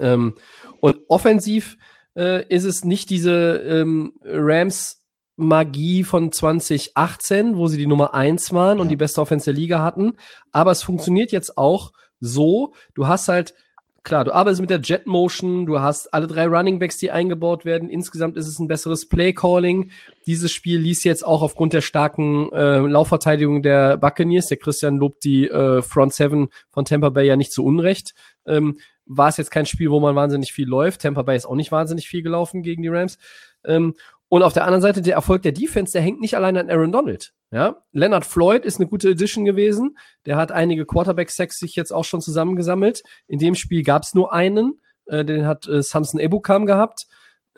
Ähm, 0.00 0.36
und 0.80 1.00
offensiv 1.08 1.76
äh, 2.16 2.46
ist 2.48 2.64
es 2.64 2.84
nicht 2.84 3.10
diese 3.10 3.56
ähm, 3.56 4.14
Rams 4.22 5.02
Magie 5.36 6.04
von 6.04 6.30
2018, 6.30 7.56
wo 7.56 7.66
sie 7.66 7.78
die 7.78 7.86
Nummer 7.86 8.14
1 8.14 8.52
waren 8.52 8.80
und 8.80 8.88
die 8.88 8.96
beste 8.96 9.20
Offense 9.20 9.46
der 9.46 9.54
Liga 9.54 9.82
hatten. 9.82 10.12
Aber 10.52 10.70
es 10.70 10.82
funktioniert 10.82 11.32
jetzt 11.32 11.58
auch 11.58 11.92
so. 12.20 12.74
Du 12.94 13.08
hast 13.08 13.28
halt, 13.28 13.54
klar, 14.02 14.24
du 14.24 14.34
arbeitest 14.34 14.60
mit 14.60 14.70
der 14.70 14.80
Jet 14.80 15.06
Motion, 15.06 15.66
du 15.66 15.80
hast 15.80 16.12
alle 16.12 16.26
drei 16.26 16.46
Running 16.46 16.78
Backs, 16.78 16.98
die 16.98 17.10
eingebaut 17.10 17.64
werden. 17.64 17.88
Insgesamt 17.88 18.36
ist 18.36 18.48
es 18.48 18.58
ein 18.58 18.68
besseres 18.68 19.08
Play 19.08 19.32
Calling. 19.32 19.90
Dieses 20.26 20.52
Spiel 20.52 20.78
ließ 20.80 21.04
jetzt 21.04 21.24
auch 21.24 21.42
aufgrund 21.42 21.72
der 21.72 21.80
starken 21.80 22.50
äh, 22.52 22.78
Laufverteidigung 22.78 23.62
der 23.62 23.96
Buccaneers, 23.96 24.46
der 24.46 24.56
Christian 24.56 24.96
lobt 24.96 25.24
die 25.24 25.48
äh, 25.48 25.82
Front 25.82 26.14
Seven 26.14 26.48
von 26.70 26.84
Tampa 26.84 27.10
Bay 27.10 27.26
ja 27.26 27.36
nicht 27.36 27.52
zu 27.52 27.64
Unrecht. 27.64 28.14
Ähm, 28.46 28.78
war 29.06 29.28
es 29.28 29.36
jetzt 29.36 29.50
kein 29.50 29.66
Spiel, 29.66 29.90
wo 29.90 30.00
man 30.00 30.14
wahnsinnig 30.14 30.52
viel 30.52 30.68
läuft. 30.68 31.02
Tampa 31.02 31.22
Bay 31.22 31.36
ist 31.36 31.46
auch 31.46 31.54
nicht 31.54 31.72
wahnsinnig 31.72 32.08
viel 32.08 32.22
gelaufen 32.22 32.62
gegen 32.62 32.82
die 32.82 32.88
Rams. 32.88 33.18
Ähm, 33.64 33.94
und 34.32 34.42
auf 34.42 34.54
der 34.54 34.64
anderen 34.64 34.80
Seite, 34.80 35.02
der 35.02 35.12
Erfolg 35.12 35.42
der 35.42 35.52
Defense, 35.52 35.92
der 35.92 36.00
hängt 36.00 36.22
nicht 36.22 36.34
allein 36.36 36.56
an 36.56 36.70
Aaron 36.70 36.90
Donald. 36.90 37.34
Ja, 37.50 37.82
Leonard 37.92 38.24
Floyd 38.24 38.64
ist 38.64 38.80
eine 38.80 38.88
gute 38.88 39.10
Edition 39.10 39.44
gewesen. 39.44 39.98
Der 40.24 40.36
hat 40.36 40.50
einige 40.50 40.86
Quarterback-Sacks 40.86 41.58
sich 41.58 41.76
jetzt 41.76 41.92
auch 41.92 42.06
schon 42.06 42.22
zusammengesammelt. 42.22 43.02
In 43.28 43.38
dem 43.38 43.54
Spiel 43.54 43.82
gab 43.82 44.04
es 44.04 44.14
nur 44.14 44.32
einen. 44.32 44.80
Äh, 45.04 45.26
den 45.26 45.46
hat 45.46 45.68
äh, 45.68 45.82
Samson 45.82 46.18
Ebukam 46.18 46.64
gehabt. 46.64 47.08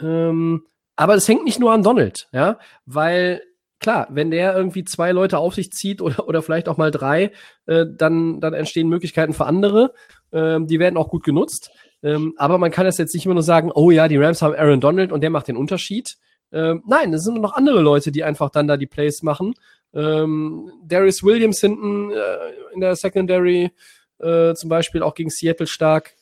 Ähm, 0.01 0.67
aber 0.97 1.15
es 1.15 1.29
hängt 1.29 1.45
nicht 1.45 1.61
nur 1.61 1.71
an 1.71 1.85
Donald, 1.85 2.27
ja, 2.33 2.59
weil 2.87 3.41
klar, 3.79 4.09
wenn 4.11 4.33
der 4.33 4.57
irgendwie 4.57 4.83
zwei 4.83 5.13
Leute 5.13 5.39
auf 5.39 5.55
sich 5.55 5.71
zieht 5.71 6.03
oder, 6.03 6.27
oder 6.27 6.43
vielleicht 6.43 6.69
auch 6.69 6.77
mal 6.77 6.91
drei, 6.91 7.31
äh, 7.67 7.87
dann, 7.89 8.41
dann 8.41 8.53
entstehen 8.53 8.89
Möglichkeiten 8.89 9.33
für 9.33 9.47
andere. 9.47 9.95
Ähm, 10.33 10.67
die 10.67 10.81
werden 10.81 10.97
auch 10.97 11.09
gut 11.09 11.23
genutzt. 11.23 11.71
Ähm, 12.03 12.35
aber 12.37 12.59
man 12.59 12.73
kann 12.73 12.87
es 12.87 12.99
jetzt 12.99 13.15
nicht 13.15 13.27
immer 13.27 13.35
nur 13.35 13.45
sagen, 13.45 13.71
oh 13.73 13.93
ja, 13.93 14.09
die 14.09 14.17
Rams 14.17 14.43
haben 14.43 14.57
Aaron 14.57 14.81
Donald 14.81 15.13
und 15.13 15.21
der 15.21 15.31
macht 15.31 15.47
den 15.47 15.57
Unterschied. 15.57 16.17
Ähm, 16.53 16.83
nein, 16.87 17.13
es 17.13 17.25
sind 17.25 17.41
noch 17.41 17.55
andere 17.55 17.81
Leute, 17.81 18.13
die 18.13 18.25
einfach 18.25 18.51
dann 18.51 18.69
da 18.69 18.77
die 18.77 18.87
Plays 18.87 19.23
machen. 19.23 19.55
Ähm, 19.93 20.71
Darius 20.85 21.23
Williams 21.23 21.61
hinten 21.61 22.11
äh, 22.11 22.75
in 22.75 22.81
der 22.81 22.97
Secondary, 22.97 23.71
äh, 24.19 24.55
zum 24.55 24.69
Beispiel 24.69 25.03
auch 25.03 25.15
gegen 25.15 25.31
Seattle 25.31 25.67
stark. 25.67 26.15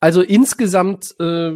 Also 0.00 0.22
insgesamt 0.22 1.14
äh, 1.20 1.52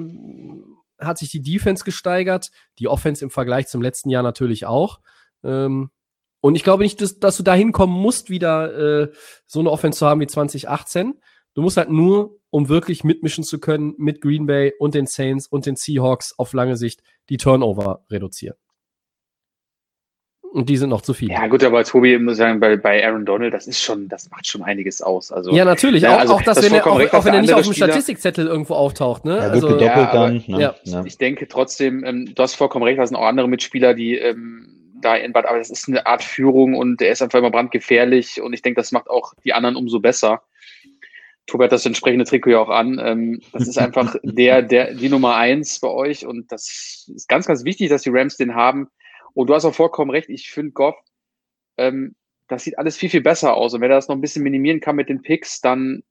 hat 0.99 1.19
sich 1.19 1.31
die 1.31 1.43
Defense 1.43 1.85
gesteigert, 1.85 2.51
die 2.79 2.89
Offense 2.89 3.25
im 3.25 3.31
Vergleich 3.31 3.69
zum 3.69 3.83
letzten 3.83 4.11
Jahr 4.11 4.23
natürlich 4.23 4.67
auch. 4.67 5.01
Ähm, 5.45 5.91
und 6.41 6.55
ich 6.55 6.63
glaube 6.63 6.83
nicht, 6.83 7.01
dass, 7.01 7.19
dass 7.19 7.37
du 7.37 7.43
da 7.43 7.55
hinkommen 7.55 8.01
musst, 8.01 8.31
wieder 8.31 9.03
äh, 9.03 9.13
so 9.47 9.61
eine 9.61 9.71
Offense 9.71 9.99
zu 9.99 10.07
haben 10.07 10.21
wie 10.21 10.27
2018. 10.27 11.21
Du 11.59 11.63
musst 11.63 11.77
halt 11.77 11.91
nur, 11.91 12.39
um 12.51 12.69
wirklich 12.69 13.03
mitmischen 13.03 13.43
zu 13.43 13.59
können 13.59 13.93
mit 13.99 14.21
Green 14.21 14.47
Bay 14.47 14.75
und 14.79 14.95
den 14.95 15.07
Saints 15.07 15.49
und 15.49 15.67
den 15.67 15.75
Seahawks 15.75 16.39
auf 16.39 16.53
lange 16.53 16.77
Sicht, 16.77 17.03
die 17.31 17.37
Turnover 17.37 18.05
reduzieren. 18.09 18.55
Und 20.53 20.69
die 20.69 20.77
sind 20.77 20.91
noch 20.91 21.03
zu 21.03 21.15
viel. 21.15 21.33
Ja, 21.33 21.49
gut, 21.49 21.65
aber 21.65 21.83
Tobi 21.83 22.17
muss 22.21 22.37
sagen, 22.37 22.61
bei, 22.61 22.77
bei 22.77 23.05
Aaron 23.05 23.27
Donald, 23.27 23.53
das 23.53 23.67
ist 23.67 23.83
schon, 23.83 24.07
das 24.07 24.31
macht 24.31 24.47
schon 24.47 24.63
einiges 24.63 25.03
aus. 25.03 25.33
Also, 25.33 25.51
ja, 25.51 25.65
natürlich. 25.65 26.05
Ja, 26.05 26.15
auch, 26.15 26.21
also, 26.21 26.35
auch, 26.35 26.43
dass 26.43 26.59
das 26.59 26.67
wenn 26.67 26.75
er, 26.75 26.87
auch, 26.87 26.97
recht, 26.97 27.13
auch 27.13 27.25
wenn 27.25 27.35
er 27.35 27.41
nicht 27.41 27.53
auf 27.53 27.63
dem 27.63 27.73
Spieler- 27.73 27.89
Statistikzettel 27.89 28.47
irgendwo 28.47 28.75
auftaucht. 28.75 29.25
Ne? 29.25 29.39
Ja, 29.39 29.43
wird 29.43 29.51
also, 29.55 29.67
gedoppelt 29.67 29.89
ja, 29.97 30.11
aber- 30.11 30.29
dann. 30.29 30.45
Ne? 30.47 30.61
ja. 30.61 30.75
Ja. 30.85 31.05
Ich 31.05 31.19
denke 31.19 31.49
trotzdem, 31.49 32.05
ähm, 32.05 32.33
du 32.37 32.41
hast 32.41 32.55
vollkommen 32.55 32.85
recht, 32.85 33.01
da 33.01 33.07
sind 33.09 33.17
auch 33.17 33.27
andere 33.27 33.49
Mitspieler, 33.49 33.95
die 33.95 34.17
ähm, 34.17 34.93
da 35.01 35.17
in 35.17 35.33
Bad, 35.33 35.47
aber 35.47 35.59
das 35.59 35.71
ist 35.71 35.89
eine 35.89 36.07
Art 36.07 36.23
Führung 36.23 36.77
und 36.77 37.01
der 37.01 37.11
ist 37.11 37.21
einfach 37.21 37.41
immer 37.41 37.51
brandgefährlich 37.51 38.41
und 38.41 38.53
ich 38.53 38.63
denke, 38.63 38.81
das 38.81 38.93
macht 38.93 39.11
auch 39.11 39.35
die 39.45 39.55
anderen 39.55 39.75
umso 39.75 39.99
besser. 39.99 40.43
Hat 41.53 41.73
das 41.73 41.87
entsprechende 41.87 42.25
Trikot 42.25 42.51
ja 42.51 42.59
auch 42.61 42.69
an. 42.69 43.01
Ähm, 43.03 43.41
das 43.53 43.67
ist 43.67 43.79
einfach 43.79 44.15
der, 44.23 44.63
der, 44.63 44.95
die 44.95 45.09
Nummer 45.09 45.37
eins 45.37 45.81
bei 45.81 45.89
euch 45.89 46.27
und 46.27 46.53
das 46.53 47.07
ist 47.15 47.29
ganz, 47.29 47.47
ganz 47.47 47.65
wichtig, 47.65 47.89
dass 47.89 48.03
die 48.03 48.11
Rams 48.11 48.37
den 48.37 48.55
haben. 48.55 48.89
Und 49.35 49.49
du 49.49 49.55
hast 49.55 49.65
auch 49.65 49.75
vollkommen 49.75 50.11
recht, 50.11 50.29
ich 50.29 50.51
finde 50.51 50.73
Goff, 50.73 50.97
ähm, 51.79 52.15
das 52.49 52.65
sieht 52.65 52.79
alles 52.79 52.97
viel, 52.97 53.11
viel 53.11 53.21
besser 53.21 53.55
aus. 53.55 53.75
Und 53.75 53.81
wenn 53.81 53.91
er 53.91 53.97
das 53.97 54.09
noch 54.09 54.17
ein 54.17 54.21
bisschen 54.21 54.43
minimieren 54.43 54.81
kann 54.81 54.97
mit 54.97 55.09
den 55.09 55.23
Picks, 55.23 55.61
dann, 55.61 56.03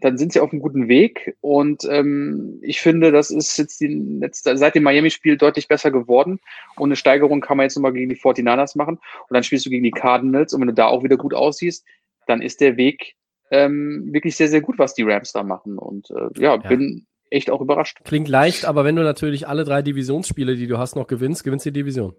dann 0.00 0.18
sind 0.18 0.32
sie 0.32 0.40
auf 0.40 0.52
einem 0.52 0.60
guten 0.60 0.88
Weg. 0.88 1.36
Und 1.40 1.84
ähm, 1.90 2.58
ich 2.62 2.80
finde, 2.80 3.12
das 3.12 3.30
ist 3.30 3.56
jetzt 3.56 3.80
die 3.80 3.88
letzte, 3.88 4.56
seit 4.56 4.74
dem 4.74 4.82
Miami-Spiel 4.82 5.36
deutlich 5.36 5.68
besser 5.68 5.90
geworden. 5.90 6.40
Und 6.76 6.88
eine 6.88 6.96
Steigerung 6.96 7.40
kann 7.40 7.56
man 7.56 7.64
jetzt 7.64 7.76
nochmal 7.76 7.92
gegen 7.92 8.08
die 8.08 8.16
49ers 8.16 8.76
machen. 8.76 8.96
Und 8.96 9.34
dann 9.34 9.44
spielst 9.44 9.66
du 9.66 9.70
gegen 9.70 9.84
die 9.84 9.90
Cardinals. 9.90 10.52
Und 10.52 10.60
wenn 10.60 10.68
du 10.68 10.74
da 10.74 10.86
auch 10.86 11.04
wieder 11.04 11.16
gut 11.16 11.34
aussiehst, 11.34 11.84
dann 12.26 12.42
ist 12.42 12.60
der 12.60 12.76
Weg 12.76 13.14
ähm, 13.50 14.08
wirklich 14.12 14.36
sehr, 14.36 14.48
sehr 14.48 14.60
gut, 14.60 14.78
was 14.78 14.94
die 14.94 15.02
Rams 15.02 15.32
da 15.32 15.42
machen. 15.42 15.78
Und 15.78 16.10
äh, 16.10 16.28
ja, 16.40 16.54
Ja. 16.54 16.68
bin 16.68 17.06
echt 17.30 17.50
auch 17.50 17.60
überrascht. 17.60 17.98
Klingt 18.04 18.28
leicht, 18.28 18.64
aber 18.64 18.84
wenn 18.84 18.96
du 18.96 19.02
natürlich 19.02 19.46
alle 19.48 19.64
drei 19.64 19.82
Divisionsspiele, 19.82 20.56
die 20.56 20.66
du 20.66 20.78
hast, 20.78 20.96
noch 20.96 21.06
gewinnst, 21.06 21.44
gewinnst 21.44 21.66
du 21.66 21.70
die 21.72 21.80
Division. 21.80 22.14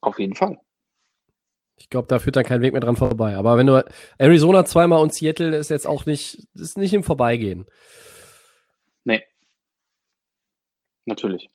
Auf 0.00 0.18
jeden 0.18 0.34
Fall. 0.34 0.58
Ich 1.78 1.90
glaube, 1.90 2.08
da 2.08 2.18
führt 2.18 2.36
dann 2.36 2.44
kein 2.44 2.62
Weg 2.62 2.72
mehr 2.72 2.80
dran 2.80 2.96
vorbei. 2.96 3.36
Aber 3.36 3.58
wenn 3.58 3.66
du 3.66 3.84
Arizona 4.18 4.64
zweimal 4.64 5.00
und 5.02 5.12
Seattle 5.12 5.56
ist 5.56 5.68
jetzt 5.68 5.86
auch 5.86 6.06
nicht, 6.06 6.46
ist 6.54 6.78
nicht 6.78 6.94
im 6.94 7.02
Vorbeigehen. 7.02 7.66
Nee. 9.04 9.22
Natürlich. 11.04 11.50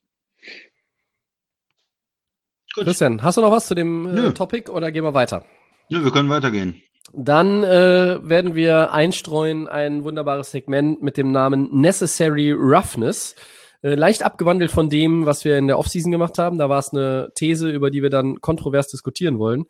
Gut. 2.73 2.85
Christian, 2.85 3.21
hast 3.23 3.37
du 3.37 3.41
noch 3.41 3.51
was 3.51 3.67
zu 3.67 3.75
dem 3.75 4.07
äh. 4.07 4.33
Topic 4.33 4.69
oder 4.71 4.91
gehen 4.91 5.03
wir 5.03 5.13
weiter? 5.13 5.45
Nö, 5.89 6.03
wir 6.03 6.11
können 6.11 6.29
weitergehen. 6.29 6.81
Dann 7.13 7.63
äh, 7.63 8.19
werden 8.21 8.55
wir 8.55 8.93
einstreuen 8.93 9.67
ein 9.67 10.03
wunderbares 10.03 10.51
Segment 10.51 11.01
mit 11.01 11.17
dem 11.17 11.31
Namen 11.31 11.69
Necessary 11.71 12.51
Roughness. 12.51 13.35
Äh, 13.81 13.95
leicht 13.95 14.23
abgewandelt 14.23 14.71
von 14.71 14.89
dem, 14.89 15.25
was 15.25 15.43
wir 15.43 15.57
in 15.57 15.67
der 15.67 15.79
Offseason 15.79 16.11
gemacht 16.11 16.37
haben. 16.37 16.57
Da 16.57 16.69
war 16.69 16.79
es 16.79 16.93
eine 16.93 17.31
These, 17.35 17.69
über 17.69 17.89
die 17.89 18.03
wir 18.03 18.09
dann 18.09 18.39
kontrovers 18.39 18.87
diskutieren 18.87 19.39
wollen. 19.39 19.65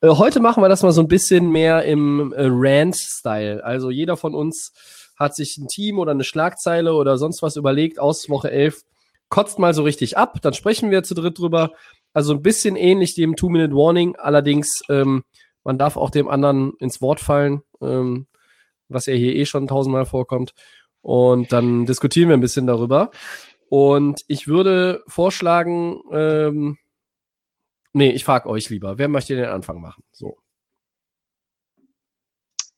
Äh, 0.00 0.08
heute 0.08 0.40
machen 0.40 0.62
wir 0.62 0.68
das 0.68 0.82
mal 0.82 0.92
so 0.92 1.00
ein 1.00 1.08
bisschen 1.08 1.50
mehr 1.50 1.84
im 1.84 2.32
äh, 2.32 2.46
Rant-Style. 2.50 3.64
Also 3.64 3.90
jeder 3.90 4.16
von 4.16 4.34
uns 4.34 4.72
hat 5.16 5.36
sich 5.36 5.56
ein 5.58 5.68
Team 5.68 5.98
oder 5.98 6.10
eine 6.10 6.24
Schlagzeile 6.24 6.94
oder 6.94 7.16
sonst 7.16 7.42
was 7.42 7.56
überlegt 7.56 7.98
aus 8.00 8.28
Woche 8.28 8.50
11, 8.50 8.82
kotzt 9.28 9.58
mal 9.58 9.72
so 9.72 9.82
richtig 9.82 10.18
ab, 10.18 10.38
dann 10.42 10.52
sprechen 10.52 10.90
wir 10.90 11.04
zu 11.04 11.14
dritt 11.14 11.38
drüber. 11.38 11.72
Also 12.12 12.34
ein 12.34 12.42
bisschen 12.42 12.76
ähnlich 12.76 13.14
dem 13.14 13.36
Two-Minute-Warning, 13.36 14.16
allerdings 14.16 14.82
ähm, 14.90 15.22
man 15.64 15.78
darf 15.78 15.96
auch 15.96 16.10
dem 16.10 16.28
anderen 16.28 16.74
ins 16.78 17.00
Wort 17.00 17.20
fallen, 17.20 17.62
ähm, 17.80 18.26
was 18.88 19.06
ja 19.06 19.14
hier 19.14 19.34
eh 19.34 19.46
schon 19.46 19.66
tausendmal 19.66 20.06
vorkommt. 20.06 20.54
Und 21.00 21.52
dann 21.52 21.86
diskutieren 21.86 22.28
wir 22.28 22.36
ein 22.36 22.40
bisschen 22.40 22.66
darüber. 22.66 23.10
Und 23.68 24.22
ich 24.28 24.48
würde 24.48 25.02
vorschlagen, 25.06 26.02
ähm, 26.12 26.78
nee, 27.92 28.10
ich 28.10 28.24
frage 28.24 28.48
euch 28.48 28.68
lieber, 28.70 28.98
wer 28.98 29.08
möchte 29.08 29.34
den 29.34 29.46
Anfang 29.46 29.80
machen? 29.80 30.04
So. 30.12 30.38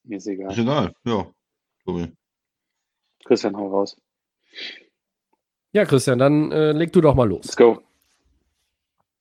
Mir 0.05 0.19
ist 0.19 0.27
Ist 0.27 0.35
egal. 0.35 0.59
egal. 0.59 0.95
Ja. 1.05 1.27
Tobi. 1.85 2.13
Christian, 3.25 3.57
hau 3.57 3.69
raus. 3.69 3.97
Ja, 5.73 5.85
Christian, 5.85 6.19
dann 6.19 6.53
äh, 6.53 6.73
leg 6.73 6.93
du 6.93 7.01
doch 7.01 7.15
mal 7.15 7.29
los. 7.29 7.47
Let's 7.47 7.57
go. 7.57 7.83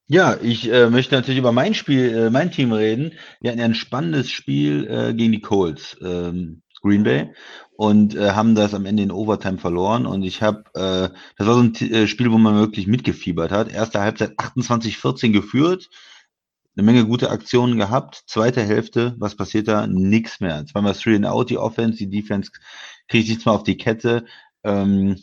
Ja, 0.08 0.38
ich 0.42 0.70
äh, 0.70 0.90
möchte 0.90 1.16
natürlich 1.16 1.40
über 1.40 1.54
mein 1.54 1.74
Spiel, 1.74 2.14
äh, 2.14 2.30
mein 2.30 2.52
Team 2.52 2.74
reden. 2.74 3.14
Wir 3.40 3.52
hatten 3.52 3.60
ja 3.60 3.66
ein 3.66 3.76
spannendes 3.76 4.30
Spiel 4.30 4.86
äh, 4.88 5.14
gegen 5.14 5.32
die 5.32 5.42
Colts, 5.42 5.98
ähm, 6.02 6.62
Green 6.82 7.04
Bay, 7.04 7.34
und 7.78 8.14
äh, 8.16 8.32
haben 8.32 8.54
das 8.54 8.74
am 8.74 8.86
Ende 8.86 9.04
in 9.04 9.12
Overtime 9.12 9.58
verloren. 9.58 10.06
Und 10.06 10.24
ich 10.24 10.42
habe, 10.42 10.64
äh, 10.76 11.10
das 11.38 11.48
war 11.48 11.56
so 11.56 11.62
ein 11.62 11.74
T 11.74 11.90
äh, 11.90 12.08
Spiel, 12.08 12.32
wo 12.32 12.38
man 12.38 12.56
wirklich 12.56 12.86
mitgefiebert 12.88 13.52
hat. 13.52 13.72
Erste 13.72 14.02
Halbzeit 14.02 14.38
28-14 14.38 15.32
geführt, 15.32 15.90
eine 16.76 16.86
Menge 16.86 17.06
gute 17.06 17.32
Aktionen 17.32 17.78
gehabt. 17.78 18.24
Zweite 18.28 18.62
Hälfte, 18.62 19.16
was 19.20 19.36
passiert 19.36 19.70
da? 19.70 19.88
Nix 19.88 20.42
mehr. 20.42 20.66
Zweimal 20.66 20.96
Three 20.96 21.16
and 21.16 21.26
Out, 21.26 21.50
die 21.50 21.58
Offense, 21.58 21.98
die 21.98 22.10
Defense 22.10 22.52
kriegt 23.08 23.30
nichts 23.30 23.46
mehr 23.46 23.56
auf 23.56 23.64
die 23.64 23.78
Kette. 23.78 24.26
Ähm, 24.64 25.18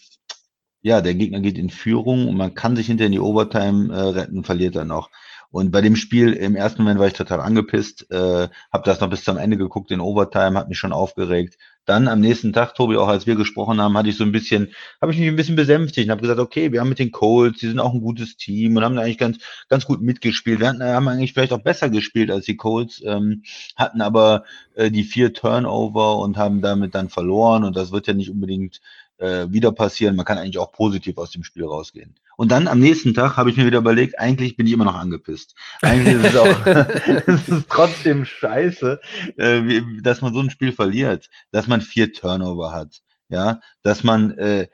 ja, 0.83 1.01
der 1.01 1.15
Gegner 1.15 1.41
geht 1.41 1.59
in 1.59 1.71
Führung 1.71 2.29
und 2.29 2.37
man 2.37 2.55
kann 2.55 2.77
sich 2.77 2.87
hinter 2.87 3.07
in 3.07 3.13
die 3.13 3.21
Overtime 3.21 3.95
äh, 3.95 4.01
retten, 4.01 4.45
verliert 4.45 4.77
dann 4.77 4.89
noch. 4.89 5.11
Und 5.53 5.73
bei 5.73 5.81
dem 5.81 5.97
Spiel 5.97 6.33
im 6.33 6.55
ersten 6.55 6.83
Moment 6.83 7.01
war 7.01 7.09
ich 7.09 7.13
total 7.13 7.41
angepisst, 7.41 8.09
äh, 8.11 8.49
habe 8.73 8.85
das 8.85 9.01
noch 9.01 9.11
bis 9.11 9.25
zum 9.25 9.37
Ende 9.37 9.57
geguckt 9.57 9.91
in 9.91 10.01
Overtime, 10.01 10.57
hat 10.57 10.69
mich 10.69 10.79
schon 10.79 10.93
aufgeregt. 10.93 11.59
Dann 11.87 12.07
am 12.07 12.21
nächsten 12.21 12.53
Tag, 12.53 12.75
Tobi, 12.75 12.97
auch 12.97 13.09
als 13.09 13.27
wir 13.27 13.35
gesprochen 13.35 13.81
haben, 13.81 13.99
hatte 13.99 14.11
ich 14.11 14.17
so 14.17 14.23
ein 14.23 14.31
bisschen, 14.31 14.73
habe 15.01 15.11
ich 15.13 15.19
mich 15.19 15.27
ein 15.27 15.35
bisschen 15.35 15.57
besänftigt 15.57 16.07
und 16.07 16.13
habe 16.13 16.21
gesagt, 16.21 16.39
okay, 16.39 16.71
wir 16.71 16.81
haben 16.81 16.89
mit 16.89 17.01
den 17.01 17.11
Colts, 17.11 17.59
die 17.59 17.67
sind 17.67 17.81
auch 17.81 17.93
ein 17.93 18.01
gutes 18.01 18.37
Team 18.37 18.77
und 18.77 18.85
haben 18.85 18.95
da 18.95 19.03
eigentlich 19.03 19.19
ganz, 19.19 19.39
ganz 19.69 19.87
gut 19.87 20.01
mitgespielt. 20.01 20.61
Wir 20.61 20.69
hatten, 20.69 20.85
haben 20.85 21.09
eigentlich 21.09 21.33
vielleicht 21.33 21.53
auch 21.53 21.63
besser 21.63 21.91
gespielt 21.91 22.31
als 22.31 22.45
die 22.45 22.57
Colts, 22.57 23.03
ähm, 23.05 23.43
hatten 23.75 24.03
aber 24.03 24.45
äh, 24.75 24.93
die 24.93 25.03
vier 25.03 25.33
Turnover 25.33 26.19
und 26.19 26.37
haben 26.37 26.61
damit 26.61 26.95
dann 26.95 27.09
verloren 27.09 27.65
und 27.65 27.75
das 27.75 27.91
wird 27.91 28.07
ja 28.07 28.15
nicht 28.15 28.31
unbedingt 28.31 28.81
äh, 29.21 29.47
wieder 29.51 29.73
passieren. 29.73 30.17
Man 30.17 30.25
kann 30.25 30.39
eigentlich 30.39 30.59
auch 30.59 30.73
positiv 30.73 31.19
aus 31.19 31.31
dem 31.31 31.45
Spiel 31.45 31.65
rausgehen. 31.65 32.15
Und 32.37 32.51
dann 32.51 32.69
am 32.69 32.81
nächsten 32.81 33.15
Tag 33.15 33.37
habe 33.37 33.51
ich 33.51 33.57
mir 33.57 33.67
wieder 33.67 33.79
überlegt, 33.79 34.19
eigentlich 34.19 34.57
bin 34.57 34.67
ich 34.67 34.73
immer 34.73 34.87
noch 34.87 34.95
angepisst. 34.95 35.55
Eigentlich 35.83 36.17
ist 36.17 36.35
es 36.35 36.37
auch 36.37 36.67
es 37.27 37.49
ist 37.49 37.69
trotzdem 37.69 38.25
scheiße, 38.25 39.01
äh, 39.37 39.63
wie, 39.65 40.03
dass 40.03 40.23
man 40.23 40.33
so 40.33 40.41
ein 40.41 40.51
Spiel 40.51 40.73
verliert, 40.73 41.29
dass 41.53 41.67
man 41.67 41.83
vier 41.83 42.13
Turnover 42.13 42.73
hat, 42.73 43.03
ja, 43.29 43.61
dass 43.83 44.05
man 44.05 44.33
äh, 44.39 44.69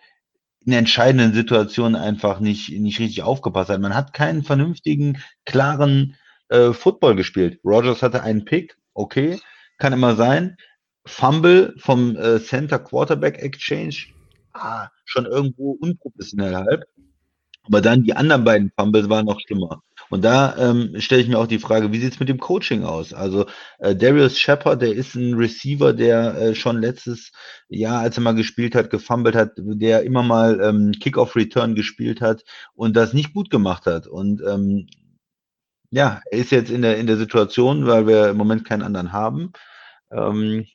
in 0.64 0.72
entscheidenden 0.72 1.32
Situationen 1.32 1.94
einfach 1.94 2.40
nicht, 2.40 2.70
nicht 2.70 2.98
richtig 2.98 3.22
aufgepasst 3.22 3.70
hat. 3.70 3.80
Man 3.80 3.94
hat 3.94 4.12
keinen 4.12 4.42
vernünftigen, 4.42 5.22
klaren 5.44 6.16
äh, 6.48 6.72
Football 6.72 7.16
gespielt. 7.16 7.60
Rogers 7.64 8.02
hatte 8.02 8.22
einen 8.22 8.44
Pick, 8.44 8.76
okay, 8.94 9.40
kann 9.78 9.92
immer 9.92 10.16
sein. 10.16 10.56
Fumble 11.06 11.74
vom 11.78 12.16
äh, 12.16 12.40
Center 12.40 12.80
Quarterback 12.80 13.38
Exchange, 13.38 13.94
ah, 14.56 14.90
schon 15.04 15.26
irgendwo 15.26 15.72
unprofessionell 15.72 16.56
halb. 16.56 16.84
Aber 17.66 17.80
dann 17.80 18.04
die 18.04 18.14
anderen 18.14 18.44
beiden 18.44 18.70
Fumbles 18.78 19.08
waren 19.08 19.26
noch 19.26 19.40
schlimmer. 19.40 19.82
Und 20.08 20.24
da 20.24 20.56
ähm, 20.56 20.94
stelle 21.00 21.22
ich 21.22 21.28
mir 21.28 21.38
auch 21.38 21.48
die 21.48 21.58
Frage, 21.58 21.90
wie 21.92 21.98
sieht's 21.98 22.20
mit 22.20 22.28
dem 22.28 22.38
Coaching 22.38 22.84
aus? 22.84 23.12
Also 23.12 23.46
äh, 23.78 23.96
Darius 23.96 24.38
Shepard, 24.38 24.80
der 24.80 24.92
ist 24.92 25.16
ein 25.16 25.34
Receiver, 25.34 25.92
der 25.92 26.36
äh, 26.36 26.54
schon 26.54 26.80
letztes 26.80 27.32
Jahr, 27.68 28.00
als 28.00 28.16
er 28.16 28.22
mal 28.22 28.34
gespielt 28.34 28.76
hat, 28.76 28.90
gefumbled 28.90 29.34
hat, 29.34 29.52
der 29.56 30.04
immer 30.04 30.22
mal 30.22 30.60
ähm, 30.60 30.92
Kickoff-Return 30.92 31.74
gespielt 31.74 32.20
hat 32.20 32.44
und 32.74 32.94
das 32.94 33.12
nicht 33.14 33.34
gut 33.34 33.50
gemacht 33.50 33.86
hat. 33.86 34.06
Und 34.06 34.42
ähm, 34.46 34.86
ja, 35.90 36.20
er 36.30 36.38
ist 36.38 36.52
jetzt 36.52 36.70
in 36.70 36.82
der, 36.82 36.98
in 36.98 37.06
der 37.08 37.16
Situation, 37.16 37.86
weil 37.86 38.06
wir 38.06 38.30
im 38.30 38.36
Moment 38.36 38.64
keinen 38.64 38.82
anderen 38.82 39.12
haben. 39.12 39.52
Ähm, 40.12 40.66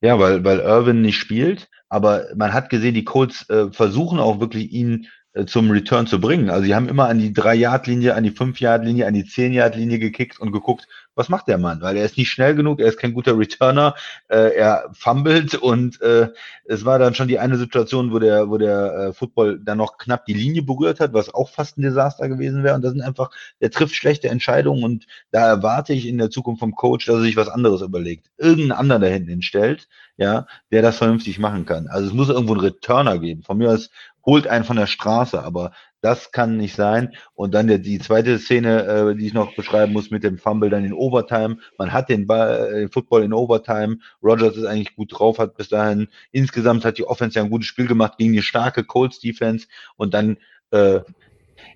ja, 0.00 0.18
weil, 0.18 0.44
weil 0.44 0.60
Irvin 0.60 1.02
nicht 1.02 1.18
spielt, 1.18 1.68
aber 1.88 2.26
man 2.34 2.52
hat 2.52 2.70
gesehen, 2.70 2.94
die 2.94 3.04
Colts 3.04 3.48
äh, 3.48 3.70
versuchen 3.70 4.18
auch 4.18 4.40
wirklich 4.40 4.72
ihn 4.72 5.06
äh, 5.32 5.44
zum 5.44 5.70
Return 5.70 6.06
zu 6.06 6.20
bringen. 6.20 6.50
Also 6.50 6.64
sie 6.64 6.74
haben 6.74 6.88
immer 6.88 7.08
an 7.08 7.18
die 7.18 7.32
3-Yard-Linie, 7.32 8.14
an 8.14 8.24
die 8.24 8.32
5-Yard-Linie, 8.32 9.06
an 9.06 9.14
die 9.14 9.24
10-Yard-Linie 9.24 9.98
gekickt 9.98 10.40
und 10.40 10.52
geguckt, 10.52 10.88
was 11.16 11.28
macht 11.28 11.48
der 11.48 11.58
Mann? 11.58 11.80
Weil 11.80 11.96
er 11.96 12.04
ist 12.04 12.16
nicht 12.16 12.30
schnell 12.30 12.54
genug, 12.54 12.78
er 12.78 12.88
ist 12.88 12.98
kein 12.98 13.14
guter 13.14 13.36
Returner, 13.36 13.94
äh, 14.28 14.54
er 14.54 14.90
fummelt 14.92 15.54
und 15.54 16.00
äh, 16.02 16.28
es 16.64 16.84
war 16.84 16.98
dann 16.98 17.14
schon 17.14 17.26
die 17.26 17.38
eine 17.38 17.56
Situation, 17.56 18.12
wo 18.12 18.18
der, 18.18 18.48
wo 18.50 18.58
der 18.58 18.94
äh, 18.94 19.12
Football 19.12 19.58
dann 19.58 19.78
noch 19.78 19.98
knapp 19.98 20.26
die 20.26 20.34
Linie 20.34 20.62
berührt 20.62 21.00
hat, 21.00 21.14
was 21.14 21.32
auch 21.32 21.48
fast 21.48 21.78
ein 21.78 21.82
Desaster 21.82 22.28
gewesen 22.28 22.62
wäre. 22.62 22.76
Und 22.76 22.82
das 22.82 22.92
sind 22.92 23.02
einfach, 23.02 23.30
der 23.60 23.70
trifft 23.70 23.94
schlechte 23.94 24.28
Entscheidungen 24.28 24.84
und 24.84 25.06
da 25.30 25.46
erwarte 25.48 25.94
ich 25.94 26.06
in 26.06 26.18
der 26.18 26.30
Zukunft 26.30 26.60
vom 26.60 26.74
Coach, 26.74 27.06
dass 27.06 27.16
er 27.16 27.22
sich 27.22 27.36
was 27.36 27.48
anderes 27.48 27.80
überlegt. 27.80 28.30
Irgendeinen 28.36 28.72
anderen 28.72 29.02
da 29.02 29.08
hinten 29.08 29.30
hinstellt, 29.30 29.88
ja, 30.18 30.46
der 30.70 30.82
das 30.82 30.98
vernünftig 30.98 31.38
machen 31.38 31.64
kann. 31.64 31.88
Also 31.88 32.08
es 32.08 32.12
muss 32.12 32.28
irgendwo 32.28 32.52
einen 32.52 32.60
Returner 32.60 33.18
geben. 33.18 33.42
Von 33.42 33.58
mir 33.58 33.70
aus 33.70 33.90
holt 34.26 34.46
einen 34.48 34.64
von 34.64 34.76
der 34.76 34.86
Straße, 34.86 35.42
aber 35.42 35.72
das 36.06 36.30
kann 36.30 36.56
nicht 36.56 36.76
sein. 36.76 37.14
Und 37.34 37.52
dann 37.52 37.66
die, 37.66 37.82
die 37.82 37.98
zweite 37.98 38.38
Szene, 38.38 38.84
äh, 38.84 39.14
die 39.16 39.26
ich 39.26 39.34
noch 39.34 39.56
beschreiben 39.56 39.92
muss 39.92 40.12
mit 40.12 40.22
dem 40.22 40.38
Fumble 40.38 40.70
dann 40.70 40.84
in 40.84 40.92
Overtime. 40.92 41.58
Man 41.78 41.92
hat 41.92 42.08
den 42.08 42.28
Ball, 42.28 42.84
äh, 42.84 42.88
Football 42.88 43.24
in 43.24 43.32
Overtime. 43.32 43.98
Rogers 44.22 44.56
ist 44.56 44.66
eigentlich 44.66 44.94
gut 44.94 45.12
drauf, 45.12 45.40
hat 45.40 45.56
bis 45.56 45.68
dahin 45.68 46.06
insgesamt 46.30 46.84
hat 46.84 46.98
die 46.98 47.06
Offense 47.06 47.36
ja 47.36 47.44
ein 47.44 47.50
gutes 47.50 47.66
Spiel 47.66 47.88
gemacht 47.88 48.18
gegen 48.18 48.34
die 48.34 48.42
starke 48.42 48.84
Colts 48.84 49.18
Defense 49.18 49.66
und 49.96 50.14
dann 50.14 50.36
äh, 50.70 51.00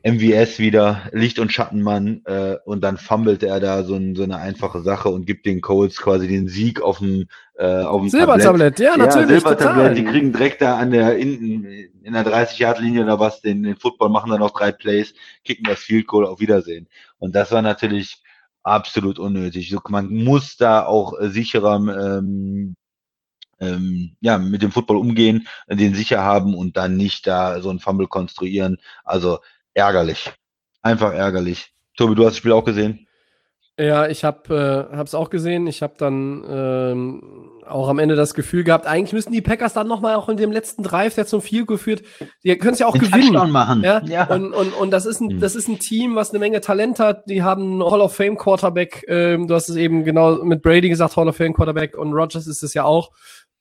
MVS 0.02 0.58
wieder, 0.58 1.02
Licht- 1.12 1.38
und 1.38 1.52
Schattenmann, 1.52 2.22
äh, 2.24 2.56
und 2.64 2.82
dann 2.82 2.96
fummelt 2.96 3.42
er 3.42 3.60
da 3.60 3.82
so, 3.84 3.94
ein, 3.94 4.14
so 4.14 4.22
eine 4.22 4.38
einfache 4.38 4.82
Sache 4.82 5.08
und 5.08 5.26
gibt 5.26 5.46
den 5.46 5.60
Colts 5.60 5.98
quasi 5.98 6.28
den 6.28 6.48
Sieg 6.48 6.80
auf 6.80 6.98
dem, 6.98 7.26
äh, 7.56 7.82
auf 7.82 8.00
dem 8.00 8.10
Silbertablett, 8.10 8.78
ja, 8.78 8.96
natürlich. 8.96 9.28
Silbertablett, 9.28 9.58
total. 9.58 9.94
die 9.94 10.04
kriegen 10.04 10.32
direkt 10.32 10.62
da 10.62 10.78
an 10.78 10.90
der, 10.90 11.16
in, 11.18 11.64
in 12.02 12.12
der 12.12 12.26
30-Yard-Linie 12.26 13.02
oder 13.04 13.20
was, 13.20 13.40
den, 13.40 13.62
den 13.62 13.76
Football 13.76 14.08
machen 14.10 14.30
dann 14.30 14.40
noch 14.40 14.52
drei 14.52 14.72
Plays, 14.72 15.14
kicken 15.44 15.64
das 15.64 15.80
Field 15.80 16.06
Goal, 16.06 16.26
auf 16.26 16.40
Wiedersehen. 16.40 16.88
Und 17.18 17.34
das 17.34 17.52
war 17.52 17.62
natürlich 17.62 18.22
absolut 18.62 19.18
unnötig. 19.18 19.74
Man 19.88 20.12
muss 20.12 20.56
da 20.56 20.84
auch 20.84 21.18
äh, 21.18 21.28
sicherer 21.28 21.76
ähm, 21.76 22.76
ähm, 23.60 24.16
ja, 24.20 24.38
mit 24.38 24.62
dem 24.62 24.72
Football 24.72 24.96
umgehen, 24.96 25.46
den 25.68 25.94
sicher 25.94 26.22
haben 26.22 26.54
und 26.54 26.76
dann 26.76 26.96
nicht 26.96 27.26
da 27.26 27.60
so 27.60 27.70
ein 27.70 27.78
Fumble 27.78 28.08
konstruieren. 28.08 28.78
Also 29.04 29.38
ärgerlich. 29.74 30.32
Einfach 30.82 31.12
ärgerlich. 31.12 31.72
Tobi, 31.96 32.14
du 32.14 32.22
hast 32.24 32.30
das 32.32 32.36
Spiel 32.38 32.52
auch 32.52 32.64
gesehen? 32.64 33.06
Ja, 33.78 34.08
ich 34.08 34.24
habe 34.24 34.88
äh, 34.92 35.02
es 35.02 35.14
auch 35.14 35.30
gesehen. 35.30 35.66
Ich 35.66 35.80
habe 35.82 35.94
dann 35.96 36.44
ähm, 36.46 37.50
auch 37.66 37.88
am 37.88 37.98
Ende 37.98 38.14
das 38.14 38.34
Gefühl 38.34 38.62
gehabt, 38.62 38.86
eigentlich 38.86 39.14
müssen 39.14 39.32
die 39.32 39.40
Packers 39.40 39.72
dann 39.72 39.86
nochmal 39.88 40.16
auch 40.16 40.28
in 40.28 40.36
dem 40.36 40.52
letzten 40.52 40.82
Drive, 40.82 41.14
der 41.14 41.24
zum 41.26 41.40
Field 41.40 41.66
geführt, 41.66 42.02
die 42.44 42.56
können 42.58 42.74
es 42.74 42.80
ja 42.80 42.86
auch 42.86 42.92
Den 42.92 43.02
gewinnen. 43.02 43.32
Touchdown 43.32 43.50
machen. 43.50 43.82
Ja, 43.82 44.02
Ja. 44.04 44.24
Und, 44.24 44.52
und, 44.52 44.74
und 44.74 44.90
das, 44.90 45.06
ist 45.06 45.20
ein, 45.20 45.30
Hm. 45.30 45.40
das 45.40 45.54
ist 45.54 45.68
ein 45.68 45.78
Team, 45.78 46.14
was 46.14 46.30
eine 46.30 46.40
Menge 46.40 46.60
Talent 46.60 46.98
hat. 46.98 47.22
Die 47.26 47.42
haben 47.42 47.80
einen 47.80 47.90
Hall 47.90 48.02
of 48.02 48.14
Fame 48.14 48.36
Quarterback. 48.36 49.04
Ähm, 49.08 49.46
du 49.46 49.54
hast 49.54 49.70
es 49.70 49.76
eben 49.76 50.04
genau 50.04 50.44
mit 50.44 50.60
Brady 50.62 50.90
gesagt, 50.90 51.16
Hall 51.16 51.28
of 51.28 51.36
Fame 51.36 51.54
Quarterback. 51.54 51.96
Und 51.96 52.12
Rogers 52.12 52.46
ist 52.46 52.62
es 52.62 52.74
ja 52.74 52.84
auch. 52.84 53.12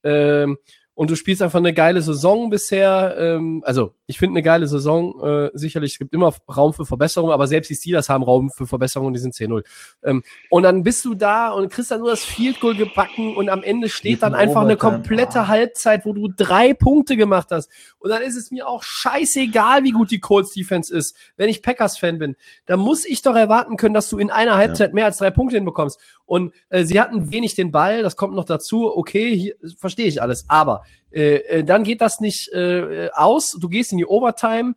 Ähm, 0.03 0.57
und 0.99 1.09
du 1.09 1.15
spielst 1.15 1.41
einfach 1.41 1.59
eine 1.59 1.73
geile 1.73 2.01
Saison 2.01 2.49
bisher. 2.49 3.15
Ähm, 3.17 3.63
also, 3.65 3.93
ich 4.05 4.19
finde 4.19 4.33
eine 4.33 4.43
geile 4.43 4.67
Saison. 4.67 5.17
Äh, 5.23 5.49
sicherlich, 5.53 5.93
es 5.93 5.97
gibt 5.97 6.13
immer 6.13 6.33
Raum 6.53 6.73
für 6.73 6.85
Verbesserungen, 6.85 7.33
aber 7.33 7.47
selbst 7.47 7.69
die 7.69 7.75
Steelers 7.75 8.09
haben 8.09 8.21
Raum 8.21 8.49
für 8.49 8.67
Verbesserungen, 8.67 9.13
die 9.13 9.21
sind 9.21 9.33
10-0. 9.33 9.63
Ähm, 10.03 10.23
und 10.49 10.63
dann 10.63 10.83
bist 10.83 11.05
du 11.05 11.13
da 11.13 11.51
und 11.51 11.71
kriegst 11.71 11.91
dann 11.91 12.01
nur 12.01 12.09
das 12.09 12.25
Field 12.25 12.59
Goal 12.59 12.75
gebacken 12.75 13.37
und 13.37 13.47
am 13.47 13.63
Ende 13.63 13.87
steht 13.87 14.23
dann 14.23 14.35
einfach 14.35 14.63
eine 14.63 14.75
komplette 14.75 15.39
Ah. 15.39 15.47
Halbzeit, 15.47 16.05
wo 16.05 16.11
du 16.11 16.27
drei 16.35 16.73
Punkte 16.73 17.15
gemacht 17.15 17.47
hast. 17.51 17.71
Und 17.99 18.09
dann 18.09 18.21
ist 18.21 18.35
es 18.35 18.51
mir 18.51 18.67
auch 18.67 18.83
scheißegal, 18.83 19.85
wie 19.85 19.91
gut 19.91 20.11
die 20.11 20.19
Colts 20.19 20.51
Defense 20.51 20.93
ist. 20.93 21.15
Wenn 21.37 21.47
ich 21.47 21.61
Packers-Fan 21.61 22.19
bin, 22.19 22.35
dann 22.65 22.81
muss 22.81 23.05
ich 23.05 23.21
doch 23.21 23.37
erwarten 23.37 23.77
können, 23.77 23.93
dass 23.93 24.09
du 24.09 24.17
in 24.17 24.31
einer 24.31 24.57
Halbzeit 24.57 24.93
mehr 24.93 25.05
als 25.05 25.19
drei 25.19 25.31
Punkte 25.31 25.55
hinbekommst. 25.55 25.97
Und 26.29 26.53
äh, 26.69 26.83
sie 26.85 26.99
hatten 27.01 27.31
wenig 27.31 27.55
den 27.55 27.71
Ball, 27.71 28.03
das 28.03 28.15
kommt 28.15 28.35
noch 28.35 28.45
dazu. 28.45 28.95
Okay, 28.95 29.35
hier, 29.35 29.55
verstehe 29.77 30.05
ich 30.07 30.21
alles. 30.21 30.45
Aber 30.47 30.83
äh, 31.11 31.35
äh, 31.37 31.63
dann 31.63 31.83
geht 31.83 32.01
das 32.01 32.19
nicht 32.19 32.49
äh, 32.53 33.09
aus. 33.13 33.57
Du 33.59 33.67
gehst 33.67 33.91
in 33.91 33.97
die 33.97 34.05
Overtime, 34.05 34.75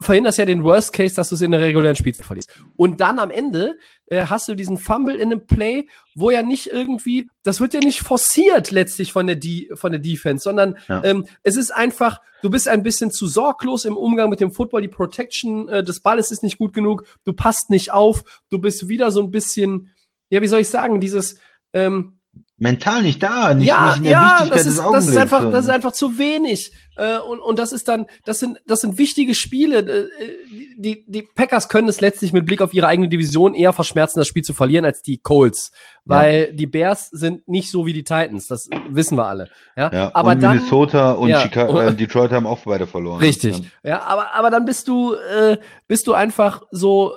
verhinderst 0.00 0.38
ja 0.38 0.44
den 0.44 0.64
Worst 0.64 0.92
Case, 0.92 1.14
dass 1.14 1.28
du 1.28 1.36
es 1.36 1.42
in 1.42 1.52
der 1.52 1.60
regulären 1.60 1.94
Spielzeit 1.94 2.26
verlierst. 2.26 2.50
Und 2.76 3.00
dann 3.00 3.20
am 3.20 3.30
Ende 3.30 3.76
äh, 4.06 4.26
hast 4.26 4.48
du 4.48 4.54
diesen 4.56 4.76
Fumble 4.76 5.14
in 5.14 5.30
einem 5.30 5.46
Play, 5.46 5.86
wo 6.16 6.30
ja 6.30 6.42
nicht 6.42 6.66
irgendwie, 6.68 7.28
das 7.44 7.60
wird 7.60 7.72
ja 7.72 7.78
nicht 7.80 8.00
forciert 8.00 8.72
letztlich 8.72 9.12
von 9.12 9.26
der, 9.28 9.36
Die- 9.36 9.70
von 9.74 9.92
der 9.92 10.00
Defense, 10.00 10.42
sondern 10.42 10.76
Ja. 10.88 11.04
ähm, 11.04 11.26
es 11.44 11.56
ist 11.56 11.70
einfach, 11.72 12.20
du 12.42 12.50
bist 12.50 12.66
ein 12.68 12.82
bisschen 12.82 13.12
zu 13.12 13.28
sorglos 13.28 13.84
im 13.84 13.96
Umgang 13.96 14.28
mit 14.28 14.40
dem 14.40 14.50
Football, 14.52 14.82
die 14.82 14.88
Protection 14.88 15.68
äh, 15.68 15.84
des 15.84 16.00
Balles 16.00 16.32
ist 16.32 16.42
nicht 16.42 16.58
gut 16.58 16.72
genug, 16.74 17.04
du 17.24 17.32
passt 17.32 17.70
nicht 17.70 17.92
auf, 17.92 18.24
du 18.50 18.58
bist 18.58 18.88
wieder 18.88 19.12
so 19.12 19.22
ein 19.22 19.30
bisschen, 19.30 19.90
ja, 20.32 20.40
wie 20.40 20.48
soll 20.48 20.60
ich 20.60 20.68
sagen, 20.68 20.98
dieses, 21.00 21.38
ähm, 21.74 22.18
Mental 22.56 23.02
nicht 23.02 23.20
da, 23.20 23.54
nicht, 23.54 23.66
ja, 23.66 23.86
nicht 23.88 23.96
in 23.98 24.02
der 24.04 24.12
ja, 24.12 24.34
Wichtigkeit 24.38 24.50
das 24.58 24.62
des 24.64 24.72
ist, 24.74 24.78
das 24.78 24.86
Augenblicks. 24.86 25.10
ist 25.10 25.16
einfach, 25.16 25.50
das 25.50 25.64
ist 25.64 25.70
einfach 25.70 25.92
zu 25.92 26.16
wenig. 26.18 26.72
Äh, 26.96 27.18
und, 27.18 27.40
und 27.40 27.58
das 27.58 27.72
ist 27.72 27.88
dann, 27.88 28.06
das 28.24 28.38
sind, 28.38 28.58
das 28.68 28.80
sind 28.82 28.98
wichtige 28.98 29.34
Spiele. 29.34 29.78
Äh, 29.78 30.08
Die, 30.78 31.04
die 31.08 31.22
Packers 31.22 31.68
können 31.68 31.88
es 31.88 32.00
letztlich 32.00 32.32
mit 32.32 32.46
Blick 32.46 32.62
auf 32.62 32.72
ihre 32.72 32.86
eigene 32.86 33.08
Division 33.08 33.54
eher 33.54 33.72
verschmerzen, 33.72 34.20
das 34.20 34.28
Spiel 34.28 34.44
zu 34.44 34.54
verlieren, 34.54 34.84
als 34.84 35.02
die 35.02 35.18
Colts. 35.18 35.72
Weil 36.04 36.52
die 36.52 36.66
Bears 36.68 37.08
sind 37.10 37.48
nicht 37.48 37.68
so 37.70 37.84
wie 37.84 37.92
die 37.92 38.04
Titans. 38.04 38.46
Das 38.46 38.68
wissen 38.90 39.18
wir 39.18 39.26
alle. 39.26 39.48
Ja, 39.76 39.90
ja, 39.92 40.10
aber 40.14 40.30
und 40.30 40.42
dann, 40.42 40.56
Minnesota 40.56 41.12
und 41.12 41.30
Ja. 41.30 41.40
Chicago, 41.40 41.80
äh, 41.80 41.94
Detroit 41.94 42.30
haben 42.30 42.46
auch 42.46 42.60
beide 42.64 42.86
verloren. 42.86 43.18
Richtig. 43.18 43.60
Ja, 43.82 44.02
aber, 44.02 44.34
aber 44.34 44.50
dann 44.50 44.64
bist 44.66 44.86
du, 44.86 45.14
äh, 45.14 45.58
bist 45.88 46.06
du 46.06 46.12
einfach 46.14 46.62
so, 46.70 47.12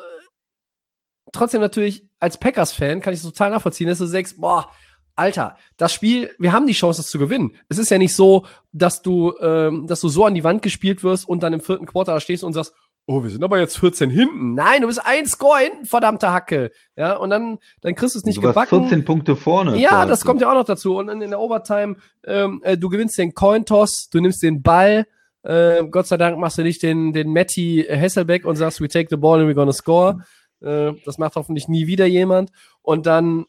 trotzdem 1.35 1.61
natürlich 1.61 2.05
als 2.19 2.39
Packers-Fan 2.39 3.01
kann 3.01 3.13
ich 3.13 3.19
es 3.19 3.25
total 3.25 3.51
nachvollziehen, 3.51 3.87
dass 3.87 3.99
du 3.99 4.05
sagst, 4.05 4.39
boah, 4.39 4.69
Alter, 5.15 5.55
das 5.77 5.93
Spiel, 5.93 6.31
wir 6.39 6.51
haben 6.51 6.67
die 6.67 6.73
Chance, 6.73 7.01
das 7.01 7.09
zu 7.09 7.17
gewinnen. 7.17 7.55
Es 7.69 7.77
ist 7.77 7.89
ja 7.89 7.97
nicht 7.97 8.13
so, 8.13 8.45
dass 8.73 9.01
du, 9.01 9.33
ähm, 9.39 9.87
dass 9.87 10.01
du 10.01 10.09
so 10.09 10.25
an 10.25 10.35
die 10.35 10.43
Wand 10.43 10.61
gespielt 10.61 11.03
wirst 11.03 11.27
und 11.27 11.41
dann 11.41 11.53
im 11.53 11.61
vierten 11.61 11.85
Quarter 11.85 12.13
da 12.13 12.19
stehst 12.19 12.43
und 12.43 12.53
sagst, 12.53 12.73
oh, 13.07 13.23
wir 13.23 13.29
sind 13.29 13.43
aber 13.43 13.59
jetzt 13.59 13.77
14 13.77 14.09
hinten. 14.09 14.55
Nein, 14.55 14.81
du 14.81 14.87
bist 14.87 15.05
ein 15.05 15.25
Score 15.25 15.59
hinten, 15.59 15.85
verdammte 15.85 16.31
Hacke. 16.31 16.71
Ja, 16.97 17.15
und 17.15 17.29
dann, 17.29 17.59
dann 17.81 17.95
kriegst 17.95 18.15
du 18.15 18.19
es 18.19 18.25
nicht 18.25 18.37
du 18.37 18.41
gebacken. 18.41 18.81
14 18.81 19.05
Punkte 19.05 19.35
vorne. 19.35 19.77
Ja, 19.77 19.89
quasi. 19.89 20.09
das 20.09 20.25
kommt 20.25 20.41
ja 20.41 20.49
auch 20.49 20.55
noch 20.55 20.65
dazu. 20.65 20.97
Und 20.97 21.09
in, 21.09 21.21
in 21.21 21.29
der 21.29 21.39
Overtime, 21.39 21.95
ähm, 22.25 22.61
äh, 22.63 22.77
du 22.77 22.89
gewinnst 22.89 23.17
den 23.17 23.33
Cointoss, 23.33 24.09
du 24.09 24.19
nimmst 24.19 24.43
den 24.43 24.61
Ball. 24.61 25.05
Äh, 25.43 25.83
Gott 25.89 26.07
sei 26.07 26.17
Dank 26.17 26.39
machst 26.39 26.57
du 26.57 26.63
nicht 26.63 26.81
den, 26.81 27.13
den 27.13 27.31
Matty 27.31 27.85
Hasselbeck 27.87 28.45
und 28.45 28.55
sagst, 28.55 28.81
we 28.81 28.87
take 28.87 29.07
the 29.09 29.17
ball 29.17 29.39
and 29.39 29.49
we're 29.49 29.53
gonna 29.53 29.71
score. 29.71 30.17
Äh, 30.65 30.93
das 31.05 31.17
macht 31.17 31.35
hoffentlich 31.35 31.67
nie 31.67 31.87
wieder 31.87 32.05
jemand. 32.05 32.51
Und 32.81 33.05
dann 33.05 33.45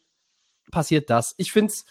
passiert 0.70 1.10
das. 1.10 1.34
Ich 1.38 1.50
find's 1.52 1.84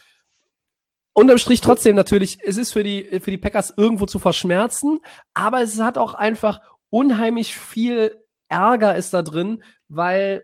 unterm 1.13 1.38
Strich 1.38 1.61
trotzdem 1.61 1.95
natürlich, 1.95 2.39
es 2.43 2.57
ist 2.57 2.73
für 2.73 2.84
die, 2.84 3.19
für 3.21 3.32
die 3.32 3.38
Packers 3.38 3.73
irgendwo 3.78 4.05
zu 4.05 4.19
verschmerzen, 4.19 4.99
aber 5.34 5.61
es 5.61 5.80
hat 5.80 5.97
auch 5.97 6.13
einfach 6.13 6.59
unheimlich 6.89 7.55
viel 7.55 8.15
Ärger 8.49 8.95
ist 8.95 9.13
da 9.13 9.21
drin, 9.21 9.63
weil 9.88 10.43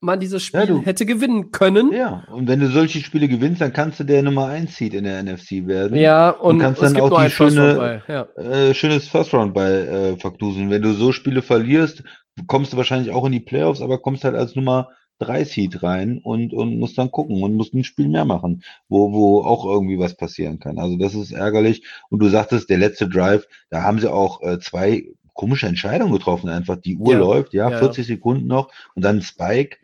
man 0.00 0.20
dieses 0.20 0.42
Spiel 0.42 0.60
Ja, 0.60 0.66
du- 0.66 0.82
hätte 0.82 1.06
gewinnen 1.06 1.50
können. 1.52 1.90
Ja, 1.92 2.24
und 2.30 2.46
wenn 2.48 2.60
du 2.60 2.68
solche 2.68 3.00
Spiele 3.00 3.26
gewinnst, 3.28 3.62
dann 3.62 3.72
kannst 3.72 4.00
du 4.00 4.04
der 4.04 4.22
Nummer 4.22 4.46
1 4.48 4.76
Seed 4.76 4.92
in 4.92 5.04
der 5.04 5.22
NFC 5.22 5.66
werden. 5.66 5.96
Ja, 5.96 6.28
und 6.30 6.58
kannst 6.58 6.82
es 6.82 6.92
dann 6.92 7.02
auch 7.02 7.08
die 7.24 7.30
First 7.30 7.56
schöne- 7.56 7.74
bei. 7.76 8.02
Ja. 8.12 8.22
Äh, 8.36 8.74
schönes 8.74 9.08
First 9.08 9.32
Round 9.32 9.54
bei 9.54 9.70
äh, 9.70 10.16
verknusen. 10.18 10.68
Wenn 10.68 10.82
du 10.82 10.92
so 10.92 11.12
Spiele 11.12 11.40
verlierst, 11.40 12.02
kommst 12.46 12.72
du 12.72 12.76
wahrscheinlich 12.76 13.12
auch 13.12 13.24
in 13.26 13.32
die 13.32 13.40
Playoffs, 13.40 13.80
aber 13.80 13.98
kommst 13.98 14.24
halt 14.24 14.34
als 14.34 14.54
Nummer 14.56 14.90
3 15.18 15.44
Seed 15.44 15.82
rein 15.82 16.18
und, 16.22 16.52
und 16.52 16.78
musst 16.78 16.98
dann 16.98 17.10
gucken 17.10 17.42
und 17.42 17.54
musst 17.54 17.74
ein 17.74 17.84
Spiel 17.84 18.08
mehr 18.08 18.24
machen, 18.24 18.62
wo, 18.88 19.12
wo 19.12 19.42
auch 19.42 19.64
irgendwie 19.64 19.98
was 19.98 20.16
passieren 20.16 20.58
kann. 20.58 20.78
Also 20.78 20.96
das 20.96 21.14
ist 21.14 21.32
ärgerlich. 21.32 21.86
Und 22.10 22.18
du 22.20 22.28
sagtest, 22.28 22.68
der 22.70 22.78
letzte 22.78 23.08
Drive, 23.08 23.46
da 23.70 23.82
haben 23.82 24.00
sie 24.00 24.12
auch 24.12 24.42
äh, 24.42 24.58
zwei 24.58 25.04
komische 25.32 25.66
Entscheidungen 25.66 26.12
getroffen. 26.12 26.48
Einfach 26.48 26.76
die 26.76 26.96
Uhr 26.96 27.12
Ja. 27.12 27.18
läuft, 27.20 27.54
ja, 27.54 27.70
Ja, 27.70 27.70
ja. 27.70 27.78
40 27.78 28.06
Sekunden 28.06 28.46
noch 28.46 28.70
und 28.94 29.02
dann 29.04 29.22
Spike. 29.22 29.76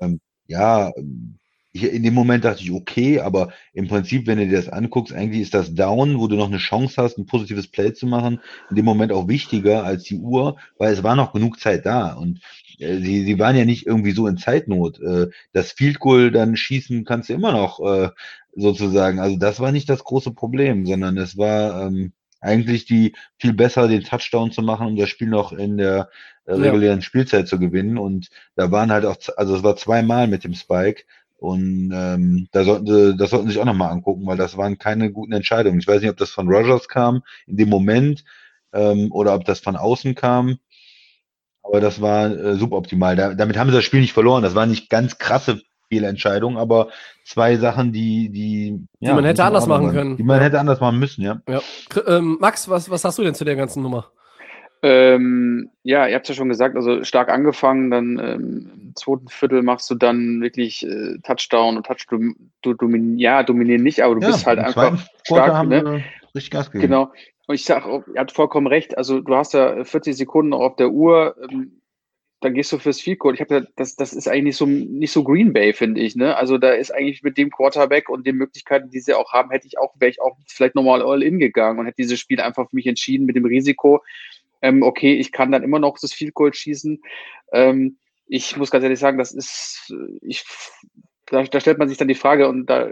Ähm, 0.00 0.20
ja, 0.46 0.92
ich, 1.72 1.84
in 1.84 2.02
dem 2.02 2.14
Moment 2.14 2.44
dachte 2.44 2.62
ich, 2.62 2.70
okay, 2.70 3.20
aber 3.20 3.52
im 3.72 3.88
Prinzip, 3.88 4.26
wenn 4.26 4.38
du 4.38 4.46
dir 4.46 4.56
das 4.56 4.68
anguckst, 4.68 5.12
eigentlich 5.14 5.42
ist 5.42 5.54
das 5.54 5.74
Down, 5.74 6.18
wo 6.18 6.26
du 6.28 6.36
noch 6.36 6.48
eine 6.48 6.58
Chance 6.58 7.00
hast, 7.02 7.18
ein 7.18 7.26
positives 7.26 7.68
Play 7.68 7.92
zu 7.94 8.06
machen, 8.06 8.40
in 8.68 8.76
dem 8.76 8.84
Moment 8.84 9.12
auch 9.12 9.28
wichtiger 9.28 9.84
als 9.84 10.04
die 10.04 10.18
Uhr, 10.18 10.58
weil 10.78 10.92
es 10.92 11.02
war 11.02 11.16
noch 11.16 11.32
genug 11.32 11.58
Zeit 11.60 11.86
da 11.86 12.12
und 12.14 12.40
äh, 12.78 12.98
sie, 12.98 13.24
sie 13.24 13.38
waren 13.38 13.56
ja 13.56 13.64
nicht 13.64 13.86
irgendwie 13.86 14.12
so 14.12 14.26
in 14.26 14.36
Zeitnot. 14.36 15.00
Äh, 15.00 15.28
das 15.52 15.72
Field 15.72 15.98
Goal 15.98 16.30
dann 16.30 16.56
schießen 16.56 17.04
kannst 17.04 17.28
du 17.28 17.34
immer 17.34 17.52
noch 17.52 17.80
äh, 17.80 18.10
sozusagen. 18.54 19.18
Also 19.20 19.36
das 19.36 19.60
war 19.60 19.72
nicht 19.72 19.88
das 19.88 20.04
große 20.04 20.32
Problem, 20.32 20.86
sondern 20.86 21.16
es 21.18 21.36
war 21.36 21.86
ähm, 21.86 22.12
eigentlich 22.40 22.84
die 22.86 23.14
viel 23.38 23.52
besser 23.54 23.88
den 23.88 24.02
Touchdown 24.02 24.50
zu 24.52 24.62
machen, 24.62 24.86
um 24.88 24.96
das 24.96 25.08
Spiel 25.08 25.28
noch 25.28 25.52
in 25.52 25.76
der 25.78 26.08
äh, 26.46 26.52
Ja. 26.52 26.58
regulären 26.58 27.02
Spielzeit 27.02 27.48
zu 27.48 27.58
gewinnen. 27.58 27.98
Und 27.98 28.28
da 28.56 28.70
waren 28.70 28.90
halt 28.92 29.04
auch, 29.06 29.16
also 29.36 29.56
es 29.56 29.62
war 29.62 29.76
zweimal 29.76 30.26
mit 30.28 30.44
dem 30.44 30.54
Spike. 30.54 31.04
Und 31.42 31.90
ähm, 31.92 32.46
da 32.52 32.62
sollten 32.62 32.86
sie, 32.86 33.16
das 33.16 33.30
sollten 33.30 33.48
sie 33.48 33.54
sich 33.54 33.60
auch 33.60 33.66
nochmal 33.66 33.90
angucken, 33.90 34.24
weil 34.26 34.36
das 34.36 34.56
waren 34.56 34.78
keine 34.78 35.10
guten 35.10 35.32
Entscheidungen. 35.32 35.80
Ich 35.80 35.88
weiß 35.88 36.00
nicht, 36.00 36.10
ob 36.10 36.16
das 36.16 36.30
von 36.30 36.46
Rogers 36.46 36.86
kam 36.86 37.24
in 37.48 37.56
dem 37.56 37.68
Moment 37.68 38.22
ähm, 38.72 39.10
oder 39.10 39.34
ob 39.34 39.44
das 39.44 39.58
von 39.58 39.74
außen 39.74 40.14
kam. 40.14 40.58
Aber 41.64 41.80
das 41.80 42.00
war 42.00 42.30
äh, 42.30 42.54
suboptimal. 42.54 43.16
Da, 43.16 43.34
damit 43.34 43.58
haben 43.58 43.70
sie 43.70 43.74
das 43.74 43.82
Spiel 43.82 44.02
nicht 44.02 44.12
verloren. 44.12 44.44
Das 44.44 44.54
waren 44.54 44.70
nicht 44.70 44.88
ganz 44.88 45.18
krasse 45.18 45.60
Fehlentscheidungen, 45.88 46.58
aber 46.58 46.90
zwei 47.24 47.56
Sachen, 47.56 47.92
die, 47.92 48.28
die, 48.28 48.86
Die 49.00 49.12
man 49.12 49.24
hätte 49.24 49.42
anders 49.42 49.66
machen 49.66 49.90
können. 49.90 50.16
Die 50.16 50.22
man 50.22 50.40
hätte 50.40 50.60
anders 50.60 50.78
machen 50.78 51.00
müssen, 51.00 51.22
ja. 51.22 51.40
Ja. 51.48 51.60
Ähm, 52.06 52.38
Max, 52.40 52.68
was, 52.68 52.88
was 52.88 53.04
hast 53.04 53.18
du 53.18 53.24
denn 53.24 53.34
zu 53.34 53.44
der 53.44 53.56
ganzen 53.56 53.82
Nummer? 53.82 54.12
Ähm, 54.84 55.70
ja, 55.84 56.08
ihr 56.08 56.16
habt 56.16 56.28
ja 56.28 56.34
schon 56.34 56.48
gesagt, 56.48 56.74
also 56.74 57.04
stark 57.04 57.28
angefangen, 57.28 57.90
dann 57.90 58.18
ähm, 58.18 58.70
im 58.74 58.96
zweiten 58.96 59.28
Viertel 59.28 59.62
machst 59.62 59.88
du 59.88 59.94
dann 59.94 60.40
wirklich 60.40 60.84
äh, 60.84 61.18
Touchdown 61.22 61.76
und 61.76 61.86
Touchdown, 61.86 62.34
du 62.62 62.74
domin 62.74 63.16
ja, 63.16 63.44
dominieren 63.44 63.84
nicht, 63.84 64.02
aber 64.02 64.16
du 64.16 64.20
bist 64.20 64.44
halt 64.44 64.58
einfach 64.58 64.98
stark, 65.24 65.68
ne? 65.68 66.02
richtig 66.34 66.50
Gas 66.50 66.70
gegeben. 66.70 66.90
Genau. 66.90 67.12
Und 67.46 67.54
ich 67.54 67.64
sag, 67.64 67.86
ihr 67.86 68.02
habt 68.16 68.32
vollkommen 68.32 68.66
recht. 68.66 68.96
Also 68.98 69.20
du 69.20 69.34
hast 69.36 69.54
ja 69.54 69.84
40 69.84 70.16
Sekunden 70.16 70.50
noch 70.50 70.60
auf 70.60 70.76
der 70.76 70.90
Uhr, 70.90 71.36
ähm, 71.50 71.82
dann 72.40 72.54
gehst 72.54 72.72
du 72.72 72.78
fürs 72.78 73.00
Field 73.00 73.20
Goal. 73.20 73.34
Ich 73.34 73.40
habe 73.40 73.54
ja, 73.54 73.60
das, 73.76 73.94
das 73.94 74.12
ist 74.12 74.26
eigentlich 74.26 74.44
nicht 74.44 74.56
so, 74.56 74.66
nicht 74.66 75.12
so 75.12 75.22
Green 75.22 75.52
Bay, 75.52 75.72
finde 75.72 76.00
ich. 76.00 76.16
Ne? 76.16 76.36
Also 76.36 76.58
da 76.58 76.72
ist 76.72 76.92
eigentlich 76.92 77.22
mit 77.22 77.38
dem 77.38 77.50
Quarterback 77.50 78.08
und 78.08 78.26
den 78.26 78.36
Möglichkeiten, 78.36 78.90
die 78.90 78.98
sie 78.98 79.14
auch 79.14 79.32
haben, 79.32 79.50
hätte 79.50 79.68
ich 79.68 79.78
auch, 79.78 79.94
wäre 80.00 80.10
ich 80.10 80.20
auch 80.20 80.36
vielleicht 80.48 80.74
nochmal 80.74 81.02
all 81.02 81.22
in 81.22 81.38
gegangen 81.38 81.78
und 81.78 81.86
hätte 81.86 82.02
dieses 82.02 82.18
Spiel 82.18 82.40
einfach 82.40 82.68
für 82.68 82.74
mich 82.76 82.88
entschieden 82.88 83.26
mit 83.26 83.36
dem 83.36 83.44
Risiko. 83.44 84.02
Ähm, 84.62 84.82
okay, 84.82 85.14
ich 85.14 85.32
kann 85.32 85.52
dann 85.52 85.62
immer 85.62 85.78
noch 85.78 85.98
das 86.00 86.12
Field 86.12 86.34
Goal 86.34 86.54
schießen. 86.54 87.02
Ähm, 87.52 87.98
ich 88.26 88.56
muss 88.56 88.70
ganz 88.70 88.84
ehrlich 88.84 88.98
sagen, 88.98 89.18
das 89.18 89.32
ist, 89.32 89.92
äh, 89.92 90.18
ich, 90.22 90.44
da, 91.26 91.42
da 91.42 91.60
stellt 91.60 91.78
man 91.78 91.88
sich 91.88 91.98
dann 91.98 92.08
die 92.08 92.14
Frage 92.14 92.48
und 92.48 92.66
da 92.66 92.88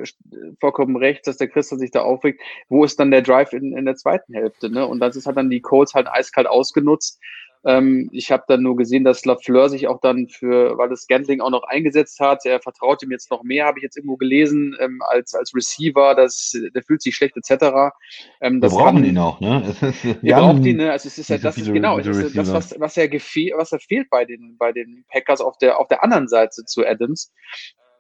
vollkommen 0.61 0.97
recht, 0.97 1.27
dass 1.27 1.37
der 1.37 1.49
Christian 1.49 1.79
sich 1.79 1.91
da 1.91 2.03
aufregt, 2.03 2.43
wo 2.69 2.85
ist 2.85 2.99
dann 3.01 3.11
der 3.11 3.23
Drive 3.23 3.53
in, 3.53 3.77
in 3.77 3.85
der 3.85 3.97
zweiten 3.97 4.35
Hälfte? 4.35 4.71
Ne? 4.71 4.87
Und 4.87 5.01
das 5.01 5.17
ist 5.17 5.27
hat 5.27 5.37
dann 5.37 5.51
die 5.51 5.61
Colts 5.61 5.95
halt 5.95 6.09
eiskalt 6.09 6.47
ausgenutzt. 6.47 7.21
Ähm, 7.65 8.09
ich 8.13 8.33
habe 8.33 8.45
dann 8.49 8.63
nur 8.63 8.77
gesehen, 8.77 9.05
dass 9.05 9.25
Lafleur 9.27 9.69
sich 9.69 9.87
auch 9.87 10.01
dann 10.01 10.29
für, 10.29 10.79
weil 10.79 10.89
das 10.89 11.03
Scantling 11.03 11.41
auch 11.43 11.51
noch 11.51 11.65
eingesetzt 11.65 12.19
hat, 12.19 12.47
er 12.47 12.61
vertraut 12.61 13.03
ihm 13.03 13.11
jetzt 13.11 13.31
noch 13.31 13.43
mehr, 13.43 13.67
habe 13.67 13.79
ich 13.79 13.83
jetzt 13.83 13.97
irgendwo 13.99 14.17
gelesen, 14.17 14.75
ähm, 14.81 15.03
als, 15.07 15.35
als 15.35 15.55
Receiver, 15.55 16.15
das, 16.15 16.57
der 16.75 16.83
fühlt 16.83 17.03
sich 17.03 17.15
schlecht 17.15 17.37
etc. 17.37 17.93
Ähm, 18.41 18.63
Wir 18.63 18.69
brauchen 18.71 18.97
kann- 18.97 19.05
ihn 19.05 19.19
auch, 19.19 19.41
ne? 19.41 19.63
Es 19.69 19.83
wir 20.23 20.35
braucht 20.35 20.43
haben- 20.57 20.67
ihn, 20.67 20.77
ne? 20.79 20.91
Also 20.91 21.09
es 21.09 21.19
ist 21.19 21.29
ja, 21.29 21.37
das 21.39 21.59
ist 21.59 21.71
genau, 21.73 21.99
das, 21.99 22.07
ist 22.17 22.35
das 22.37 22.49
Receiver. 22.49 22.55
was, 22.57 22.81
was 22.81 22.97
er 22.97 23.11
was 23.59 23.73
er 23.73 23.79
fehlt 23.81 24.09
bei 24.09 24.25
den, 24.25 24.57
bei 24.59 24.73
den 24.73 25.05
Packers 25.09 25.41
auf 25.43 25.59
der, 25.59 25.79
auf 25.79 25.89
der 25.89 26.03
anderen 26.03 26.29
Seite 26.29 26.65
zu 26.65 26.87
Adams. 26.87 27.31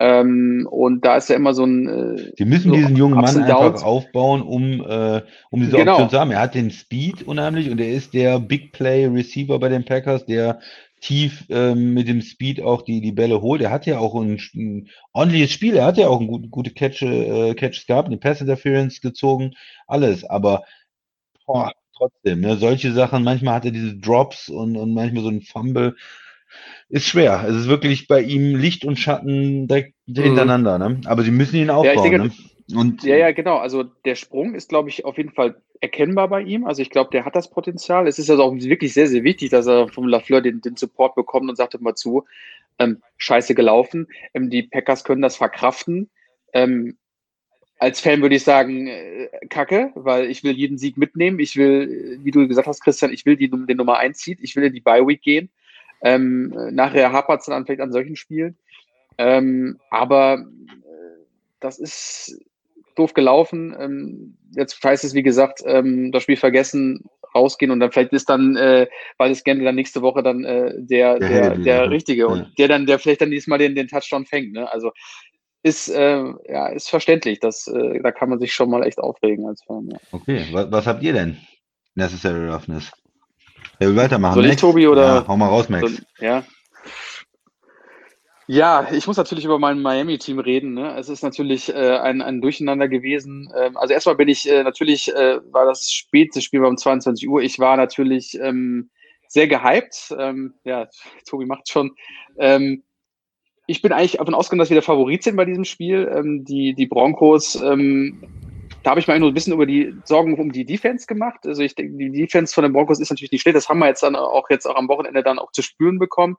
Ähm, 0.03 0.67
und 0.71 1.05
da 1.05 1.17
ist 1.17 1.29
ja 1.29 1.37
immer 1.37 1.53
so 1.53 1.65
ein, 1.65 1.87
äh, 1.87 2.33
Die 2.39 2.47
müssen 2.47 2.71
so 2.71 2.75
diesen 2.75 2.97
jungen 2.97 3.21
Mann 3.21 3.37
einfach 3.37 3.83
aufbauen, 3.83 4.41
um, 4.41 4.81
äh, 4.81 5.21
um 5.51 5.61
diese 5.61 5.77
Genau. 5.77 5.93
Option 5.93 6.09
zu 6.09 6.19
haben. 6.19 6.31
Er 6.31 6.41
hat 6.41 6.55
den 6.55 6.71
Speed 6.71 7.23
unheimlich 7.25 7.71
und 7.71 7.79
er 7.79 7.93
ist 7.93 8.15
der 8.15 8.41
Big 8.41 8.73
Play 8.73 9.07
Receiver 9.07 9.59
bei 9.59 9.69
den 9.69 9.85
Packers, 9.85 10.25
der 10.25 10.61
tief 11.03 11.45
ähm, 11.51 11.93
mit 11.93 12.09
dem 12.09 12.23
Speed 12.23 12.63
auch 12.63 12.81
die, 12.81 13.03
die 13.03 13.13
Bälle 13.13 13.43
holt. 13.43 13.61
Er 13.61 13.71
hat 13.71 13.85
ja 13.85 13.99
auch 13.99 14.15
ein, 14.15 14.41
ein 14.55 14.89
ordentliches 15.13 15.53
Spiel, 15.53 15.77
er 15.77 15.85
hat 15.85 15.99
ja 15.99 16.09
auch 16.09 16.21
ein 16.21 16.27
gut, 16.27 16.51
gute 16.51 16.71
Catch, 16.71 17.03
äh, 17.03 17.55
Catches 17.55 17.87
gehabt, 17.87 18.09
eine 18.09 18.17
Pass 18.17 18.41
Interference 18.41 19.03
gezogen, 19.03 19.53
alles. 19.87 20.25
Aber 20.25 20.65
boah, 21.47 21.73
trotzdem, 21.95 22.41
ne, 22.41 22.57
solche 22.57 22.93
Sachen, 22.93 23.23
manchmal 23.23 23.55
hat 23.55 23.67
er 23.67 23.71
diese 23.71 23.97
Drops 23.97 24.49
und, 24.49 24.79
und 24.79 24.95
manchmal 24.95 25.23
so 25.23 25.29
ein 25.29 25.43
Fumble. 25.43 25.95
Ist 26.89 27.07
schwer. 27.07 27.45
Es 27.49 27.57
ist 27.57 27.69
wirklich 27.69 28.09
bei 28.09 28.21
ihm 28.21 28.57
Licht 28.57 28.85
und 28.85 28.99
Schatten 28.99 29.69
direkt 29.69 29.95
hintereinander, 30.07 30.79
ne? 30.79 31.01
Aber 31.07 31.23
sie 31.23 31.31
müssen 31.31 31.57
ihn 31.57 31.71
aufbauen, 31.71 32.03
denke, 32.03 32.19
ne? 32.19 32.31
Und 32.75 33.03
Ja, 33.03 33.17
ja, 33.17 33.33
genau. 33.33 33.59
Also 33.59 33.83
der 33.83 34.15
Sprung 34.15 34.55
ist, 34.55 34.69
glaube 34.69 34.89
ich, 34.89 35.05
auf 35.05 35.17
jeden 35.17 35.33
Fall 35.33 35.61
erkennbar 35.81 36.29
bei 36.29 36.43
ihm. 36.43 36.67
Also 36.67 36.83
ich 36.83 36.91
glaube, 36.91 37.11
der 37.11 37.25
hat 37.25 37.35
das 37.35 37.51
Potenzial. 37.51 38.07
Es 38.07 38.19
ist 38.19 38.31
also 38.31 38.43
auch 38.45 38.55
wirklich 38.55 38.93
sehr, 38.93 39.07
sehr 39.07 39.25
wichtig, 39.25 39.51
dass 39.51 39.67
er 39.67 39.89
vom 39.89 40.07
Lafleur 40.07 40.41
den, 40.41 40.61
den 40.61 40.77
Support 40.77 41.15
bekommt 41.15 41.49
und 41.49 41.57
sagt 41.57 41.75
immer 41.75 41.95
zu, 41.95 42.25
ähm, 42.79 43.03
scheiße 43.17 43.55
gelaufen. 43.55 44.09
Ähm, 44.35 44.51
die 44.51 44.63
Packers 44.63 45.05
können 45.05 45.23
das 45.23 45.37
verkraften. 45.37 46.11
Ähm, 46.53 46.97
als 47.79 48.01
Fan 48.01 48.21
würde 48.21 48.37
ich 48.37 48.45
sagen, 48.45 48.89
äh, 48.89 49.29
Kacke, 49.49 49.91
weil 49.95 50.31
ich 50.31 50.45
will 50.45 50.53
jeden 50.53 50.79
Sieg 50.79 50.97
mitnehmen. 50.97 51.39
Ich 51.39 51.57
will, 51.57 52.19
äh, 52.21 52.25
wie 52.25 52.31
du 52.31 52.47
gesagt 52.47 52.67
hast, 52.69 52.83
Christian, 52.83 53.13
ich 53.13 53.25
will 53.25 53.37
die, 53.37 53.51
den 53.51 53.77
Nummer 53.77 53.99
1 53.99 54.19
Seed. 54.21 54.39
Ich 54.43 54.55
will 54.55 54.65
in 54.65 54.75
die 54.75 54.81
Bye 54.81 55.07
Week 55.07 55.23
gehen. 55.23 55.51
Ähm, 56.03 56.53
äh, 56.57 56.71
nachher 56.71 57.13
hapert 57.13 57.41
es 57.41 57.47
dann 57.47 57.65
vielleicht 57.67 57.81
an 57.81 57.93
solchen 57.93 58.17
Spielen. 58.17 58.57
Ähm, 59.19 59.79
aber 59.91 60.39
äh, 60.39 61.25
das 61.61 61.79
ist 61.79 62.41
doof 62.97 63.15
gelaufen. 63.15 63.77
Ähm, 63.79 64.37
jetzt 64.57 64.83
heißt 64.83 65.05
es, 65.05 65.15
wie 65.15 65.23
gesagt, 65.23 65.63
ähm, 65.65 66.13
das 66.13 66.23
Spiel 66.23 66.37
vergessen, 66.37 67.05
rausgehen 67.35 67.71
und 67.71 67.81
dann 67.81 67.93
vielleicht 67.93 68.13
ist 68.13 68.29
dann, 68.29 68.57
äh, 68.57 68.89
weil 69.19 69.31
es 69.31 69.45
gerne 69.45 69.63
dann 69.63 69.75
nächste 69.77 70.03
Woche 70.03 70.23
dann 70.23 70.45
äh, 70.45 70.73
der, 70.79 71.19
Der 71.19 71.29
der, 71.29 71.59
der, 71.59 71.87
ne? 71.87 71.91
Richtige 71.91 72.23
Ja. 72.23 72.29
und 72.29 72.59
der 72.59 72.69
dann, 72.69 72.87
der 72.87 72.99
vielleicht 72.99 73.21
dann 73.21 73.31
diesmal 73.31 73.59
den, 73.59 73.75
den 73.75 73.89
Touchdown 73.89 74.27
fängt. 74.27 74.53
Ne? 74.53 74.71
Also 74.71 74.91
ist, 75.63 75.89
äh, 75.91 76.25
ja, 76.49 76.69
ist 76.69 76.89
verständlich. 76.89 77.39
Das, 77.41 77.67
äh, 77.69 78.01
da 78.03 78.11
kann 78.11 78.31
man 78.31 78.39
sich 78.41 78.53
schon 78.53 78.71
mal 78.71 78.83
echt 78.85 78.99
aufregen 78.99 79.47
als 79.47 79.63
Fan. 79.63 79.91
Ja. 79.91 79.99
Okay, 80.13 80.47
was, 80.53 80.73
was 80.73 80.87
habt 80.87 81.03
ihr 81.03 81.13
denn? 81.13 81.37
Necessary 81.95 82.49
Roughness. 82.49 82.91
Wer 83.81 83.89
will 83.89 83.97
weitermachen? 83.97 84.35
Soll 84.35 84.44
ich, 84.44 84.51
Max? 84.51 84.61
Tobi, 84.61 84.86
oder- 84.86 85.02
Ja, 85.07 85.24
hau 85.27 85.36
mal 85.39 85.48
raus, 85.48 85.69
Max. 85.70 85.90
So, 85.90 85.98
ja. 86.20 86.44
Ja, 88.47 88.89
ich 88.93 89.07
muss 89.07 89.16
natürlich 89.16 89.44
über 89.44 89.59
mein 89.59 89.81
Miami-Team 89.81 90.39
reden. 90.40 90.74
Ne? 90.74 90.97
Es 90.98 91.09
ist 91.09 91.23
natürlich 91.23 91.73
äh, 91.73 91.97
ein, 91.98 92.20
ein 92.20 92.40
Durcheinander 92.43 92.89
gewesen. 92.89 93.51
Ähm, 93.57 93.77
also 93.77 93.94
erstmal 93.94 94.16
bin 94.16 94.28
ich 94.28 94.51
äh, 94.51 94.65
natürlich, 94.65 95.09
äh, 95.15 95.39
war 95.52 95.65
das 95.65 95.90
späte 95.90 96.43
Spiel 96.43 96.62
um 96.65 96.77
22 96.77 97.28
Uhr. 97.28 97.43
Ich 97.43 97.59
war 97.59 97.77
natürlich 97.77 98.39
ähm, 98.40 98.90
sehr 99.28 99.47
gehypt. 99.47 100.12
Ähm, 100.19 100.55
ja, 100.65 100.89
Tobi 101.27 101.47
macht 101.47 101.69
schon. 101.70 101.93
Ähm, 102.39 102.82
ich 103.66 103.82
bin 103.82 103.93
eigentlich 103.93 104.16
davon 104.19 104.35
ausgegangen, 104.35 104.59
dass 104.59 104.70
wir 104.70 104.74
der 104.74 104.82
Favorit 104.82 105.23
sind 105.23 105.36
bei 105.36 105.44
diesem 105.44 105.65
Spiel. 105.65 106.11
Ähm, 106.12 106.44
die, 106.44 106.74
die 106.74 106.86
Broncos, 106.86 107.55
ähm, 107.55 108.20
da 108.82 108.90
habe 108.90 109.01
ich 109.01 109.07
mir 109.07 109.12
eigentlich 109.15 109.20
nur 109.20 109.31
ein 109.31 109.35
bisschen 109.35 109.52
über 109.52 109.66
die 109.66 109.94
Sorgen 110.05 110.39
um 110.39 110.52
die 110.52 110.65
Defense 110.65 111.07
gemacht. 111.07 111.40
Also 111.47 111.62
ich 111.62 111.74
denke, 111.74 111.97
die 111.98 112.11
Defense 112.11 112.55
von 112.55 112.62
den 112.62 112.73
Broncos 112.73 112.98
ist 113.01 113.11
natürlich 113.11 113.31
nicht 113.32 113.43
schlecht. 113.43 113.57
Das 113.57 113.69
haben 113.69 113.78
wir 113.78 113.86
jetzt 113.89 114.02
dann 114.02 114.16
auch 114.16 114.48
jetzt 114.51 114.66
auch 114.66 114.77
am 114.77 114.89
Wochenende 114.89 115.23
dann 115.23 115.39
auch 115.39 115.52
zu 115.52 115.62
spüren 115.62 115.98
bekommen. 115.98 116.36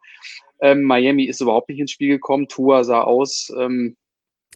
Ähm, 0.59 0.84
Miami 0.84 1.26
ist 1.26 1.41
überhaupt 1.41 1.69
nicht 1.69 1.80
ins 1.80 1.91
Spiel 1.91 2.09
gekommen. 2.09 2.47
Tua 2.47 2.84
sah 2.84 3.01
aus. 3.03 3.51
Ähm, 3.59 3.95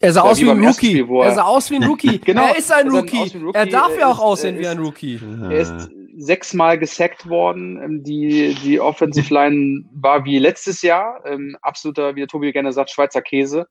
Er 0.00 0.12
sah 0.12 0.24
Ja, 0.24 0.30
aus 0.30 0.40
wie 0.40 0.50
ein 0.50 0.58
Rookie. 0.64 0.72
Spiel, 1.02 1.06
er 1.10 1.24
er- 1.26 1.34
sah 1.34 1.44
aus 1.44 1.70
wie 1.70 1.76
ein 1.76 1.84
Rookie. 1.84 2.18
Genau, 2.24 2.46
Er 2.48 2.58
ist 2.58 2.72
ein 2.72 2.86
er 2.86 2.92
Rookie. 2.92 3.18
ein 3.34 3.42
Rookie. 3.42 3.58
Er 3.58 3.66
darf 3.66 3.98
ja 3.98 4.10
auch 4.10 4.18
aussehen 4.18 4.58
wie 4.58 4.66
ein 4.66 4.78
Rookie. 4.78 5.20
er 5.42 5.58
ist 5.58 5.90
sechsmal 6.18 6.78
gesackt 6.78 7.28
worden. 7.28 7.80
Ähm, 7.82 8.02
Die, 8.02 8.54
die 8.64 8.80
Offensive 8.80 9.32
Line 9.32 9.84
war 9.94 10.24
wie 10.24 10.38
letztes 10.38 10.82
Jahr. 10.82 11.22
Ähm, 11.24 11.56
absoluter, 11.62 12.14
wie 12.16 12.20
der 12.20 12.28
Tobi 12.28 12.52
gerne 12.52 12.72
sagt, 12.72 12.90
Schweizer 12.90 13.22
Käse. 13.22 13.66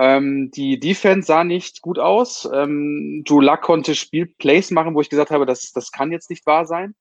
Ähm, 0.00 0.50
die 0.50 0.80
Defense 0.80 1.26
sah 1.26 1.44
nicht 1.44 1.82
gut 1.82 1.98
aus. 1.98 2.48
Ähm, 2.54 3.22
Luck 3.28 3.60
konnte 3.60 3.94
Spielplays 3.94 4.70
machen, 4.70 4.94
wo 4.94 5.02
ich 5.02 5.10
gesagt 5.10 5.30
habe, 5.30 5.44
das, 5.44 5.72
das 5.72 5.92
kann 5.92 6.10
jetzt 6.10 6.30
nicht 6.30 6.46
wahr 6.46 6.64
sein. 6.64 6.94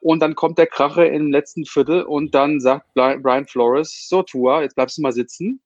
Und 0.00 0.20
dann 0.20 0.34
kommt 0.34 0.58
der 0.58 0.66
Krache 0.66 1.06
im 1.06 1.32
letzten 1.32 1.64
Viertel 1.64 2.02
und 2.02 2.34
dann 2.34 2.60
sagt 2.60 2.92
Brian 2.92 3.46
Flores, 3.46 4.08
so 4.10 4.22
Tua, 4.22 4.60
jetzt 4.60 4.74
bleibst 4.74 4.98
du 4.98 5.02
mal 5.02 5.12
sitzen. 5.12 5.62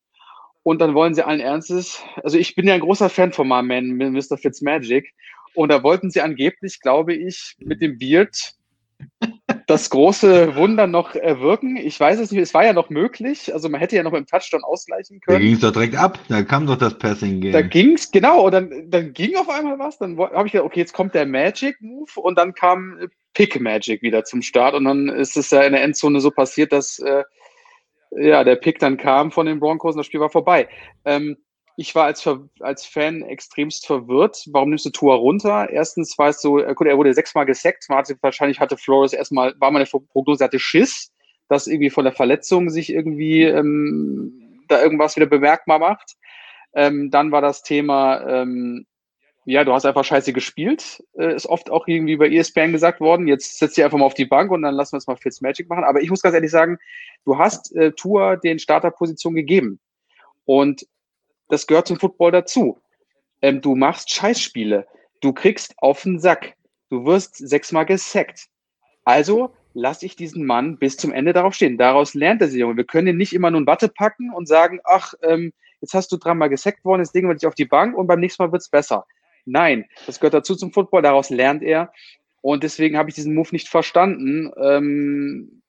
Und 0.63 0.81
dann 0.81 0.95
wollen 0.95 1.15
sie 1.15 1.27
allen 1.27 1.41
Ernstes, 1.41 2.01
also 2.23 2.39
ich 2.39 2.55
bin 2.55 2.69
ja 2.69 2.75
ein 2.75 2.81
großer 2.81 3.09
Fan 3.09 3.33
von 3.33 3.49
meinem 3.49 3.97
Man, 3.97 4.13
Mr. 4.13 4.37
Fitzmagic. 4.37 5.13
Und 5.55 5.71
da 5.71 5.83
wollten 5.83 6.11
sie 6.13 6.21
angeblich, 6.21 6.81
glaube 6.81 7.13
ich, 7.13 7.57
mit 7.59 7.83
dem 7.83 7.99
Beard 7.99 8.55
das 9.67 9.91
große 9.91 10.57
Wunder 10.57 10.87
noch 10.87 11.15
erwirken. 11.15 11.77
Ich 11.77 11.99
weiß 11.99 12.19
es 12.21 12.31
nicht, 12.31 12.41
es 12.41 12.55
war 12.55 12.65
ja 12.65 12.73
noch 12.73 12.91
möglich. 12.91 13.53
Also 13.53 13.69
man 13.69 13.81
hätte 13.81 13.97
ja 13.97 14.03
noch 14.03 14.13
mit 14.13 14.21
dem 14.21 14.27
Touchdown 14.27 14.65
ausgleichen 14.65 15.21
Da 15.27 15.33
können. 15.35 15.45
ging 15.45 15.55
es 15.55 15.61
doch 15.61 15.73
direkt 15.73 15.97
ab. 15.97 16.19
Da 16.29 16.43
kam 16.43 16.67
doch 16.67 16.77
das 16.77 16.99
Passing 16.99 17.41
Game. 17.41 17.53
Da 17.53 17.63
ging's, 17.63 18.11
genau, 18.11 18.47
und 18.47 18.53
dann, 18.53 18.91
dann 18.91 19.13
ging 19.13 19.37
auf 19.37 19.49
einmal 19.49 19.79
was. 19.79 19.99
Dann 19.99 20.19
habe 20.19 20.47
ich 20.47 20.53
gedacht, 20.53 20.67
okay, 20.67 20.81
jetzt 20.81 20.95
kommt 20.95 21.15
der 21.15 21.27
Magic 21.27 21.81
Move 21.81 22.11
und 22.17 22.39
dann 22.39 22.55
kam 22.55 22.99
Pick 23.35 23.61
Magic 23.61 24.03
wieder 24.03 24.25
zum 24.25 24.43
Start. 24.43 24.75
Und 24.75 24.85
dann 24.85 25.09
ist 25.09 25.37
es 25.37 25.51
ja 25.51 25.63
in 25.63 25.73
der 25.73 25.83
Endzone 25.83 26.21
so 26.21 26.31
passiert, 26.31 26.73
dass 26.73 26.99
äh, 26.99 27.25
ja, 28.13 28.45
der 28.45 28.57
Pick 28.57 28.79
dann 28.79 28.97
kam 28.97 29.31
von 29.31 29.47
den 29.47 29.61
Broncos 29.61 29.95
und 29.95 29.99
das 29.99 30.07
Spiel 30.07 30.21
war 30.21 30.31
vorbei. 30.31 30.69
Ähm, 31.05 31.37
ich 31.81 31.95
war 31.95 32.07
als, 32.07 32.29
als 32.59 32.85
Fan 32.85 33.23
extremst 33.23 33.87
verwirrt. 33.87 34.49
Warum 34.51 34.71
nimmst 34.71 34.85
du 34.85 34.91
Tua 34.91 35.15
runter? 35.15 35.71
Erstens 35.71 36.19
weißt 36.19 36.43
du, 36.43 36.59
äh, 36.59 36.75
gut, 36.75 36.89
er 36.89 36.99
wurde 36.99 37.15
sechsmal 37.15 37.47
gesackt. 37.47 37.87
Wahrscheinlich 37.89 38.59
hatte 38.59 38.77
Flores 38.77 39.13
erstmal, 39.13 39.55
war 39.61 39.71
meine 39.71 39.87
Prognose, 39.87 40.43
hatte 40.43 40.59
Schiss, 40.59 41.13
dass 41.49 41.69
irgendwie 41.69 41.91
von 41.91 42.03
der 42.03 42.13
Verletzung 42.13 42.69
sich 42.69 42.91
irgendwie 42.93 43.45
ähm, 43.45 44.61
da 44.67 44.83
irgendwas 44.83 45.15
wieder 45.15 45.27
bemerkbar 45.27 45.79
macht. 45.79 46.17
Ähm, 46.75 47.13
dann 47.13 47.31
war 47.31 47.43
das 47.43 47.63
Thema, 47.63 48.27
ähm, 48.27 48.85
ja, 49.45 49.63
du 49.63 49.73
hast 49.73 49.87
einfach 49.87 50.05
scheiße 50.05 50.33
gespielt, 50.33 51.05
äh, 51.17 51.33
ist 51.33 51.47
oft 51.47 51.71
auch 51.71 51.87
irgendwie 51.87 52.17
bei 52.17 52.29
ESPN 52.29 52.73
gesagt 52.73 52.99
worden. 53.01 53.29
Jetzt 53.29 53.57
setzt 53.57 53.77
dich 53.77 53.85
einfach 53.85 53.99
mal 53.99 54.07
auf 54.07 54.15
die 54.15 54.27
Bank 54.27 54.51
und 54.51 54.63
dann 54.63 54.75
lassen 54.75 54.95
wir 54.95 54.99
es 54.99 55.07
mal 55.07 55.17
Fitzmagic 55.17 55.69
machen. 55.69 55.85
Aber 55.85 56.01
ich 56.01 56.11
muss 56.11 56.23
ganz 56.23 56.35
ehrlich 56.35 56.51
sagen, 56.51 56.79
du 57.25 57.39
hast 57.39 57.73
äh, 57.77 57.93
Tour 57.93 58.37
den 58.37 58.59
Starterposition 58.59 59.37
gegeben. 59.37 59.79
Und 60.45 60.85
das 61.49 61.67
gehört 61.67 61.89
zum 61.89 61.99
Football 61.99 62.33
dazu. 62.33 62.79
Ähm, 63.43 63.61
du 63.61 63.75
machst 63.75 64.11
Scheißspiele. 64.11 64.87
Du 65.21 65.33
kriegst 65.33 65.75
auf 65.79 66.03
den 66.03 66.19
Sack. 66.19 66.55
Du 66.91 67.05
wirst 67.05 67.37
sechsmal 67.37 67.87
gesackt. 67.87 68.47
Also 69.05 69.55
lasse 69.75 70.07
ich 70.07 70.17
diesen 70.17 70.45
Mann 70.45 70.79
bis 70.79 70.97
zum 70.97 71.13
Ende 71.13 71.33
darauf 71.33 71.55
stehen. 71.55 71.79
Daraus 71.79 72.15
lernt 72.15 72.43
er 72.43 72.49
sich, 72.49 72.61
Junge. 72.61 72.77
Wir 72.77 72.85
können 72.85 73.09
ihn 73.09 73.17
nicht 73.17 73.33
immer 73.33 73.51
nur 73.51 73.61
in 73.61 73.67
Watte 73.67 73.89
packen 73.89 74.33
und 74.33 74.47
sagen, 74.47 74.81
ach, 74.85 75.15
ähm, 75.23 75.53
jetzt 75.81 75.95
hast 75.95 76.11
du 76.13 76.17
dreimal 76.17 76.49
gesackt 76.49 76.85
worden, 76.85 77.03
jetzt 77.03 77.15
legen 77.15 77.29
wir 77.29 77.35
dich 77.35 77.47
auf 77.47 77.55
die 77.55 77.65
Bank 77.65 77.97
und 77.97 78.07
beim 78.07 78.21
nächsten 78.21 78.43
Mal 78.43 78.53
wird's 78.53 78.69
besser. 78.69 79.07
Nein, 79.45 79.87
das 80.07 80.21
gehört 80.21 80.35
dazu 80.35 80.57
zum 80.57 80.73
Football, 80.73 81.03
daraus 81.03 81.31
lernt 81.31 81.63
er. 81.63 81.93
Und 82.41 82.63
deswegen 82.63 82.97
habe 82.97 83.09
ich 83.09 83.15
diesen 83.15 83.35
Move 83.35 83.49
nicht 83.53 83.69
verstanden. 83.69 84.53
Ähm, 84.63 85.63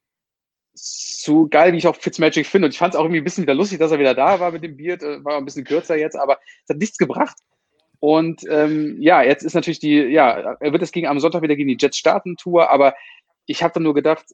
so 0.74 1.48
geil, 1.48 1.74
wie 1.74 1.78
ich 1.78 1.88
auch 1.88 1.96
Fitzmagic 1.96 2.46
finde. 2.46 2.68
Und 2.68 2.74
ich 2.74 2.78
fand 2.78 2.94
es 2.94 3.00
auch 3.00 3.04
irgendwie 3.04 3.22
ein 3.22 3.24
bisschen 3.24 3.44
wieder 3.44 3.54
lustig, 3.54 3.80
dass 3.80 3.92
er 3.92 4.00
wieder 4.00 4.14
da 4.14 4.40
war 4.40 4.52
mit 4.52 4.64
dem 4.64 4.78
Beard. 4.78 5.04
Äh, 5.04 5.24
war 5.24 5.38
ein 5.38 5.46
bisschen 5.46 5.66
kürzer 5.66 5.98
jetzt, 5.98 6.16
aber 6.16 6.40
es 6.64 6.70
hat 6.70 6.78
nichts 6.78 6.98
gebracht. 6.98 7.38
Und 8.00 8.44
ähm, 8.50 8.96
ja, 9.02 9.22
jetzt 9.22 9.44
ist 9.44 9.56
natürlich 9.56 9.80
die, 9.80 9.96
ja, 9.96 10.56
er 10.60 10.72
wird 10.72 10.82
es 10.82 10.92
gegen 10.92 11.08
am 11.08 11.20
Sonntag 11.20 11.42
wieder 11.42 11.56
gegen 11.56 11.68
die 11.68 11.78
Jets 11.80 11.98
starten 11.98 12.38
Tour, 12.38 12.72
aber 12.72 12.96
ich 13.46 13.62
habe 13.62 13.74
dann 13.74 13.84
nur 13.84 13.94
gedacht, 13.94 14.26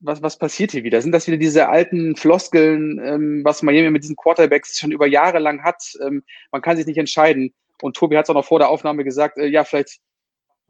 was, 0.00 0.20
was 0.22 0.38
passiert 0.38 0.72
hier 0.72 0.84
wieder? 0.84 1.00
Sind 1.00 1.12
das 1.12 1.26
wieder 1.26 1.38
diese 1.38 1.68
alten 1.68 2.16
Floskeln, 2.16 3.00
ähm, 3.02 3.40
was 3.42 3.62
Miami 3.62 3.90
mit 3.90 4.02
diesen 4.02 4.16
Quarterbacks 4.16 4.78
schon 4.78 4.92
über 4.92 5.06
Jahre 5.06 5.38
lang 5.38 5.62
hat? 5.64 5.82
Ähm, 6.04 6.22
man 6.52 6.60
kann 6.60 6.76
sich 6.76 6.86
nicht 6.86 6.98
entscheiden. 6.98 7.54
Und 7.80 7.96
Tobi 7.96 8.16
hat 8.16 8.26
es 8.26 8.30
auch 8.30 8.34
noch 8.34 8.44
vor 8.44 8.58
der 8.58 8.68
Aufnahme 8.68 9.04
gesagt, 9.04 9.38
äh, 9.38 9.46
ja, 9.46 9.64
vielleicht 9.64 10.00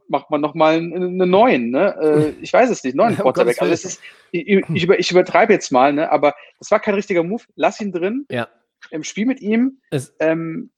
macht 0.07 0.29
man 0.29 0.41
nochmal 0.41 0.75
einen, 0.75 0.93
einen 0.93 1.29
neuen, 1.29 1.71
ne? 1.71 1.95
Äh, 2.01 2.43
ich 2.43 2.53
weiß 2.53 2.69
es 2.69 2.83
nicht, 2.83 2.95
neuen 2.95 3.15
Quarterback. 3.17 3.61
Also 3.61 3.73
es 3.73 3.85
ist, 3.85 4.01
ich, 4.31 4.47
ich, 4.47 4.83
über, 4.83 4.99
ich 4.99 5.11
übertreibe 5.11 5.53
jetzt 5.53 5.71
mal, 5.71 5.93
ne? 5.93 6.11
Aber 6.11 6.33
das 6.59 6.71
war 6.71 6.79
kein 6.79 6.95
richtiger 6.95 7.23
Move. 7.23 7.43
Lass 7.55 7.81
ihn 7.81 7.91
drin. 7.91 8.25
Ja. 8.29 8.47
Im 8.91 9.03
Spiel 9.03 9.25
mit 9.25 9.41
ihm. 9.41 9.79
Ähm, 10.19 10.69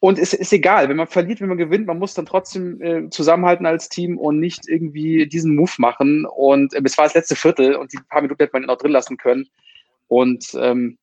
und 0.00 0.18
es 0.18 0.34
ist 0.34 0.52
egal, 0.52 0.88
wenn 0.88 0.96
man 0.96 1.06
verliert, 1.06 1.40
wenn 1.40 1.48
man 1.48 1.58
gewinnt, 1.58 1.86
man 1.86 1.98
muss 1.98 2.14
dann 2.14 2.26
trotzdem 2.26 2.80
äh, 2.82 3.10
zusammenhalten 3.10 3.66
als 3.66 3.88
Team 3.88 4.18
und 4.18 4.40
nicht 4.40 4.68
irgendwie 4.68 5.26
diesen 5.26 5.54
Move 5.54 5.72
machen. 5.78 6.26
Und 6.26 6.74
äh, 6.74 6.82
es 6.84 6.98
war 6.98 7.04
das 7.04 7.14
letzte 7.14 7.36
Viertel 7.36 7.76
und 7.76 7.92
die 7.92 7.98
paar 8.08 8.22
Minuten 8.22 8.42
hätte 8.42 8.52
man 8.52 8.62
noch 8.62 8.78
drin 8.78 8.92
lassen 8.92 9.16
können. 9.16 9.48
Und 10.08 10.56
ähm, 10.60 10.98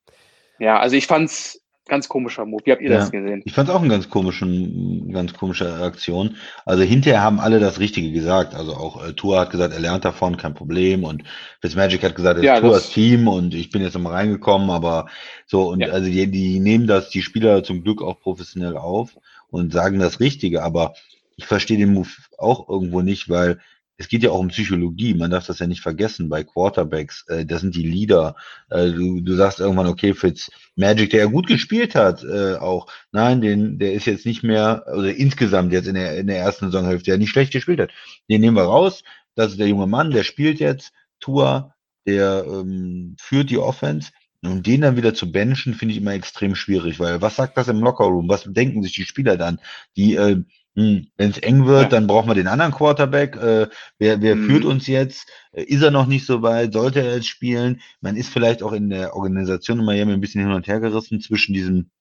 ja, 0.59 0.79
also 0.79 0.95
ich 0.95 1.07
fand's 1.07 1.62
Ganz 1.85 2.07
komischer 2.07 2.45
Move. 2.45 2.61
Wie 2.63 2.71
habt 2.71 2.81
ihr 2.81 2.91
ja, 2.91 2.99
das 2.99 3.11
gesehen? 3.11 3.41
Ich 3.43 3.51
fand 3.51 3.67
es 3.67 3.75
auch 3.75 3.81
eine 3.81 3.89
ganz 3.89 4.09
komischen, 4.09 5.11
ganz 5.11 5.33
komische 5.33 5.73
Aktion. 5.73 6.37
Also 6.65 6.83
hinterher 6.83 7.21
haben 7.21 7.41
alle 7.41 7.59
das 7.59 7.79
Richtige 7.79 8.11
gesagt. 8.11 8.55
Also 8.55 8.73
auch 8.73 9.05
äh, 9.05 9.13
Tour 9.13 9.39
hat 9.39 9.51
gesagt, 9.51 9.73
er 9.73 9.81
lernt 9.81 10.05
davon, 10.05 10.37
kein 10.37 10.53
Problem. 10.53 11.03
Und 11.03 11.23
Fitzmagic 11.59 12.01
hat 12.03 12.15
gesagt, 12.15 12.39
es 12.39 12.45
ja, 12.45 12.55
ist 12.55 12.61
Tours 12.61 12.89
Team 12.89 13.27
und 13.27 13.53
ich 13.53 13.69
bin 13.69 13.81
jetzt 13.81 13.95
nochmal 13.95 14.13
reingekommen, 14.13 14.69
aber 14.69 15.07
so, 15.45 15.69
und 15.69 15.81
ja. 15.81 15.89
also 15.89 16.09
die, 16.09 16.31
die 16.31 16.59
nehmen 16.61 16.87
das, 16.87 17.09
die 17.09 17.21
Spieler 17.21 17.63
zum 17.63 17.83
Glück 17.83 18.01
auch 18.01 18.19
professionell 18.21 18.77
auf 18.77 19.17
und 19.49 19.73
sagen 19.73 19.99
das 19.99 20.21
Richtige, 20.21 20.63
aber 20.63 20.93
ich 21.35 21.45
verstehe 21.45 21.77
den 21.77 21.93
Move 21.93 22.09
auch 22.37 22.69
irgendwo 22.69 23.01
nicht, 23.01 23.29
weil 23.29 23.59
es 24.03 24.09
geht 24.09 24.23
ja 24.23 24.31
auch 24.31 24.39
um 24.39 24.49
Psychologie, 24.49 25.13
man 25.13 25.31
darf 25.31 25.47
das 25.47 25.59
ja 25.59 25.67
nicht 25.67 25.81
vergessen 25.81 26.27
bei 26.27 26.43
Quarterbacks, 26.43 27.25
äh, 27.29 27.45
das 27.45 27.61
sind 27.61 27.73
die 27.73 27.87
Leader. 27.87 28.35
Äh, 28.69 28.91
du, 28.91 29.21
du 29.21 29.33
sagst 29.35 29.61
irgendwann, 29.61 29.87
okay, 29.87 30.13
Fitz 30.13 30.51
Magic, 30.75 31.11
der 31.11 31.21
ja 31.21 31.25
gut 31.27 31.47
gespielt 31.47 31.95
hat, 31.95 32.21
äh, 32.23 32.55
auch, 32.55 32.87
nein, 33.13 33.39
den, 33.39 33.79
der 33.79 33.93
ist 33.93 34.05
jetzt 34.05 34.25
nicht 34.25 34.43
mehr, 34.43 34.83
also 34.87 35.05
insgesamt 35.05 35.71
jetzt 35.71 35.87
in 35.87 35.95
der, 35.95 36.17
in 36.17 36.27
der 36.27 36.37
ersten 36.37 36.65
Saisonhälfte, 36.65 37.11
der 37.11 37.17
nicht 37.17 37.29
schlecht 37.29 37.53
gespielt 37.53 37.79
hat. 37.79 37.91
Den 38.29 38.41
nehmen 38.41 38.57
wir 38.57 38.63
raus, 38.63 39.03
das 39.35 39.51
ist 39.51 39.59
der 39.59 39.69
junge 39.69 39.87
Mann, 39.87 40.11
der 40.11 40.23
spielt 40.23 40.59
jetzt, 40.59 40.91
Tour, 41.21 41.73
der 42.05 42.43
ähm, 42.45 43.15
führt 43.19 43.49
die 43.49 43.57
Offense. 43.57 44.11
Und 44.41 44.67
den 44.67 44.81
dann 44.81 44.97
wieder 44.97 45.13
zu 45.13 45.31
benchen, 45.31 45.73
finde 45.73 45.93
ich 45.93 46.01
immer 46.01 46.11
extrem 46.11 46.55
schwierig, 46.55 46.99
weil 46.99 47.21
was 47.21 47.37
sagt 47.37 47.55
das 47.55 47.69
im 47.69 47.79
Lockerroom? 47.79 48.27
Was 48.27 48.43
denken 48.45 48.83
sich 48.83 48.91
die 48.91 49.05
Spieler 49.05 49.37
dann? 49.37 49.61
Die 49.95 50.15
äh, 50.15 50.43
Wenn 50.75 51.11
es 51.17 51.37
eng 51.37 51.67
wird, 51.67 51.83
ja. 51.83 51.89
dann 51.89 52.07
brauchen 52.07 52.27
wir 52.27 52.35
den 52.35 52.47
anderen 52.47 52.71
Quarterback. 52.71 53.35
Äh, 53.35 53.67
wer 53.99 54.21
wer 54.21 54.35
mhm. 54.35 54.47
führt 54.47 54.65
uns 54.65 54.87
jetzt? 54.87 55.27
Äh, 55.51 55.63
ist 55.63 55.83
er 55.83 55.91
noch 55.91 56.07
nicht 56.07 56.25
so 56.25 56.41
weit? 56.41 56.73
Sollte 56.73 57.01
er 57.01 57.15
jetzt 57.15 57.27
spielen? 57.27 57.81
Man 58.01 58.15
ist 58.15 58.29
vielleicht 58.29 58.63
auch 58.63 58.73
in 58.73 58.89
der 58.89 59.15
Organisation 59.15 59.79
in 59.79 59.85
Miami 59.85 60.13
ein 60.13 60.21
bisschen 60.21 60.41
hin 60.41 60.51
und 60.51 60.67
her 60.67 60.79
gerissen 60.79 61.21
zwischen 61.21 61.53
diesem, 61.53 61.91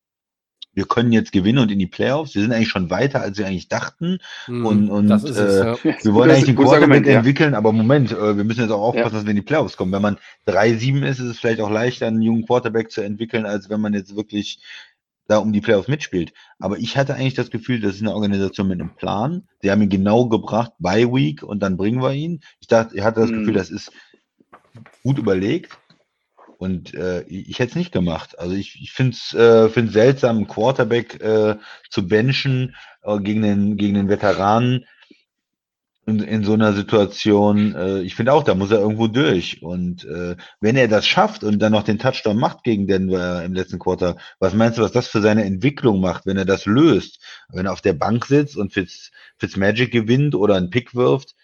wir 0.72 0.86
können 0.86 1.12
jetzt 1.12 1.32
gewinnen 1.32 1.58
und 1.58 1.70
in 1.70 1.78
die 1.78 1.86
Playoffs. 1.86 2.34
Wir 2.34 2.40
sind 2.40 2.52
eigentlich 2.52 2.70
schon 2.70 2.88
weiter, 2.88 3.20
als 3.20 3.36
wir 3.36 3.46
eigentlich 3.46 3.68
dachten. 3.68 4.20
Mhm, 4.46 4.64
und 4.64 4.88
und 4.88 5.10
äh, 5.10 5.14
es, 5.16 5.36
ja. 5.36 5.76
wir 5.84 6.14
wollen 6.14 6.30
eigentlich 6.30 6.46
den 6.46 6.56
Quarterback 6.56 6.82
Argument, 6.82 7.06
entwickeln, 7.08 7.54
aber 7.54 7.72
Moment, 7.72 8.12
äh, 8.12 8.36
wir 8.38 8.44
müssen 8.44 8.62
jetzt 8.62 8.70
auch 8.70 8.80
aufpassen, 8.80 9.16
dass 9.16 9.24
wir 9.24 9.30
in 9.30 9.36
die 9.36 9.42
Playoffs 9.42 9.76
kommen. 9.76 9.92
Wenn 9.92 10.00
man 10.00 10.16
3-7 10.46 11.04
ist, 11.04 11.18
ist 11.18 11.26
es 11.26 11.38
vielleicht 11.38 11.60
auch 11.60 11.70
leichter, 11.70 12.06
einen 12.06 12.22
jungen 12.22 12.46
Quarterback 12.46 12.90
zu 12.90 13.02
entwickeln, 13.02 13.44
als 13.44 13.68
wenn 13.68 13.82
man 13.82 13.92
jetzt 13.92 14.16
wirklich 14.16 14.60
da 15.32 15.38
um 15.38 15.52
die 15.52 15.60
Playoffs 15.60 15.88
mitspielt. 15.88 16.32
Aber 16.58 16.78
ich 16.78 16.96
hatte 16.96 17.14
eigentlich 17.14 17.34
das 17.34 17.50
Gefühl, 17.50 17.80
das 17.80 17.96
ist 17.96 18.02
eine 18.02 18.14
Organisation 18.14 18.68
mit 18.68 18.80
einem 18.80 18.94
Plan. 18.94 19.48
Sie 19.60 19.70
haben 19.70 19.82
ihn 19.82 19.88
genau 19.88 20.28
gebracht, 20.28 20.72
by 20.78 21.06
Week, 21.12 21.42
und 21.42 21.60
dann 21.60 21.76
bringen 21.76 22.02
wir 22.02 22.12
ihn. 22.12 22.40
Ich 22.60 22.66
dachte, 22.68 22.96
ich 22.96 23.02
hatte 23.02 23.20
das 23.20 23.30
mhm. 23.30 23.40
Gefühl, 23.40 23.54
das 23.54 23.70
ist 23.70 23.92
gut 25.02 25.18
überlegt. 25.18 25.78
Und 26.58 26.94
äh, 26.94 27.22
ich 27.22 27.58
hätte 27.58 27.70
es 27.70 27.76
nicht 27.76 27.90
gemacht. 27.90 28.38
Also 28.38 28.54
ich, 28.54 28.80
ich 28.80 28.92
finde 28.92 29.16
es 29.16 29.34
äh, 29.34 29.68
find's 29.68 29.94
seltsam, 29.94 30.36
einen 30.36 30.46
Quarterback 30.46 31.20
äh, 31.20 31.56
zu 31.90 32.06
benchen 32.06 32.76
äh, 33.02 33.18
gegen, 33.18 33.42
den, 33.42 33.76
gegen 33.76 33.94
den 33.94 34.08
Veteranen 34.08 34.84
in, 36.04 36.20
in 36.20 36.42
so 36.42 36.54
einer 36.54 36.72
Situation, 36.72 37.74
äh, 37.74 38.00
ich 38.00 38.16
finde 38.16 38.32
auch, 38.32 38.42
da 38.42 38.54
muss 38.54 38.72
er 38.72 38.80
irgendwo 38.80 39.06
durch. 39.06 39.62
Und 39.62 40.04
äh, 40.04 40.36
wenn 40.60 40.76
er 40.76 40.88
das 40.88 41.06
schafft 41.06 41.44
und 41.44 41.60
dann 41.60 41.72
noch 41.72 41.84
den 41.84 41.98
Touchdown 41.98 42.36
macht 42.36 42.64
gegen 42.64 42.86
Denver 42.88 43.44
im 43.44 43.52
letzten 43.52 43.78
Quarter, 43.78 44.16
was 44.40 44.54
meinst 44.54 44.78
du, 44.78 44.82
was 44.82 44.92
das 44.92 45.06
für 45.06 45.20
seine 45.20 45.44
Entwicklung 45.44 46.00
macht, 46.00 46.26
wenn 46.26 46.36
er 46.36 46.44
das 46.44 46.66
löst? 46.66 47.22
Wenn 47.50 47.66
er 47.66 47.72
auf 47.72 47.82
der 47.82 47.92
Bank 47.92 48.26
sitzt 48.26 48.56
und 48.56 48.72
Fitz, 48.72 49.12
Fitzmagic 49.38 49.92
gewinnt 49.92 50.34
oder 50.34 50.56
einen 50.56 50.70
Pick 50.70 50.94
wirft, 50.94 51.36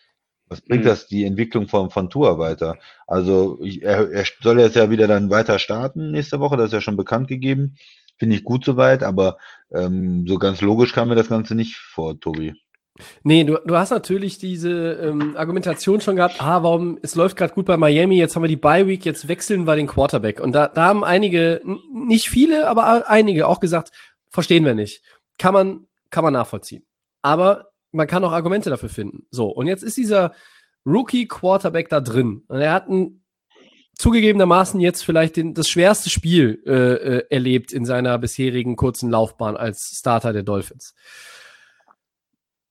was 0.48 0.60
bringt 0.62 0.84
mhm. 0.84 0.88
das 0.88 1.06
die 1.06 1.24
Entwicklung 1.24 1.68
von, 1.68 1.90
von 1.90 2.10
Tour 2.10 2.38
weiter? 2.38 2.78
Also 3.06 3.60
ich, 3.62 3.82
er, 3.82 4.10
er 4.10 4.24
soll 4.42 4.58
jetzt 4.58 4.76
ja 4.76 4.90
wieder 4.90 5.06
dann 5.06 5.30
weiter 5.30 5.58
starten 5.60 6.10
nächste 6.10 6.40
Woche, 6.40 6.56
das 6.56 6.66
ist 6.66 6.72
ja 6.72 6.80
schon 6.80 6.96
bekannt 6.96 7.28
gegeben. 7.28 7.76
Finde 8.16 8.34
ich 8.34 8.42
gut 8.42 8.64
soweit, 8.64 9.04
aber 9.04 9.38
ähm, 9.72 10.26
so 10.26 10.38
ganz 10.38 10.60
logisch 10.60 10.92
kam 10.92 11.08
mir 11.08 11.14
das 11.14 11.28
Ganze 11.28 11.54
nicht 11.54 11.76
vor, 11.76 12.18
Tobi. 12.18 12.54
Nee, 13.22 13.44
du, 13.44 13.58
du 13.64 13.76
hast 13.76 13.90
natürlich 13.90 14.38
diese 14.38 14.92
ähm, 14.94 15.36
Argumentation 15.36 16.00
schon 16.00 16.16
gehabt, 16.16 16.42
ah, 16.42 16.62
warum, 16.62 16.98
es 17.02 17.14
läuft 17.14 17.36
gerade 17.36 17.54
gut 17.54 17.66
bei 17.66 17.76
Miami, 17.76 18.18
jetzt 18.18 18.34
haben 18.34 18.42
wir 18.42 18.48
die 18.48 18.56
Bye 18.56 18.86
Week, 18.86 19.04
jetzt 19.04 19.28
wechseln 19.28 19.66
wir 19.66 19.76
den 19.76 19.86
Quarterback. 19.86 20.40
Und 20.40 20.52
da, 20.52 20.68
da 20.68 20.86
haben 20.86 21.04
einige, 21.04 21.60
nicht 21.92 22.28
viele, 22.28 22.68
aber 22.68 23.08
einige 23.08 23.46
auch 23.46 23.60
gesagt, 23.60 23.90
verstehen 24.30 24.64
wir 24.64 24.74
nicht. 24.74 25.02
Kann 25.38 25.54
man, 25.54 25.86
kann 26.10 26.24
man 26.24 26.32
nachvollziehen. 26.32 26.84
Aber 27.22 27.68
man 27.92 28.06
kann 28.06 28.24
auch 28.24 28.32
Argumente 28.32 28.70
dafür 28.70 28.88
finden. 28.88 29.26
So, 29.30 29.48
und 29.48 29.66
jetzt 29.66 29.82
ist 29.82 29.96
dieser 29.96 30.32
Rookie-Quarterback 30.84 31.88
da 31.88 32.00
drin. 32.00 32.44
Und 32.48 32.60
er 32.60 32.72
hat 32.72 32.88
ein, 32.88 33.22
zugegebenermaßen 33.98 34.80
jetzt 34.80 35.04
vielleicht 35.04 35.36
den, 35.36 35.54
das 35.54 35.68
schwerste 35.68 36.08
Spiel 36.08 36.62
äh, 36.66 36.72
äh, 36.72 37.24
erlebt 37.30 37.72
in 37.72 37.84
seiner 37.84 38.16
bisherigen 38.18 38.76
kurzen 38.76 39.10
Laufbahn 39.10 39.56
als 39.56 39.96
Starter 39.98 40.32
der 40.32 40.44
Dolphins. 40.44 40.94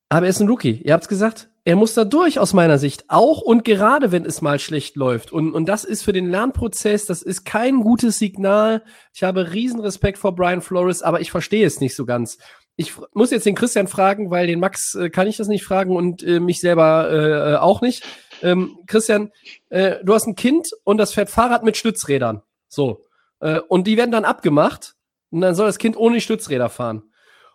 Aber 0.09 0.25
er 0.25 0.29
ist 0.29 0.39
ein 0.39 0.47
Rookie. 0.47 0.81
Ihr 0.83 0.93
habt's 0.93 1.07
gesagt. 1.07 1.49
Er 1.65 1.75
muss 1.75 1.93
da 1.93 2.05
durch 2.05 2.39
aus 2.39 2.53
meiner 2.53 2.77
Sicht. 2.77 3.03
Auch 3.09 3.41
und 3.41 3.65
gerade, 3.65 4.13
wenn 4.13 4.23
es 4.23 4.41
mal 4.41 4.57
schlecht 4.57 4.95
läuft. 4.95 5.33
Und, 5.33 5.53
und 5.53 5.67
das 5.67 5.83
ist 5.83 6.03
für 6.03 6.13
den 6.13 6.29
Lernprozess, 6.29 7.05
das 7.05 7.21
ist 7.21 7.43
kein 7.43 7.81
gutes 7.81 8.19
Signal. 8.19 8.83
Ich 9.13 9.23
habe 9.23 9.51
riesen 9.51 9.81
Respekt 9.81 10.17
vor 10.17 10.33
Brian 10.33 10.61
Flores, 10.61 11.01
aber 11.01 11.19
ich 11.19 11.29
verstehe 11.29 11.65
es 11.65 11.81
nicht 11.81 11.93
so 11.93 12.05
ganz. 12.05 12.37
Ich 12.77 12.93
muss 13.13 13.31
jetzt 13.31 13.45
den 13.45 13.55
Christian 13.55 13.87
fragen, 13.87 14.31
weil 14.31 14.47
den 14.47 14.61
Max 14.61 14.95
äh, 14.95 15.09
kann 15.09 15.27
ich 15.27 15.35
das 15.35 15.49
nicht 15.49 15.65
fragen 15.65 15.93
und 15.93 16.23
äh, 16.23 16.39
mich 16.39 16.61
selber 16.61 17.11
äh, 17.11 17.55
auch 17.57 17.81
nicht. 17.81 18.05
Ähm, 18.41 18.77
Christian, 18.87 19.31
äh, 19.69 19.95
du 20.03 20.13
hast 20.13 20.25
ein 20.25 20.35
Kind 20.35 20.69
und 20.85 20.97
das 20.97 21.11
fährt 21.11 21.29
Fahrrad 21.29 21.63
mit 21.63 21.75
Stützrädern. 21.75 22.43
So. 22.69 23.03
Äh, 23.41 23.59
und 23.67 23.87
die 23.87 23.97
werden 23.97 24.11
dann 24.11 24.23
abgemacht 24.23 24.95
und 25.31 25.41
dann 25.41 25.53
soll 25.55 25.65
das 25.65 25.79
Kind 25.79 25.97
ohne 25.97 26.21
Stützräder 26.21 26.69
fahren. 26.69 27.03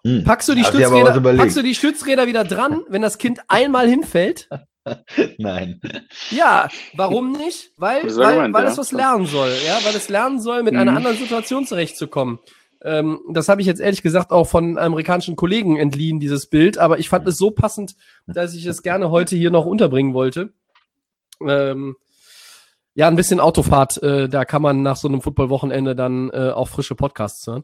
Hm. 0.05 0.25
Packst, 0.25 0.49
du 0.49 0.55
die 0.55 0.65
Stützräder, 0.65 1.21
packst 1.37 1.57
du 1.57 1.63
die 1.63 1.75
Stützräder 1.75 2.27
wieder 2.27 2.45
dran, 2.45 2.83
wenn 2.89 3.03
das 3.03 3.19
Kind 3.19 3.41
einmal 3.49 3.89
hinfällt? 3.89 4.49
Nein. 5.39 5.81
Ja, 6.31 6.69
warum 6.95 7.33
nicht? 7.33 7.71
Weil, 7.77 8.05
weil, 8.17 8.35
Moment, 8.35 8.55
weil 8.55 8.65
ja. 8.65 8.71
es 8.71 8.79
was 8.79 8.91
lernen 8.91 9.27
soll, 9.27 9.53
ja, 9.65 9.79
weil 9.85 9.95
es 9.95 10.09
lernen 10.09 10.41
soll, 10.41 10.65
mit 10.65 10.75
mhm. 10.75 10.81
einer 10.81 10.97
anderen 10.97 11.17
Situation 11.17 11.67
zurechtzukommen. 11.67 12.41
Ähm, 12.85 13.21
das 13.31 13.49
habe 13.49 13.61
ich 13.61 13.67
jetzt 13.69 13.81
ehrlich 13.81 14.03
gesagt 14.03 14.33
auch 14.33 14.49
von 14.49 14.77
amerikanischen 14.77 15.37
Kollegen 15.37 15.77
entliehen, 15.77 16.19
dieses 16.19 16.47
Bild, 16.47 16.79
aber 16.79 16.99
ich 16.99 17.09
fand 17.09 17.29
es 17.29 17.39
so 17.39 17.53
passend, 17.53 17.95
dass 18.27 18.55
ich 18.55 18.67
es 18.67 18.83
gerne 18.83 19.11
heute 19.11 19.37
hier 19.37 19.53
noch 19.53 19.67
unterbringen 19.67 20.15
wollte. 20.15 20.53
Ähm, 21.47 21.97
ja, 22.95 23.07
ein 23.07 23.17
bisschen 23.17 23.41
Autofahrt, 23.41 24.03
äh, 24.03 24.29
da 24.29 24.45
kann 24.45 24.63
man 24.63 24.83
nach 24.83 24.97
so 24.97 25.07
einem 25.07 25.23
Football-Wochenende 25.23 25.95
dann 25.95 26.31
äh, 26.31 26.51
auch 26.51 26.69
frische 26.69 26.97
Podcasts 26.97 27.47
hören. 27.47 27.63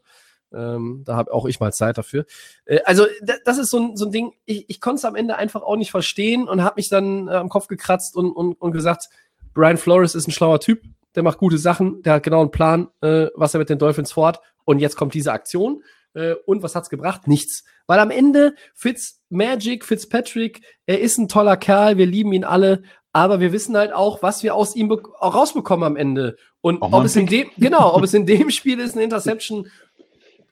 Ähm, 0.53 1.03
da 1.05 1.17
habe 1.17 1.33
auch 1.33 1.47
ich 1.47 1.61
mal 1.61 1.73
Zeit 1.73 1.99
dafür. 1.99 2.25
Äh, 2.65 2.81
also 2.85 3.07
das 3.45 3.59
ist 3.59 3.71
so 3.71 3.79
ein, 3.79 3.97
so 3.97 4.07
ein 4.07 4.13
Ding, 4.13 4.33
ich, 4.45 4.65
ich 4.69 4.81
konnte 4.81 4.97
es 4.97 5.05
am 5.05 5.15
Ende 5.15 5.37
einfach 5.37 5.63
auch 5.63 5.77
nicht 5.77 5.91
verstehen 5.91 6.49
und 6.49 6.63
habe 6.63 6.77
mich 6.77 6.89
dann 6.89 7.29
äh, 7.29 7.33
am 7.33 7.49
Kopf 7.49 7.69
gekratzt 7.69 8.17
und, 8.17 8.33
und, 8.33 8.55
und 8.55 8.73
gesagt, 8.73 9.09
Brian 9.55 9.77
Flores 9.77 10.15
ist 10.15 10.29
ein 10.29 10.33
schlauer 10.33 10.61
Typ, 10.61 10.83
der 11.15 11.23
macht 11.23 11.39
gute 11.39 11.59
Sachen, 11.59 12.03
der 12.03 12.15
hat 12.15 12.23
genau 12.23 12.41
einen 12.41 12.51
Plan, 12.51 12.89
äh, 13.01 13.27
was 13.35 13.55
er 13.55 13.59
mit 13.59 13.71
den 13.71 13.79
Dolphins 13.79 14.13
fort. 14.13 14.41
Und 14.65 14.79
jetzt 14.79 14.97
kommt 14.97 15.15
diese 15.15 15.33
Aktion. 15.33 15.83
Äh, 16.15 16.35
und 16.47 16.63
was 16.63 16.75
hat's 16.75 16.91
gebracht? 16.91 17.27
Nichts. 17.27 17.65
Weil 17.87 17.99
am 18.01 18.11
Ende 18.11 18.55
Fitz 18.75 19.21
Magic, 19.31 19.85
Fitzpatrick, 19.85 20.63
er 20.87 21.01
ist 21.01 21.19
ein 21.19 21.29
toller 21.29 21.57
Kerl, 21.57 21.97
wir 21.97 22.07
lieben 22.07 22.33
ihn 22.33 22.45
alle, 22.45 22.83
aber 23.13 23.41
wir 23.41 23.53
wissen 23.53 23.77
halt 23.77 23.93
auch, 23.93 24.23
was 24.23 24.43
wir 24.43 24.55
aus 24.55 24.77
ihm 24.77 24.93
auch 24.93 25.35
rausbekommen 25.35 25.87
am 25.87 25.97
Ende. 25.97 26.37
Und 26.61 26.83
ob 26.83 27.05
es 27.05 27.17
in 27.17 27.27
dem, 27.27 27.49
genau, 27.57 27.95
ob 27.95 28.03
es 28.03 28.15
in 28.15 28.27
dem 28.27 28.51
Spiel 28.53 28.79
ist, 28.81 28.95
eine 28.95 29.05
Interception 29.05 29.69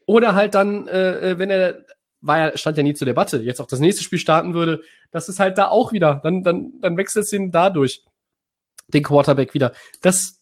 oder 0.06 0.34
halt 0.34 0.54
dann, 0.54 0.88
äh, 0.88 1.32
äh, 1.32 1.38
wenn 1.38 1.50
er, 1.50 1.84
war 2.20 2.38
ja, 2.38 2.56
stand 2.56 2.76
ja 2.76 2.82
nie 2.82 2.94
zur 2.94 3.06
Debatte, 3.06 3.38
jetzt 3.38 3.60
auch 3.60 3.66
das 3.66 3.80
nächste 3.80 4.02
Spiel 4.02 4.18
starten 4.18 4.54
würde, 4.54 4.82
das 5.10 5.28
ist 5.28 5.38
halt 5.38 5.58
da 5.58 5.68
auch 5.68 5.92
wieder, 5.92 6.20
dann, 6.22 6.42
dann, 6.42 6.72
dann 6.80 6.96
wechselt 6.96 7.26
es 7.26 7.32
ihn 7.32 7.50
dadurch, 7.50 8.04
den 8.88 9.02
Quarterback 9.02 9.52
wieder. 9.52 9.72
Das, 10.00 10.40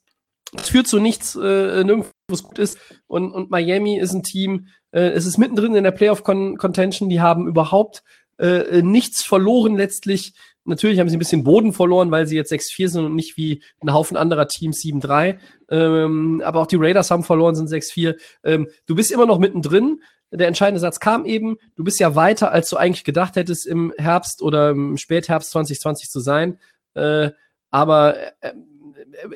das 0.53 0.69
führt 0.69 0.87
zu 0.87 1.01
nichts, 1.01 1.35
äh, 1.35 1.83
nirgendwo 1.83 2.11
gut 2.43 2.59
ist. 2.59 2.79
Und, 3.07 3.33
und 3.33 3.51
Miami 3.51 3.99
ist 3.99 4.13
ein 4.13 4.23
Team, 4.23 4.69
äh, 4.93 5.11
es 5.11 5.27
ist 5.27 5.39
mittendrin 5.39 5.75
in 5.75 5.85
der 5.85 5.91
Playoff-Contention, 5.93 7.09
die 7.09 7.21
haben 7.21 7.49
überhaupt 7.49 8.03
äh, 8.39 8.83
nichts 8.83 9.25
verloren 9.25 9.77
letztlich. 9.77 10.35
Natürlich 10.65 10.99
haben 10.99 11.09
sie 11.09 11.17
ein 11.17 11.19
bisschen 11.19 11.45
Boden 11.45 11.73
verloren, 11.73 12.11
weil 12.11 12.27
sie 12.27 12.37
jetzt 12.37 12.53
6-4 12.53 12.89
sind 12.89 13.05
und 13.05 13.15
nicht 13.15 13.37
wie 13.37 13.63
ein 13.81 13.93
Haufen 13.93 14.17
anderer 14.17 14.49
Teams 14.49 14.79
7-3. 14.79 15.39
Ähm, 15.69 16.43
aber 16.45 16.61
auch 16.61 16.67
die 16.67 16.77
Raiders 16.77 17.11
haben 17.11 17.23
verloren, 17.23 17.55
sind 17.55 17.69
6-4. 17.69 18.17
Ähm, 18.45 18.69
du 18.87 18.95
bist 18.95 19.13
immer 19.13 19.27
noch 19.27 19.39
mittendrin. 19.39 20.01
Der 20.31 20.49
entscheidende 20.49 20.81
Satz 20.81 21.01
kam 21.01 21.27
eben, 21.27 21.59
du 21.77 21.85
bist 21.85 22.01
ja 22.01 22.17
weiter, 22.17 22.51
als 22.51 22.69
du 22.71 22.77
eigentlich 22.77 23.05
gedacht 23.05 23.37
hättest, 23.37 23.67
im 23.67 23.93
Herbst 23.99 24.43
oder 24.43 24.71
im 24.71 24.97
Spätherbst 24.97 25.51
2020 25.51 26.09
zu 26.11 26.21
sein. 26.21 26.59
Äh, 26.95 27.31
aber 27.71 28.17
äh, 28.41 28.53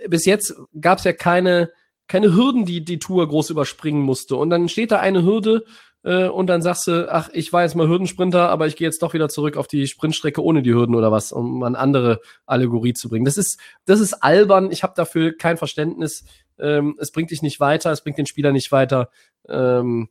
bis 0.08 0.24
jetzt 0.24 0.54
gab 0.80 0.98
es 0.98 1.04
ja 1.04 1.12
keine, 1.12 1.70
keine 2.08 2.34
Hürden, 2.34 2.64
die 2.64 2.84
die 2.84 2.98
Tour 2.98 3.28
groß 3.28 3.50
überspringen 3.50 4.02
musste. 4.02 4.36
Und 4.36 4.50
dann 4.50 4.68
steht 4.68 4.92
da 4.92 4.98
eine 4.98 5.22
Hürde 5.22 5.64
äh, 6.04 6.28
und 6.28 6.46
dann 6.46 6.62
sagst 6.62 6.86
du, 6.86 7.10
ach, 7.10 7.28
ich 7.32 7.52
war 7.52 7.62
jetzt 7.62 7.74
mal 7.74 7.88
Hürdensprinter, 7.88 8.48
aber 8.48 8.66
ich 8.66 8.76
gehe 8.76 8.86
jetzt 8.86 9.02
doch 9.02 9.14
wieder 9.14 9.28
zurück 9.28 9.56
auf 9.56 9.66
die 9.66 9.86
Sprintstrecke 9.86 10.42
ohne 10.42 10.62
die 10.62 10.72
Hürden 10.72 10.94
oder 10.94 11.10
was, 11.12 11.32
um 11.32 11.62
eine 11.62 11.78
andere 11.78 12.20
Allegorie 12.46 12.92
zu 12.92 13.08
bringen. 13.08 13.24
Das 13.24 13.36
ist, 13.36 13.60
das 13.84 14.00
ist 14.00 14.14
albern. 14.14 14.70
Ich 14.70 14.82
habe 14.82 14.94
dafür 14.96 15.36
kein 15.36 15.56
Verständnis. 15.56 16.24
Ähm, 16.58 16.96
es 16.98 17.10
bringt 17.10 17.30
dich 17.30 17.42
nicht 17.42 17.60
weiter, 17.60 17.90
es 17.90 18.02
bringt 18.02 18.18
den 18.18 18.26
Spieler 18.26 18.52
nicht 18.52 18.72
weiter. 18.72 19.10
Ähm, 19.48 20.08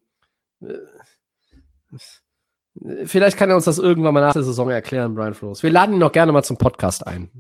äh, 0.61 0.73
Vielleicht 3.05 3.37
kann 3.37 3.49
er 3.49 3.55
uns 3.55 3.65
das 3.65 3.79
irgendwann 3.79 4.13
mal 4.13 4.21
nach 4.21 4.33
der 4.33 4.43
Saison 4.43 4.69
erklären, 4.69 5.15
Brian 5.15 5.33
Flores. 5.33 5.63
Wir 5.63 5.71
laden 5.71 5.93
ihn 5.93 5.99
noch 5.99 6.11
gerne 6.11 6.31
mal 6.31 6.43
zum 6.43 6.57
Podcast 6.57 7.07
ein. 7.07 7.31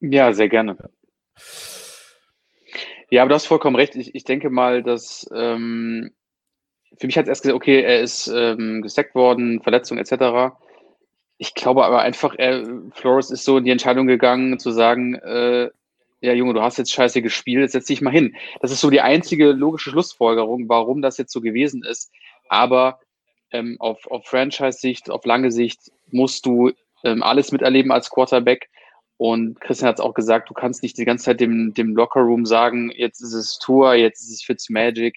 Ja, 0.00 0.32
sehr 0.32 0.48
gerne. 0.48 0.76
Ja, 3.10 3.22
aber 3.22 3.30
du 3.30 3.34
hast 3.34 3.46
vollkommen 3.46 3.74
recht. 3.74 3.96
Ich, 3.96 4.14
ich 4.14 4.24
denke 4.24 4.50
mal, 4.50 4.82
dass 4.82 5.28
ähm, 5.34 6.12
für 6.98 7.06
mich 7.06 7.16
hat 7.16 7.24
es 7.24 7.28
erst 7.28 7.42
gesagt, 7.42 7.56
okay, 7.56 7.82
er 7.82 8.00
ist 8.00 8.28
ähm, 8.28 8.82
gesackt 8.82 9.14
worden, 9.14 9.62
Verletzung 9.62 9.98
etc. 9.98 10.54
Ich 11.38 11.54
glaube 11.54 11.84
aber 11.84 12.00
einfach, 12.00 12.34
er, 12.36 12.64
Flores 12.92 13.30
ist 13.30 13.44
so 13.44 13.58
in 13.58 13.64
die 13.64 13.70
Entscheidung 13.70 14.06
gegangen, 14.06 14.58
zu 14.58 14.70
sagen, 14.70 15.14
äh, 15.14 15.70
ja 16.20 16.32
Junge, 16.34 16.54
du 16.54 16.62
hast 16.62 16.76
jetzt 16.76 16.92
scheiße 16.92 17.22
gespielt, 17.22 17.62
jetzt 17.62 17.72
setz 17.72 17.86
dich 17.86 18.02
mal 18.02 18.10
hin. 18.10 18.36
Das 18.60 18.70
ist 18.70 18.80
so 18.80 18.90
die 18.90 19.00
einzige 19.00 19.52
logische 19.52 19.90
Schlussfolgerung, 19.90 20.68
warum 20.68 21.00
das 21.00 21.16
jetzt 21.16 21.32
so 21.32 21.40
gewesen 21.40 21.82
ist. 21.82 22.10
Aber 22.48 23.00
ähm, 23.52 23.76
auf, 23.78 24.06
auf 24.10 24.26
Franchise-Sicht, 24.26 25.10
auf 25.10 25.24
lange 25.24 25.50
Sicht 25.50 25.90
musst 26.10 26.44
du 26.44 26.72
ähm, 27.04 27.22
alles 27.22 27.52
miterleben 27.52 27.92
als 27.92 28.10
Quarterback. 28.10 28.68
Und 29.16 29.60
Christian 29.60 29.88
hat 29.88 29.98
es 29.98 30.04
auch 30.04 30.14
gesagt, 30.14 30.50
du 30.50 30.54
kannst 30.54 30.82
nicht 30.82 30.98
die 30.98 31.04
ganze 31.04 31.26
Zeit 31.26 31.40
dem, 31.40 31.74
dem 31.74 31.94
Lockerroom 31.94 32.46
sagen, 32.46 32.90
jetzt 32.94 33.20
ist 33.20 33.34
es 33.34 33.58
Tour, 33.58 33.94
jetzt 33.94 34.20
ist 34.20 34.30
es 34.30 34.42
Fitzmagic 34.42 35.16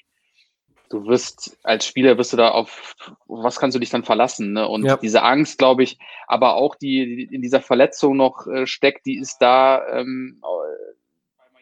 du 0.94 1.08
wirst 1.08 1.58
als 1.64 1.86
Spieler 1.86 2.18
wirst 2.18 2.34
du 2.34 2.38
da 2.38 2.50
auf 2.50 2.96
was 3.28 3.60
kannst 3.60 3.76
du 3.76 3.80
dich 3.80 3.90
dann 3.90 4.04
verlassen 4.04 4.54
ne? 4.54 4.68
und 4.68 4.86
ja. 4.86 4.98
diese 4.98 5.24
Angst 5.24 5.58
glaube 5.58 5.84
ich 5.84 5.98
aber 6.28 6.56
auch 6.56 6.76
die, 6.76 7.28
die 7.28 7.36
in 7.36 7.42
dieser 7.42 7.62
Verletzung 7.62 8.16
noch 8.16 8.46
äh, 8.48 8.68
steckt 8.68 9.06
die 9.08 9.18
ist 9.18 9.40
da 9.40 9.86
ähm, 9.90 10.42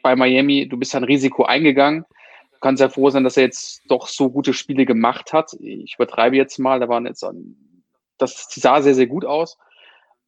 bei 0.04 0.16
Miami 0.16 0.68
du 0.68 0.78
bist 0.78 0.94
ein 0.96 1.06
Risiko 1.06 1.46
eingegangen 1.46 2.06
du 2.52 2.60
kannst 2.60 2.82
ja 2.82 2.90
froh 2.90 3.10
sein 3.10 3.24
dass 3.24 3.38
er 3.38 3.44
jetzt 3.44 3.84
doch 3.88 4.08
so 4.08 4.30
gute 4.30 4.54
Spiele 4.54 4.86
gemacht 4.86 5.32
hat 5.32 5.54
ich 5.62 5.96
übertreibe 5.96 6.36
jetzt 6.36 6.60
mal 6.60 6.82
da 6.82 6.90
waren 6.90 7.06
jetzt 7.06 7.26
das 8.18 8.48
sah 8.50 8.82
sehr 8.82 8.96
sehr 8.96 9.08
gut 9.08 9.24
aus 9.24 9.58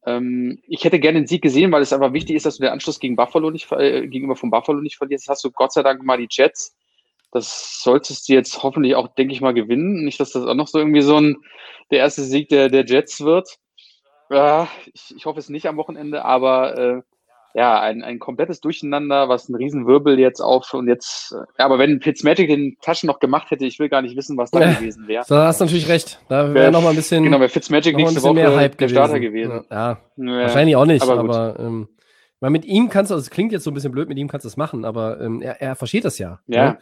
ähm, 0.06 0.62
ich 0.66 0.84
hätte 0.84 0.98
gerne 0.98 1.20
den 1.20 1.26
Sieg 1.26 1.40
gesehen, 1.40 1.72
weil 1.72 1.80
es 1.80 1.92
einfach 1.92 2.12
wichtig 2.12 2.36
ist, 2.36 2.44
dass 2.44 2.58
du 2.58 2.62
den 2.62 2.72
Anschluss 2.72 3.00
gegen 3.00 3.16
Buffalo 3.16 3.50
nicht, 3.50 3.72
äh, 3.72 4.06
gegenüber 4.06 4.36
von 4.36 4.50
Buffalo 4.50 4.82
nicht 4.82 4.96
verlierst. 4.96 5.24
Jetzt 5.24 5.30
hast 5.30 5.44
du 5.44 5.50
Gott 5.50 5.72
sei 5.72 5.82
Dank 5.82 6.02
mal 6.02 6.18
die 6.18 6.28
Jets, 6.28 6.76
das 7.34 7.82
solltest 7.82 8.28
du 8.28 8.32
jetzt 8.32 8.62
hoffentlich 8.62 8.94
auch, 8.94 9.08
denke 9.08 9.34
ich 9.34 9.40
mal, 9.40 9.52
gewinnen. 9.52 10.04
Nicht, 10.04 10.20
dass 10.20 10.32
das 10.32 10.46
auch 10.46 10.54
noch 10.54 10.68
so 10.68 10.78
irgendwie 10.78 11.02
so 11.02 11.20
ein 11.20 11.36
der 11.90 11.98
erste 11.98 12.22
Sieg 12.22 12.48
der, 12.48 12.68
der 12.68 12.84
Jets 12.86 13.20
wird. 13.20 13.56
Ja, 14.30 14.68
ich, 14.92 15.14
ich 15.16 15.26
hoffe 15.26 15.40
es 15.40 15.50
nicht 15.50 15.66
am 15.66 15.76
Wochenende, 15.76 16.24
aber 16.24 16.78
äh, 16.78 17.02
ja, 17.54 17.80
ein, 17.80 18.02
ein 18.02 18.18
komplettes 18.18 18.60
Durcheinander, 18.60 19.28
was 19.28 19.48
ein 19.48 19.54
Riesenwirbel 19.54 20.18
jetzt 20.18 20.40
auf 20.40 20.74
und 20.74 20.88
jetzt, 20.88 21.32
ja, 21.58 21.64
aber 21.64 21.78
wenn 21.78 22.00
Fitzmagic 22.00 22.48
den 22.48 22.76
Taschen 22.80 23.06
noch 23.06 23.20
gemacht 23.20 23.50
hätte, 23.50 23.64
ich 23.64 23.78
will 23.78 23.88
gar 23.88 24.02
nicht 24.02 24.16
wissen, 24.16 24.36
was 24.36 24.50
da 24.50 24.60
ja, 24.60 24.72
gewesen 24.72 25.06
wäre. 25.06 25.24
Da 25.28 25.46
hast 25.46 25.60
du 25.60 25.64
natürlich 25.64 25.88
recht. 25.88 26.20
Da 26.28 26.52
wäre 26.54 26.72
noch 26.72 26.82
mal 26.82 26.90
ein 26.90 26.96
bisschen. 26.96 27.22
Genau, 27.22 27.38
wäre 27.38 27.48
Fitzmagic 27.48 27.96
nächste 27.96 28.22
Woche 28.22 28.34
mehr 28.34 28.56
Hype 28.56 28.78
der 28.78 28.88
Starter 28.88 29.20
gewesen. 29.20 29.64
Ja, 29.70 29.98
ja, 30.16 30.40
wahrscheinlich 30.40 30.74
auch 30.76 30.86
nicht, 30.86 31.02
aber, 31.02 31.18
aber 31.18 31.60
ähm, 31.60 31.88
weil 32.40 32.50
mit 32.50 32.64
ihm 32.64 32.90
kannst 32.90 33.10
du, 33.10 33.14
also 33.14 33.22
es 33.22 33.30
klingt 33.30 33.52
jetzt 33.52 33.64
so 33.64 33.70
ein 33.70 33.74
bisschen 33.74 33.92
blöd, 33.92 34.08
mit 34.08 34.18
ihm 34.18 34.28
kannst 34.28 34.44
du 34.44 34.48
es 34.48 34.56
machen, 34.58 34.84
aber 34.84 35.20
ähm, 35.20 35.40
er, 35.40 35.62
er 35.62 35.76
versteht 35.76 36.04
das 36.04 36.18
ja. 36.18 36.40
Ja. 36.46 36.72
Ne? 36.72 36.78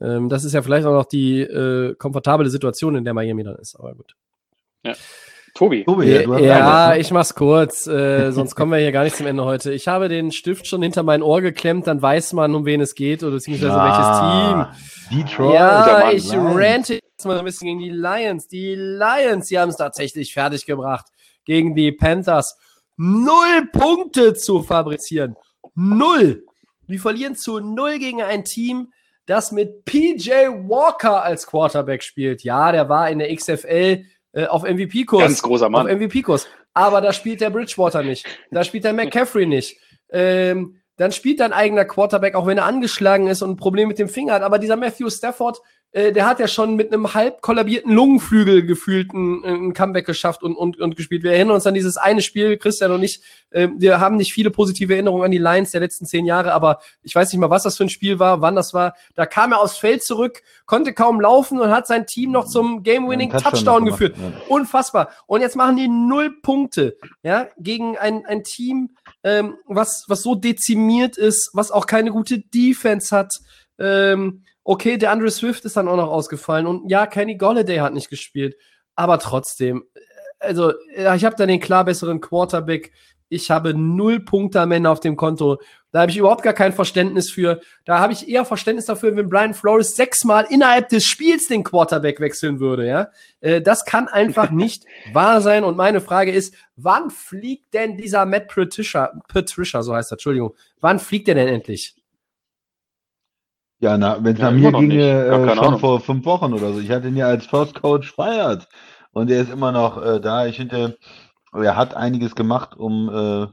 Ähm, 0.00 0.28
das 0.28 0.44
ist 0.44 0.52
ja 0.52 0.62
vielleicht 0.62 0.86
auch 0.86 0.92
noch 0.92 1.06
die 1.06 1.40
äh, 1.40 1.94
komfortable 1.96 2.48
Situation, 2.50 2.94
in 2.94 3.04
der 3.04 3.14
Miami 3.14 3.44
dann 3.44 3.56
ist, 3.56 3.76
aber 3.76 3.94
gut. 3.94 4.14
Ja. 4.84 4.94
Tobi. 5.54 5.84
Tobi 5.84 6.06
ja, 6.06 6.22
ja, 6.22 6.38
ja 6.38 6.96
ich 6.96 7.10
mach's 7.10 7.34
kurz, 7.34 7.86
äh, 7.86 8.30
sonst 8.30 8.54
kommen 8.54 8.70
wir 8.70 8.78
hier 8.78 8.92
gar 8.92 9.04
nicht 9.04 9.16
zum 9.16 9.26
Ende 9.26 9.44
heute. 9.44 9.72
Ich 9.72 9.88
habe 9.88 10.08
den 10.08 10.30
Stift 10.30 10.66
schon 10.66 10.82
hinter 10.82 11.02
mein 11.02 11.22
Ohr 11.22 11.40
geklemmt, 11.40 11.86
dann 11.86 12.00
weiß 12.00 12.34
man, 12.34 12.54
um 12.54 12.64
wen 12.64 12.80
es 12.80 12.94
geht 12.94 13.22
oder 13.22 13.32
beziehungsweise 13.32 13.72
ja, 13.72 13.84
welches 13.84 15.08
Team. 15.10 15.18
Detroit. 15.18 15.54
Ja, 15.54 16.10
ich 16.12 16.32
rante 16.32 16.94
jetzt 16.94 17.26
mal 17.26 17.38
ein 17.38 17.44
bisschen 17.44 17.66
gegen 17.66 17.80
die 17.80 17.90
Lions. 17.90 18.46
Die 18.46 18.74
Lions, 18.74 19.48
die 19.48 19.58
haben 19.58 19.70
es 19.70 19.76
tatsächlich 19.76 20.32
fertig 20.32 20.66
gebracht 20.66 21.06
gegen 21.44 21.74
die 21.74 21.92
Panthers. 21.92 22.56
Null 22.96 23.68
Punkte 23.72 24.34
zu 24.34 24.62
fabrizieren. 24.62 25.36
Null. 25.74 26.44
Die 26.86 26.98
verlieren 26.98 27.36
zu 27.36 27.60
null 27.60 27.98
gegen 27.98 28.20
ein 28.22 28.44
Team, 28.44 28.92
das 29.30 29.52
mit 29.52 29.84
PJ 29.84 30.30
Walker 30.66 31.22
als 31.22 31.46
Quarterback 31.46 32.02
spielt. 32.02 32.42
Ja, 32.42 32.72
der 32.72 32.88
war 32.88 33.08
in 33.10 33.20
der 33.20 33.34
XFL 33.34 34.04
äh, 34.32 34.46
auf 34.46 34.64
MVP-Kurs. 34.64 35.22
Ganz 35.22 35.42
großer 35.42 35.68
Mann. 35.68 35.86
Auf 35.86 35.96
MVP-Kurs. 35.96 36.48
Aber 36.74 37.00
da 37.00 37.12
spielt 37.12 37.40
der 37.40 37.50
Bridgewater 37.50 38.02
nicht. 38.02 38.26
Da 38.50 38.64
spielt 38.64 38.84
der 38.84 38.92
McCaffrey 38.94 39.46
nicht. 39.46 39.78
Ähm, 40.10 40.80
dann 40.96 41.12
spielt 41.12 41.40
dein 41.40 41.52
eigener 41.52 41.84
Quarterback, 41.84 42.34
auch 42.34 42.46
wenn 42.46 42.58
er 42.58 42.64
angeschlagen 42.64 43.28
ist 43.28 43.42
und 43.42 43.50
ein 43.50 43.56
Problem 43.56 43.88
mit 43.88 43.98
dem 43.98 44.08
Finger 44.08 44.34
hat. 44.34 44.42
Aber 44.42 44.58
dieser 44.58 44.76
Matthew 44.76 45.10
Stafford, 45.10 45.60
äh, 45.92 46.12
der 46.12 46.26
hat 46.26 46.38
ja 46.38 46.46
schon 46.46 46.76
mit 46.76 46.92
einem 46.92 47.14
halb 47.14 47.42
kollabierten 47.42 47.92
Lungenflügel 47.92 48.64
gefühlt 48.64 49.12
ein, 49.12 49.44
ein 49.44 49.74
Comeback 49.74 50.06
geschafft 50.06 50.42
und, 50.42 50.54
und, 50.54 50.78
und 50.78 50.96
gespielt. 50.96 51.24
Wir 51.24 51.32
erinnern 51.32 51.56
uns 51.56 51.66
an 51.66 51.74
dieses 51.74 51.96
eine 51.96 52.22
Spiel, 52.22 52.56
Christian 52.58 52.92
und 52.92 53.02
ich, 53.02 53.20
äh, 53.50 53.68
wir 53.76 53.98
haben 53.98 54.16
nicht 54.16 54.32
viele 54.32 54.50
positive 54.50 54.92
Erinnerungen 54.92 55.24
an 55.24 55.30
die 55.32 55.38
Lions 55.38 55.72
der 55.72 55.80
letzten 55.80 56.06
zehn 56.06 56.26
Jahre, 56.26 56.52
aber 56.52 56.80
ich 57.02 57.14
weiß 57.14 57.32
nicht 57.32 57.40
mal, 57.40 57.50
was 57.50 57.64
das 57.64 57.76
für 57.76 57.84
ein 57.84 57.90
Spiel 57.90 58.20
war, 58.20 58.40
wann 58.40 58.54
das 58.54 58.72
war. 58.72 58.94
Da 59.16 59.26
kam 59.26 59.50
er 59.52 59.60
aufs 59.60 59.78
Feld 59.78 60.04
zurück, 60.04 60.42
konnte 60.64 60.92
kaum 60.92 61.20
laufen 61.20 61.58
und 61.58 61.70
hat 61.70 61.88
sein 61.88 62.06
Team 62.06 62.30
noch 62.30 62.46
zum 62.46 62.84
Game-Winning 62.84 63.30
Touchdown, 63.30 63.52
Touchdown 63.52 63.84
geführt. 63.86 64.16
Ja. 64.16 64.32
Unfassbar. 64.48 65.10
Und 65.26 65.40
jetzt 65.40 65.56
machen 65.56 65.76
die 65.76 65.88
null 65.88 66.30
Punkte, 66.40 66.96
ja, 67.24 67.48
gegen 67.58 67.98
ein, 67.98 68.24
ein 68.26 68.44
Team, 68.44 68.90
ähm, 69.24 69.56
was, 69.66 70.04
was 70.06 70.22
so 70.22 70.34
dezimiert 70.34 71.16
ist, 71.16 71.50
was 71.52 71.72
auch 71.72 71.86
keine 71.86 72.10
gute 72.10 72.38
Defense 72.38 73.14
hat. 73.14 73.40
Ähm, 73.80 74.44
Okay, 74.70 74.98
der 74.98 75.10
Andre 75.10 75.30
Swift 75.30 75.64
ist 75.64 75.76
dann 75.76 75.88
auch 75.88 75.96
noch 75.96 76.10
ausgefallen 76.10 76.66
und 76.66 76.90
ja, 76.90 77.06
Kenny 77.06 77.36
Golladay 77.36 77.78
hat 77.78 77.94
nicht 77.94 78.10
gespielt, 78.10 78.56
aber 78.94 79.18
trotzdem, 79.18 79.84
äh, 79.94 80.00
also 80.38 80.72
ich 80.94 81.24
habe 81.24 81.36
da 81.36 81.44
den 81.44 81.60
klar 81.60 81.84
besseren 81.84 82.20
Quarterback. 82.20 82.92
Ich 83.28 83.50
habe 83.50 83.74
null 83.74 84.20
Punkte 84.20 84.60
am 84.60 84.72
Ende 84.72 84.88
auf 84.88 85.00
dem 85.00 85.16
Konto. 85.16 85.60
Da 85.92 86.00
habe 86.00 86.10
ich 86.10 86.16
überhaupt 86.16 86.42
gar 86.42 86.52
kein 86.52 86.72
Verständnis 86.72 87.30
für. 87.30 87.60
Da 87.84 87.98
habe 87.98 88.12
ich 88.12 88.28
eher 88.28 88.44
Verständnis 88.44 88.86
dafür, 88.86 89.14
wenn 89.16 89.28
Brian 89.28 89.54
Flores 89.54 89.96
sechsmal 89.96 90.46
innerhalb 90.48 90.88
des 90.88 91.04
Spiels 91.04 91.46
den 91.46 91.62
Quarterback 91.62 92.20
wechseln 92.20 92.58
würde. 92.58 92.86
Ja, 92.86 93.10
äh, 93.40 93.60
das 93.60 93.84
kann 93.84 94.08
einfach 94.08 94.50
nicht 94.52 94.84
wahr 95.12 95.40
sein. 95.40 95.64
Und 95.64 95.76
meine 95.76 96.00
Frage 96.00 96.32
ist, 96.32 96.54
wann 96.76 97.10
fliegt 97.10 97.74
denn 97.74 97.96
dieser 97.96 98.24
Matt 98.24 98.48
Patricia, 98.48 99.12
Patricia, 99.28 99.82
so 99.82 99.94
heißt 99.94 100.12
er, 100.12 100.14
Entschuldigung, 100.14 100.54
wann 100.80 100.98
fliegt 100.98 101.28
er 101.28 101.34
denn 101.34 101.48
endlich? 101.48 101.99
Ja, 103.80 103.98
wenn 104.22 104.34
es 104.34 104.40
Ja, 104.40 104.50
nach 104.50 104.58
mir 104.58 104.72
ginge, 104.72 105.24
äh, 105.26 105.48
schon 105.54 105.58
Ahnung. 105.58 105.80
vor 105.80 106.00
fünf 106.00 106.24
Wochen 106.26 106.52
oder 106.52 106.72
so. 106.72 106.80
Ich 106.80 106.90
hatte 106.90 107.08
ihn 107.08 107.16
ja 107.16 107.26
als 107.26 107.46
First 107.46 107.80
Coach 107.80 108.12
feiert 108.12 108.68
und 109.12 109.30
er 109.30 109.40
ist 109.40 109.50
immer 109.50 109.72
noch 109.72 110.02
äh, 110.02 110.20
da. 110.20 110.46
Ich 110.46 110.56
finde, 110.56 110.98
er 111.52 111.76
hat 111.76 111.94
einiges 111.94 112.34
gemacht, 112.34 112.76
um 112.76 113.08
äh, 113.08 113.46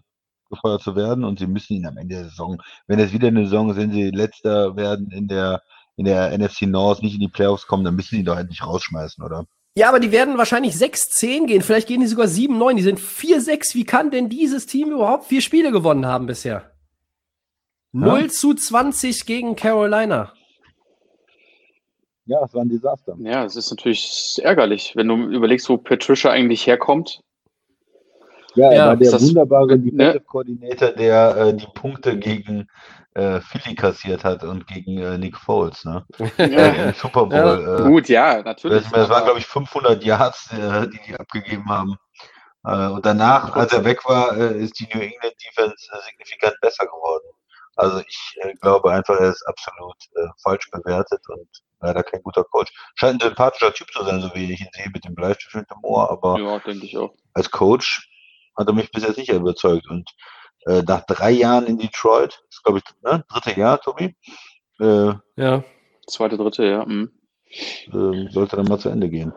gefeuert 0.49 0.82
zu 0.82 0.95
werden 0.95 1.24
und 1.24 1.40
sie 1.40 1.48
müssen 1.48 1.74
ihn 1.74 1.88
am 1.88 1.98
Ende 1.98 2.16
der 2.16 2.24
Saison, 2.26 2.62
wenn 2.88 2.99
es 2.99 3.14
wieder 3.14 3.30
eine 3.30 3.45
Saison 3.45 3.70
ist, 3.70 3.78
wenn 3.78 3.91
sie 3.91 4.12
letzter 4.12 4.76
werden 4.76 5.12
in 5.12 5.28
der 5.28 5.62
in 5.95 6.06
der 6.06 6.38
NFC 6.38 6.64
North, 6.64 7.02
nicht 7.02 7.16
in 7.16 7.22
die 7.22 7.28
Playoffs 7.28 7.66
kommen, 7.66 7.84
dann 7.84 7.95
müssen 7.95 8.12
sie 8.12 8.20
ihn 8.20 8.26
doch 8.26 8.38
endlich 8.38 8.64
rausschmeißen, 8.64 9.24
oder? 9.24 9.45
Ja, 9.76 9.90
aber 9.90 9.99
die 9.99 10.12
werden 10.12 10.38
wahrscheinlich 10.38 10.76
6-10 10.76 11.48
gehen. 11.48 11.62
Vielleicht 11.62 11.88
gehen 11.88 12.02
die 12.02 12.08
sogar 12.08 12.28
7-9. 12.28 12.76
Die 12.76 12.84
sind 12.84 12.99
4-6. 12.99 13.74
Wie 13.74 13.84
kann 13.84 14.12
denn 14.12 14.30
dieses 14.30 14.68
Team 14.68 14.91
überhaupt 14.91 15.26
vier 15.26 15.41
Spiele 15.41 15.72
gewonnen 15.72 16.06
haben 16.06 16.28
bisher? 16.28 16.72
0 17.99 18.30
zu 18.30 18.53
20 18.53 19.26
gegen 19.26 19.56
Carolina. 19.56 20.34
Ja, 22.26 22.44
es 22.44 22.53
war 22.53 22.61
ein 22.61 22.69
Desaster. 22.69 23.15
Ja, 23.19 23.45
es 23.45 23.56
ist 23.56 23.69
natürlich 23.69 24.38
ärgerlich, 24.44 24.94
wenn 24.95 25.07
du 25.07 25.15
überlegst, 25.30 25.69
wo 25.69 25.78
Patricia 25.78 26.30
eigentlich 26.32 26.68
herkommt. 26.68 27.22
Ja, 28.56 28.69
er 28.72 28.76
Ja, 28.76 28.88
war 28.88 28.98
der 28.98 29.11
das- 29.11 29.22
wunderbare 29.28 29.78
ne? 29.78 29.80
Defensive 29.91 30.22
Coordinator, 30.26 30.90
der 30.91 31.38
äh, 31.38 31.53
die 31.53 31.68
Punkte 31.74 32.18
gegen 32.18 32.68
äh, 33.14 33.40
Philly 33.40 33.76
kassiert 33.76 34.24
hat 34.24 34.44
und 34.44 34.68
gegen 34.68 34.98
äh, 34.98 35.18
Nick 35.18 35.38
Foles, 35.38 35.86
ne? 35.86 36.06
Äh, 36.38 36.90
Im 36.90 36.94
Super 36.94 37.26
Bowl. 37.28 37.32
Ja, 37.38 37.78
äh, 37.80 37.84
Gut, 37.90 38.10
ja, 38.10 38.41
natürlich. 38.44 38.84
Das, 38.84 38.91
das 38.91 39.10
waren, 39.10 39.24
glaube 39.24 39.40
ich, 39.40 39.45
500 39.45 40.03
Yards, 40.03 40.52
äh, 40.53 40.88
die 40.90 40.99
die 41.07 41.15
abgegeben 41.15 41.69
haben. 41.69 41.95
Äh, 42.65 42.88
und 42.88 43.06
danach, 43.06 43.56
als 43.56 43.72
er 43.74 43.86
weg 43.86 44.03
war, 44.06 44.36
äh, 44.36 44.60
ist 44.64 44.80
die 44.80 44.86
New 44.94 44.99
England 45.02 45.34
Defense 45.48 45.76
äh, 45.94 45.98
signifikant 46.10 46.56
besser 46.61 46.86
geworden. 46.86 47.26
Also 47.78 47.99
ich 47.99 48.36
äh, 48.41 48.54
glaube 48.56 48.91
einfach, 48.91 49.20
er 49.20 49.30
ist 49.30 49.44
absolut 49.48 49.95
äh, 50.16 50.28
falsch 50.41 50.70
bewertet 50.72 51.22
und 51.30 51.48
leider 51.80 52.04
kein 52.04 52.22
guter 52.24 52.44
Coach. 52.44 52.72
Scheint 52.95 53.22
ein 53.22 53.28
sympathischer 53.30 53.74
Typ 53.74 53.91
zu 53.91 54.04
sein, 54.04 54.20
so 54.22 54.30
wie 54.34 54.52
ich 54.52 54.62
ihn 54.62 54.68
sehe, 54.74 54.90
mit 54.94 55.06
dem 55.06 55.16
Bleistift 55.16 55.56
und 55.56 55.70
dem 55.70 55.84
Ohr, 55.84 56.10
aber 56.10 56.40
Ja, 56.40 56.60
denke 56.60 56.86
ich 56.86 56.98
auch. 56.98 57.14
als 57.34 57.49
Coach 57.52 58.10
hat 58.58 58.68
er 58.68 58.74
mich 58.74 58.91
bis 58.91 59.04
jetzt 59.04 59.18
nicht 59.18 59.30
überzeugt. 59.30 59.88
Und 59.90 60.10
äh, 60.66 60.82
nach 60.82 61.06
drei 61.06 61.32
Jahren 61.32 61.68
in 61.68 61.78
Detroit, 61.78 62.32
das 62.48 62.58
ist 62.58 62.64
glaube 62.64 62.80
ich, 62.80 62.84
ne, 63.04 63.24
dritte 63.30 63.60
Jahr, 63.60 63.80
Tobi, 63.80 64.16
äh, 64.80 65.14
Ja. 65.36 65.64
Zweite, 66.08 66.38
dritte, 66.38 66.66
ja. 66.66 66.86
mhm. 66.86 67.12
ähm, 67.94 68.30
sollte 68.32 68.56
dann 68.56 68.66
mal 68.66 68.80
zu 68.80 68.90
Ende 68.90 69.10
gehen. 69.10 69.32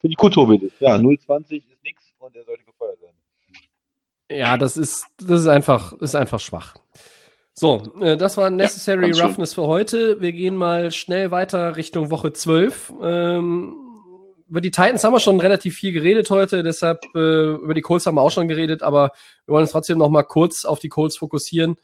Finde 0.00 0.12
ich 0.12 0.16
gut, 0.16 0.34
Tobi. 0.34 0.70
Ja, 0.80 0.94
0,20 0.96 1.56
ist 1.56 1.82
nichts 1.82 2.12
und 2.18 2.36
er 2.36 2.44
sollte 2.44 2.64
gefeuert 2.64 3.00
werden. 3.00 3.16
Ja, 4.30 4.56
das 4.56 4.76
ist, 4.76 5.06
das 5.18 5.40
ist 5.42 5.46
einfach, 5.48 5.92
ist 5.94 6.14
einfach 6.14 6.40
schwach. 6.40 6.74
So, 7.54 7.82
äh, 8.00 8.16
das 8.16 8.36
war 8.36 8.50
Necessary 8.50 9.14
schön. 9.14 9.26
Roughness 9.26 9.54
für 9.54 9.66
heute. 9.66 10.20
Wir 10.20 10.32
gehen 10.32 10.56
mal 10.56 10.90
schnell 10.90 11.30
weiter 11.30 11.76
Richtung 11.76 12.10
Woche 12.10 12.32
12. 12.32 12.94
Ähm, 13.02 13.76
über 14.48 14.60
die 14.60 14.70
Titans 14.70 15.04
haben 15.04 15.14
wir 15.14 15.20
schon 15.20 15.40
relativ 15.40 15.76
viel 15.76 15.92
geredet 15.92 16.28
heute, 16.30 16.62
deshalb 16.62 17.04
äh, 17.14 17.54
über 17.54 17.72
die 17.72 17.80
Colts 17.80 18.04
haben 18.04 18.16
wir 18.16 18.22
auch 18.22 18.30
schon 18.30 18.48
geredet, 18.48 18.82
aber 18.82 19.12
wir 19.46 19.54
wollen 19.54 19.62
uns 19.62 19.70
trotzdem 19.70 19.96
noch 19.96 20.10
mal 20.10 20.24
kurz 20.24 20.66
auf 20.66 20.78
die 20.78 20.90
Colts 20.90 21.16
fokussieren. 21.16 21.76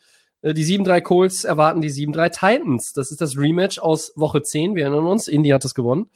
Äh, 0.42 0.54
die 0.54 0.64
7-3 0.64 1.00
Colts 1.00 1.44
erwarten 1.44 1.80
die 1.80 1.90
7-3 1.90 2.30
Titans. 2.30 2.92
Das 2.92 3.10
ist 3.10 3.20
das 3.20 3.38
Rematch 3.38 3.78
aus 3.78 4.12
Woche 4.16 4.42
10. 4.42 4.74
Wir 4.74 4.84
erinnern 4.84 5.06
uns, 5.06 5.28
Indy 5.28 5.50
hat 5.50 5.64
es 5.64 5.74
gewonnen. 5.74 6.10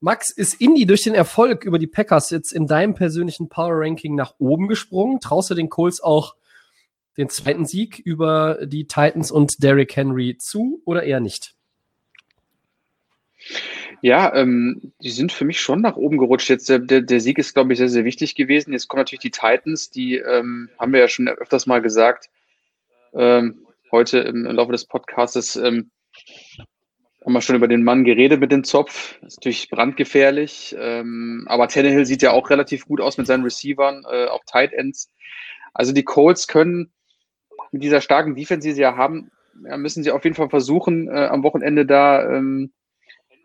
Max, 0.00 0.30
ist 0.30 0.60
Indy 0.60 0.86
durch 0.86 1.02
den 1.02 1.14
Erfolg 1.14 1.64
über 1.64 1.78
die 1.78 1.86
Packers 1.86 2.30
jetzt 2.30 2.52
in 2.52 2.66
deinem 2.66 2.94
persönlichen 2.94 3.48
Power 3.48 3.74
Ranking 3.74 4.16
nach 4.16 4.34
oben 4.38 4.66
gesprungen? 4.66 5.20
Traust 5.20 5.50
du 5.50 5.54
den 5.54 5.68
Colts 5.68 6.00
auch 6.00 6.34
den 7.16 7.28
zweiten 7.28 7.66
Sieg 7.66 7.98
über 7.98 8.58
die 8.64 8.86
Titans 8.86 9.30
und 9.30 9.62
Derrick 9.62 9.94
Henry 9.96 10.36
zu 10.38 10.80
oder 10.84 11.02
eher 11.02 11.20
nicht? 11.20 11.54
Ja, 14.00 14.34
ähm, 14.34 14.92
die 15.00 15.10
sind 15.10 15.32
für 15.32 15.44
mich 15.44 15.60
schon 15.60 15.80
nach 15.80 15.96
oben 15.96 16.18
gerutscht. 16.18 16.48
Jetzt 16.50 16.68
der, 16.68 16.80
der, 16.80 17.02
der 17.02 17.20
Sieg 17.20 17.38
ist, 17.38 17.54
glaube 17.54 17.72
ich, 17.72 17.78
sehr, 17.78 17.88
sehr 17.88 18.04
wichtig 18.04 18.34
gewesen. 18.34 18.72
Jetzt 18.72 18.88
kommen 18.88 19.00
natürlich 19.00 19.20
die 19.20 19.30
Titans, 19.30 19.90
die 19.90 20.16
ähm, 20.16 20.70
haben 20.78 20.92
wir 20.92 21.00
ja 21.00 21.08
schon 21.08 21.28
öfters 21.28 21.66
mal 21.66 21.80
gesagt, 21.80 22.28
ähm, 23.14 23.66
heute 23.92 24.18
im, 24.18 24.46
im 24.46 24.56
Laufe 24.56 24.72
des 24.72 24.86
Podcasts 24.86 25.56
ähm, 25.56 25.90
haben 27.24 27.32
wir 27.32 27.40
schon 27.40 27.56
über 27.56 27.68
den 27.68 27.84
Mann 27.84 28.04
geredet 28.04 28.40
mit 28.40 28.50
dem 28.50 28.64
Zopf. 28.64 29.20
Ist 29.22 29.38
natürlich 29.38 29.70
brandgefährlich. 29.70 30.74
Ähm, 30.78 31.44
aber 31.46 31.68
Tannehill 31.68 32.06
sieht 32.06 32.22
ja 32.22 32.32
auch 32.32 32.50
relativ 32.50 32.86
gut 32.86 33.00
aus 33.00 33.18
mit 33.18 33.26
seinen 33.26 33.44
Receivern, 33.44 34.04
äh, 34.10 34.26
auch 34.26 34.42
Tight 34.46 34.72
Ends. 34.72 35.08
Also 35.74 35.92
die 35.92 36.02
Colts 36.02 36.48
können 36.48 36.92
mit 37.72 37.82
dieser 37.82 38.00
starken 38.00 38.36
Defense, 38.36 38.66
die 38.66 38.74
sie 38.74 38.82
ja 38.82 38.96
haben, 38.96 39.30
müssen 39.54 40.02
sie 40.02 40.10
auf 40.10 40.24
jeden 40.24 40.36
Fall 40.36 40.48
versuchen, 40.48 41.08
äh, 41.08 41.26
am 41.26 41.42
Wochenende 41.42 41.84
da 41.84 42.36
ähm, 42.36 42.72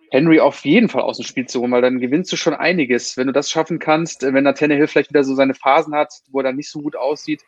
Henry 0.10 0.40
auf 0.40 0.64
jeden 0.64 0.90
Fall 0.90 1.02
aus 1.02 1.18
dem 1.18 1.26
Spiel 1.26 1.48
zu 1.48 1.60
holen, 1.60 1.72
weil 1.72 1.82
dann 1.82 2.00
gewinnst 2.00 2.32
du 2.32 2.38
schon 2.38 2.54
einiges. 2.54 3.18
Wenn 3.18 3.28
du 3.28 3.34
das 3.34 3.50
schaffen 3.50 3.80
kannst, 3.80 4.24
äh, 4.24 4.34
wenn 4.34 4.46
der 4.46 4.56
Tannehill 4.56 4.88
vielleicht 4.88 5.10
wieder 5.10 5.24
so 5.24 5.36
seine 5.36 5.54
Phasen 5.54 5.94
hat, 5.94 6.14
wo 6.32 6.40
er 6.40 6.44
dann 6.44 6.56
nicht 6.56 6.70
so 6.70 6.82
gut 6.82 6.96
aussieht, 6.96 7.44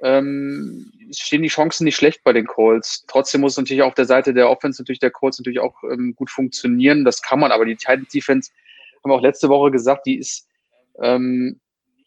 ähm, 0.00 0.92
stehen 1.10 1.42
die 1.42 1.48
Chancen 1.48 1.84
nicht 1.84 1.96
schlecht 1.96 2.22
bei 2.22 2.32
den 2.32 2.46
Colts. 2.46 3.04
Trotzdem 3.08 3.40
muss 3.40 3.56
natürlich 3.56 3.82
auf 3.82 3.94
der 3.94 4.04
Seite 4.04 4.32
der 4.32 4.48
Offense 4.48 4.82
natürlich 4.82 5.00
der 5.00 5.10
Colts 5.10 5.38
natürlich 5.38 5.60
auch 5.60 5.82
ähm, 5.84 6.14
gut 6.14 6.30
funktionieren. 6.30 7.04
Das 7.04 7.22
kann 7.22 7.40
man, 7.40 7.52
aber 7.52 7.64
die 7.64 7.76
Titans 7.76 8.08
Defense 8.08 8.50
haben 9.02 9.10
wir 9.10 9.14
auch 9.14 9.22
letzte 9.22 9.48
Woche 9.48 9.70
gesagt, 9.70 10.06
die 10.06 10.18
ist 10.18 10.46
ähm, 11.00 11.58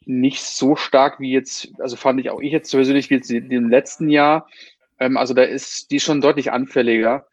nicht 0.06 0.42
so 0.42 0.76
stark 0.76 1.20
wie 1.20 1.32
jetzt, 1.32 1.70
also 1.80 1.96
fand 1.96 2.20
ich 2.20 2.30
auch 2.30 2.42
ich 2.42 2.52
jetzt 2.52 2.72
persönlich 2.72 3.10
wie 3.10 3.16
jetzt 3.16 3.30
im 3.32 3.70
letzten 3.70 4.10
Jahr. 4.10 4.48
Ähm, 5.00 5.18
also 5.18 5.34
da 5.34 5.44
ist 5.44 5.92
die 5.92 6.00
schon 6.00 6.22
deutlich 6.22 6.52
anfälliger. 6.52 7.26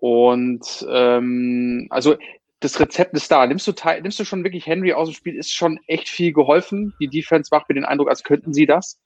Und 0.00 0.86
ähm, 0.90 1.86
also 1.90 2.16
das 2.60 2.78
Rezept 2.78 3.14
ist 3.14 3.30
da. 3.30 3.46
Nimmst 3.46 3.66
du, 3.66 3.72
Ty- 3.72 4.00
nimmst 4.02 4.20
du 4.20 4.24
schon 4.24 4.44
wirklich 4.44 4.66
Henry 4.66 4.92
aus 4.92 5.08
dem 5.08 5.14
Spiel, 5.14 5.36
ist 5.36 5.52
schon 5.52 5.80
echt 5.86 6.08
viel 6.08 6.32
geholfen. 6.32 6.94
Die 7.00 7.08
Defense 7.08 7.48
macht 7.52 7.68
mir 7.68 7.74
den 7.74 7.84
Eindruck, 7.84 8.08
als 8.08 8.22
könnten 8.22 8.52
sie 8.52 8.66
das. 8.66 8.98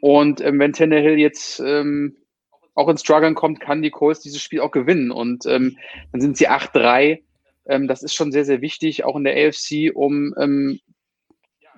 Und 0.00 0.40
ähm, 0.40 0.58
wenn 0.58 0.72
Tannehill 0.72 1.18
jetzt 1.18 1.60
ähm, 1.60 2.16
auch 2.74 2.88
ins 2.88 3.02
Struggeln 3.02 3.34
kommt, 3.34 3.60
kann 3.60 3.82
die 3.82 3.90
Colts 3.90 4.20
dieses 4.20 4.40
Spiel 4.40 4.60
auch 4.60 4.70
gewinnen. 4.70 5.10
Und 5.10 5.44
ähm, 5.44 5.76
dann 6.12 6.22
sind 6.22 6.38
sie 6.38 6.48
8-3. 6.48 7.20
Ähm, 7.66 7.86
das 7.86 8.02
ist 8.02 8.14
schon 8.14 8.32
sehr, 8.32 8.46
sehr 8.46 8.62
wichtig, 8.62 9.04
auch 9.04 9.16
in 9.16 9.24
der 9.24 9.34
AFC, 9.34 9.94
um 9.94 10.34
ähm, 10.38 10.80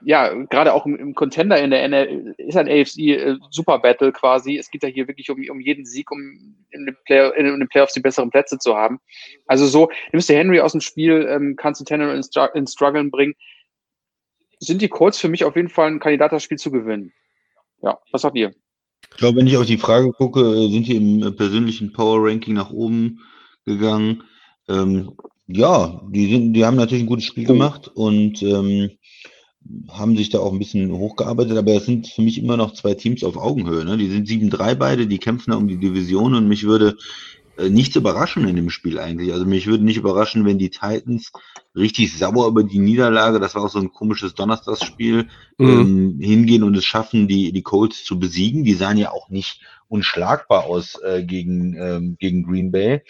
ja, 0.05 0.33
gerade 0.45 0.73
auch 0.73 0.87
im, 0.87 0.97
im 0.97 1.15
Contender 1.15 1.61
in 1.61 1.70
der 1.70 1.89
NL 1.89 2.35
ist 2.39 2.57
ein 2.57 2.69
AFC 2.69 2.99
äh, 2.99 3.37
Super 3.51 3.79
Battle 3.79 4.12
quasi. 4.12 4.57
Es 4.57 4.70
geht 4.70 4.83
ja 4.83 4.89
hier 4.89 5.09
wirklich 5.09 5.31
um, 5.31 5.43
um 5.51 5.61
jeden 5.61 5.85
Sieg, 5.85 6.11
um 6.11 6.57
in 6.70 6.87
den, 6.87 6.97
Play 7.05 7.31
in 7.37 7.45
den 7.45 7.69
Playoffs 7.69 7.95
die 7.95 8.01
besseren 8.01 8.31
Plätze 8.31 8.59
zu 8.59 8.77
haben. 8.77 9.01
Also 9.47 9.66
so, 9.66 9.91
nimmst 10.12 10.29
du 10.29 10.35
Henry 10.35 10.61
aus 10.61 10.73
dem 10.73 10.81
Spiel, 10.81 11.27
ähm, 11.29 11.57
kannst 11.57 11.81
du 11.81 11.85
Tanner 11.85 12.15
ins, 12.15 12.31
Stru- 12.31 12.53
ins 12.55 12.73
Struggeln 12.73 13.11
bringen. 13.11 13.35
Sind 14.59 14.83
die 14.83 14.89
Colts 14.89 15.20
für 15.20 15.29
mich 15.29 15.45
auf 15.45 15.57
jeden 15.57 15.69
Fall 15.69 15.89
ein 15.89 16.01
Kandidat, 16.01 16.33
das 16.33 16.43
Spiel 16.43 16.59
zu 16.59 16.70
gewinnen. 16.70 17.12
Ja, 17.83 17.99
was 18.12 18.23
sagt 18.23 18.37
ihr? 18.37 18.55
Ich 19.11 19.16
glaube, 19.19 19.39
wenn 19.39 19.47
ich 19.47 19.57
auf 19.57 19.66
die 19.66 19.79
Frage 19.79 20.12
gucke, 20.12 20.41
äh, 20.41 20.70
sind 20.70 20.87
die 20.87 20.97
im 20.97 21.23
äh, 21.23 21.33
persönlichen 21.33 21.93
Power 21.93 22.19
Ranking 22.27 22.55
nach 22.55 22.70
oben 22.70 23.20
gegangen. 23.65 24.23
Ähm, 24.69 25.12
ja, 25.47 26.01
die 26.09 26.31
sind, 26.31 26.53
die 26.55 26.65
haben 26.65 26.77
natürlich 26.77 27.05
ein 27.05 27.09
gutes 27.09 27.27
Spiel 27.27 27.45
gemacht 27.45 27.89
und 27.89 28.43
ähm, 28.43 28.91
haben 29.89 30.16
sich 30.16 30.30
da 30.30 30.39
auch 30.40 30.52
ein 30.52 30.59
bisschen 30.59 30.93
hochgearbeitet, 30.93 31.56
aber 31.56 31.72
es 31.72 31.86
sind 31.86 32.09
für 32.09 32.22
mich 32.22 32.39
immer 32.39 32.56
noch 32.56 32.72
zwei 32.72 32.94
Teams 32.94 33.24
auf 33.24 33.36
Augenhöhe. 33.36 33.84
Ne? 33.84 33.97
Die 33.97 34.09
sind 34.09 34.28
7-3 34.28 34.74
beide, 34.74 35.06
die 35.06 35.18
kämpfen 35.18 35.52
da 35.52 35.56
um 35.56 35.68
die 35.68 35.78
Division 35.78 36.34
und 36.34 36.48
mich 36.48 36.64
würde 36.64 36.97
äh, 37.59 37.68
nichts 37.68 37.97
überraschen 37.97 38.48
in 38.48 38.56
dem 38.56 38.70
Spiel 38.70 38.98
eigentlich. 38.98 39.32
Also 39.32 39.44
mich 39.44 39.66
würde 39.66 39.84
nicht 39.84 39.98
überraschen, 39.98 40.44
wenn 40.44 40.59
die 40.59 40.70
Titans 40.70 41.32
richtig 41.76 42.16
sauer 42.16 42.48
über 42.48 42.64
die 42.64 42.78
Niederlage, 42.78 43.40
das 43.40 43.55
war 43.55 43.64
auch 43.64 43.70
so 43.70 43.78
ein 43.78 43.93
komisches 43.93 44.34
Donnerstagsspiel, 44.34 45.28
ähm, 45.59 46.18
hingehen 46.20 46.62
und 46.62 46.76
es 46.76 46.84
schaffen, 46.84 47.28
die, 47.28 47.52
die 47.52 47.62
Colts 47.62 48.05
zu 48.05 48.18
besiegen. 48.18 48.64
Die 48.64 48.74
sahen 48.74 48.98
ja 48.98 49.10
auch 49.10 49.28
nicht 49.28 49.60
unschlagbar 49.89 50.64
aus 50.64 50.98
äh, 51.02 51.22
gegen, 51.22 51.74
ähm, 51.74 52.16
gegen 52.18 52.43
Green 52.43 52.72
Bay. 52.72 53.02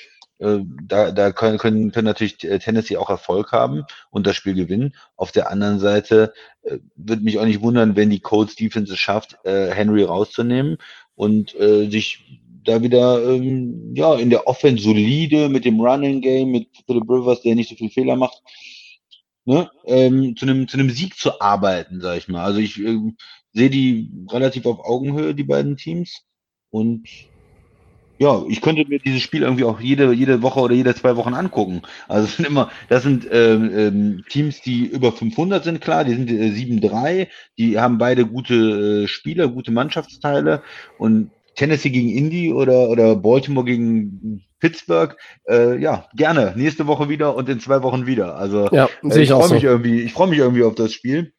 Äh, 0.42 0.64
da 0.82 1.12
da 1.12 1.30
können, 1.30 1.58
können, 1.58 1.92
können 1.92 2.06
natürlich 2.06 2.42
äh, 2.42 2.58
Tennessee 2.58 2.96
auch 2.96 3.10
Erfolg 3.10 3.52
haben 3.52 3.84
und 4.10 4.26
das 4.26 4.34
Spiel 4.34 4.54
gewinnen. 4.54 4.94
Auf 5.16 5.30
der 5.30 5.50
anderen 5.50 5.78
Seite 5.78 6.34
äh, 6.62 6.78
würde 6.96 7.22
mich 7.22 7.38
auch 7.38 7.44
nicht 7.44 7.62
wundern, 7.62 7.94
wenn 7.94 8.10
die 8.10 8.20
Colts 8.20 8.56
Defense 8.56 8.92
es 8.92 8.98
schafft, 8.98 9.38
äh, 9.44 9.70
Henry 9.70 10.02
rauszunehmen 10.02 10.78
und 11.14 11.54
äh, 11.54 11.88
sich 11.88 12.40
da 12.64 12.82
wieder 12.82 13.24
ähm, 13.24 13.92
ja 13.94 14.16
in 14.16 14.30
der 14.30 14.48
Offense 14.48 14.82
solide 14.82 15.48
mit 15.48 15.64
dem 15.64 15.80
Running 15.80 16.20
Game, 16.20 16.50
mit 16.50 16.68
Philip 16.86 17.08
Rivers, 17.08 17.42
der 17.42 17.54
nicht 17.54 17.70
so 17.70 17.76
viel 17.76 17.90
Fehler 17.90 18.16
macht, 18.16 18.42
ne, 19.44 19.70
ähm, 19.86 20.36
zu 20.36 20.46
einem 20.46 20.66
zu 20.66 20.76
einem 20.76 20.90
Sieg 20.90 21.16
zu 21.16 21.40
arbeiten, 21.40 22.00
sag 22.00 22.18
ich 22.18 22.26
mal. 22.26 22.44
Also 22.44 22.58
ich 22.58 22.78
ähm, 22.78 23.16
sehe 23.52 23.70
die 23.70 24.10
relativ 24.28 24.66
auf 24.66 24.80
Augenhöhe, 24.80 25.34
die 25.36 25.44
beiden 25.44 25.76
Teams. 25.76 26.22
Und 26.70 27.06
ja, 28.22 28.44
ich 28.48 28.60
könnte 28.60 28.84
mir 28.88 29.00
dieses 29.00 29.20
Spiel 29.20 29.42
irgendwie 29.42 29.64
auch 29.64 29.80
jede, 29.80 30.12
jede 30.12 30.42
Woche 30.42 30.60
oder 30.60 30.74
jede 30.74 30.94
zwei 30.94 31.16
Wochen 31.16 31.34
angucken. 31.34 31.82
Also 32.06 32.26
es 32.28 32.36
sind 32.36 32.46
immer, 32.46 32.70
das 32.88 33.02
sind 33.02 33.26
ähm, 33.32 33.70
ähm, 33.76 34.24
Teams, 34.28 34.60
die 34.60 34.86
über 34.86 35.10
500 35.10 35.64
sind, 35.64 35.80
klar, 35.80 36.04
die 36.04 36.14
sind 36.14 36.30
äh, 36.30 36.50
7-3, 36.52 37.26
die 37.58 37.80
haben 37.80 37.98
beide 37.98 38.24
gute 38.24 39.02
äh, 39.04 39.08
Spieler, 39.08 39.48
gute 39.48 39.72
Mannschaftsteile 39.72 40.62
und 40.98 41.32
Tennessee 41.56 41.90
gegen 41.90 42.10
Indy 42.10 42.52
oder, 42.52 42.90
oder 42.90 43.16
Baltimore 43.16 43.66
gegen 43.66 44.44
Pittsburgh, 44.60 45.16
äh, 45.48 45.76
ja, 45.78 46.08
gerne. 46.14 46.54
Nächste 46.56 46.86
Woche 46.86 47.08
wieder 47.08 47.34
und 47.34 47.48
in 47.48 47.58
zwei 47.58 47.82
Wochen 47.82 48.06
wieder. 48.06 48.36
Also 48.36 48.68
Ja, 48.70 48.88
äh, 49.02 49.20
ich 49.20 49.30
ich 49.30 49.30
freue 49.30 49.48
so. 49.48 49.54
mich 49.54 49.64
irgendwie, 49.64 50.00
ich 50.02 50.12
freue 50.12 50.28
mich 50.28 50.38
irgendwie 50.38 50.62
auf 50.62 50.76
das 50.76 50.92
Spiel. 50.92 51.32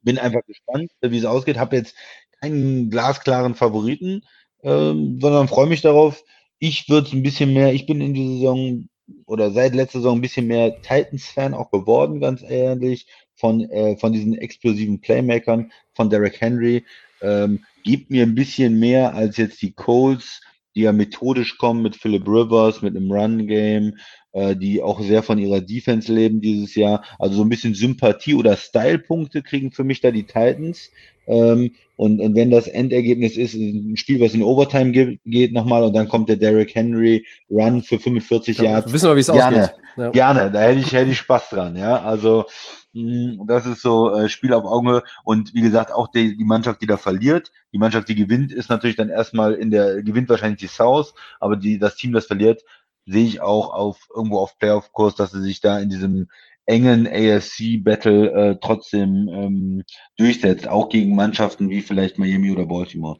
Bin 0.00 0.18
einfach 0.18 0.40
gespannt, 0.46 0.90
wie 1.02 1.18
es 1.18 1.26
ausgeht. 1.26 1.58
Habe 1.58 1.76
jetzt 1.76 1.94
keinen 2.40 2.88
glasklaren 2.90 3.54
Favoriten, 3.54 4.22
ähm, 4.62 5.18
sondern 5.20 5.48
freue 5.48 5.66
mich 5.66 5.82
darauf. 5.82 6.24
Ich 6.58 6.88
würde 6.88 7.16
ein 7.16 7.22
bisschen 7.22 7.52
mehr, 7.52 7.74
ich 7.74 7.86
bin 7.86 8.00
in 8.00 8.14
dieser 8.14 8.32
Saison 8.32 8.88
oder 9.26 9.50
seit 9.50 9.74
letzter 9.74 9.98
Saison 9.98 10.18
ein 10.18 10.22
bisschen 10.22 10.46
mehr 10.46 10.80
Titans-Fan 10.82 11.54
auch 11.54 11.70
geworden, 11.70 12.20
ganz 12.20 12.42
ehrlich, 12.42 13.06
von, 13.34 13.60
äh, 13.70 13.96
von 13.96 14.12
diesen 14.12 14.36
explosiven 14.36 15.00
Playmakern, 15.00 15.70
von 15.92 16.10
Derrick 16.10 16.40
Henry. 16.40 16.84
Ähm, 17.22 17.64
gibt 17.84 18.10
mir 18.10 18.24
ein 18.24 18.34
bisschen 18.34 18.78
mehr 18.78 19.14
als 19.14 19.36
jetzt 19.36 19.62
die 19.62 19.72
Colts, 19.72 20.40
die 20.74 20.82
ja 20.82 20.92
methodisch 20.92 21.56
kommen 21.56 21.82
mit 21.82 21.96
Philip 21.96 22.26
Rivers, 22.26 22.82
mit 22.82 22.96
einem 22.96 23.10
Run-Game, 23.10 23.96
äh, 24.32 24.54
die 24.56 24.82
auch 24.82 25.00
sehr 25.00 25.22
von 25.22 25.38
ihrer 25.38 25.60
Defense 25.60 26.12
leben 26.12 26.40
dieses 26.40 26.74
Jahr. 26.74 27.04
Also 27.18 27.36
so 27.36 27.42
ein 27.42 27.48
bisschen 27.48 27.74
Sympathie 27.74 28.34
oder 28.34 28.56
Style-Punkte 28.56 29.42
kriegen 29.42 29.72
für 29.72 29.84
mich 29.84 30.00
da 30.00 30.10
die 30.10 30.24
Titans. 30.26 30.90
Ähm, 31.26 31.72
und, 31.96 32.20
und 32.20 32.34
wenn 32.34 32.50
das 32.50 32.68
Endergebnis 32.68 33.36
ist, 33.36 33.54
ein 33.54 33.96
Spiel, 33.96 34.20
was 34.20 34.34
in 34.34 34.42
Overtime 34.42 34.92
ge 34.92 35.18
geht 35.24 35.52
nochmal 35.52 35.82
und 35.82 35.94
dann 35.94 36.08
kommt 36.08 36.28
der 36.28 36.36
Derrick 36.36 36.74
Henry 36.74 37.26
Run 37.50 37.82
für 37.82 37.98
45 37.98 38.58
Yards. 38.58 38.92
Wissen 38.92 39.08
wir, 39.08 39.16
wie 39.16 39.20
es 39.20 39.26
Gerne. 39.26 39.62
ausgeht. 39.62 39.76
Ja. 39.96 40.10
Gerne, 40.10 40.50
da 40.50 40.60
hätte 40.60 40.80
ich, 40.80 40.92
hätte 40.92 41.10
ich 41.10 41.18
Spaß 41.18 41.48
dran, 41.50 41.76
ja. 41.76 42.02
Also 42.02 42.44
mh, 42.92 43.44
das 43.46 43.64
ist 43.66 43.80
so 43.80 44.14
äh, 44.14 44.28
Spiel 44.28 44.52
auf 44.52 44.64
Augenhöhe 44.64 45.02
und 45.24 45.54
wie 45.54 45.62
gesagt 45.62 45.90
auch 45.90 46.08
die, 46.08 46.36
die 46.36 46.44
Mannschaft, 46.44 46.82
die 46.82 46.86
da 46.86 46.98
verliert, 46.98 47.50
die 47.72 47.78
Mannschaft, 47.78 48.08
die 48.08 48.14
gewinnt, 48.14 48.52
ist 48.52 48.68
natürlich 48.68 48.96
dann 48.96 49.08
erstmal 49.08 49.54
in 49.54 49.70
der 49.70 50.02
gewinnt 50.02 50.28
wahrscheinlich 50.28 50.60
die 50.60 50.66
South, 50.66 51.14
aber 51.40 51.56
die 51.56 51.78
das 51.78 51.96
Team, 51.96 52.12
das 52.12 52.26
verliert, 52.26 52.62
sehe 53.06 53.24
ich 53.24 53.40
auch 53.40 53.72
auf 53.72 54.08
irgendwo 54.14 54.38
auf 54.38 54.58
Playoff-Kurs, 54.58 55.14
dass 55.14 55.30
sie 55.30 55.42
sich 55.42 55.60
da 55.60 55.78
in 55.78 55.88
diesem 55.88 56.28
engen 56.66 57.06
AFC-Battle 57.06 58.30
äh, 58.32 58.56
trotzdem 58.60 59.28
ähm, 59.32 59.82
durchsetzt, 60.16 60.68
auch 60.68 60.88
gegen 60.88 61.14
Mannschaften 61.14 61.70
wie 61.70 61.80
vielleicht 61.80 62.18
Miami 62.18 62.50
oder 62.52 62.66
Baltimore. 62.66 63.18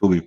Tobi. 0.00 0.22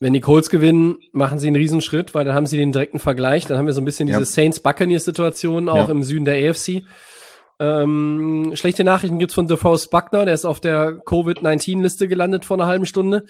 Wenn 0.00 0.12
die 0.12 0.20
Colts 0.20 0.48
gewinnen, 0.48 0.96
machen 1.12 1.38
sie 1.38 1.48
einen 1.48 1.56
Riesenschritt, 1.56 2.14
weil 2.14 2.24
dann 2.24 2.34
haben 2.34 2.46
sie 2.46 2.56
den 2.56 2.72
direkten 2.72 2.98
Vergleich. 3.00 3.46
Dann 3.46 3.58
haben 3.58 3.66
wir 3.66 3.72
so 3.72 3.80
ein 3.80 3.84
bisschen 3.84 4.08
Ja. 4.08 4.18
diese 4.18 4.30
Saints-Buccaneers-Situation 4.32 5.68
auch 5.68 5.88
Ja. 5.88 5.92
im 5.92 6.02
Süden 6.04 6.24
der 6.24 6.36
AFC. 6.50 6.84
Ähm, 7.60 8.52
schlechte 8.54 8.84
Nachrichten 8.84 9.18
gibt's 9.18 9.34
von 9.34 9.48
DeForest 9.48 9.90
Buckner, 9.90 10.24
der 10.24 10.34
ist 10.34 10.44
auf 10.44 10.60
der 10.60 10.98
Covid-19-Liste 11.04 12.06
gelandet 12.06 12.44
vor 12.44 12.56
einer 12.56 12.66
halben 12.66 12.86
Stunde. 12.86 13.24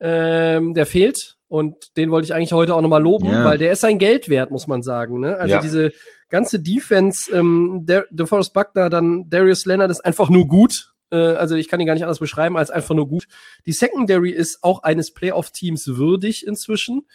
Ähm, 0.00 0.72
der 0.74 0.86
fehlt 0.86 1.36
und 1.48 1.96
den 1.96 2.10
wollte 2.10 2.26
ich 2.26 2.34
eigentlich 2.34 2.52
heute 2.52 2.74
auch 2.74 2.80
nochmal 2.82 3.02
loben, 3.02 3.26
Ja. 3.26 3.44
weil 3.44 3.58
der 3.58 3.72
ist 3.72 3.80
sein 3.80 3.98
Geld 3.98 4.28
wert, 4.28 4.50
muss 4.50 4.66
man 4.66 4.82
sagen. 4.82 5.20
Ne? 5.20 5.36
Also 5.36 5.54
Ja. 5.56 5.60
diese 5.60 5.92
ganze 6.28 6.60
Defense, 6.60 7.30
ähm, 7.34 7.80
der 7.84 8.06
DeForest 8.10 8.52
Buckner, 8.52 8.90
dann 8.90 9.28
Darius 9.30 9.64
Leonard 9.64 9.90
ist 9.90 10.04
einfach 10.04 10.28
nur 10.28 10.46
gut. 10.46 10.92
Äh, 11.10 11.16
also 11.16 11.54
ich 11.54 11.68
kann 11.68 11.80
ihn 11.80 11.86
gar 11.86 11.94
nicht 11.94 12.02
anders 12.04 12.18
beschreiben 12.18 12.56
als 12.58 12.70
einfach 12.70 12.94
nur 12.94 13.08
gut. 13.08 13.26
Die 13.64 13.72
Secondary 13.72 14.30
ist 14.30 14.62
auch 14.62 14.82
eines 14.82 15.12
Playoff-Teams 15.14 15.96
würdig 15.96 16.46
inzwischen. 16.46 17.06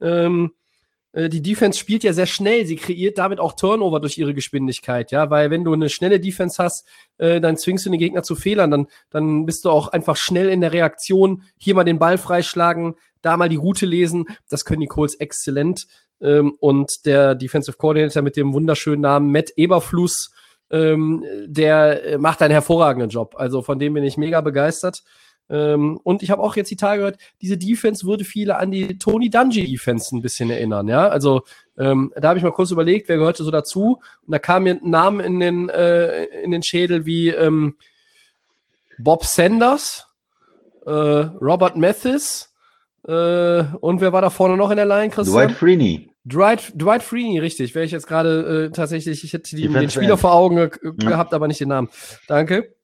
Ähm, 0.00 0.52
äh, 0.52 0.59
die 1.12 1.42
Defense 1.42 1.78
spielt 1.78 2.04
ja 2.04 2.12
sehr 2.12 2.26
schnell. 2.26 2.66
Sie 2.66 2.76
kreiert 2.76 3.18
damit 3.18 3.40
auch 3.40 3.54
Turnover 3.54 3.98
durch 3.98 4.16
ihre 4.16 4.32
Geschwindigkeit, 4.32 5.10
ja, 5.10 5.28
weil 5.28 5.50
wenn 5.50 5.64
du 5.64 5.72
eine 5.72 5.88
schnelle 5.88 6.20
Defense 6.20 6.62
hast, 6.62 6.86
äh, 7.18 7.40
dann 7.40 7.56
zwingst 7.56 7.84
du 7.84 7.90
den 7.90 7.98
Gegner 7.98 8.22
zu 8.22 8.36
Fehlern, 8.36 8.70
dann, 8.70 8.86
dann 9.10 9.44
bist 9.44 9.64
du 9.64 9.70
auch 9.70 9.88
einfach 9.88 10.16
schnell 10.16 10.48
in 10.48 10.60
der 10.60 10.72
Reaktion. 10.72 11.42
Hier 11.58 11.74
mal 11.74 11.84
den 11.84 11.98
Ball 11.98 12.16
freischlagen, 12.16 12.94
da 13.22 13.36
mal 13.36 13.48
die 13.48 13.56
Route 13.56 13.86
lesen. 13.86 14.26
Das 14.48 14.64
können 14.64 14.80
die 14.80 14.86
Colts 14.86 15.14
exzellent. 15.14 15.86
Ähm, 16.20 16.54
und 16.60 17.06
der 17.06 17.34
Defensive 17.34 17.76
Coordinator 17.76 18.22
mit 18.22 18.36
dem 18.36 18.52
wunderschönen 18.52 19.02
Namen 19.02 19.32
Matt 19.32 19.50
Eberfluss, 19.56 20.32
ähm, 20.70 21.24
der 21.46 22.04
äh, 22.04 22.18
macht 22.18 22.40
einen 22.42 22.52
hervorragenden 22.52 23.10
Job. 23.10 23.34
Also 23.36 23.62
von 23.62 23.78
dem 23.78 23.94
bin 23.94 24.04
ich 24.04 24.16
mega 24.16 24.40
begeistert. 24.40 25.02
Ähm, 25.50 25.98
und 26.02 26.22
ich 26.22 26.30
habe 26.30 26.42
auch 26.42 26.56
jetzt 26.56 26.70
die 26.70 26.76
Tage 26.76 26.98
gehört, 27.00 27.18
diese 27.42 27.58
Defense 27.58 28.06
würde 28.06 28.24
viele 28.24 28.56
an 28.56 28.70
die 28.70 28.98
Tony 28.98 29.28
Dungy 29.30 29.66
Defense 29.66 30.14
ein 30.16 30.22
bisschen 30.22 30.48
erinnern, 30.50 30.86
ja. 30.88 31.08
Also 31.08 31.42
ähm, 31.76 32.12
da 32.16 32.28
habe 32.28 32.38
ich 32.38 32.44
mal 32.44 32.52
kurz 32.52 32.70
überlegt, 32.70 33.08
wer 33.08 33.16
gehörte 33.16 33.42
so 33.42 33.50
dazu. 33.50 34.00
Und 34.26 34.32
da 34.32 34.38
kam 34.38 34.62
mir 34.64 34.74
ein 34.74 34.90
Name 34.90 35.24
in 35.24 35.40
den, 35.40 35.68
äh, 35.68 36.24
in 36.42 36.52
den 36.52 36.62
Schädel 36.62 37.04
wie 37.06 37.28
ähm, 37.28 37.76
Bob 38.98 39.24
Sanders, 39.24 40.06
äh, 40.86 40.90
Robert 40.90 41.76
Mathis 41.76 42.50
äh, 43.06 43.64
und 43.80 44.00
wer 44.00 44.12
war 44.12 44.22
da 44.22 44.30
vorne 44.30 44.56
noch 44.56 44.70
in 44.70 44.76
der 44.76 44.86
Line, 44.86 45.10
Christian? 45.10 45.48
Dwight 45.48 45.56
Freeney. 45.56 46.10
Dwight, 46.24 46.72
Dwight 46.74 47.02
Freeney, 47.02 47.38
richtig. 47.38 47.74
Wäre 47.74 47.84
ich 47.84 47.92
jetzt 47.92 48.06
gerade 48.06 48.66
äh, 48.66 48.70
tatsächlich, 48.70 49.24
ich 49.24 49.32
hätte 49.32 49.56
die, 49.56 49.68
den 49.68 49.90
Spieler 49.90 50.18
vor 50.18 50.32
Augen 50.32 50.56
ge 50.56 50.70
Ja. 51.00 51.08
gehabt, 51.10 51.32
aber 51.32 51.48
nicht 51.48 51.60
den 51.60 51.68
Namen. 51.68 51.88
Danke. 52.28 52.74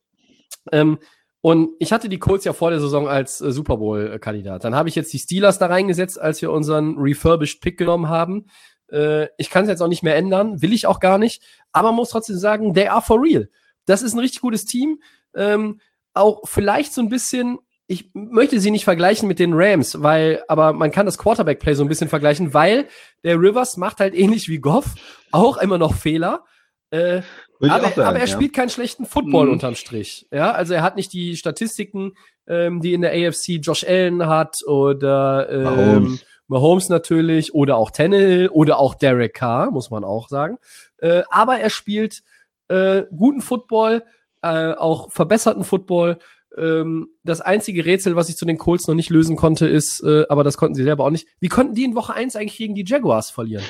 Ähm, 0.73 0.99
und 1.47 1.77
ich 1.79 1.93
hatte 1.93 2.09
die 2.09 2.19
Colts 2.19 2.45
ja 2.45 2.53
vor 2.53 2.71
der 2.71 2.81
Saison 2.81 3.07
als 3.07 3.41
äh, 3.41 3.53
Super 3.53 3.77
Bowl-Kandidat. 3.77 4.65
Dann 4.65 4.75
habe 4.75 4.89
ich 4.89 4.97
jetzt 4.97 5.13
die 5.13 5.21
Steelers 5.21 5.61
da 5.61 5.67
reingesetzt, 5.67 6.21
als 6.21 6.43
wir 6.43 6.51
unseren 6.51 6.99
refurbished 6.99 7.61
Pick 7.61 7.79
genommen 7.79 8.09
haben. 8.09 8.47
Äh, 8.91 9.29
ich 9.39 9.49
kann 9.49 9.63
es 9.63 9.69
jetzt 9.69 9.81
auch 9.81 9.87
nicht 9.87 10.03
mehr 10.03 10.17
ändern, 10.17 10.61
will 10.61 10.73
ich 10.73 10.89
auch 10.89 10.99
gar 10.99 11.19
nicht. 11.19 11.45
Aber 11.71 11.91
man 11.91 11.99
muss 11.99 12.11
trotzdem 12.11 12.37
sagen, 12.37 12.75
they 12.75 12.89
are 12.89 13.01
for 13.01 13.23
real. 13.23 13.49
Das 13.85 14.03
ist 14.03 14.15
ein 14.15 14.19
richtig 14.19 14.41
gutes 14.41 14.65
Team. 14.65 15.01
Ähm, 15.37 15.81
auch 16.15 16.41
vielleicht 16.47 16.93
so 16.93 17.01
ein 17.01 17.11
bisschen, 17.11 17.61
ich 17.87 18.11
möchte 18.13 18.59
sie 18.59 18.73
nicht 18.73 18.85
vergleichen 18.85 19.29
mit 19.29 19.39
den 19.39 19.53
Rams, 19.55 20.03
weil, 20.03 20.43
aber 20.49 20.73
man 20.73 20.91
kann 20.91 21.07
das 21.07 21.17
Quarterback-Play 21.17 21.75
so 21.75 21.85
ein 21.85 21.89
bisschen 21.89 22.09
vergleichen, 22.09 22.55
weil 22.55 22.89
der 23.23 23.39
Rivers 23.39 23.77
macht 23.77 24.01
halt 24.01 24.17
ähnlich 24.17 24.49
wie 24.49 24.59
Goff 24.59 24.97
auch 25.31 25.59
immer 25.59 25.79
noch 25.79 25.95
Fehler. 25.95 26.45
Äh, 26.91 27.23
aber, 27.61 27.89
sagen, 27.89 28.01
aber 28.01 28.19
er 28.19 28.27
ja. 28.27 28.33
spielt 28.33 28.53
keinen 28.55 28.69
schlechten 28.69 29.07
Football 29.07 29.47
Mhm. 29.47 29.53
unterm 29.53 29.75
Strich. 29.75 30.27
Ja, 30.31 30.53
also 30.53 30.75
er 30.75 30.83
hat 30.83 30.97
nicht 30.97 31.13
die 31.13 31.37
Statistiken, 31.37 32.13
ähm, 32.47 32.81
die 32.81 32.95
in 32.95 33.01
der 33.01 33.13
AFC 33.13 33.59
Josh 33.61 33.85
Allen 33.85 34.27
hat 34.27 34.59
oder 34.67 35.49
ähm, 35.51 35.63
Mahomes. 35.65 36.25
Mahomes. 36.49 36.89
natürlich 36.89 37.55
oder 37.55 37.77
auch 37.77 37.91
Tannehill 37.91 38.49
oder 38.49 38.79
auch 38.79 38.95
Derek 38.95 39.35
Carr, 39.35 39.71
muss 39.71 39.91
man 39.91 40.05
auch 40.05 40.29
sagen. 40.29 40.59
Äh, 40.99 41.23
aber 41.31 41.59
er 41.59 41.71
spielt 41.71 42.23
äh, 42.69 43.03
guten 43.17 43.43
Football, 43.43 44.05
äh, 44.43 44.73
auch 44.75 45.11
verbesserten 45.11 45.65
Football. 45.65 46.19
Ähm, 46.57 47.09
das 47.25 47.41
einzige 47.41 47.85
Rätsel, 47.85 48.17
was 48.17 48.29
ich 48.29 48.37
zu 48.37 48.47
den 48.47 48.59
Colts 48.59 48.87
noch 48.87 48.95
nicht 48.95 49.11
lösen 49.11 49.37
konnte, 49.37 49.67
ist, 49.67 50.03
äh, 50.05 50.25
aber 50.29 50.45
das 50.45 50.57
konnten 50.57 50.75
sie 50.75 50.85
selber 50.85 51.05
auch 51.05 51.11
nicht. 51.11 51.27
Wie 51.41 51.49
konnten 51.49 51.75
die 51.75 51.85
in 51.85 51.95
Woche 51.97 52.15
1 52.15 52.37
eigentlich 52.37 52.57
gegen 52.57 52.75
die 52.75 52.85
Jaguars 52.87 53.31
verlieren? 53.31 53.65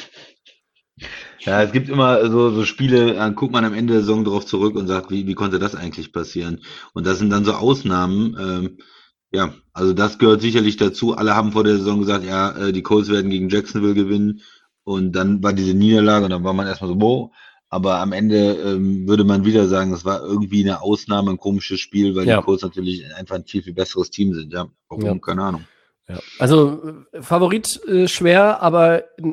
Ja, 1.40 1.62
es 1.62 1.72
gibt 1.72 1.88
immer 1.88 2.28
so, 2.30 2.50
so 2.50 2.64
Spiele, 2.64 3.14
dann 3.14 3.34
guckt 3.34 3.52
man 3.52 3.64
am 3.64 3.74
Ende 3.74 3.92
der 3.94 4.02
Saison 4.02 4.24
drauf 4.24 4.46
zurück 4.46 4.74
und 4.74 4.86
sagt, 4.86 5.10
wie, 5.10 5.26
wie 5.26 5.34
konnte 5.34 5.58
das 5.58 5.74
eigentlich 5.74 6.12
passieren? 6.12 6.60
Und 6.94 7.06
das 7.06 7.18
sind 7.18 7.30
dann 7.30 7.44
so 7.44 7.52
Ausnahmen. 7.52 8.36
Ähm, 8.40 8.78
ja, 9.30 9.52
also 9.72 9.92
das 9.92 10.18
gehört 10.18 10.40
sicherlich 10.40 10.76
dazu. 10.76 11.14
Alle 11.16 11.36
haben 11.36 11.52
vor 11.52 11.64
der 11.64 11.76
Saison 11.76 12.00
gesagt, 12.00 12.24
ja, 12.24 12.50
äh, 12.56 12.72
die 12.72 12.82
Colts 12.82 13.10
werden 13.10 13.30
gegen 13.30 13.48
Jacksonville 13.48 13.94
gewinnen. 13.94 14.40
Und 14.84 15.12
dann 15.12 15.42
war 15.42 15.52
diese 15.52 15.74
Niederlage 15.74 16.24
und 16.24 16.30
dann 16.30 16.44
war 16.44 16.52
man 16.52 16.66
erstmal 16.66 16.90
so, 16.90 17.00
wow. 17.00 17.30
Aber 17.68 17.98
am 17.98 18.12
Ende 18.12 18.52
ähm, 18.52 19.08
würde 19.08 19.24
man 19.24 19.44
wieder 19.44 19.66
sagen, 19.66 19.92
es 19.92 20.04
war 20.04 20.22
irgendwie 20.22 20.62
eine 20.62 20.80
Ausnahme, 20.80 21.32
ein 21.32 21.36
komisches 21.36 21.80
Spiel, 21.80 22.14
weil 22.14 22.26
Ja. 22.26 22.38
die 22.38 22.44
Colts 22.44 22.62
natürlich 22.62 23.04
einfach 23.16 23.34
ein 23.34 23.44
viel, 23.44 23.62
viel 23.62 23.74
besseres 23.74 24.10
Team 24.10 24.32
sind. 24.34 24.52
Ja, 24.52 24.68
warum? 24.88 25.04
Ja. 25.04 25.18
Keine 25.18 25.42
Ahnung. 25.42 25.64
Ja. 26.08 26.20
Also 26.38 26.80
äh, 27.12 27.22
Favorit 27.22 27.80
äh, 27.88 28.06
schwer, 28.06 28.62
aber 28.62 29.02
äh, 29.18 29.32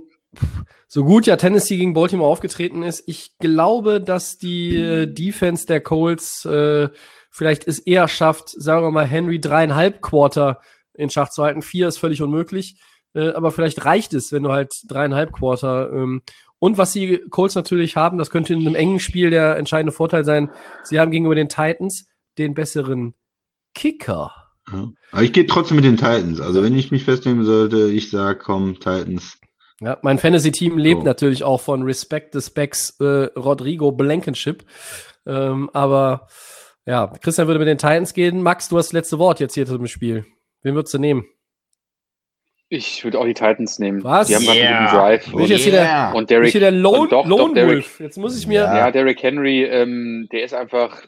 so 0.87 1.03
gut 1.03 1.25
ja 1.25 1.35
Tennessee 1.37 1.77
gegen 1.77 1.93
Baltimore 1.93 2.29
aufgetreten 2.29 2.83
ist, 2.83 3.03
ich 3.07 3.37
glaube, 3.39 4.01
dass 4.01 4.37
die 4.37 4.75
äh, 4.75 5.07
Defense 5.07 5.65
der 5.65 5.81
Colts 5.81 6.45
äh, 6.45 6.89
vielleicht 7.31 7.67
es 7.67 7.79
eher 7.79 8.07
schafft, 8.07 8.49
sagen 8.49 8.85
wir 8.85 8.91
mal, 8.91 9.07
Henry 9.07 9.39
dreieinhalb 9.39 10.01
Quarter 10.01 10.59
in 10.93 11.09
Schach 11.09 11.29
zu 11.29 11.43
halten. 11.43 11.61
Vier 11.61 11.87
ist 11.87 11.97
völlig 11.97 12.21
unmöglich, 12.21 12.79
äh, 13.15 13.29
aber 13.29 13.51
vielleicht 13.51 13.85
reicht 13.85 14.13
es, 14.13 14.31
wenn 14.31 14.43
du 14.43 14.51
halt 14.51 14.71
dreieinhalb 14.87 15.31
Quarter 15.33 15.91
ähm, 15.91 16.21
und 16.59 16.77
was 16.77 16.93
die 16.93 17.17
Colts 17.29 17.55
natürlich 17.55 17.97
haben, 17.97 18.17
das 18.17 18.29
könnte 18.29 18.53
in 18.53 18.61
einem 18.61 18.75
engen 18.75 19.01
Spiel 19.01 19.31
der 19.31 19.57
entscheidende 19.57 19.91
Vorteil 19.91 20.23
sein. 20.23 20.49
Sie 20.83 20.97
haben 20.97 21.11
gegenüber 21.11 21.35
den 21.35 21.49
Titans 21.49 22.07
den 22.37 22.53
besseren 22.53 23.15
Kicker. 23.73 24.31
Ja. 24.71 24.91
Aber 25.11 25.23
ich 25.23 25.33
gehe 25.33 25.45
trotzdem 25.45 25.75
mit 25.75 25.85
den 25.85 25.97
Titans. 25.97 26.39
Also 26.39 26.63
wenn 26.63 26.77
ich 26.77 26.91
mich 26.91 27.03
festnehmen 27.03 27.43
sollte, 27.43 27.89
ich 27.89 28.09
sag, 28.09 28.39
komm, 28.39 28.75
Titans. 28.75 29.37
Ja, 29.83 29.97
mein 30.01 30.17
Fantasy-Team 30.17 30.77
lebt 30.77 31.01
So. 31.01 31.05
natürlich 31.05 31.43
auch 31.43 31.59
von 31.59 31.83
Respect 31.83 32.33
the 32.33 32.41
Specs 32.41 32.99
äh, 33.01 33.27
Rodrigo 33.37 33.91
Blankenship. 33.91 34.63
Ähm, 35.25 35.69
aber 35.73 36.27
ja, 36.85 37.07
Christian 37.21 37.47
würde 37.47 37.59
mit 37.59 37.67
den 37.67 37.77
Titans 37.77 38.13
gehen. 38.13 38.41
Max, 38.41 38.69
du 38.69 38.77
hast 38.77 38.87
das 38.87 38.93
letzte 38.93 39.19
Wort 39.19 39.39
jetzt 39.39 39.55
hier 39.55 39.65
zum 39.65 39.87
Spiel. 39.87 40.25
Wen 40.61 40.75
würdest 40.75 40.93
du 40.93 40.99
nehmen? 40.99 41.25
Ich 42.69 43.03
würde 43.03 43.19
auch 43.19 43.25
die 43.25 43.33
Titans 43.33 43.77
nehmen. 43.77 44.03
Was? 44.03 44.27
Die 44.27 44.35
haben 44.35 44.45
gerade 44.45 44.61
einen 44.61 44.85
guten 44.85 44.97
Drive. 44.97 45.31
Bin 45.31 45.39
ich 45.41 45.49
jetzt 45.49 45.63
hier 45.63 45.71
der, 45.73 46.11
Und 46.15 46.29
Derrick, 46.29 46.47
ich 46.47 46.51
hier 46.53 46.61
der 46.61 46.71
Lone, 46.71 46.99
und 47.01 47.11
doch, 47.11 47.25
Lone 47.25 47.43
doch, 47.49 47.53
Derrick, 47.53 47.73
Wolf? 47.73 47.99
Jetzt 47.99 48.17
muss 48.17 48.37
ich 48.37 48.47
mir. 48.47 48.61
Ja. 48.61 48.77
Ja, 48.77 48.91
Derrick 48.91 49.21
Henry, 49.21 49.63
ähm, 49.63 50.27
der 50.31 50.43
ist 50.43 50.53
einfach 50.53 51.03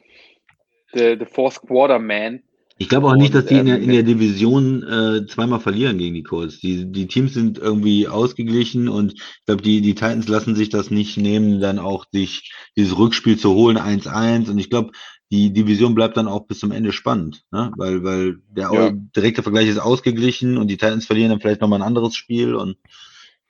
the, 0.93 1.15
the 1.17 1.25
fourth 1.25 1.61
quarter 1.61 1.97
man. 1.97 2.43
Ich 2.77 2.89
glaube 2.89 3.07
auch 3.07 3.15
nicht, 3.15 3.33
dass 3.33 3.45
die 3.45 3.55
in 3.55 3.67
der, 3.67 3.77
ähm, 3.77 3.83
in 3.83 3.89
der 3.91 4.03
Division 4.03 4.83
äh, 4.83 5.25
zweimal 5.27 5.61
verlieren 5.61 5.97
gegen 5.97 6.13
die 6.13 6.23
Colts. 6.23 6.59
Die, 6.59 6.91
die 6.91 7.07
Teams 7.07 7.33
sind 7.33 7.57
irgendwie 7.57 8.09
ausgeglichen 8.09 8.89
und 8.89 9.13
ich 9.13 9.45
glaube, 9.45 9.61
die, 9.61 9.79
die 9.79 9.95
Titans 9.95 10.27
lassen 10.27 10.55
sich 10.55 10.69
das 10.69 10.91
nicht 10.91 11.15
nehmen, 11.15 11.61
dann 11.61 11.79
auch 11.79 12.05
sich 12.11 12.51
dieses 12.75 12.97
Rückspiel 12.97 13.37
zu 13.37 13.53
holen, 13.53 13.77
1-1. 13.77 14.49
Und 14.49 14.57
ich 14.57 14.69
glaube, 14.69 14.91
die 15.31 15.53
Division 15.53 15.95
bleibt 15.95 16.17
dann 16.17 16.27
auch 16.27 16.47
bis 16.47 16.59
zum 16.59 16.71
Ende 16.71 16.91
spannend, 16.91 17.43
ne? 17.51 17.71
weil, 17.77 18.03
weil 18.03 18.37
der 18.49 18.71
Ja. 18.73 18.91
direkte 18.91 19.41
Vergleich 19.41 19.69
ist 19.69 19.79
ausgeglichen 19.79 20.57
und 20.57 20.67
die 20.67 20.77
Titans 20.77 21.05
verlieren 21.05 21.29
dann 21.29 21.39
vielleicht 21.39 21.61
nochmal 21.61 21.79
ein 21.79 21.87
anderes 21.87 22.15
Spiel 22.15 22.55
und 22.55 22.77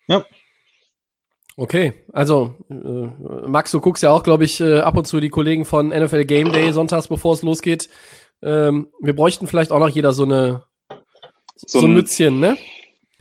ja, 0.07 0.23
Okay, 1.57 1.93
also 2.11 2.53
äh, 2.69 3.47
Max, 3.47 3.72
du 3.72 3.80
guckst 3.80 4.03
ja 4.03 4.11
auch, 4.11 4.23
glaube 4.23 4.43
ich, 4.43 4.60
äh, 4.60 4.80
ab 4.80 4.97
und 4.97 5.07
zu 5.07 5.22
die 5.22 5.30
Kollegen 5.30 5.64
von 5.64 5.88
NFL 5.88 6.26
Game 6.26 6.52
Day 6.52 6.73
sonntags, 6.73 7.07
bevor 7.07 7.34
es 7.34 7.43
losgeht. 7.43 7.88
Ähm, 8.41 8.90
wir 9.02 9.16
bräuchten 9.16 9.48
vielleicht 9.48 9.72
auch 9.72 9.80
noch 9.80 9.90
jeder 9.90 10.12
so 10.14 10.24
eine 10.24 10.64
so, 11.56 11.80
So 11.80 11.88
ein 11.88 11.94
Mützchen, 11.94 12.40
ne? 12.40 12.57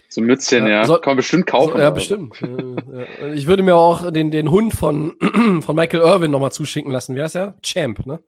So 0.09 0.21
ein 0.21 0.27
Mützchen, 0.27 0.65
Ja, 0.67 0.71
ja. 0.71 0.85
soll- 0.85 1.01
Kann 1.01 1.13
man 1.13 1.17
bestimmt 1.19 1.47
kaufen. 1.47 1.73
So, 1.73 1.79
ja, 1.79 1.87
aber- 1.89 1.95
bestimmt. 1.97 2.37
Ja. 2.41 3.33
Ich 3.33 3.47
würde 3.47 3.63
mir 3.63 3.77
auch 3.77 4.11
den, 4.13 4.31
den 4.31 4.51
Hund 4.51 4.75
von, 4.75 5.15
von 5.63 5.77
Michael 5.77 6.01
Irvin 6.03 6.31
nochmal 6.31 6.53
zuschicken 6.53 6.91
lassen. 6.93 7.15
Wie 7.17 7.23
heißt 7.23 7.37
er? 7.37 7.55
Champ, 7.63 8.05
ne? 8.07 8.21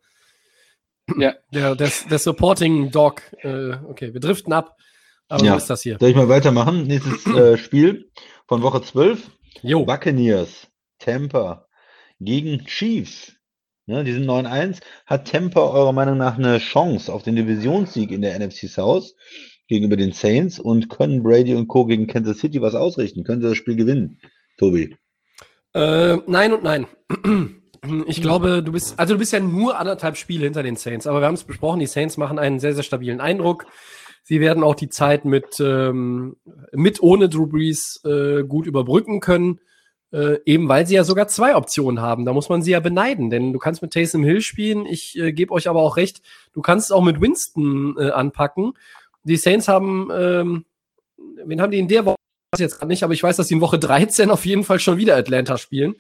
Ja. 1.16 1.34
Der, 1.52 1.76
der, 1.76 1.90
der 2.10 2.18
Supporting 2.18 2.90
Dog. 2.90 3.22
Äh, 3.42 3.74
okay, 3.88 4.12
wir 4.12 4.20
driften 4.20 4.52
ab. 4.52 4.76
Aber 5.28 5.44
Ja. 5.44 5.52
so 5.52 5.58
ist 5.58 5.70
das 5.70 5.82
hier. 5.82 5.96
soll 6.00 6.08
ich 6.10 6.16
mal 6.16 6.28
weitermachen? 6.28 6.84
Nächstes 6.86 7.26
äh, 7.26 7.56
Spiel 7.58 8.10
von 8.48 8.62
Woche 8.62 8.82
12. 8.82 9.30
Jo. 9.62 9.84
Buccaneers, 9.84 10.68
Tampa 10.98 11.66
gegen 12.20 12.64
Chiefs. 12.66 13.35
Ne, 13.86 14.02
die 14.02 14.12
sind 14.12 14.26
9-1. 14.26 14.80
Hat 15.06 15.30
Tampa 15.30 15.60
eurer 15.60 15.92
Meinung 15.92 16.18
nach 16.18 16.36
eine 16.38 16.58
Chance 16.58 17.12
auf 17.12 17.22
den 17.22 17.36
Divisionssieg 17.36 18.10
in 18.10 18.20
der 18.20 18.36
NFC 18.38 18.68
South 18.68 19.14
gegenüber 19.68 19.96
den 19.96 20.12
Saints 20.12 20.58
und 20.58 20.88
können 20.88 21.22
Brady 21.22 21.54
und 21.54 21.68
Co. 21.68 21.86
gegen 21.86 22.08
Kansas 22.08 22.38
City 22.38 22.60
was 22.60 22.74
ausrichten? 22.74 23.22
Können 23.22 23.42
sie 23.42 23.48
das 23.48 23.56
Spiel 23.56 23.76
gewinnen, 23.76 24.18
Tobi? 24.58 24.96
Äh, 25.72 26.16
nein 26.26 26.52
und 26.52 26.62
nein. 26.62 26.86
Ich 28.08 28.20
glaube, 28.20 28.64
du 28.64 28.72
bist, 28.72 28.98
also 28.98 29.14
du 29.14 29.18
bist 29.20 29.32
ja 29.32 29.38
nur 29.38 29.78
anderthalb 29.78 30.16
Spiele 30.16 30.44
hinter 30.44 30.64
den 30.64 30.74
Saints, 30.74 31.06
aber 31.06 31.20
wir 31.20 31.26
haben 31.26 31.34
es 31.34 31.44
besprochen, 31.44 31.78
die 31.78 31.86
Saints 31.86 32.16
machen 32.16 32.40
einen 32.40 32.58
sehr, 32.58 32.74
sehr 32.74 32.82
stabilen 32.82 33.20
Eindruck. 33.20 33.66
Sie 34.24 34.40
werden 34.40 34.64
auch 34.64 34.74
die 34.74 34.88
Zeit 34.88 35.24
mit, 35.24 35.60
ähm, 35.60 36.34
mit 36.72 37.00
ohne 37.00 37.28
Drew 37.28 37.46
Brees 37.46 38.00
äh, 38.04 38.42
gut 38.42 38.66
überbrücken 38.66 39.20
können, 39.20 39.60
äh, 40.12 40.38
eben 40.44 40.68
weil 40.68 40.86
sie 40.86 40.94
ja 40.94 41.04
sogar 41.04 41.28
zwei 41.28 41.56
Optionen 41.56 42.00
haben. 42.00 42.24
Da 42.24 42.32
muss 42.32 42.48
man 42.48 42.62
sie 42.62 42.72
ja 42.72 42.80
beneiden, 42.80 43.30
denn 43.30 43.52
du 43.52 43.58
kannst 43.58 43.82
mit 43.82 43.92
Taysom 43.92 44.24
Hill 44.24 44.40
spielen. 44.40 44.86
Ich 44.86 45.18
äh, 45.18 45.32
gebe 45.32 45.52
euch 45.52 45.68
aber 45.68 45.80
auch 45.80 45.96
recht, 45.96 46.22
du 46.52 46.62
kannst 46.62 46.86
es 46.86 46.92
auch 46.92 47.02
mit 47.02 47.20
Winston 47.20 47.96
äh, 47.98 48.10
anpacken. 48.10 48.74
Die 49.24 49.36
Saints 49.36 49.68
haben, 49.68 50.08
ähm, 50.12 50.64
wen 51.44 51.60
haben 51.60 51.72
die 51.72 51.78
in 51.78 51.88
der 51.88 52.06
Woche? 52.06 52.16
Ich 52.52 52.58
weiß 52.58 52.60
jetzt 52.60 52.78
gerade 52.78 52.88
nicht, 52.88 53.02
aber 53.02 53.12
ich 53.12 53.22
weiß, 53.22 53.36
dass 53.36 53.48
sie 53.48 53.54
in 53.54 53.60
Woche 53.60 53.78
13 53.78 54.30
auf 54.30 54.46
jeden 54.46 54.64
Fall 54.64 54.78
schon 54.78 54.98
wieder 54.98 55.16
Atlanta 55.16 55.58
spielen. 55.58 55.96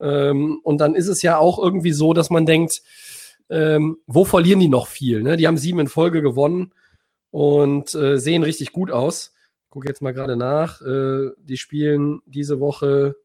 Ähm, 0.00 0.60
und 0.62 0.78
dann 0.78 0.94
ist 0.94 1.08
es 1.08 1.22
ja 1.22 1.38
auch 1.38 1.58
irgendwie 1.58 1.92
so, 1.92 2.12
dass 2.12 2.30
man 2.30 2.46
denkt, 2.46 2.82
ähm, 3.50 3.98
wo 4.06 4.24
verlieren 4.24 4.60
die 4.60 4.68
noch 4.68 4.86
viel? 4.86 5.22
Ne? 5.22 5.36
Die 5.36 5.46
haben 5.46 5.56
sieben 5.56 5.80
in 5.80 5.88
Folge 5.88 6.22
gewonnen 6.22 6.72
und 7.30 7.94
äh, 7.94 8.18
sehen 8.18 8.42
richtig 8.42 8.72
gut 8.72 8.90
aus. 8.90 9.32
Guck 9.70 9.86
jetzt 9.86 10.00
mal 10.00 10.12
gerade 10.12 10.36
nach. 10.36 10.80
Äh, 10.82 11.30
die 11.38 11.56
spielen 11.56 12.20
diese 12.26 12.60
Woche 12.60 13.16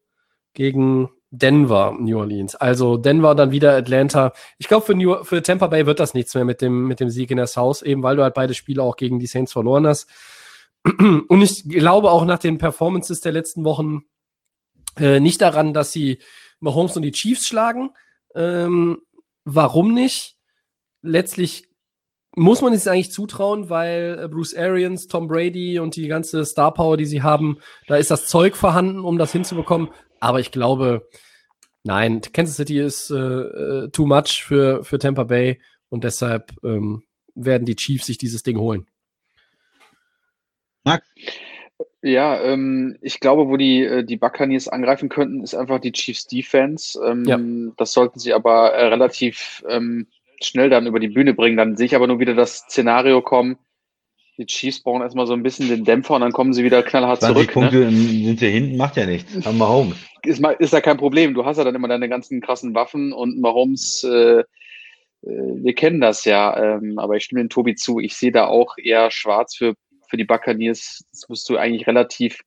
gegen 0.54 1.10
Denver, 1.30 1.96
New 1.98 2.18
Orleans. 2.18 2.54
Also 2.54 2.96
Denver, 2.96 3.34
dann 3.34 3.50
wieder 3.50 3.76
Atlanta. 3.76 4.32
Ich 4.58 4.68
glaube, 4.68 4.86
für, 4.86 4.94
New- 4.94 5.24
für 5.24 5.42
Tampa 5.42 5.66
Bay 5.66 5.84
wird 5.84 5.98
das 6.00 6.14
nichts 6.14 6.34
mehr 6.34 6.44
mit 6.44 6.60
dem, 6.62 6.86
mit 6.86 7.00
dem 7.00 7.10
Sieg 7.10 7.30
in 7.30 7.36
der 7.36 7.48
South, 7.48 7.82
eben 7.82 8.02
weil 8.02 8.16
du 8.16 8.22
halt 8.22 8.34
beide 8.34 8.54
Spiele 8.54 8.82
auch 8.82 8.96
gegen 8.96 9.18
die 9.18 9.26
Saints 9.26 9.52
verloren 9.52 9.86
hast. 9.86 10.08
Und 10.84 11.42
ich 11.42 11.68
glaube 11.68 12.10
auch 12.10 12.24
nach 12.24 12.38
den 12.38 12.58
Performances 12.58 13.20
der 13.20 13.32
letzten 13.32 13.64
Wochen 13.64 14.02
äh, 14.98 15.18
nicht 15.18 15.40
daran, 15.40 15.74
dass 15.74 15.92
sie 15.92 16.18
Mahomes 16.60 16.96
und 16.96 17.02
die 17.02 17.12
Chiefs 17.12 17.46
schlagen. 17.46 17.90
Ähm, 18.34 18.98
warum 19.44 19.92
nicht? 19.92 20.36
Letztlich 21.02 21.68
muss 22.36 22.62
man 22.62 22.72
es 22.72 22.86
eigentlich 22.86 23.12
zutrauen, 23.12 23.70
weil 23.70 24.18
äh, 24.24 24.28
Bruce 24.28 24.54
Arians, 24.54 25.06
Tom 25.06 25.28
Brady 25.28 25.78
und 25.78 25.96
die 25.96 26.08
ganze 26.08 26.44
Star 26.44 26.74
Power, 26.74 26.96
die 26.96 27.06
sie 27.06 27.22
haben, 27.22 27.58
da 27.86 27.96
ist 27.96 28.10
das 28.10 28.26
Zeug 28.26 28.56
vorhanden, 28.56 29.00
um 29.00 29.18
das 29.18 29.32
hinzubekommen. 29.32 29.90
Aber 30.20 30.40
ich 30.40 30.50
glaube, 30.50 31.08
nein, 31.84 32.20
Kansas 32.32 32.56
City 32.56 32.80
ist 32.80 33.10
äh, 33.10 33.16
äh, 33.16 33.90
too 33.90 34.06
much 34.06 34.42
für, 34.44 34.84
für 34.84 34.98
Tampa 34.98 35.24
Bay 35.24 35.60
und 35.88 36.04
deshalb 36.04 36.52
ähm, 36.64 37.04
werden 37.34 37.66
die 37.66 37.76
Chiefs 37.76 38.06
sich 38.06 38.18
dieses 38.18 38.42
Ding 38.42 38.58
holen. 38.58 38.86
Max? 40.84 41.06
Ja, 42.02 42.40
ähm, 42.42 42.98
ich 43.00 43.18
glaube, 43.18 43.48
wo 43.48 43.56
die, 43.56 43.82
äh, 43.82 44.04
die 44.04 44.16
Buccaneers 44.16 44.68
angreifen 44.68 45.08
könnten, 45.08 45.42
ist 45.42 45.54
einfach 45.54 45.80
die 45.80 45.92
Chiefs 45.92 46.26
Defense. 46.26 47.00
Ähm, 47.02 47.24
Ja. 47.24 47.38
Das 47.76 47.92
sollten 47.92 48.18
sie 48.18 48.34
aber 48.34 48.72
relativ 48.74 49.64
ähm, 49.68 50.06
schnell 50.42 50.70
dann 50.70 50.86
über 50.86 51.00
die 51.00 51.08
Bühne 51.08 51.34
bringen. 51.34 51.56
Dann 51.56 51.76
sehe 51.76 51.86
ich 51.86 51.94
aber 51.94 52.06
nur 52.06 52.20
wieder 52.20 52.34
das 52.34 52.58
Szenario 52.58 53.22
kommen. 53.22 53.58
Die 54.36 54.46
Chiefs 54.46 54.82
brauchen 54.82 55.02
erstmal 55.02 55.26
so 55.26 55.32
ein 55.32 55.44
bisschen 55.44 55.68
den 55.68 55.84
Dämpfer 55.84 56.14
und 56.14 56.22
dann 56.22 56.32
kommen 56.32 56.52
sie 56.52 56.64
wieder 56.64 56.82
knallhart 56.82 57.20
20 57.20 57.36
zurück. 57.36 57.52
Punkte 57.52 57.84
Ne? 57.84 57.90
sind 57.92 58.40
sie 58.40 58.50
hinten, 58.50 58.76
macht 58.76 58.96
ja 58.96 59.06
nichts. 59.06 59.46
Haben 59.46 59.58
wir 59.58 59.68
Holmes. 59.68 59.96
Ist, 60.24 60.42
ist 60.58 60.72
ja 60.72 60.80
kein 60.80 60.96
Problem. 60.96 61.34
Du 61.34 61.44
hast 61.44 61.58
ja 61.58 61.64
dann 61.64 61.76
immer 61.76 61.86
deine 61.86 62.08
ganzen 62.08 62.40
krassen 62.40 62.74
Waffen 62.74 63.12
und 63.12 63.40
Mahomes, 63.40 64.02
äh, 64.02 64.40
äh, 64.40 64.44
wir 65.22 65.74
kennen 65.74 66.00
das 66.00 66.24
ja. 66.24 66.76
Ähm, 66.76 66.98
aber 66.98 67.16
ich 67.16 67.24
stimme 67.24 67.42
den 67.42 67.48
Tobi 67.48 67.76
zu. 67.76 68.00
Ich 68.00 68.16
sehe 68.16 68.32
da 68.32 68.46
auch 68.46 68.76
eher 68.76 69.10
schwarz 69.12 69.54
für, 69.54 69.74
für 70.08 70.16
die 70.16 70.24
Buccaneers. 70.24 71.04
Das 71.12 71.28
musst 71.28 71.48
du 71.48 71.56
eigentlich 71.56 71.86
relativ, 71.86 72.40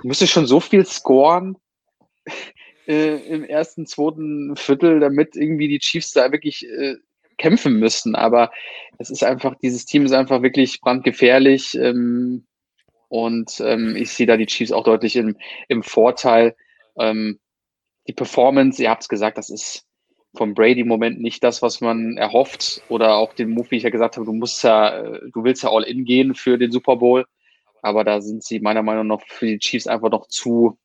du 0.00 0.08
müsstest 0.08 0.32
schon 0.32 0.46
so 0.46 0.60
viel 0.60 0.86
scoren 0.86 1.56
äh, 2.86 3.16
im 3.28 3.44
ersten, 3.44 3.86
zweiten 3.86 4.56
Viertel, 4.56 5.00
damit 5.00 5.36
irgendwie 5.36 5.68
die 5.68 5.80
Chiefs 5.80 6.12
da 6.12 6.32
wirklich 6.32 6.66
äh, 6.66 6.94
kämpfen 7.38 7.74
müssten. 7.78 8.14
Aber 8.14 8.50
es 8.98 9.10
ist 9.10 9.24
einfach, 9.24 9.54
dieses 9.62 9.84
Team 9.84 10.04
ist 10.04 10.12
einfach 10.12 10.42
wirklich 10.42 10.80
brandgefährlich. 10.80 11.76
Ähm, 11.76 12.46
und 13.08 13.60
ähm, 13.60 13.94
ich 13.96 14.10
sehe 14.10 14.26
da 14.26 14.36
die 14.36 14.46
Chiefs 14.46 14.72
auch 14.72 14.84
deutlich 14.84 15.16
im, 15.16 15.36
im 15.68 15.82
Vorteil. 15.82 16.56
Ähm, 16.98 17.38
die 18.08 18.12
Performance, 18.12 18.82
ihr 18.82 18.90
habt 18.90 19.02
es 19.02 19.08
gesagt, 19.08 19.38
das 19.38 19.50
ist 19.50 19.84
vom 20.34 20.54
Brady 20.54 20.80
im 20.80 20.88
Moment 20.88 21.20
nicht 21.20 21.42
das, 21.42 21.62
was 21.62 21.80
man 21.80 22.16
erhofft. 22.16 22.82
Oder 22.88 23.16
auch 23.16 23.32
den 23.32 23.50
Move, 23.50 23.70
wie 23.70 23.76
ich 23.76 23.84
ja 23.84 23.90
gesagt 23.90 24.16
habe, 24.16 24.26
du 24.26 24.32
musst 24.32 24.62
ja, 24.64 24.98
äh, 24.98 25.20
du 25.32 25.44
willst 25.44 25.62
ja 25.62 25.70
all 25.70 25.84
in 25.84 26.04
gehen 26.04 26.34
für 26.34 26.58
den 26.58 26.72
Super 26.72 26.96
Bowl. 26.96 27.24
Aber 27.82 28.04
da 28.04 28.20
sind 28.20 28.42
sie 28.42 28.60
meiner 28.60 28.82
Meinung 28.82 29.06
nach 29.06 29.20
für 29.26 29.46
die 29.46 29.58
Chiefs 29.58 29.86
einfach 29.86 30.10
noch 30.10 30.26
zu 30.28 30.78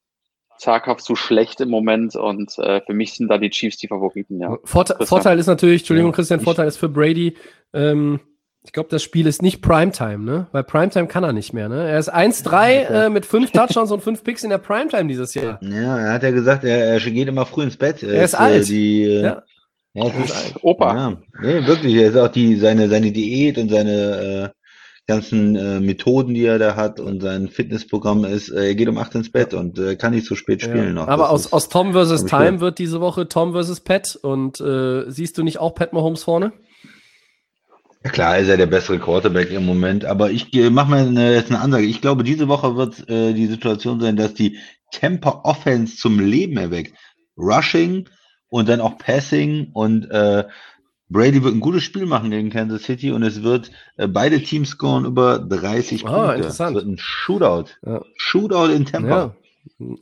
zaghaft, 0.61 1.01
zu 1.03 1.15
schlecht 1.15 1.59
im 1.61 1.69
Moment. 1.69 2.15
Und 2.15 2.57
äh, 2.59 2.81
für 2.85 2.93
mich 2.93 3.13
sind 3.13 3.27
da 3.29 3.37
die 3.37 3.49
Chiefs 3.49 3.77
die 3.77 3.87
Favoriten, 3.87 4.39
ja. 4.39 4.57
Vorteil, 4.63 4.97
Christian. 4.97 5.07
Vorteil 5.07 5.39
ist 5.39 5.47
natürlich, 5.47 5.81
Entschuldigung, 5.81 6.11
Ja, 6.11 6.15
Christian, 6.15 6.39
Vorteil 6.39 6.67
ist 6.67 6.77
für 6.77 6.89
Brady, 6.89 7.35
ähm, 7.73 8.19
ich 8.63 8.73
glaube, 8.73 8.89
das 8.89 9.01
Spiel 9.01 9.25
ist 9.25 9.41
nicht 9.41 9.63
Primetime, 9.63 10.19
ne? 10.19 10.47
Weil 10.51 10.63
Primetime 10.63 11.07
kann 11.07 11.23
er 11.23 11.33
nicht 11.33 11.51
mehr, 11.51 11.67
ne? 11.67 11.89
Er 11.89 11.97
ist 11.97 12.13
1-3 12.13 13.05
äh, 13.05 13.09
mit 13.09 13.25
fünf 13.25 13.51
Touchdowns 13.51 13.91
und 13.91 14.03
fünf 14.03 14.23
Picks 14.23 14.43
in 14.43 14.51
der 14.51 14.59
Primetime 14.59 15.07
dieses 15.07 15.33
Jahr. 15.33 15.59
Ja, 15.63 15.97
er 15.97 16.13
hat 16.13 16.21
ja 16.23 16.29
gesagt, 16.29 16.63
er, 16.63 16.77
er 16.77 16.99
geht 16.99 17.27
immer 17.27 17.47
früh 17.47 17.63
ins 17.63 17.75
Bett. 17.77 18.03
Er 18.03 18.23
ist 18.23 18.35
äh, 18.35 18.37
alt. 18.37 18.67
Die, 18.67 19.03
äh, 19.03 19.23
Ja. 19.23 19.43
Er 19.93 20.07
ist 20.07 20.25
ist, 20.29 20.35
alt. 20.35 20.55
Opa. 20.61 20.95
Ja, 20.95 21.17
nee, 21.41 21.65
wirklich. 21.65 21.95
Er 21.95 22.09
ist 22.09 22.17
auch 22.17 22.27
die, 22.27 22.55
seine, 22.55 22.87
seine 22.87 23.11
Diät 23.11 23.57
und 23.57 23.69
seine 23.69 24.53
äh, 24.53 24.60
ganzen 25.11 25.55
äh, 25.55 25.79
Methoden, 25.79 26.33
die 26.33 26.45
er 26.45 26.57
da 26.59 26.75
hat 26.75 26.99
und 26.99 27.21
sein 27.21 27.47
Fitnessprogramm 27.49 28.25
ist, 28.25 28.49
äh, 28.49 28.67
er 28.69 28.75
geht 28.75 28.87
um 28.87 28.97
8 28.97 29.15
ins 29.15 29.31
Bett 29.31 29.53
und 29.53 29.77
äh, 29.77 29.95
kann 29.95 30.13
nicht 30.13 30.25
so 30.25 30.35
spät 30.35 30.61
spielen 30.61 30.87
Ja. 30.87 30.93
noch. 30.93 31.07
Aber 31.07 31.23
Das 31.23 31.31
aus, 31.31 31.45
ist- 31.45 31.53
aus 31.53 31.69
Tom 31.69 31.95
ich 31.95 32.23
Time 32.29 32.59
wird 32.61 32.79
diese 32.79 32.99
Woche 33.01 33.27
Tom 33.27 33.51
versus 33.53 33.79
Pat 33.81 34.17
und 34.21 34.59
äh, 34.61 35.09
siehst 35.09 35.37
du 35.37 35.43
nicht 35.43 35.59
auch 35.59 35.75
Pat 35.75 35.93
Mahomes 35.93 36.23
vorne? 36.23 36.53
Ja, 38.03 38.09
klar 38.09 38.37
ist 38.39 38.47
er 38.49 38.57
der 38.57 38.65
bessere 38.65 38.97
Quarterback 38.99 39.51
im 39.51 39.65
Moment, 39.65 40.05
aber 40.05 40.31
ich 40.31 40.51
mache 40.71 40.89
mal 40.89 41.05
eine, 41.07 41.35
jetzt 41.35 41.51
eine 41.51 41.59
Ansage. 41.61 41.85
Ich 41.85 42.01
glaube, 42.01 42.23
diese 42.23 42.47
Woche 42.47 42.75
wird 42.75 43.07
äh, 43.09 43.33
die 43.33 43.45
Situation 43.47 43.99
sein, 43.99 44.15
dass 44.15 44.33
die 44.33 44.57
Temper 44.91 45.41
Offense 45.45 45.97
zum 45.97 46.19
Leben 46.19 46.57
erweckt. 46.57 46.93
Rushing 47.37 48.09
und 48.49 48.67
dann 48.69 48.81
auch 48.81 48.97
Passing 48.97 49.69
und 49.73 50.09
äh, 50.11 50.45
Brady 51.11 51.43
wird 51.43 51.53
ein 51.53 51.59
gutes 51.59 51.83
Spiel 51.83 52.05
machen 52.05 52.31
gegen 52.31 52.49
Kansas 52.49 52.83
City 52.83 53.11
und 53.11 53.23
es 53.23 53.43
wird 53.43 53.69
äh, 53.97 54.07
beide 54.07 54.41
Teams 54.41 54.69
scoren 54.69 55.05
über 55.05 55.39
30 55.39 56.05
Ah, 56.05 56.11
Punkte. 56.15 56.35
interessant. 56.37 56.77
Es 56.77 56.83
wird 56.83 56.93
ein 56.93 56.97
Shootout. 56.97 57.65
Ja. 57.85 58.01
Shootout 58.15 58.71
in 58.73 58.85
Tampa. 58.85 59.09
Ja. 59.09 59.35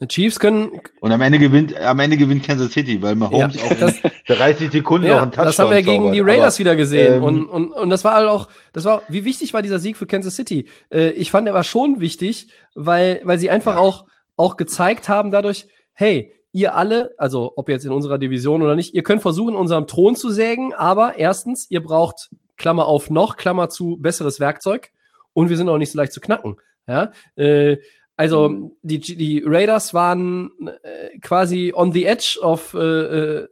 Chiefs 0.07 0.40
können, 0.40 0.72
Und 1.02 1.11
am 1.11 1.19
Ende 1.22 1.38
gewinnt, 1.38 1.76
am 1.77 1.99
Ende 1.99 2.15
gewinnt 2.15 2.44
Kansas 2.44 2.72
City, 2.72 3.02
weil 3.02 3.15
Mahomes 3.15 3.56
Ja, 3.56 3.64
auch 3.64 3.72
in 3.72 3.80
das- 3.80 3.99
30 4.27 4.72
Sekunden 4.72 5.07
noch 5.07 5.15
ja, 5.15 5.22
einen 5.23 5.31
Touchdown 5.31 5.45
das 5.48 5.60
haben 5.60 5.72
wir 5.72 5.81
gegen 5.84 6.11
die 6.14 6.19
zaubert. 6.19 6.34
Raiders 6.36 6.53
Aber, 6.56 6.60
wieder 6.60 6.76
gesehen. 6.77 7.14
ähm, 7.15 7.23
und, 7.23 7.45
und, 7.45 7.72
und 7.73 7.90
das 7.90 8.03
war 8.06 8.14
halt 8.15 8.30
auch, 8.30 8.48
das 8.72 8.86
war, 8.86 9.02
wie 9.10 9.26
wichtig 9.26 9.53
war 9.53 9.61
dieser 9.61 9.80
Sieg 9.80 9.98
für 9.98 10.06
Kansas 10.06 10.36
City? 10.38 10.65
Äh, 10.94 11.10
ich 11.11 11.30
fand, 11.31 11.45
er 11.48 11.53
war 11.53 11.65
schon 11.65 11.99
wichtig, 11.99 12.48
weil, 12.73 13.19
weil 13.26 13.38
sie 13.38 13.49
einfach 13.49 13.76
auch, 13.76 14.06
auch 14.38 14.56
gezeigt 14.56 15.10
haben 15.10 15.30
dadurch, 15.31 15.68
hey, 15.94 16.34
ihr 16.60 16.76
alle, 16.76 17.14
also 17.18 17.53
ob 17.56 17.69
jetzt 17.69 17.86
in 17.86 17.91
unserer 17.91 18.18
Division 18.18 18.61
oder 18.61 18.76
nicht, 18.76 18.94
ihr 18.94 19.03
könnt 19.03 19.22
versuchen, 19.22 19.56
unserem 19.56 19.88
Thron 19.88 20.15
zu 20.15 20.30
sägen, 20.30 20.73
aber 20.73 21.18
erstens, 21.18 21.69
ihr 21.69 21.81
braucht 21.81 22.30
Klammer 22.57 22.86
auf 22.86 23.10
noch, 23.10 23.38
Klammer 23.38 23.69
zu, 23.69 23.98
besseres 23.98 24.40
Werkzeug 24.40 24.91
und 25.34 25.49
wir 25.49 25.57
sind 25.57 25.69
auch 25.69 25.77
nicht 25.77 25.91
so 25.91 25.98
leicht 25.98 26.14
zu 26.14 26.22
knacken. 26.22 26.57
Ja, 26.88 27.11
äh, 27.36 27.77
also 28.18 28.76
die, 28.81 28.99
die 28.99 29.44
Raiders 29.45 29.94
waren 29.94 30.52
äh, 30.84 31.18
quasi 31.19 31.72
on 31.73 31.94
the 31.94 32.03
edge 32.03 32.38
of 32.41 32.73
äh, 32.73 32.80
äh, 32.80 33.48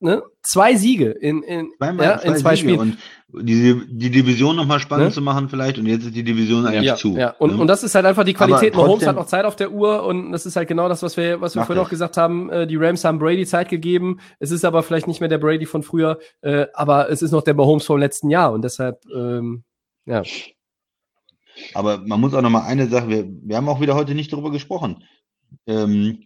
ne? 0.00 0.22
zwei 0.42 0.74
Siege 0.74 1.10
in, 1.10 1.42
in, 1.42 1.70
Zweimal, 1.78 2.06
ja, 2.06 2.16
in 2.16 2.36
zwei 2.36 2.54
Siege. 2.54 2.74
Spielen. 2.74 2.98
Die, 3.42 3.80
die 3.88 4.10
Division 4.10 4.54
nochmal 4.56 4.78
spannend 4.78 5.06
Ne? 5.08 5.12
zu 5.12 5.20
machen 5.20 5.48
vielleicht 5.48 5.78
und 5.78 5.86
jetzt 5.86 6.04
ist 6.04 6.14
die 6.14 6.22
Division 6.22 6.66
eigentlich 6.66 6.84
Ja, 6.84 6.96
zu. 6.96 7.16
ja. 7.16 7.30
Und, 7.38 7.54
ne? 7.56 7.60
und 7.60 7.66
das 7.66 7.82
ist 7.82 7.94
halt 7.94 8.06
einfach 8.06 8.24
die 8.24 8.36
Aber 8.36 8.46
Qualität. 8.46 8.74
Mahomes 8.74 8.92
trotzdem- 8.92 9.08
hat 9.08 9.16
noch 9.16 9.26
Zeit 9.26 9.44
auf 9.44 9.56
der 9.56 9.72
Uhr 9.72 10.04
und 10.04 10.30
das 10.32 10.46
ist 10.46 10.56
halt 10.56 10.68
genau 10.68 10.88
das, 10.88 11.02
was 11.02 11.16
wir, 11.16 11.40
was 11.40 11.54
wir 11.56 11.64
vorhin 11.64 11.84
auch 11.84 11.88
gesagt 11.90 12.16
haben. 12.16 12.48
Äh, 12.50 12.66
die 12.66 12.76
Rams 12.76 13.04
haben 13.04 13.18
Brady 13.18 13.44
Zeit 13.46 13.68
gegeben. 13.68 14.20
Es 14.38 14.50
ist 14.50 14.64
aber 14.64 14.82
vielleicht 14.82 15.08
nicht 15.08 15.20
mehr 15.20 15.28
der 15.28 15.38
Brady 15.38 15.66
von 15.66 15.82
früher, 15.82 16.18
äh, 16.42 16.66
aber 16.74 17.10
es 17.10 17.22
ist 17.22 17.32
noch 17.32 17.42
der 17.42 17.54
Mahomes 17.54 17.84
vom 17.86 17.98
letzten 17.98 18.30
Jahr 18.30 18.52
und 18.52 18.62
deshalb, 18.62 19.00
ähm, 19.14 19.64
ja. 20.06 20.22
Aber 21.74 21.98
man 21.98 22.20
muss 22.20 22.34
auch 22.34 22.42
noch 22.42 22.50
mal 22.50 22.64
eine 22.66 22.88
Sache, 22.88 23.08
wir, 23.08 23.24
wir 23.28 23.56
haben 23.56 23.68
auch 23.68 23.80
wieder 23.80 23.94
heute 23.94 24.14
nicht 24.14 24.32
darüber 24.32 24.50
gesprochen. 24.50 25.04
Ähm, 25.66 26.24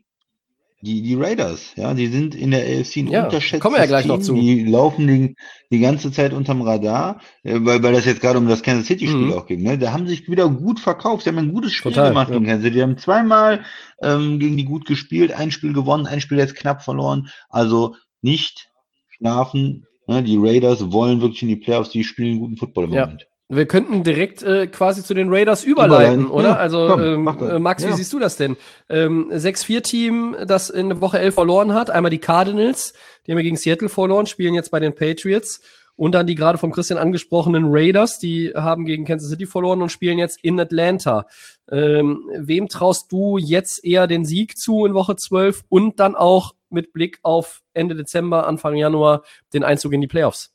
die, 0.81 1.03
die 1.03 1.15
Raiders, 1.17 1.73
ja, 1.77 1.93
die 1.93 2.07
sind 2.07 2.35
in 2.37 2.53
der 2.53 2.61
AFC 2.63 2.99
ein 2.99 3.09
Ja, 3.09 3.25
unterschätztes 3.25 3.61
kommen 3.61 3.75
wir 3.75 3.81
ja 3.81 3.87
gleich 3.87 4.07
noch 4.07 4.17
Team. 4.17 4.25
zu. 4.25 4.35
Die 4.35 4.65
laufen 4.65 5.07
die, 5.09 5.35
die 5.73 5.81
ganze 5.81 6.13
Zeit 6.13 6.33
unterm 6.33 6.63
Radar, 6.63 7.21
äh, 7.43 7.59
weil, 7.63 7.83
weil 7.83 7.93
das 7.93 8.05
jetzt 8.05 8.21
gerade 8.21 8.39
um 8.39 8.47
das 8.49 8.63
Kansas 8.63 8.87
City-Spiel 8.87 9.27
Mhm. 9.27 9.33
auch 9.33 9.47
ging. 9.47 9.63
Ne? 9.63 9.77
Da 9.79 9.93
haben 9.93 10.07
sie 10.07 10.15
sich 10.15 10.29
wieder 10.29 10.49
gut 10.49 10.79
verkauft. 10.81 11.25
Sie 11.25 11.31
haben 11.31 11.39
ein 11.39 11.53
gutes 11.53 11.73
Spiel 11.73 11.93
Total, 11.93 12.11
gemacht 12.11 12.29
ja. 12.29 12.35
gegen 12.35 12.47
Kansas 12.47 12.63
City. 12.65 12.77
Die 12.77 12.83
haben 12.83 12.97
zweimal 12.99 13.65
ähm, 14.03 14.39
gegen 14.39 14.57
die 14.57 14.65
gut 14.65 14.87
gespielt, 14.87 15.33
ein 15.33 15.51
Spiel 15.51 15.73
gewonnen, 15.73 16.07
ein 16.07 16.21
Spiel 16.21 16.39
jetzt 16.39 16.55
knapp 16.57 16.83
verloren. 16.83 17.29
Also 17.49 17.95
nicht 18.23 18.69
schlafen. 19.09 19.85
Ne? 20.07 20.23
Die 20.23 20.37
Raiders 20.39 20.91
wollen 20.93 21.21
wirklich 21.21 21.43
in 21.43 21.49
die 21.49 21.57
Playoffs, 21.57 21.91
die 21.91 22.05
spielen 22.05 22.39
guten 22.39 22.57
Football 22.57 22.85
im 22.85 22.93
Ja. 22.93 23.05
Moment. 23.07 23.27
Wir 23.51 23.65
könnten 23.67 24.05
direkt 24.05 24.43
äh, 24.43 24.67
quasi 24.67 25.03
zu 25.03 25.15
den 25.15 25.33
Raiders 25.33 25.65
überleiten, 25.65 26.27
Überleiten, 26.27 26.31
oder? 26.31 26.49
ja, 26.51 26.57
also, 26.57 26.87
komm, 26.87 27.01
ähm, 27.03 27.49
äh, 27.49 27.59
Max, 27.59 27.83
wie 27.83 27.89
Ja. 27.89 27.97
siehst 27.97 28.13
du 28.13 28.19
das 28.19 28.37
denn? 28.37 28.59
Ähm, 28.91 29.31
6-4-Team, 29.33 30.37
das 30.47 30.69
in 30.69 31.01
Woche 31.01 31.19
11 31.19 31.35
verloren 31.35 31.73
hat. 31.73 31.89
Einmal 31.89 32.11
die 32.11 32.19
Cardinals, 32.19 32.93
die 33.27 33.31
haben 33.33 33.39
ja 33.39 33.45
gegen 33.45 33.57
Seattle 33.57 33.89
verloren, 33.89 34.27
spielen 34.27 34.53
jetzt 34.53 34.71
bei 34.71 34.81
den 34.81 34.95
Patriots. 34.95 35.63
Und 35.97 36.13
dann 36.13 36.27
die 36.29 36.37
gerade 36.37 36.59
vom 36.59 36.71
Christian 36.73 36.99
angesprochenen 36.99 37.65
Raiders, 37.67 38.19
die 38.21 38.53
haben 38.55 38.85
gegen 38.85 39.05
Kansas 39.05 39.31
City 39.31 39.47
verloren 39.47 39.83
und 39.83 39.91
spielen 39.91 40.19
jetzt 40.19 40.39
in 40.45 40.61
Atlanta. 40.61 41.27
Ähm, 41.73 42.31
wem 42.37 42.69
traust 42.69 43.11
du 43.11 43.37
jetzt 43.39 43.85
eher 43.85 44.07
den 44.07 44.25
Sieg 44.25 44.57
zu 44.59 44.85
in 44.85 44.95
Woche 44.95 45.17
12 45.17 45.65
und 45.69 45.99
dann 45.99 46.15
auch 46.15 46.55
mit 46.71 46.93
Blick 46.93 47.19
auf 47.23 47.63
Ende 47.73 47.97
Dezember, 47.97 48.47
Anfang 48.47 48.77
Januar 48.77 49.23
den 49.55 49.65
Einzug 49.65 49.93
in 49.95 50.01
die 50.01 50.07
Playoffs? 50.07 50.53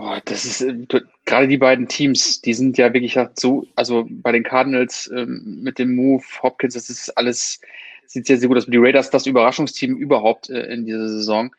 Oh, 0.00 0.16
das 0.26 0.44
ist 0.44 0.60
äh, 0.60 0.76
gerade 1.24 1.48
die 1.48 1.58
beiden 1.58 1.88
Teams, 1.88 2.40
die 2.40 2.54
sind 2.54 2.78
ja 2.78 2.94
wirklich 2.94 3.18
so, 3.34 3.66
also 3.74 4.06
bei 4.08 4.30
den 4.30 4.44
Cardinals 4.44 5.10
ähm, 5.12 5.58
mit 5.60 5.80
dem 5.80 5.96
Move 5.96 6.22
Hopkins, 6.40 6.74
das 6.74 6.88
ist 6.88 7.10
alles, 7.18 7.60
sieht 8.06 8.28
sehr, 8.28 8.38
sehr 8.38 8.46
gut 8.46 8.58
aus. 8.58 8.66
Die 8.66 8.76
Raiders, 8.76 9.10
das 9.10 9.26
Überraschungsteam 9.26 9.96
überhaupt 9.96 10.50
äh, 10.50 10.72
in 10.72 10.86
dieser 10.86 11.08
Saison. 11.08 11.50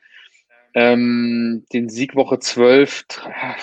Ähm, 0.73 1.65
den 1.73 1.89
Sieg 1.89 2.15
Woche 2.15 2.39
12 2.39 3.03
tra 3.09 3.55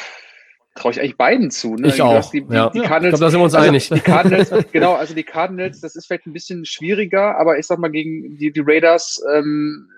traue 0.75 0.93
ich 0.93 1.01
eigentlich 1.01 1.17
beiden 1.17 1.51
zu. 1.51 1.77
Ne? 1.77 1.89
Ich 1.89 1.97
Du 1.97 2.05
auch, 2.05 2.31
Die, 2.31 2.43
die, 2.43 2.53
ja. 2.53 2.69
die 2.69 2.81
Ich 2.81 2.85
Cardinals, 2.85 3.19
glaube, 3.19 3.25
da 3.25 3.31
sind 3.31 3.41
wir 3.41 3.45
uns 3.45 3.55
also 3.55 3.69
einig. 3.69 3.89
Die 3.89 4.01
Cardinals, 4.01 4.53
genau, 4.73 4.93
also 4.93 5.15
die 5.15 5.23
Cardinals, 5.23 5.81
das 5.81 5.97
ist 5.97 6.07
vielleicht 6.07 6.27
ein 6.27 6.35
bisschen 6.35 6.67
schwieriger, 6.67 7.39
aber 7.39 7.59
ich 7.59 7.67
sag 7.67 7.79
mal, 7.79 7.91
gegen 7.91 8.37
die, 8.37 8.53
die 8.53 8.63
Raiders, 8.63 9.23
ähm, 9.35 9.89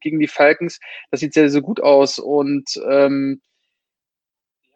gegen 0.00 0.18
die 0.18 0.26
Falcons, 0.26 0.80
das 1.10 1.20
sieht 1.20 1.34
sehr, 1.34 1.50
sehr 1.50 1.60
gut 1.60 1.80
aus. 1.80 2.18
Und 2.18 2.80
ähm, 2.90 3.42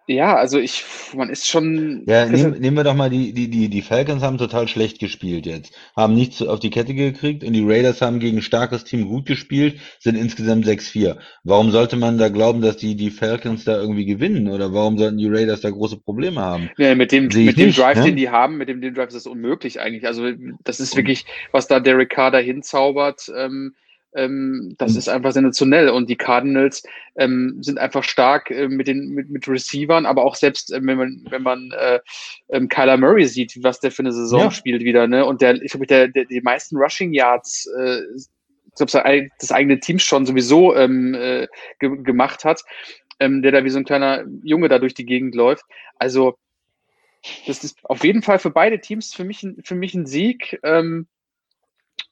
ja, 0.08 0.36
also 0.36 0.58
ich, 0.58 0.84
man 1.14 1.30
ist 1.30 1.48
schon. 1.48 2.04
Ja, 2.06 2.26
nehmen, 2.26 2.60
nehmen 2.60 2.76
wir 2.76 2.84
doch 2.84 2.94
mal 2.94 3.10
die, 3.10 3.32
die, 3.32 3.48
die, 3.48 3.68
die 3.68 3.82
Falcons 3.82 4.22
haben 4.22 4.38
total 4.38 4.68
schlecht 4.68 5.00
gespielt 5.00 5.46
jetzt. 5.46 5.74
Haben 5.96 6.14
nichts 6.14 6.40
auf 6.42 6.60
die 6.60 6.70
Kette 6.70 6.94
gekriegt 6.94 7.42
und 7.42 7.52
die 7.52 7.64
Raiders 7.64 8.00
haben 8.00 8.20
gegen 8.20 8.38
ein 8.38 8.42
starkes 8.42 8.84
Team 8.84 9.08
gut 9.08 9.26
gespielt, 9.26 9.80
sind 9.98 10.14
insgesamt 10.14 10.64
6-4. 10.64 11.16
Warum 11.42 11.72
sollte 11.72 11.96
man 11.96 12.18
da 12.18 12.28
glauben, 12.28 12.60
dass 12.60 12.76
die, 12.76 12.94
die 12.94 13.10
Falcons 13.10 13.64
da 13.64 13.80
irgendwie 13.80 14.04
gewinnen? 14.04 14.48
Oder 14.48 14.72
warum 14.72 14.96
sollten 14.96 15.18
die 15.18 15.28
Raiders 15.28 15.60
da 15.60 15.70
große 15.70 15.96
Probleme 15.96 16.40
haben? 16.40 16.70
Ja, 16.76 16.94
mit 16.94 17.10
dem, 17.10 17.28
Sehe 17.30 17.46
mit 17.46 17.58
dem 17.58 17.66
nicht, 17.66 17.78
Drive, 17.78 17.98
ne? 17.98 18.04
den 18.04 18.16
die 18.16 18.30
haben, 18.30 18.58
mit 18.58 18.68
dem, 18.68 18.80
dem 18.80 18.94
Drive 18.94 19.08
ist 19.08 19.16
das 19.16 19.26
unmöglich 19.26 19.80
eigentlich. 19.80 20.06
Also 20.06 20.30
das 20.62 20.78
ist 20.78 20.96
wirklich, 20.96 21.24
was 21.50 21.66
da 21.66 21.80
Derek 21.80 22.10
Carr 22.10 22.30
da 22.30 22.38
hinzaubert, 22.38 23.32
ähm, 23.36 23.74
ähm, 24.16 24.74
das 24.78 24.92
Und- 24.92 24.98
ist 24.98 25.08
einfach 25.08 25.32
sensationell. 25.32 25.88
Und 25.90 26.08
die 26.10 26.16
Cardinals 26.16 26.82
ähm, 27.16 27.58
sind 27.62 27.78
einfach 27.78 28.02
stark 28.02 28.50
äh, 28.50 28.68
mit 28.68 28.88
den 28.88 29.10
mit, 29.10 29.30
mit 29.30 29.46
Receivern, 29.46 30.06
aber 30.06 30.24
auch 30.24 30.34
selbst, 30.34 30.72
äh, 30.72 30.80
wenn 30.82 30.98
man, 30.98 31.24
wenn 31.30 31.42
man 31.42 31.70
äh, 31.78 32.00
ähm, 32.48 32.68
Kyler 32.68 32.96
Murray 32.96 33.26
sieht, 33.26 33.56
was 33.62 33.80
der 33.80 33.90
für 33.92 34.00
eine 34.02 34.12
Saison 34.12 34.40
Ja. 34.40 34.50
spielt 34.50 34.82
wieder, 34.82 35.06
ne? 35.06 35.24
Und 35.24 35.42
der, 35.42 35.60
ich 35.62 35.70
glaube, 35.70 35.86
der, 35.86 36.08
der 36.08 36.24
die 36.24 36.40
meisten 36.40 36.76
Rushing 36.76 37.12
Yards 37.12 37.66
äh, 37.78 38.00
ich 38.78 38.86
glaube, 38.86 39.30
das, 39.38 39.52
eigene 39.52 39.80
Team 39.80 39.98
schon 39.98 40.26
sowieso 40.26 40.74
ähm, 40.76 41.14
äh, 41.14 41.46
ge 41.78 41.96
gemacht 42.02 42.44
hat, 42.44 42.62
ähm, 43.20 43.40
der 43.40 43.52
da 43.52 43.64
wie 43.64 43.70
so 43.70 43.78
ein 43.78 43.86
kleiner 43.86 44.24
Junge 44.42 44.68
da 44.68 44.78
durch 44.78 44.92
die 44.92 45.06
Gegend 45.06 45.34
läuft. 45.34 45.64
Also 45.98 46.36
das 47.46 47.64
ist 47.64 47.78
auf 47.84 48.04
jeden 48.04 48.22
Fall 48.22 48.38
für 48.38 48.50
beide 48.50 48.78
Teams 48.80 49.14
für 49.14 49.24
mich, 49.24 49.42
ein- 49.42 49.62
für 49.64 49.74
mich 49.74 49.94
ein 49.94 50.04
Sieg. 50.06 50.60
Ähm, 50.62 51.06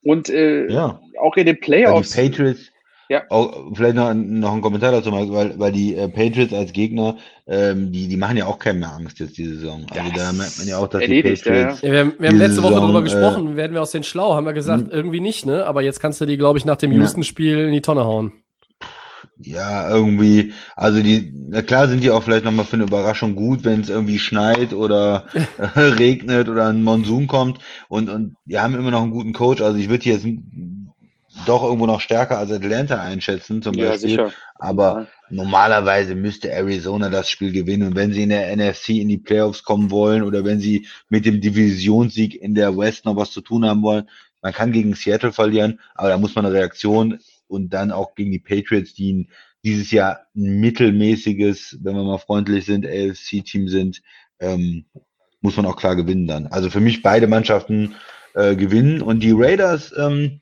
und 0.05 0.29
äh, 0.29 0.69
Ja. 0.71 1.01
auch 1.21 1.37
in 1.37 1.47
den 1.47 1.57
Weil 1.57 1.61
Playoffs. 1.61 2.11
die 2.13 2.21
Patriots, 2.29 2.71
Ja. 3.09 3.23
auch, 3.29 3.71
vielleicht 3.75 3.97
noch, 3.97 4.15
noch 4.15 4.55
ein 4.55 4.61
Kommentar 4.63 4.93
dazu, 4.93 5.11
weil, 5.13 5.59
weil 5.59 5.73
die 5.73 5.95
äh, 5.97 6.09
Patriots 6.09 6.53
als 6.55 6.73
Gegner, 6.73 7.17
ähm, 7.47 7.93
die, 7.93 8.09
die 8.09 8.17
machen 8.17 8.37
ja 8.37 8.47
auch 8.47 8.59
keinem 8.59 8.81
mehr 8.81 8.93
Angst 8.95 9.19
jetzt 9.21 9.37
diese 9.37 9.57
Saison. 9.57 9.85
Also 9.91 10.11
da 10.17 10.33
merkt 10.33 10.59
man 10.59 10.67
ja 10.69 10.79
auch, 10.79 10.89
dass 10.89 11.03
erledigt, 11.03 11.45
die 11.45 11.49
ja, 11.51 11.55
ja. 11.55 11.63
Patriots, 11.65 11.83
Ja, 11.83 11.93
wir 11.93 12.01
haben, 12.01 12.13
wir 12.19 12.29
haben 12.31 12.39
letzte 12.39 12.63
Woche 12.63 12.73
Saison, 12.75 12.83
darüber 12.93 13.01
äh, 13.01 13.03
gesprochen, 13.03 13.57
werden 13.57 13.73
wir 13.75 13.83
aus 13.83 13.91
den 13.91 14.05
Schlau, 14.05 14.35
haben 14.35 14.47
wir 14.47 14.53
gesagt, 14.55 14.85
Mhm. 14.85 14.91
irgendwie 14.91 15.21
nicht, 15.21 15.45
ne? 15.45 15.67
Aber 15.67 15.83
jetzt 15.83 16.01
kannst 16.01 16.21
du 16.21 16.27
die, 16.27 16.37
glaube 16.39 16.59
ich, 16.59 16.65
nach 16.65 16.77
dem. 16.77 16.93
Houston-Spiel 16.93 17.59
in 17.67 17.73
die 17.73 17.83
Tonne 17.83 18.05
hauen. 18.05 18.33
Ja, 19.37 19.89
irgendwie, 19.91 20.53
also 20.77 21.03
die, 21.03 21.33
na 21.49 21.63
klar 21.63 21.89
sind 21.89 22.03
die 22.05 22.11
auch 22.11 22.23
vielleicht 22.23 22.45
nochmal 22.45 22.65
für 22.65 22.75
eine 22.75 22.85
Überraschung 22.85 23.35
gut, 23.35 23.65
wenn 23.65 23.81
es 23.81 23.89
irgendwie 23.89 24.21
schneit 24.21 24.73
oder 24.73 25.27
äh, 25.57 25.81
regnet 25.81 26.49
oder 26.49 26.69
ein 26.69 26.85
Monsun 26.85 27.27
kommt. 27.27 27.59
Und, 27.89 28.09
und 28.11 28.37
die 28.45 28.61
haben 28.61 28.75
immer 28.77 28.93
noch 28.93 29.03
einen 29.03 29.11
guten 29.11 29.33
Coach, 29.33 29.61
also 29.61 29.77
ich 29.77 29.89
würde 29.89 30.05
die 30.05 30.11
jetzt 30.11 30.25
doch 31.47 31.65
irgendwo 31.65 31.87
noch 31.87 32.01
stärker 32.01 32.39
als 32.39 32.53
Atlanta 32.53 33.01
einschätzen 33.01 33.61
zum 33.61 33.77
Ja, 33.77 33.77
Beispiel, 33.77 33.99
sicher. 33.99 34.35
aber 34.59 35.09
normalerweise 35.31 36.15
müsste 36.15 36.53
Arizona 36.53 37.11
das 37.11 37.29
Spiel 37.29 37.51
gewinnen. 37.53 37.89
Und 37.89 37.97
wenn 37.97 38.13
sie 38.13 38.23
in 38.23 38.29
der 38.29 38.53
NFC 38.53 39.01
in 39.01 39.09
die 39.09 39.19
Playoffs 39.19 39.65
kommen 39.65 39.91
wollen 39.91 40.23
oder 40.23 40.45
wenn 40.45 40.61
sie 40.61 40.87
mit 41.09 41.25
dem 41.27 41.41
Divisionssieg 41.41 42.37
in 42.41 42.55
der 42.55 42.77
West 42.77 43.05
noch 43.05 43.17
was 43.17 43.33
zu 43.33 43.41
tun 43.41 43.65
haben 43.67 43.83
wollen, 43.83 44.09
man 44.43 44.53
kann 44.53 44.73
gegen 44.73 44.95
Seattle 44.95 45.33
verlieren, 45.33 45.81
aber 45.95 46.11
da 46.11 46.19
muss 46.19 46.35
man 46.35 46.45
eine 46.47 46.55
Reaktion 46.55 47.19
und 47.49 47.71
dann 47.71 47.91
auch 47.91 48.15
gegen 48.15 48.31
die 48.31 48.39
Patriots, 48.39 48.95
die 48.95 49.13
ein, 49.13 49.29
dieses 49.65 49.91
Jahr 49.91 50.27
ein 50.37 50.61
mittelmäßiges, 50.61 51.79
wenn 51.83 51.97
wir 51.97 52.05
mal 52.05 52.19
freundlich 52.19 52.67
sind, 52.67 52.87
AFC-Team 52.87 53.69
sind, 53.69 54.03
ähm, 54.41 54.85
muss 55.41 55.57
man 55.57 55.67
auch 55.67 55.77
klar 55.77 55.97
gewinnen 55.97 56.27
dann. 56.27 56.47
Also 56.47 56.71
für 56.71 56.81
mich 56.81 57.03
beide 57.03 57.27
Mannschaften 57.27 57.95
äh, 58.35 58.57
gewinnen 58.57 59.03
und 59.03 59.21
die 59.23 59.33
Raiders, 59.33 59.93
ähm, 59.97 60.41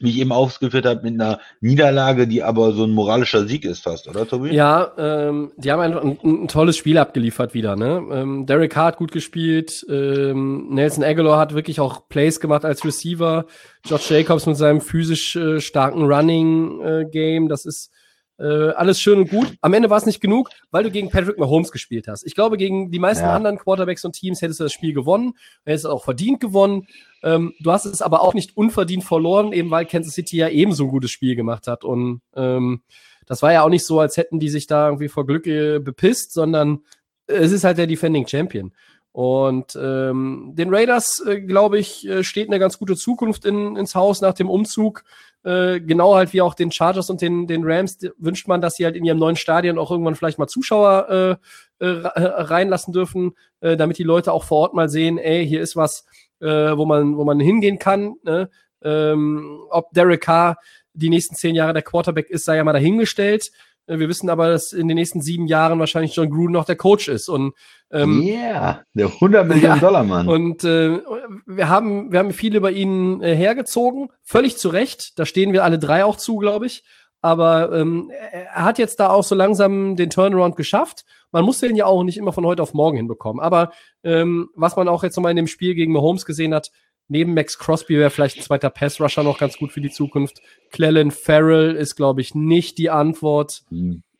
wie 0.00 0.10
ich 0.10 0.18
eben 0.18 0.32
ausgeführt 0.32 0.86
habe, 0.86 1.02
mit 1.02 1.20
einer 1.20 1.40
Niederlage, 1.60 2.26
die 2.26 2.42
aber 2.42 2.72
so 2.72 2.84
ein 2.84 2.90
moralischer 2.90 3.46
Sieg 3.46 3.64
ist 3.64 3.82
fast, 3.82 4.08
oder 4.08 4.26
Tobi? 4.26 4.52
Ja, 4.52 4.92
ähm, 4.98 5.52
die 5.56 5.70
haben 5.70 5.80
einfach 5.80 6.02
ein, 6.02 6.18
ein 6.22 6.48
tolles 6.48 6.76
Spiel 6.76 6.98
abgeliefert 6.98 7.54
wieder. 7.54 7.76
Ne? 7.76 8.02
Ähm, 8.12 8.46
Derek 8.46 8.76
hat 8.76 8.96
gut 8.96 9.12
gespielt, 9.12 9.84
ähm, 9.88 10.68
Nelson 10.70 11.04
Aguilar 11.04 11.38
hat 11.38 11.54
wirklich 11.54 11.80
auch 11.80 12.08
Plays 12.08 12.40
gemacht 12.40 12.64
als 12.64 12.84
Receiver, 12.84 13.46
Josh 13.84 14.10
Jacobs 14.10 14.46
mit 14.46 14.56
seinem 14.56 14.80
physisch 14.80 15.36
äh, 15.36 15.60
starken 15.60 16.04
Running-Game, 16.04 17.48
das 17.48 17.64
ist 17.64 17.90
äh, 18.38 18.70
alles 18.70 19.00
schön 19.00 19.18
und 19.20 19.30
gut. 19.30 19.54
Am 19.60 19.74
Ende 19.74 19.90
war 19.90 19.98
es 19.98 20.06
nicht 20.06 20.20
genug, 20.20 20.50
weil 20.70 20.82
du 20.82 20.90
gegen 20.90 21.08
Patrick 21.08 21.38
Mahomes 21.38 21.70
gespielt 21.70 22.08
hast. 22.08 22.24
Ich 22.26 22.34
glaube, 22.34 22.56
gegen 22.56 22.90
die 22.90 22.98
meisten 22.98 23.24
Ja. 23.24 23.34
anderen 23.34 23.58
Quarterbacks 23.58 24.04
und 24.04 24.12
Teams 24.12 24.42
hättest 24.42 24.58
du 24.58 24.64
das 24.64 24.72
Spiel 24.72 24.92
gewonnen, 24.92 25.34
hättest 25.64 25.84
es 25.84 25.90
auch 25.90 26.02
verdient 26.04 26.40
gewonnen. 26.40 26.86
Ähm, 27.24 27.54
du 27.58 27.72
hast 27.72 27.86
es 27.86 28.02
aber 28.02 28.20
auch 28.20 28.34
nicht 28.34 28.56
unverdient 28.56 29.02
verloren, 29.02 29.52
eben 29.52 29.70
weil 29.70 29.86
Kansas 29.86 30.14
City 30.14 30.36
ja 30.36 30.48
ebenso 30.48 30.84
ein 30.84 30.90
gutes 30.90 31.10
Spiel 31.10 31.34
gemacht 31.34 31.66
hat. 31.66 31.82
Und 31.82 32.20
ähm, 32.36 32.82
das 33.26 33.42
war 33.42 33.52
ja 33.52 33.62
auch 33.62 33.70
nicht 33.70 33.86
so, 33.86 33.98
als 33.98 34.18
hätten 34.18 34.38
die 34.38 34.50
sich 34.50 34.66
da 34.66 34.88
irgendwie 34.88 35.08
vor 35.08 35.26
Glück 35.26 35.46
äh, 35.46 35.78
bepisst, 35.78 36.34
sondern 36.34 36.84
es 37.26 37.50
ist 37.50 37.64
halt 37.64 37.78
der 37.78 37.86
Defending 37.86 38.26
Champion. 38.28 38.72
Und 39.12 39.78
ähm, 39.80 40.52
den 40.54 40.74
Raiders, 40.74 41.24
äh, 41.24 41.40
glaube 41.40 41.78
ich, 41.78 42.06
äh, 42.06 42.24
steht 42.24 42.48
eine 42.48 42.58
ganz 42.58 42.78
gute 42.78 42.96
Zukunft 42.96 43.44
in, 43.44 43.76
ins 43.76 43.94
Haus 43.94 44.20
nach 44.20 44.34
dem 44.34 44.50
Umzug. 44.50 45.04
Äh, 45.44 45.80
genau 45.80 46.14
halt 46.16 46.32
wie 46.32 46.42
auch 46.42 46.54
den 46.54 46.72
Chargers 46.72 47.10
und 47.10 47.20
den, 47.20 47.46
den 47.46 47.62
Rams 47.64 47.98
wünscht 48.18 48.48
man, 48.48 48.60
dass 48.60 48.74
sie 48.74 48.84
halt 48.84 48.96
in 48.96 49.04
ihrem 49.04 49.18
neuen 49.18 49.36
Stadion 49.36 49.78
auch 49.78 49.90
irgendwann 49.90 50.16
vielleicht 50.16 50.38
mal 50.38 50.48
Zuschauer 50.48 51.38
äh, 51.80 51.84
äh, 51.84 51.88
re- 51.88 52.50
reinlassen 52.50 52.92
dürfen, 52.92 53.34
äh, 53.60 53.76
damit 53.76 53.98
die 53.98 54.04
Leute 54.04 54.32
auch 54.32 54.42
vor 54.44 54.58
Ort 54.58 54.74
mal 54.74 54.88
sehen, 54.88 55.16
ey, 55.18 55.46
hier 55.46 55.60
ist 55.60 55.76
was, 55.76 56.06
äh, 56.44 56.76
wo 56.76 56.84
man, 56.86 57.16
wo 57.16 57.24
man 57.24 57.40
hingehen 57.40 57.78
kann. 57.78 58.14
Ne? 58.22 58.50
Ähm, 58.82 59.60
ob 59.70 59.90
Derek 59.92 60.20
Carr 60.20 60.56
die 60.92 61.08
nächsten 61.10 61.34
zehn 61.34 61.54
Jahre 61.54 61.72
der 61.72 61.82
Quarterback 61.82 62.30
ist, 62.30 62.44
sei 62.44 62.56
ja 62.56 62.64
mal 62.64 62.72
dahingestellt. 62.74 63.50
Äh, 63.86 63.98
Wir 63.98 64.08
wissen 64.08 64.28
aber, 64.30 64.48
dass 64.50 64.72
in 64.72 64.88
den 64.88 64.96
nächsten 64.96 65.20
sieben 65.22 65.46
Jahren 65.46 65.78
wahrscheinlich 65.78 66.14
John 66.14 66.30
Gruden 66.30 66.52
noch 66.52 66.64
der 66.66 66.76
Coach 66.76 67.08
ist. 67.08 67.28
Und 67.28 67.54
ähm, 67.90 68.22
yeah, 68.22 68.82
der 68.94 69.06
100 69.06 69.46
Millionen 69.46 69.74
Ja, 69.76 69.80
Dollar 69.80 70.04
Mann. 70.04 70.28
und 70.28 70.64
äh, 70.64 71.00
wir 71.46 71.68
haben 71.68 72.12
wir 72.12 72.18
haben 72.18 72.32
viel 72.32 72.56
über 72.56 72.70
ihn 72.72 73.22
äh, 73.22 73.34
hergezogen, 73.34 74.08
völlig 74.22 74.56
zu 74.58 74.68
Recht. 74.68 75.18
Da 75.18 75.26
stehen 75.26 75.52
wir 75.52 75.64
alle 75.64 75.78
drei 75.78 76.04
auch 76.04 76.16
zu, 76.16 76.36
glaube 76.38 76.66
ich. 76.66 76.84
Aber 77.20 77.72
ähm, 77.72 78.10
er 78.10 78.44
er 78.54 78.64
hat 78.64 78.78
jetzt 78.78 79.00
da 79.00 79.08
auch 79.08 79.24
so 79.24 79.34
langsam 79.34 79.96
den 79.96 80.10
Turnaround 80.10 80.56
geschafft. 80.56 81.04
Man 81.34 81.44
muss 81.44 81.58
den 81.58 81.74
ja 81.74 81.86
auch 81.86 82.04
nicht 82.04 82.16
immer 82.16 82.32
von 82.32 82.46
heute 82.46 82.62
auf 82.62 82.74
morgen 82.74 82.96
hinbekommen. 82.96 83.42
Aber 83.42 83.72
ähm, 84.04 84.50
was 84.54 84.76
man 84.76 84.86
auch 84.86 85.02
jetzt 85.02 85.16
nochmal 85.16 85.32
in 85.32 85.36
dem 85.36 85.48
Spiel 85.48 85.74
gegen 85.74 85.92
Mahomes 85.92 86.26
gesehen 86.26 86.54
hat, 86.54 86.70
neben 87.08 87.34
Max 87.34 87.58
Crosby 87.58 87.98
wäre 87.98 88.10
vielleicht 88.10 88.38
ein 88.38 88.42
zweiter 88.44 88.70
Pass-Rusher 88.70 89.24
noch 89.24 89.38
ganz 89.38 89.58
gut 89.58 89.72
für 89.72 89.80
die 89.80 89.90
Zukunft. 89.90 90.40
Clellan 90.70 91.10
Farrell 91.10 91.74
ist, 91.74 91.96
glaube 91.96 92.20
ich, 92.20 92.36
nicht 92.36 92.78
die 92.78 92.88
Antwort. 92.88 93.64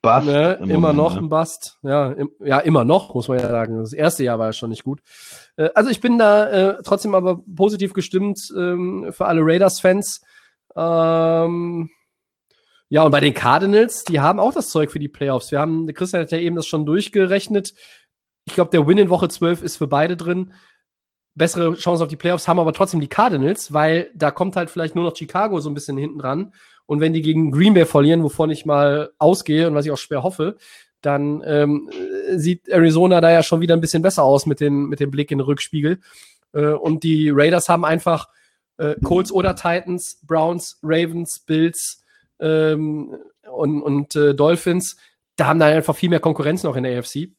Bast 0.03 0.27
Ne, 0.27 0.59
im 0.61 0.71
immer 0.71 0.93
Moment, 0.93 0.97
noch 0.97 1.15
ne? 1.15 1.21
ein 1.21 1.29
Bust. 1.29 1.79
Ja, 1.85 2.11
im, 2.11 2.31
ja, 2.41 2.59
immer 2.59 2.85
noch, 2.85 3.15
muss 3.15 3.29
man 3.29 3.39
ja 3.39 3.49
sagen. 3.49 3.79
Das 3.79 3.93
erste 3.93 4.25
Jahr 4.25 4.41
war 4.41 4.47
ja 4.47 4.53
schon 4.53 4.71
nicht 4.71 4.83
gut. 4.83 5.01
Äh, 5.57 5.71
also 5.77 5.91
ich 5.91 6.01
bin 6.01 6.19
da 6.19 6.51
äh, 6.51 6.83
trotzdem 6.83 7.15
aber 7.15 7.41
positiv 7.55 7.93
gestimmt 7.93 8.53
ähm, 8.57 9.07
für 9.13 9.27
alle 9.27 9.43
Raiders-Fans. 9.43 10.21
Ähm, 10.75 11.91
ja, 12.95 13.03
und 13.03 13.11
bei 13.11 13.19
den 13.19 13.35
Cardinals, 13.35 14.05
die 14.05 14.21
haben 14.21 14.39
auch 14.39 14.55
das 14.55 14.69
Zeug 14.69 14.93
für 14.93 15.01
die 15.01 15.09
Playoffs. 15.09 15.51
Wir 15.51 15.59
haben, 15.59 15.93
Christian 15.93 16.23
hat 16.23 16.31
ja 16.31 16.39
eben 16.39 16.55
das 16.55 16.69
schon 16.69 16.87
durchgerechnet. 16.87 17.75
Ich 18.45 18.55
glaube, 18.55 18.71
der 18.71 18.87
Win 18.87 18.99
in 18.99 19.11
Woche 19.11 19.29
12 19.29 19.65
ist 19.65 19.79
für 19.79 19.89
beide 19.89 20.17
drin. 20.17 20.53
Bessere 21.35 21.75
Chance 21.75 22.05
auf 22.05 22.09
die 22.09 22.15
Playoffs 22.15 22.47
haben 22.47 22.61
aber 22.61 22.73
trotzdem 22.73 23.01
die 23.01 23.09
Cardinals, 23.09 23.73
weil 23.73 24.13
da 24.15 24.31
kommt 24.31 24.55
halt 24.55 24.71
vielleicht 24.71 24.95
nur 24.95 25.03
noch 25.03 25.17
Chicago 25.17 25.59
so 25.59 25.69
ein 25.69 25.75
bisschen 25.75 25.97
hinten 25.97 26.21
dran. 26.21 26.55
Und 26.87 27.01
wenn 27.01 27.13
die 27.13 27.23
gegen 27.23 27.51
Green 27.51 27.75
Bay 27.75 27.85
verlieren, 27.85 28.23
wovon 28.23 28.51
ich 28.51 28.65
mal 28.65 29.11
ausgehe 29.19 29.67
und 29.67 29.75
was 29.75 29.87
ich 29.87 29.91
auch 29.91 29.99
schwer 29.99 30.23
hoffe, 30.23 30.57
dann 31.01 31.43
ähm, 31.45 31.91
äh, 31.91 32.39
sieht 32.39 32.69
Arizona 32.69 33.21
da 33.21 33.33
ja 33.33 33.43
schon 33.43 33.61
wieder 33.61 33.75
ein 33.75 33.81
bisschen 33.81 34.03
besser 34.03 34.23
aus 34.23 34.47
mit, 34.47 34.61
den, 34.61 34.87
mit 34.87 35.01
dem 35.01 35.11
Blick 35.11 35.33
in 35.33 35.39
den 35.39 35.47
Rückspiegel. 35.47 35.99
Äh, 36.53 36.67
und 36.67 37.03
die 37.03 37.31
Raiders 37.31 37.69
haben 37.69 37.85
einfach 37.85 38.29
äh, 38.77 38.95
Colts 39.03 39.33
oder 39.33 39.57
Titans, 39.57 40.21
Browns, 40.25 40.79
Ravens, 40.81 41.41
Bills 41.41 42.04
ähm, 42.45 43.17
und, 43.51 43.83
und 43.83 44.15
äh, 44.15 44.35
Dolphins. 44.35 44.97
Da 45.37 45.47
haben 45.47 45.59
da 45.59 45.67
einfach 45.67 45.97
viel 45.97 46.11
mehr 46.11 46.21
Konkurrenz 46.21 46.63
noch 46.63 46.77
in 46.77 46.85
der 46.85 46.99
AFC. 46.99 47.31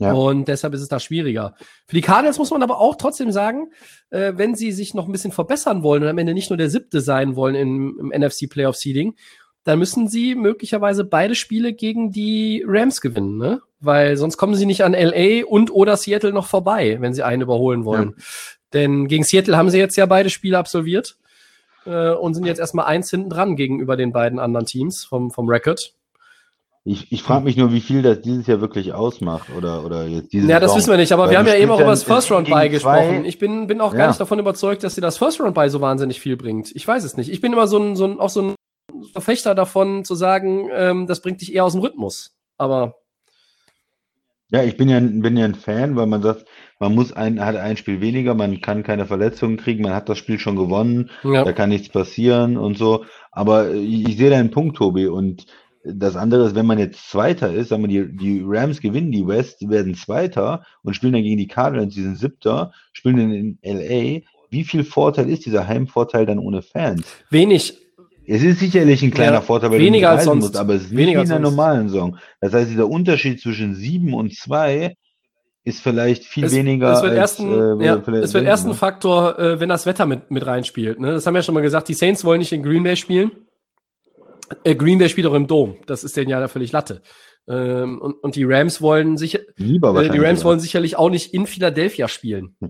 Ja. 0.00 0.12
Und 0.12 0.48
deshalb 0.48 0.74
ist 0.74 0.80
es 0.80 0.88
da 0.88 0.98
schwieriger. 0.98 1.54
Für 1.86 1.94
die 1.94 2.02
Cardinals 2.02 2.38
muss 2.38 2.50
man 2.50 2.62
aber 2.62 2.80
auch 2.80 2.96
trotzdem 2.96 3.30
sagen, 3.30 3.70
äh, 4.10 4.32
wenn 4.34 4.56
sie 4.56 4.72
sich 4.72 4.92
noch 4.92 5.06
ein 5.06 5.12
bisschen 5.12 5.30
verbessern 5.30 5.82
wollen 5.82 6.02
und 6.02 6.08
am 6.08 6.18
Ende 6.18 6.34
nicht 6.34 6.50
nur 6.50 6.56
der 6.56 6.68
siebte 6.68 7.00
sein 7.00 7.36
wollen 7.36 7.54
im, 7.54 7.98
im 8.12 8.20
NFC 8.20 8.50
Playoff 8.50 8.76
Seeding, 8.76 9.14
dann 9.62 9.78
müssen 9.78 10.08
sie 10.08 10.34
möglicherweise 10.34 11.04
beide 11.04 11.34
Spiele 11.34 11.72
gegen 11.72 12.10
die 12.10 12.64
Rams 12.66 13.00
gewinnen, 13.00 13.38
ne? 13.38 13.62
Weil 13.80 14.16
sonst 14.16 14.36
kommen 14.36 14.56
sie 14.56 14.66
nicht 14.66 14.82
an 14.84 14.92
LA 14.92 15.46
und 15.46 15.70
oder 15.70 15.96
Seattle 15.96 16.32
noch 16.32 16.46
vorbei, 16.46 16.96
wenn 17.00 17.14
sie 17.14 17.22
einen 17.22 17.42
überholen 17.42 17.84
wollen. 17.84 18.16
Denn 18.72 19.08
gegen 19.08 19.24
Seattle 19.24 19.56
haben 19.56 19.70
sie 19.70 19.78
jetzt 19.78 19.96
ja 19.96 20.06
beide 20.06 20.28
Spiele 20.30 20.58
absolviert 20.58 21.16
äh, 21.86 22.10
und 22.10 22.34
sind 22.34 22.46
jetzt 22.46 22.58
erstmal 22.60 22.86
eins 22.86 23.10
hinten 23.10 23.30
dran 23.30 23.56
gegenüber 23.56 23.96
den 23.96 24.12
beiden 24.12 24.38
anderen 24.38 24.66
Teams 24.66 25.04
vom, 25.04 25.30
vom 25.30 25.48
Record. 25.48 25.94
Ich, 26.86 27.10
ich 27.10 27.22
frage 27.22 27.44
mich 27.44 27.56
nur, 27.56 27.72
wie 27.72 27.80
viel 27.80 28.02
das 28.02 28.20
dieses 28.20 28.46
Jahr 28.46 28.60
wirklich 28.60 28.92
ausmacht 28.92 29.48
oder, 29.56 29.86
oder 29.86 30.04
jetzt 30.06 30.34
dieses 30.34 30.50
Ja, 30.50 30.60
das 30.60 30.76
wissen 30.76 30.90
wir 30.90 30.98
nicht, 30.98 31.12
aber 31.12 31.24
Weil 31.24 31.30
wir 31.30 31.38
haben 31.38 31.46
ja 31.46 31.54
eben 31.54 31.70
auch 31.70 31.80
über 31.80 31.88
das 31.90 32.02
First 32.02 32.30
Round 32.30 32.50
Buy 32.50 32.68
gesprochen. 32.68 33.24
Ich 33.24 33.38
bin, 33.38 33.66
bin 33.66 33.80
auch 33.80 33.92
gar 33.92 34.00
Ja. 34.02 34.08
nicht 34.08 34.20
davon 34.20 34.38
überzeugt, 34.38 34.84
dass 34.84 34.94
dir 34.94 35.00
das 35.00 35.16
First 35.16 35.40
Round 35.40 35.54
Buy 35.54 35.70
so 35.70 35.80
wahnsinnig 35.80 36.20
viel 36.20 36.36
bringt. 36.36 36.70
Ich 36.76 36.86
weiß 36.86 37.04
es 37.04 37.16
nicht. 37.16 37.30
Ich 37.30 37.40
bin 37.40 37.54
immer 37.54 37.68
so 37.68 37.78
ein, 37.78 37.96
so 37.96 38.04
ein, 38.04 38.20
auch 38.20 38.28
so 38.28 38.42
ein 38.42 38.54
Verfechter 39.12 39.54
davon 39.54 40.04
zu 40.04 40.14
sagen, 40.14 40.68
ähm, 40.72 41.06
das 41.06 41.20
bringt 41.22 41.40
dich 41.40 41.54
eher 41.54 41.64
aus 41.64 41.72
dem 41.72 41.80
Rhythmus. 41.80 42.36
Aber 42.58 42.96
Ja, 44.50 44.62
ich 44.62 44.76
bin 44.76 44.90
ja, 44.90 45.00
bin 45.00 45.38
ja 45.38 45.46
ein 45.46 45.54
Fan, 45.54 45.96
weil 45.96 46.06
man 46.06 46.20
sagt, 46.20 46.44
man 46.80 46.94
muss 46.94 47.12
ein, 47.12 47.44
hat 47.44 47.56
ein 47.56 47.76
Spiel 47.76 48.00
weniger, 48.00 48.34
man 48.34 48.60
kann 48.60 48.82
keine 48.82 49.06
Verletzungen 49.06 49.56
kriegen, 49.56 49.82
man 49.82 49.94
hat 49.94 50.08
das 50.08 50.18
Spiel 50.18 50.38
schon 50.38 50.56
gewonnen, 50.56 51.10
ja. 51.22 51.44
da 51.44 51.52
kann 51.52 51.68
nichts 51.68 51.88
passieren 51.88 52.56
und 52.56 52.76
so. 52.76 53.04
Aber 53.30 53.72
ich, 53.72 54.08
ich 54.08 54.16
sehe 54.16 54.30
deinen 54.30 54.50
Punkt, 54.50 54.76
Tobi. 54.76 55.06
Und 55.06 55.46
das 55.84 56.16
andere 56.16 56.46
ist, 56.46 56.54
wenn 56.54 56.66
man 56.66 56.78
jetzt 56.78 57.10
Zweiter 57.10 57.52
ist, 57.52 57.68
sagen 57.68 57.88
wir, 57.88 58.06
die, 58.06 58.16
die 58.16 58.42
Rams 58.44 58.80
gewinnen 58.80 59.12
die 59.12 59.26
West, 59.26 59.60
die 59.60 59.68
werden 59.68 59.94
Zweiter 59.94 60.64
und 60.82 60.94
spielen 60.94 61.12
dann 61.12 61.22
gegen 61.22 61.36
die 61.38 61.46
Cardinals, 61.46 61.94
die 61.94 62.02
sind 62.02 62.18
Siebter, 62.18 62.72
spielen 62.92 63.16
dann 63.16 63.32
in 63.32 63.58
LA. 63.62 64.20
Wie 64.50 64.64
viel 64.64 64.84
Vorteil 64.84 65.28
ist 65.28 65.46
dieser 65.46 65.66
Heimvorteil 65.66 66.26
dann 66.26 66.38
ohne 66.38 66.62
Fans? 66.62 67.04
wenig. 67.30 67.74
Es 68.26 68.42
ist 68.42 68.60
sicherlich 68.60 69.02
ein 69.02 69.10
kleiner 69.10 69.32
Ja, 69.32 69.40
Vorteil, 69.42 69.70
weil 69.70 69.80
weniger 69.80 70.08
du 70.08 70.12
nicht 70.12 70.18
als 70.20 70.24
sonst. 70.24 70.44
musst, 70.44 70.56
aber 70.56 70.74
es 70.74 70.84
ist 70.84 70.92
nicht 70.92 71.00
Weniger 71.00 71.18
wie 71.18 71.20
als 71.20 71.30
in 71.30 71.36
einer 71.36 71.50
normalen 71.50 71.88
Saison. 71.88 72.16
Das 72.40 72.54
heißt, 72.54 72.70
dieser 72.70 72.88
Unterschied 72.88 73.40
zwischen 73.40 73.74
sieben 73.74 74.14
und 74.14 74.34
zwei 74.34 74.96
ist 75.64 75.82
vielleicht 75.82 76.24
viel 76.24 76.44
Es, 76.44 76.54
weniger 76.54 76.92
es 76.92 77.02
wird 77.02 77.12
als, 77.12 77.18
erst 77.18 77.40
ein, 77.40 77.80
äh, 77.80 77.84
ja, 77.86 77.96
es 77.96 78.34
wird 78.34 78.44
ne? 78.44 78.74
Faktor, 78.74 79.38
äh, 79.38 79.60
wenn 79.60 79.70
das 79.70 79.86
Wetter 79.86 80.04
mit, 80.04 80.30
mit 80.30 80.46
reinspielt. 80.46 81.00
Ne? 81.00 81.12
Das 81.12 81.26
haben 81.26 81.34
wir 81.34 81.38
ja 81.38 81.42
schon 81.42 81.54
mal 81.54 81.62
gesagt. 81.62 81.88
Die 81.88 81.94
Saints 81.94 82.24
wollen 82.24 82.38
nicht 82.38 82.52
in 82.52 82.62
Green 82.62 82.82
Bay 82.82 82.96
spielen. 82.96 83.30
Äh, 84.62 84.74
Green 84.74 84.98
Bay 84.98 85.08
spielt 85.08 85.26
auch 85.26 85.34
im 85.34 85.46
Dom. 85.46 85.76
Das 85.86 86.04
ist 86.04 86.16
denen 86.16 86.28
ja 86.28 86.38
da 86.38 86.48
völlig 86.48 86.72
Latte. 86.72 87.02
Ähm, 87.48 88.00
und, 88.00 88.14
und 88.22 88.36
die 88.36 88.44
Rams 88.44 88.80
wollen 88.82 89.16
sicher, 89.16 89.40
Lieber 89.56 90.02
äh, 90.02 90.10
die 90.10 90.18
Rams 90.18 90.44
wollen 90.44 90.60
sicherlich 90.60 90.96
auch 90.96 91.10
nicht 91.10 91.34
in 91.34 91.46
Philadelphia 91.46 92.08
spielen. 92.08 92.56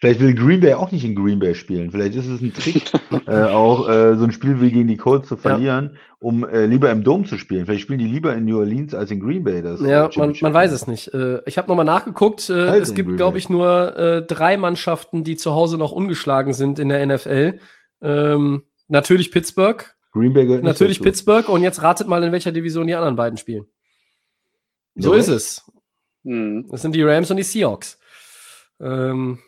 Vielleicht 0.00 0.20
will 0.20 0.34
Green 0.34 0.60
Bay 0.60 0.74
auch 0.74 0.90
nicht 0.90 1.04
in 1.04 1.14
Green 1.14 1.38
Bay 1.38 1.54
spielen. 1.54 1.90
Vielleicht 1.90 2.14
ist 2.16 2.26
es 2.26 2.40
ein 2.40 2.52
Trick, 2.52 2.92
äh, 3.26 3.44
auch 3.44 3.88
äh, 3.88 4.16
so 4.16 4.24
ein 4.24 4.32
Spiel 4.32 4.60
wie 4.60 4.70
gegen 4.70 4.88
die 4.88 4.96
Colts 4.96 5.28
zu 5.28 5.36
verlieren, 5.36 5.96
um 6.18 6.44
äh, 6.48 6.66
lieber 6.66 6.90
im 6.90 7.04
Dom 7.04 7.26
zu 7.26 7.38
spielen. 7.38 7.66
Vielleicht 7.66 7.82
spielen 7.82 7.98
die 7.98 8.06
lieber 8.06 8.34
in 8.34 8.44
New 8.44 8.58
Orleans 8.58 8.94
als 8.94 9.10
in 9.10 9.20
Green 9.20 9.44
Bay. 9.44 9.62
Das, 9.62 9.80
äh, 9.80 9.90
Ja, 9.90 10.10
man, 10.16 10.34
man 10.40 10.54
weiß 10.54 10.72
es 10.72 10.86
nicht. 10.86 11.14
Äh, 11.14 11.40
ich 11.46 11.58
habe 11.58 11.68
nochmal 11.68 11.84
nachgeguckt. 11.84 12.50
Äh, 12.50 12.68
Halt 12.68 12.82
es 12.82 12.94
gibt, 12.94 13.16
glaube 13.16 13.38
ich, 13.38 13.48
nur 13.48 13.96
äh, 13.96 14.22
drei 14.22 14.56
Mannschaften, 14.56 15.24
die 15.24 15.36
zu 15.36 15.52
Hause 15.54 15.78
noch 15.78 15.92
ungeschlagen 15.92 16.52
sind 16.52 16.78
in 16.78 16.88
der 16.88 17.06
NFL. 17.06 17.58
Ähm, 18.02 18.62
natürlich 18.88 19.30
Pittsburgh, 19.30 19.94
Green 20.12 20.32
Bay 20.32 20.44
gehört 20.46 20.62
nicht 20.62 20.72
natürlich 20.72 20.98
dazu. 20.98 21.04
Pittsburgh 21.04 21.48
und 21.48 21.62
jetzt 21.62 21.82
ratet 21.82 22.08
mal, 22.08 22.22
in 22.24 22.32
welcher 22.32 22.52
Division 22.52 22.86
die 22.86 22.94
anderen 22.94 23.16
beiden 23.16 23.36
spielen. 23.36 23.66
So 24.96 25.14
Ja. 25.14 25.20
ist 25.20 25.28
es. 25.28 25.70
Hm. 26.24 26.66
Das 26.70 26.82
sind 26.82 26.94
die 26.94 27.02
Rams 27.02 27.30
und 27.30 27.36
die 27.36 27.42
Seahawks. 27.42 27.98
Ähm, 28.80 29.38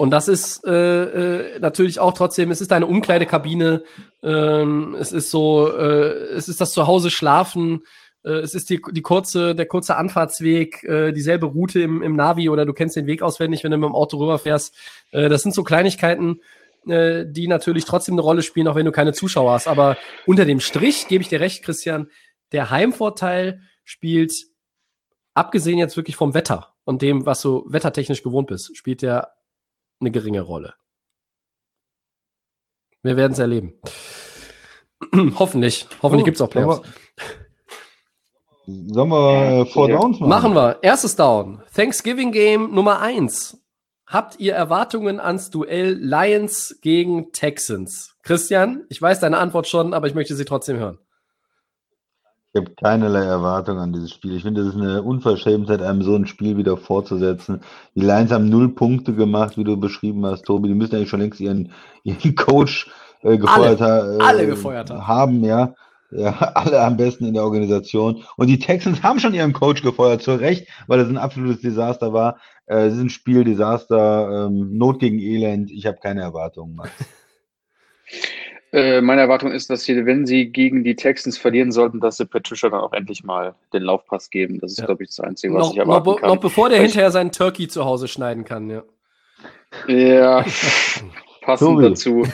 und 0.00 0.08
das 0.12 0.28
ist 0.28 0.64
äh, 0.64 1.02
äh, 1.02 1.58
natürlich 1.58 2.00
auch 2.00 2.14
trotzdem, 2.14 2.50
es 2.50 2.62
ist 2.62 2.72
eine 2.72 2.86
Umkleidekabine, 2.86 3.84
ähm, 4.22 4.96
es 4.98 5.12
ist 5.12 5.30
so, 5.30 5.70
äh, 5.70 6.32
es 6.32 6.48
ist 6.48 6.58
das 6.58 6.72
Zuhause 6.72 7.10
schlafen, 7.10 7.82
äh, 8.24 8.30
es 8.30 8.54
ist 8.54 8.70
die, 8.70 8.80
die 8.92 9.02
kurze, 9.02 9.54
der 9.54 9.66
kurze 9.66 9.96
Anfahrtsweg, 9.96 10.82
äh, 10.84 11.12
dieselbe 11.12 11.44
Route 11.44 11.82
im, 11.82 12.00
im 12.00 12.16
Navi 12.16 12.48
oder 12.48 12.64
du 12.64 12.72
kennst 12.72 12.96
den 12.96 13.04
Weg 13.06 13.20
auswendig, 13.20 13.62
wenn 13.62 13.72
du 13.72 13.76
mit 13.76 13.90
dem 13.90 13.94
Auto 13.94 14.16
rüberfährst. 14.16 14.74
Äh, 15.10 15.28
das 15.28 15.42
sind 15.42 15.54
so 15.54 15.64
Kleinigkeiten, 15.64 16.40
äh, 16.86 17.26
die 17.28 17.46
natürlich 17.46 17.84
trotzdem 17.84 18.14
eine 18.14 18.22
Rolle 18.22 18.40
spielen, 18.40 18.68
auch 18.68 18.76
wenn 18.76 18.86
du 18.86 18.92
keine 18.92 19.12
Zuschauer 19.12 19.52
hast. 19.52 19.68
Aber 19.68 19.98
unter 20.24 20.46
dem 20.46 20.60
Strich 20.60 21.08
gebe 21.08 21.20
ich 21.20 21.28
dir 21.28 21.40
recht, 21.40 21.62
Christian, 21.62 22.08
der 22.52 22.70
Heimvorteil 22.70 23.60
spielt, 23.84 24.32
abgesehen 25.34 25.76
jetzt 25.76 25.98
wirklich 25.98 26.16
vom 26.16 26.32
Wetter 26.32 26.68
und 26.84 27.02
dem, 27.02 27.26
was 27.26 27.42
du 27.42 27.66
wettertechnisch 27.68 28.22
gewohnt 28.22 28.46
bist, 28.46 28.74
spielt 28.78 29.02
der 29.02 29.34
eine 30.00 30.10
geringe 30.10 30.40
Rolle. 30.40 30.74
Wir 33.02 33.16
werden 33.16 33.32
es 33.32 33.38
erleben. 33.38 33.74
Hoffentlich. 35.38 35.86
Hoffentlich 36.02 36.22
Oh, 36.22 36.26
gibt's 36.26 36.40
auch 36.40 36.50
Playoffs. 36.50 36.82
Sollen 38.66 39.08
wir 39.08 39.66
Four. 39.66 39.88
Downs 39.88 40.20
machen? 40.20 40.28
Machen 40.28 40.54
wir. 40.54 40.78
Erstes 40.82 41.16
Down. 41.16 41.62
Thanksgiving 41.74 42.30
Game 42.32 42.72
Nummer 42.74 43.00
eins. 43.00 43.58
Habt 44.06 44.38
ihr 44.40 44.54
Erwartungen 44.54 45.20
ans 45.20 45.50
Duell 45.50 45.94
Lions 45.94 46.78
gegen 46.82 47.32
Texans? 47.32 48.16
Christian, 48.22 48.84
ich 48.88 49.00
weiß 49.00 49.20
deine 49.20 49.38
Antwort 49.38 49.68
schon, 49.68 49.94
aber 49.94 50.08
ich 50.08 50.14
möchte 50.14 50.34
sie 50.34 50.44
trotzdem 50.44 50.78
hören. 50.78 50.98
Ich 52.52 52.60
habe 52.60 52.72
keinerlei 52.74 53.24
Erwartung 53.24 53.78
an 53.78 53.92
dieses 53.92 54.10
Spiel. 54.10 54.34
Ich 54.34 54.42
finde, 54.42 54.64
das 54.64 54.74
ist 54.74 54.80
eine 54.80 55.02
Unverschämtheit, 55.02 55.82
einem 55.82 56.02
so 56.02 56.16
ein 56.16 56.26
Spiel 56.26 56.56
wieder 56.56 56.76
fortzusetzen. 56.76 57.60
Die 57.94 58.00
Lions 58.00 58.32
haben 58.32 58.48
null 58.48 58.74
Punkte 58.74 59.14
gemacht, 59.14 59.56
wie 59.56 59.62
du 59.62 59.76
beschrieben 59.76 60.26
hast, 60.26 60.46
Tobi. 60.46 60.68
Die 60.68 60.74
müssen 60.74 60.96
eigentlich 60.96 61.10
schon 61.10 61.20
längst 61.20 61.40
ihren, 61.40 61.72
ihren 62.02 62.34
Coach 62.34 62.90
äh, 63.22 63.38
gefeuert 63.38 63.80
ha- 63.80 64.16
äh, 64.16 64.18
alle 64.20 64.46
gefeuert 64.46 64.90
haben. 64.90 65.06
haben. 65.06 65.44
Ja. 65.44 65.74
ja, 66.10 66.32
alle 66.54 66.80
am 66.82 66.96
besten 66.96 67.24
in 67.24 67.34
der 67.34 67.44
Organisation. 67.44 68.24
Und 68.36 68.48
die 68.48 68.58
Texans 68.58 69.02
haben 69.04 69.20
schon 69.20 69.34
ihren 69.34 69.52
Coach 69.52 69.82
gefeuert, 69.82 70.22
zu 70.22 70.32
Recht, 70.34 70.66
weil 70.88 70.98
das 70.98 71.08
ein 71.08 71.18
absolutes 71.18 71.60
Desaster 71.60 72.12
war. 72.12 72.38
Äh, 72.66 72.86
es 72.86 72.94
ist 72.94 73.00
ein 73.00 73.10
Spiel, 73.10 73.44
Desaster, 73.44 74.46
ähm, 74.46 74.76
Not 74.76 74.98
gegen 74.98 75.20
Elend. 75.20 75.70
Ich 75.70 75.86
habe 75.86 75.98
keine 76.02 76.22
Erwartungen. 76.22 76.74
Max. 76.74 76.90
Äh, 78.72 79.00
meine 79.00 79.20
Erwartung 79.22 79.50
ist, 79.50 79.68
dass 79.70 79.82
sie, 79.82 80.06
wenn 80.06 80.26
sie 80.26 80.46
gegen 80.50 80.84
die 80.84 80.94
Texans 80.94 81.36
verlieren 81.36 81.72
sollten, 81.72 81.98
dass 82.00 82.18
sie 82.18 82.24
Patricia 82.26 82.68
dann 82.68 82.80
auch 82.80 82.92
endlich 82.92 83.24
mal 83.24 83.54
den 83.72 83.82
Laufpass 83.82 84.30
geben. 84.30 84.60
Das 84.60 84.72
ist, 84.72 84.78
Ja. 84.78 84.86
glaube 84.86 85.02
ich, 85.02 85.08
das 85.10 85.20
Einzige, 85.20 85.54
was 85.54 85.66
Noch, 85.66 85.70
ich 85.72 85.76
noch, 85.78 85.84
erwarten 85.86 86.04
be- 86.04 86.16
kann. 86.20 86.28
noch 86.30 86.36
bevor 86.36 86.68
der 86.68 86.78
Weil 86.78 86.86
ich- 86.86 86.92
hinterher 86.92 87.10
seinen 87.10 87.32
Turkey 87.32 87.66
zu 87.68 87.84
Hause 87.84 88.06
schneiden 88.06 88.44
kann, 88.44 88.70
ja. 88.70 88.82
Ja, 89.88 90.44
passend 91.42 91.68
Tobi. 91.70 91.82
dazu. 91.88 92.22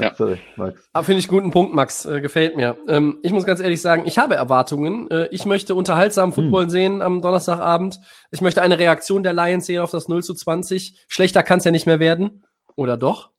Ja. 0.00 0.14
Sorry, 0.14 0.38
Max. 0.56 0.88
Ah, 0.94 1.02
Finde 1.02 1.18
ich 1.18 1.28
guten 1.28 1.50
Punkt, 1.50 1.74
Max. 1.74 2.06
Äh, 2.06 2.20
gefällt 2.22 2.56
mir. 2.56 2.78
Ähm, 2.88 3.18
ich 3.22 3.30
muss 3.32 3.44
ganz 3.44 3.60
ehrlich 3.60 3.82
sagen, 3.82 4.04
ich 4.06 4.16
habe 4.16 4.36
Erwartungen. 4.36 5.10
Äh, 5.10 5.26
ich 5.32 5.44
möchte 5.44 5.74
unterhaltsamen 5.74 6.32
Football 6.32 6.70
sehen 6.70 7.02
am 7.02 7.20
Donnerstagabend. 7.20 7.98
Ich 8.30 8.40
möchte 8.40 8.62
eine 8.62 8.78
Reaktion 8.78 9.22
der 9.22 9.34
Lions 9.34 9.66
sehen 9.66 9.80
auf 9.82 9.90
das 9.90 10.08
0 10.08 10.22
zu 10.22 10.32
20. 10.34 11.04
Schlechter 11.08 11.42
kann 11.42 11.58
es 11.58 11.64
ja 11.64 11.72
nicht 11.72 11.84
mehr 11.86 11.98
werden. 12.00 12.44
Oder 12.76 12.96
doch? 12.96 13.32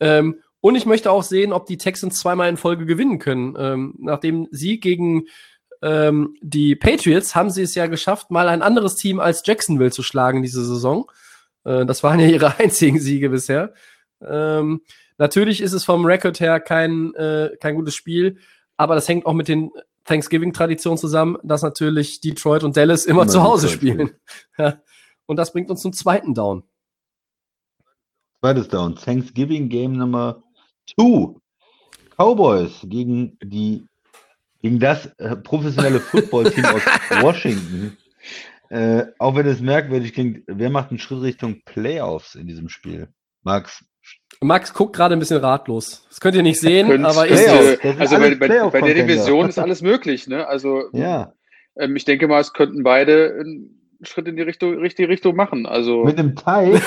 Ähm, 0.00 0.40
und 0.60 0.74
ich 0.74 0.86
möchte 0.86 1.10
auch 1.10 1.22
sehen, 1.22 1.52
ob 1.52 1.66
die 1.66 1.78
Texans 1.78 2.18
zweimal 2.18 2.48
in 2.48 2.56
Folge 2.56 2.86
gewinnen 2.86 3.18
können. 3.18 3.56
Ähm, 3.58 3.94
nach 3.98 4.18
dem 4.18 4.48
Sieg 4.50 4.82
gegen 4.82 5.24
ähm, 5.82 6.36
die 6.42 6.76
Patriots 6.76 7.34
haben 7.34 7.50
sie 7.50 7.62
es 7.62 7.74
ja 7.74 7.86
geschafft, 7.86 8.30
mal 8.30 8.48
ein 8.48 8.62
anderes 8.62 8.96
Team 8.96 9.18
als 9.18 9.42
Jacksonville 9.44 9.90
zu 9.90 10.02
schlagen 10.02 10.42
diese 10.42 10.64
Saison. 10.64 11.10
Äh, 11.64 11.86
das 11.86 12.02
waren 12.02 12.20
ja 12.20 12.26
ihre 12.26 12.54
einzigen 12.58 13.00
Siege 13.00 13.30
bisher. 13.30 13.72
Ähm, 14.20 14.82
natürlich 15.16 15.60
ist 15.62 15.72
es 15.72 15.84
vom 15.84 16.04
Record 16.04 16.40
her 16.40 16.60
kein, 16.60 17.14
äh, 17.14 17.56
kein 17.60 17.76
gutes 17.76 17.94
Spiel, 17.94 18.38
aber 18.76 18.94
das 18.94 19.08
hängt 19.08 19.24
auch 19.24 19.32
mit 19.32 19.48
den 19.48 19.70
Thanksgiving-Traditionen 20.04 20.98
zusammen, 20.98 21.38
dass 21.42 21.62
natürlich 21.62 22.20
Detroit 22.20 22.64
und 22.64 22.76
Dallas 22.76 23.06
immer, 23.06 23.22
Immer 23.22 23.30
zu 23.30 23.42
Hause 23.42 23.68
spielen. 23.68 24.10
Ja. 24.58 24.80
Und 25.26 25.36
das 25.36 25.52
bringt 25.52 25.70
uns 25.70 25.80
zum 25.80 25.92
zweiten 25.92 26.34
Down. 26.34 26.64
Zweites 28.40 28.68
Down. 28.68 28.96
Thanksgiving 28.96 29.68
Game 29.68 29.92
Nummer 29.92 30.42
2. 30.98 31.34
Cowboys 32.16 32.80
gegen 32.84 33.38
die 33.42 33.86
gegen 34.62 34.78
das 34.78 35.06
äh, 35.18 35.36
professionelle 35.36 36.00
Footballteam 36.00 36.64
aus 36.66 36.82
Washington. 37.22 37.96
Äh, 38.68 39.06
auch 39.18 39.34
wenn 39.34 39.46
es 39.46 39.60
merkwürdig 39.60 40.12
klingt, 40.12 40.42
wer 40.46 40.68
macht 40.70 40.90
einen 40.90 40.98
Schritt 40.98 41.22
Richtung 41.22 41.62
Playoffs 41.64 42.34
in 42.34 42.46
diesem 42.46 42.68
Spiel? 42.68 43.08
Max. 43.42 43.82
Max 44.42 44.72
guckt 44.74 44.94
gerade 44.94 45.14
ein 45.16 45.18
bisschen 45.18 45.38
ratlos. 45.40 46.04
Das 46.08 46.20
könnt 46.20 46.36
ihr 46.36 46.42
nicht 46.42 46.60
sehen, 46.60 46.88
Könnte- 46.88 47.08
aber 47.08 47.26
ich 47.26 47.32
Playoffs. 47.32 47.84
äh, 47.84 47.94
also 47.98 48.16
bei, 48.16 48.34
bei, 48.34 48.48
bei 48.70 48.80
der. 48.92 48.94
Division 49.06 49.48
ist 49.48 49.58
alles 49.58 49.80
möglich, 49.82 50.26
ne? 50.28 50.46
Also 50.46 50.84
Ja. 50.92 51.32
ähm, 51.78 51.96
ich 51.96 52.04
denke 52.04 52.28
mal, 52.28 52.40
es 52.40 52.52
könnten 52.52 52.82
beide 52.82 53.34
einen 53.40 53.79
Schritt 54.02 54.28
in 54.28 54.36
die 54.36 54.42
Richtung, 54.42 54.78
richtige 54.78 55.08
Richtung 55.08 55.36
machen. 55.36 55.66
Also 55.66 56.04
Mit 56.04 56.18
einem 56.18 56.34
Tie, 56.34 56.42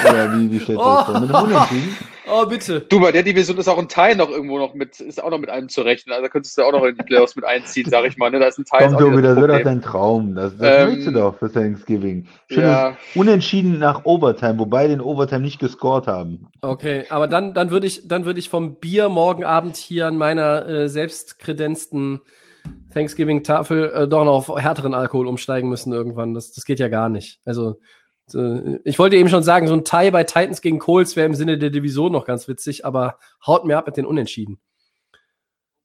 oder 0.10 0.34
wie, 0.34 0.52
wie 0.52 0.60
stellst 0.60 0.69
du 0.69 0.85
das 0.85 1.06
vor? 1.06 1.19
Mit 1.19 1.34
einem 1.34 1.52
Unentschieden? 1.52 1.98
Oh, 2.26 2.45
bitte. 2.45 2.80
du, 2.80 3.02
bei 3.02 3.11
der 3.11 3.23
Division 3.23 3.57
ist 3.57 3.68
auch 3.68 3.77
ein 3.77 3.90
Teil 3.90 4.15
noch 4.15 4.30
irgendwo 4.30 4.57
noch 4.57 4.73
mit, 4.73 5.02
ist 5.02 5.22
auch 5.22 5.30
noch 5.30 5.40
mit 5.40 5.49
einem 5.49 5.68
zu 5.68 5.81
rechnen. 5.81 6.14
Also 6.14 6.23
da 6.23 6.30
könntest 6.30 6.57
du 6.57 6.64
auch 6.64 6.72
noch 6.72 6.85
in 6.85 6.95
die 6.95 7.03
Playoffs 7.03 7.35
mit 7.35 7.44
einziehen, 7.44 7.90
sag 7.90 8.06
ich 8.06 8.18
mal. 8.18 8.31
Ne? 8.31 8.40
Da 8.40 8.48
ist 8.48 8.57
ein 8.57 8.64
Teil. 8.64 8.88
Komm, 8.88 8.98
Tobi, 8.98 9.22
das 9.22 9.35
ein 9.35 9.41
wird 9.41 9.52
doch 9.52 9.61
dein 9.64 9.81
Traum. 9.81 10.34
Das, 10.34 10.57
das 10.57 10.84
Ähm, 10.84 10.91
willst 10.94 11.07
du 11.07 11.11
doch 11.11 11.38
für 11.38 11.52
Thanksgiving. 11.52 12.26
Schönes 12.49 12.64
Ja. 12.64 12.98
Unentschieden 13.15 13.77
nach 13.77 14.06
Overtime, 14.06 14.57
wobei 14.57 14.88
den 14.88 15.02
Overtime 15.02 15.41
nicht 15.41 15.60
gescored 15.60 16.07
haben. 16.07 16.48
Okay, 16.61 17.03
aber 17.10 17.27
dann, 17.27 17.53
dann 17.53 17.72
würde 17.72 17.88
ich, 17.88 18.07
dann 18.07 18.23
würde 18.23 18.40
ich 18.40 18.48
vom 18.49 18.76
Bier 18.76 19.10
morgen 19.10 19.44
Abend 19.44 19.76
hier 19.76 20.07
an 20.07 20.15
meiner 20.15 20.65
äh, 20.65 20.88
selbstkredenzten 20.88 22.22
Thanksgiving-Tafel 22.94 23.91
äh, 23.91 24.07
doch 24.07 24.26
noch 24.26 24.49
auf 24.49 24.61
härteren 24.61 24.94
Alkohol 24.94 25.27
umsteigen 25.27 25.69
müssen 25.69 25.91
irgendwann. 25.94 26.34
Das, 26.34 26.52
das 26.52 26.65
geht 26.65 26.80
ja 26.80 26.88
gar 26.88 27.10
nicht. 27.10 27.40
Also, 27.45 27.80
äh, 28.34 28.80
ich 28.84 28.99
wollte 28.99 29.15
eben 29.15 29.30
schon 29.30 29.44
sagen, 29.44 29.68
so 29.68 29.73
ein 29.73 29.84
Tie 29.84 30.11
bei 30.11 30.23
Titans 30.23 30.61
gegen 30.61 30.80
Colts 30.80 31.15
wäre 31.15 31.26
im 31.26 31.35
Sinne 31.35 31.57
der 31.57 31.69
Division 31.69 32.11
noch 32.11 32.26
ganz 32.26 32.48
witzig, 32.48 32.85
aber 32.85 33.18
haut 33.45 33.65
mir 33.65 33.77
ab 33.77 33.88
mit 33.88 33.98
den 33.98 34.06
Unentschieden. 34.06 34.60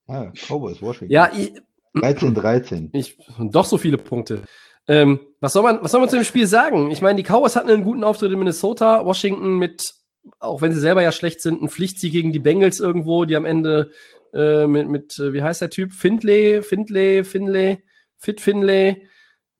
Ja, 0.06 0.32
Cowboys, 0.48 0.80
Washington. 0.80 1.12
Ja, 1.12 1.30
ich, 1.36 1.52
13, 1.94 2.34
13. 2.34 2.90
ich, 2.92 3.18
doch 3.38 3.64
so 3.64 3.78
viele 3.78 3.98
Punkte. 3.98 4.42
Ähm, 4.86 5.20
was, 5.40 5.52
soll 5.52 5.62
man, 5.62 5.82
was 5.82 5.92
soll 5.92 6.00
man 6.00 6.09
zu 6.09 6.16
dem 6.16 6.24
Spiel 6.24 6.46
sagen? 6.46 6.90
Ich 6.90 7.02
meine, 7.02 7.22
die 7.22 7.28
Cowboys 7.28 7.56
hatten 7.56 7.68
einen 7.68 7.84
guten 7.84 8.05
Auftritt 8.05 8.32
in 8.32 8.38
Minnesota, 8.38 9.05
Washington 9.05 9.59
mit, 9.59 9.94
auch 10.40 10.62
wenn 10.62 10.72
sie 10.72 10.80
selber 10.80 11.02
ja 11.02 11.12
schlecht 11.12 11.42
sind, 11.42 11.62
ein 11.62 11.68
Pflichtsieg 11.68 12.12
gegen 12.12 12.32
die 12.32 12.38
Bengals 12.38 12.80
irgendwo, 12.80 13.26
die 13.26 13.36
am 13.36 13.44
Ende 13.44 13.90
äh, 14.32 14.66
mit, 14.66 14.88
mit, 14.88 15.18
äh, 15.18 15.32
wie 15.32 15.42
heißt 15.42 15.60
der 15.60 15.70
Typ? 15.70 15.92
Findlay, 15.92 16.62
Findlay, 16.62 17.24
Finlay, 17.24 17.82
Fit 18.16 18.40
Finlay, 18.40 19.06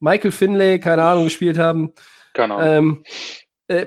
Michael 0.01 0.33
Finlay, 0.33 0.79
keine 0.79 1.03
Ahnung, 1.03 1.25
gespielt 1.25 1.59
haben. 1.59 1.93
Keine 2.35 2.55
Ahnung. 2.55 3.05
Ähm, 3.69 3.85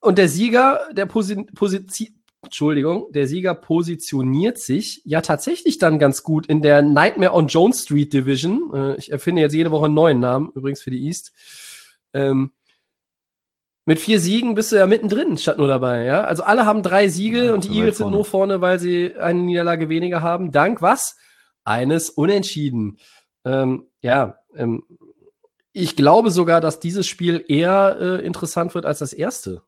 und 0.00 0.18
der 0.18 0.28
Sieger, 0.28 0.88
der 0.92 1.06
Posi 1.06 1.44
Position, 1.54 2.08
Entschuldigung, 2.42 3.06
der 3.12 3.28
Sieger 3.28 3.54
positioniert 3.54 4.58
sich 4.58 5.00
ja 5.04 5.20
tatsächlich 5.20 5.78
dann 5.78 6.00
ganz 6.00 6.24
gut 6.24 6.46
in 6.46 6.60
der 6.60 6.82
Nightmare 6.82 7.34
on 7.34 7.46
Jones 7.46 7.84
Street 7.84 8.12
Division. 8.12 8.70
Äh, 8.74 8.96
ich 8.96 9.12
erfinde 9.12 9.42
jetzt 9.42 9.54
jede 9.54 9.70
Woche 9.70 9.84
einen 9.84 9.94
neuen 9.94 10.18
Namen, 10.18 10.50
übrigens 10.54 10.82
für 10.82 10.90
die 10.90 11.06
East. 11.06 11.32
Ähm, 12.12 12.50
mit 13.84 13.98
vier 13.98 14.20
Siegen 14.20 14.54
bist 14.54 14.70
du 14.72 14.76
ja 14.76 14.86
mittendrin, 14.86 15.36
statt 15.38 15.58
nur 15.58 15.66
dabei, 15.68 16.04
ja. 16.04 16.22
Also 16.24 16.44
alle 16.44 16.66
haben 16.66 16.82
drei 16.82 17.08
Siege 17.08 17.46
Ja, 17.46 17.54
und 17.54 17.64
die 17.64 17.76
Eagles 17.76 17.96
sind 17.96 18.04
vorne. 18.04 18.16
nur 18.16 18.24
vorne, 18.24 18.60
weil 18.60 18.78
sie 18.78 19.14
eine 19.16 19.40
Niederlage 19.40 19.88
weniger 19.88 20.22
haben. 20.22 20.52
Dank 20.52 20.82
was? 20.82 21.16
Eines 21.64 22.10
Unentschieden. 22.10 22.98
Ähm, 23.44 23.88
ja, 24.00 24.38
ähm, 24.54 24.84
ich 25.72 25.96
glaube 25.96 26.30
sogar, 26.30 26.60
dass 26.60 26.80
dieses 26.80 27.06
Spiel 27.06 27.44
eher 27.48 27.96
äh, 28.00 28.24
interessant 28.26 28.74
wird 28.74 28.86
als 28.86 29.00
das 29.00 29.12
erste. 29.12 29.62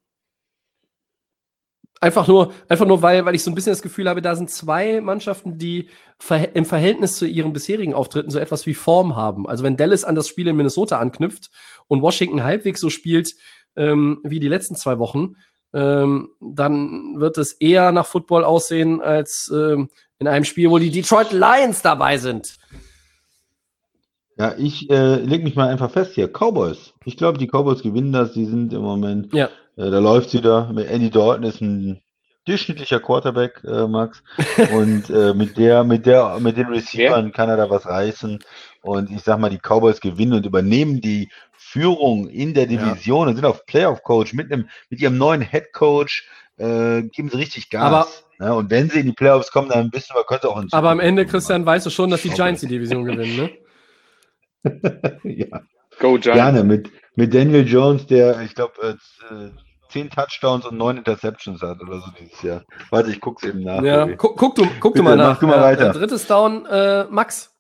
Einfach 2.01 2.29
nur, 2.29 2.53
einfach 2.69 2.87
nur 2.87 3.01
weil, 3.01 3.25
weil 3.25 3.35
ich 3.35 3.43
so 3.43 3.51
ein 3.51 3.55
bisschen 3.55 3.73
das 3.73 3.81
Gefühl 3.81 4.09
habe, 4.11 4.21
da 4.21 4.37
sind 4.37 4.51
zwei 4.51 5.01
Mannschaften, 5.01 5.57
die 5.57 5.89
verhä- 6.21 6.51
im 6.53 6.67
Verhältnis 6.67 7.17
zu 7.17 7.25
ihren 7.25 7.55
bisherigen 7.55 7.95
Auftritten 7.95 8.31
so 8.31 8.39
etwas 8.39 8.67
wie 8.67 8.75
Form 8.75 9.17
haben. 9.17 9.49
Also 9.49 9.65
wenn 9.65 9.79
Dallas 9.79 10.05
an 10.05 10.15
das 10.15 10.29
Spiel 10.29 10.47
in 10.49 10.57
Minnesota 10.57 10.99
anknüpft 10.99 11.51
und 11.87 12.03
Washington 12.03 12.45
halbwegs 12.45 12.81
so 12.81 12.91
spielt 12.91 13.35
ähm, 13.77 14.21
wie 14.25 14.41
die 14.41 14.49
letzten 14.49 14.77
zwei 14.77 14.99
Wochen, 14.99 15.35
ähm, 15.73 16.31
dann 16.41 17.19
wird 17.19 17.37
es 17.39 17.53
eher 17.53 17.91
nach 17.93 18.07
Football 18.07 18.45
aussehen 18.45 19.01
als 19.01 19.51
ähm, 19.55 19.89
in 20.19 20.29
einem 20.29 20.45
Spiel, 20.45 20.71
wo 20.71 20.79
die 20.79 20.91
Detroit 20.91 21.33
Lions 21.33 21.83
dabei 21.83 22.17
sind. 22.19 22.57
Ja, 24.37 24.55
ich 24.59 24.91
äh, 24.91 25.17
leg 25.17 25.45
mich 25.45 25.55
mal 25.55 25.69
einfach 25.69 25.91
fest 25.91 26.13
hier. 26.15 26.29
Cowboys. 26.29 26.93
Ich 27.05 27.17
glaube, 27.17 27.39
die 27.39 27.47
Cowboys 27.47 27.83
gewinnen 27.83 28.13
das. 28.13 28.33
Die 28.33 28.47
sind 28.47 28.73
im 28.73 28.83
Moment, 28.83 29.33
Ja. 29.33 29.47
äh, 29.77 29.91
da 29.91 29.99
läuft's 30.01 30.35
wieder. 30.35 30.73
Mit 30.73 30.89
Andy 30.89 31.11
Dalton 31.11 31.45
ist 31.45 31.61
ein 31.61 32.01
durchschnittlicher 32.45 32.99
Quarterback, 33.01 33.63
äh, 33.65 33.87
Max. 33.87 34.23
Und 34.75 35.09
äh, 35.11 35.35
mit 35.35 35.57
der, 35.57 35.85
mit 35.85 36.05
der, 36.07 36.39
mit 36.41 36.57
den 36.57 36.67
Receivern 36.67 37.33
kann 37.33 37.49
er 37.49 37.57
da 37.57 37.71
was 37.71 37.87
reißen. 37.87 38.41
Und 38.83 39.11
ich 39.11 39.23
sag 39.23 39.39
mal, 39.39 39.51
die 39.51 39.59
Cowboys 39.61 40.01
gewinnen 40.01 40.35
und 40.35 40.45
übernehmen 40.47 41.01
die 41.01 41.31
Führung 41.75 42.29
in 42.29 42.55
der 42.55 42.67
Division 42.67 43.27
und 43.27 43.35
sind 43.35 43.45
auf 43.45 43.67
Playoff-Coach 43.67 44.33
mit 44.33 44.53
einem, 44.53 44.69
mit 44.91 45.01
ihrem 45.01 45.19
neuen 45.19 45.41
Head 45.43 45.73
Coach. 45.73 46.29
Äh, 46.57 47.03
geben 47.03 47.31
sie 47.31 47.37
richtig 47.37 47.69
Gas. 47.69 47.83
Aber- 47.83 48.07
ja, 48.47 48.53
und 48.53 48.71
wenn 48.71 48.89
sie 48.91 49.01
in 49.01 49.07
die 49.07 49.13
Playoffs 49.13 49.51
kommen, 49.51 49.69
dann 49.71 49.93
wissen 49.93 50.15
wir, 50.15 50.23
könnte 50.25 50.49
auch 50.49 50.57
ein 50.57 50.69
Aber 50.71 50.91
am 50.91 51.01
Ende, 51.01 51.27
Christian, 51.27 51.67
weißt 51.67 51.85
du 51.87 51.91
schon, 51.91 52.11
dass 52.11 52.23
die 52.23 52.31
Giants 52.31 52.61
die. 52.61 52.69
Division 52.69 53.05
gewinnen, 53.07 53.37
ne? 53.37 53.51
ja. 55.25 55.61
Go 55.99 56.13
Giants. 56.19 56.25
Gerne, 56.27 56.65
mit, 56.65 56.91
mit 57.17 57.35
Daniel 57.35 57.67
Jones, 57.67 58.07
der, 58.07 58.41
ich 58.43 58.55
glaube, 58.55 58.97
äh, 59.31 59.49
zehn 59.89 60.11
Touchdowns 60.11 60.65
und 60.67 60.77
neun 60.79 60.97
Interceptions 60.97 61.63
hat 61.63 61.81
oder 61.81 62.01
so 62.01 62.07
dieses 62.21 62.43
Jahr. 62.43 62.63
Warte, 62.91 63.11
ich 63.11 63.21
guck's 63.21 63.45
eben 63.45 63.61
nach. 63.63 63.83
Ja, 63.83 64.07
guck, 64.17 64.37
guck 64.37 64.55
du, 64.57 64.63
guck 64.81 64.95
du 64.95 65.03
Bitte, 65.03 65.03
mal 65.03 65.17
mach 65.17 65.25
nach. 65.35 65.39
du 65.41 65.47
mal 65.47 65.57
Ja, 65.57 65.63
weiter. 65.63 65.91
äh, 65.91 65.93
drittes 65.93 66.27
Down, 66.27 66.67
äh, 66.67 67.05
Max. 67.11 67.54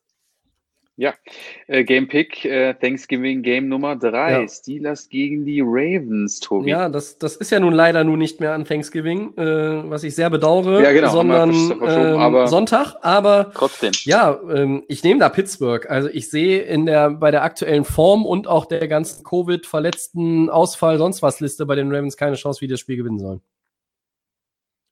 Äh, 0.97 1.83
Game 1.85 2.07
Pick, 2.07 2.45
äh, 2.45 2.75
Thanksgiving 2.75 3.43
Game 3.43 3.69
Nummer 3.69 3.97
3. 3.97 4.43
Ja. 4.43 4.49
Steelers 4.49 5.09
gegen 5.09 5.45
die 5.45 5.61
Ravens, 5.61 6.39
Tobi. 6.39 6.71
Ja, 6.71 6.89
das, 6.89 7.19
das 7.19 7.35
ist 7.37 7.51
ja 7.51 7.59
nun 7.59 7.73
leider 7.73 8.05
nun 8.05 8.19
nicht 8.21 8.39
mehr 8.39 8.53
an 8.53 8.65
Thanksgiving, 8.65 9.37
äh, 9.37 9.91
was 9.91 10.05
ich 10.05 10.15
sehr 10.15 10.31
bedauere, 10.31 10.83
Ja, 10.83 10.93
genau, 10.93 11.11
sondern 11.11 11.51
ähm, 11.51 11.83
aber- 12.19 12.47
Sonntag. 12.47 12.95
Aber 13.03 13.51
Trotzdem. 13.55 13.91
ja, 14.05 14.39
ähm, 14.55 14.85
ich 14.87 15.03
nehme 15.03 15.19
da 15.19 15.29
Pittsburgh. 15.31 15.85
Also 15.91 16.09
ich 16.09 16.31
sehe 16.31 16.62
in 16.62 16.87
der 16.87 17.11
bei 17.11 17.33
der 17.33 17.43
aktuellen 17.43 17.85
Form 17.85 18.25
und 18.25 18.47
auch 18.47 18.65
der 18.66 18.87
ganzen 18.87 19.25
Covid-Verletzten 19.25 20.49
Ausfall 20.49 20.99
sonst 20.99 21.23
was 21.23 21.41
Liste 21.41 21.66
bei 21.66 21.75
den 21.75 21.91
Ravens 21.93 22.16
keine 22.16 22.37
Chance, 22.37 22.61
wie 22.61 22.66
die 22.69 22.73
das 22.75 22.81
Spiel 22.81 22.97
gewinnen 22.97 23.19
sollen. 23.19 23.41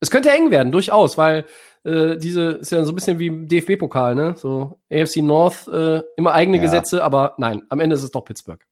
Es 0.01 0.11
könnte 0.11 0.31
eng 0.33 0.51
werden, 0.51 0.73
durchaus, 0.73 1.17
weil 1.17 1.45
äh, 1.85 2.17
diese 2.17 2.53
ist 2.53 2.73
ja 2.73 2.85
so 2.85 2.93
ein 2.93 2.95
bisschen 2.95 3.19
wie 3.19 3.27
im 3.27 3.49
DFB-Pokal, 3.49 4.15
ne? 4.15 4.35
So 4.37 4.79
AFC 4.91 5.17
North, 5.19 5.67
äh, 5.69 6.03
immer 6.17 6.33
eigene 6.33 6.59
Ja. 6.59 6.63
Gesetze, 6.63 7.03
aber 7.03 7.35
nein, 7.39 7.63
am 7.69 7.81
Ende 7.81 7.95
ist 7.95 8.03
es 8.03 8.11
doch 8.11 8.25
Pittsburgh. 8.25 8.65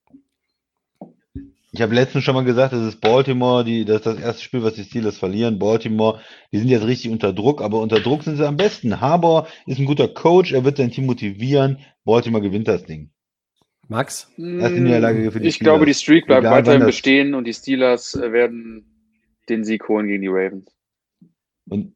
Ich 1.73 1.81
habe 1.83 1.95
letztens 1.95 2.25
schon 2.25 2.35
mal 2.35 2.45
gesagt, 2.45 2.73
das 2.73 2.85
ist 2.85 3.01
Baltimore, 3.01 3.65
die, 3.65 3.85
das 3.85 3.99
ist 3.99 4.07
das 4.07 4.19
erste 4.19 4.43
Spiel, 4.43 4.65
was 4.65 4.75
die 4.75 4.83
Steelers 4.83 5.19
verlieren. 5.19 5.61
Baltimore, 5.61 6.21
die 6.51 6.59
sind 6.59 6.69
jetzt 6.69 6.85
richtig 6.85 7.13
unter 7.13 7.33
Druck, 7.33 7.63
aber 7.63 7.81
unter 7.81 8.01
Druck 8.01 8.25
sind 8.25 8.37
sie 8.37 8.47
am 8.47 8.57
besten. 8.57 9.01
Harbour 9.01 9.47
ist 9.67 9.79
ein 9.79 9.85
guter 9.87 10.09
Coach, 10.09 10.53
er 10.53 10.65
wird 10.65 10.79
sein 10.79 10.91
Team 10.91 11.07
motivieren. 11.07 11.79
Baltimore 12.05 12.43
gewinnt 12.43 12.67
das 12.67 12.85
Ding. 12.87 13.11
Max? 13.87 14.29
Erste 14.37 14.81
Niederlage 14.81 15.31
für 15.31 15.39
die 15.41 15.47
Ich 15.49 15.61
glaube, 15.61 15.87
die 15.87 15.95
Steelers. 15.95 16.03
Streak 16.03 16.27
bleibt 16.27 16.43
Egal, 16.43 16.59
weiterhin 16.59 16.85
bestehen 16.87 17.35
und 17.35 17.45
die 17.45 17.55
Steelers 17.55 18.15
äh, 18.17 18.33
werden 18.33 18.85
den 19.49 19.65
Sieg 19.65 19.89
holen 19.89 20.09
gegen 20.09 20.23
die 20.23 20.29
Ravens. 20.29 20.73
Und 21.69 21.95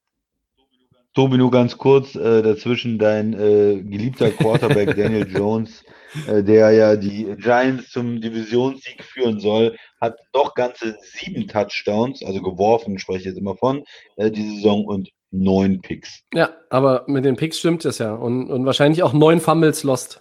Tobi, 1.15 1.39
nur 1.39 1.51
ganz 1.51 1.79
kurz 1.79 2.17
äh, 2.17 2.43
dazwischen, 2.43 2.99
dein 2.99 3.35
äh, 3.35 3.81
geliebter 3.83 4.31
Quarterback 4.31 4.97
Daniel 4.97 5.27
Jones, 5.31 5.85
äh, 6.27 6.43
der 6.43 6.73
ja 6.73 6.97
die 6.97 7.35
Giants 7.39 7.91
zum 7.91 8.21
Divisionssieg 8.21 9.03
führen 9.05 9.39
soll, 9.39 9.77
hat 10.01 10.19
doch 10.33 10.55
ganze 10.55 10.97
sieben 11.01 11.47
Touchdowns, 11.47 12.25
also 12.25 12.43
geworfen, 12.43 12.99
spreche 12.99 13.21
ich 13.21 13.25
jetzt 13.27 13.39
immer 13.39 13.57
von, 13.57 13.85
äh, 14.17 14.31
die 14.31 14.57
Saison 14.57 14.85
und 14.85 15.11
neun 15.31 15.81
Picks. 15.81 16.23
Ja, 16.33 16.51
aber 16.71 17.05
mit 17.07 17.25
den 17.25 17.37
Picks 17.37 17.59
stimmt 17.59 17.85
es 17.85 17.99
ja. 17.99 18.15
Und, 18.15 18.51
und 18.51 18.67
wahrscheinlich 18.67 19.03
auch 19.03 19.13
neun 19.13 19.41
Fumbles 19.41 19.85
lost. 19.85 20.21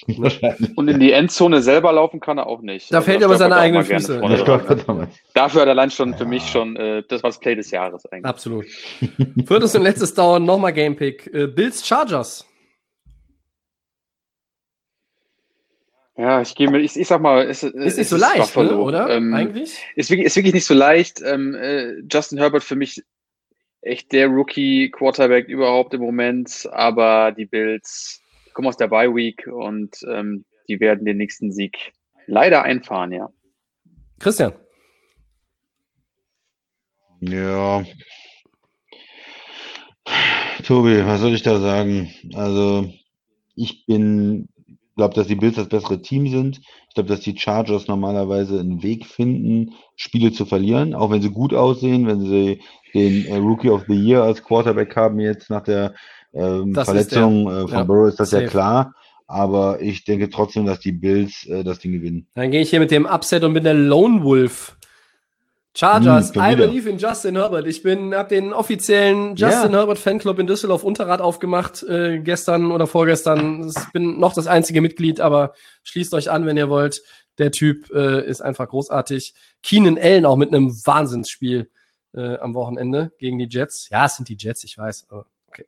Wahrscheinlich. 0.18 0.76
Und 0.76 0.88
in 0.88 1.00
die 1.00 1.12
Endzone 1.12 1.62
selber 1.62 1.92
laufen 1.92 2.20
kann 2.20 2.38
er 2.38 2.46
auch 2.46 2.60
nicht. 2.62 2.92
Da 2.92 2.98
Also 2.98 3.10
fällt 3.10 3.22
aber 3.22 3.36
seine 3.36 3.56
eigenen 3.56 3.84
Füße. 3.84 4.20
ne? 4.20 5.08
Dafür 5.34 5.60
hat 5.62 5.66
er 5.68 5.72
allein 5.72 5.90
schon 5.90 6.14
für 6.14 6.24
Ja. 6.24 6.28
mich 6.28 6.48
schon 6.50 6.76
äh, 6.76 7.02
das 7.08 7.22
war 7.22 7.30
das 7.30 7.38
Play 7.40 7.54
des 7.54 7.70
Jahres 7.70 8.04
eigentlich. 8.06 8.24
Absolut. 8.26 8.66
Viertes 9.46 9.74
und 9.74 9.82
letztes 9.82 10.14
Down, 10.14 10.44
nochmal 10.44 10.72
Gamepick. 10.72 11.26
Äh, 11.32 11.46
Bills 11.46 11.86
Chargers. 11.86 12.46
Ja, 16.16 16.42
ich 16.42 16.54
gehe 16.54 16.70
mit, 16.70 16.84
ich, 16.84 16.96
ich 16.96 17.08
sag 17.08 17.22
mal, 17.22 17.46
es, 17.48 17.62
Ist 17.62 17.96
nicht 17.96 18.08
so 18.08 18.16
leicht, 18.18 18.54
ne, 18.56 18.76
oder? 18.76 19.08
Ähm, 19.08 19.32
Eigentlich? 19.32 19.78
Ist 19.96 20.10
wirklich, 20.10 20.26
ist 20.26 20.36
wirklich 20.36 20.52
nicht 20.54 20.66
so 20.66 20.74
leicht. 20.74 21.22
Ähm, 21.24 21.54
äh, 21.54 22.00
Justin 22.10 22.38
Herbert 22.38 22.62
für 22.62 22.76
mich 22.76 23.02
echt 23.80 24.12
der 24.12 24.28
Rookie-Quarterback 24.28 25.48
überhaupt 25.48 25.94
im 25.94 26.02
Moment, 26.02 26.68
aber 26.70 27.32
die 27.32 27.46
Bills 27.46 28.21
kommen 28.52 28.68
aus 28.68 28.76
der 28.76 28.88
Bye 28.88 29.14
Week 29.14 29.46
und 29.46 29.96
ähm, 30.08 30.44
die 30.68 30.80
werden 30.80 31.04
den 31.04 31.16
nächsten 31.16 31.52
Sieg 31.52 31.92
leider 32.26 32.62
einfahren, 32.62 33.12
ja. 33.12 33.28
Christian. 34.18 34.52
Ja. 37.20 37.84
Tobi, 40.64 41.04
was 41.04 41.20
soll 41.20 41.34
ich 41.34 41.42
da 41.42 41.60
sagen? 41.60 42.12
Also, 42.34 42.92
ich 43.54 43.86
bin, 43.86 44.48
glaube, 44.96 45.14
dass 45.14 45.26
die 45.26 45.36
Bills 45.36 45.56
das 45.56 45.68
bessere 45.68 46.02
Team 46.02 46.28
sind. 46.28 46.60
Ich 46.88 46.94
glaube, 46.94 47.08
dass 47.08 47.20
die 47.20 47.36
Chargers 47.36 47.88
normalerweise 47.88 48.60
einen 48.60 48.82
Weg 48.82 49.06
finden, 49.06 49.74
Spiele 49.96 50.32
zu 50.32 50.44
verlieren, 50.46 50.94
auch 50.94 51.10
wenn 51.10 51.22
sie 51.22 51.30
gut 51.30 51.54
aussehen, 51.54 52.06
wenn 52.06 52.20
sie 52.20 52.60
den 52.94 53.26
äh, 53.26 53.36
Rookie 53.36 53.70
of 53.70 53.84
the 53.88 53.94
Year 53.94 54.22
als 54.22 54.42
Quarterback 54.42 54.94
haben 54.96 55.18
jetzt 55.18 55.48
nach 55.48 55.62
der 55.62 55.94
ähm, 56.32 56.74
Verletzung 56.74 57.46
der. 57.46 57.54
äh, 57.56 57.60
von 57.62 57.70
Ja, 57.72 57.84
Burrow, 57.84 58.08
ist 58.08 58.20
das 58.20 58.30
safe. 58.30 58.44
ja 58.44 58.48
klar. 58.48 58.94
Aber 59.26 59.80
ich 59.80 60.04
denke 60.04 60.28
trotzdem, 60.28 60.66
dass 60.66 60.80
die 60.80 60.92
Bills 60.92 61.46
äh, 61.46 61.64
das 61.64 61.78
Ding 61.78 61.92
gewinnen. 61.92 62.26
Dann 62.34 62.50
gehe 62.50 62.60
ich 62.60 62.70
hier 62.70 62.80
mit 62.80 62.90
dem 62.90 63.06
Upset 63.06 63.44
und 63.44 63.54
bin 63.54 63.64
der 63.64 63.74
Lone 63.74 64.22
Wolf. 64.24 64.76
Chargers, 65.74 66.34
Hm, 66.34 66.42
I 66.42 66.54
believe 66.54 66.88
in 66.90 66.98
Justin 66.98 67.36
Herbert. 67.36 67.66
Ich 67.66 67.82
bin, 67.82 68.14
hab 68.14 68.28
den 68.28 68.52
offiziellen 68.52 69.36
Justin 69.36 69.72
Ja. 69.72 69.78
Herbert 69.78 69.98
Fanclub 69.98 70.38
in 70.38 70.46
Düsseldorf 70.46 70.84
Unterrad 70.84 71.22
aufgemacht, 71.22 71.82
äh, 71.84 72.18
gestern 72.18 72.70
oder 72.72 72.86
vorgestern. 72.86 73.68
Ich 73.70 73.92
bin 73.92 74.18
noch 74.20 74.34
das 74.34 74.46
einzige 74.46 74.82
Mitglied, 74.82 75.18
aber 75.20 75.54
schließt 75.84 76.12
euch 76.12 76.30
an, 76.30 76.44
wenn 76.44 76.58
ihr 76.58 76.68
wollt. 76.68 77.02
Der 77.38 77.52
Typ 77.52 77.90
äh, 77.94 78.22
ist 78.28 78.42
einfach 78.42 78.68
großartig. 78.68 79.32
Keenan 79.62 79.96
Allen 79.98 80.26
auch 80.26 80.36
mit 80.36 80.52
einem 80.52 80.70
Wahnsinnsspiel 80.84 81.70
äh, 82.14 82.36
am 82.36 82.52
Wochenende 82.52 83.12
gegen 83.18 83.38
die 83.38 83.48
Jets. 83.48 83.88
Ja, 83.88 84.04
es 84.04 84.16
sind 84.16 84.28
die 84.28 84.36
Jets, 84.38 84.64
ich 84.64 84.76
weiß, 84.76 85.06
aber 85.08 85.24
okay. 85.52 85.66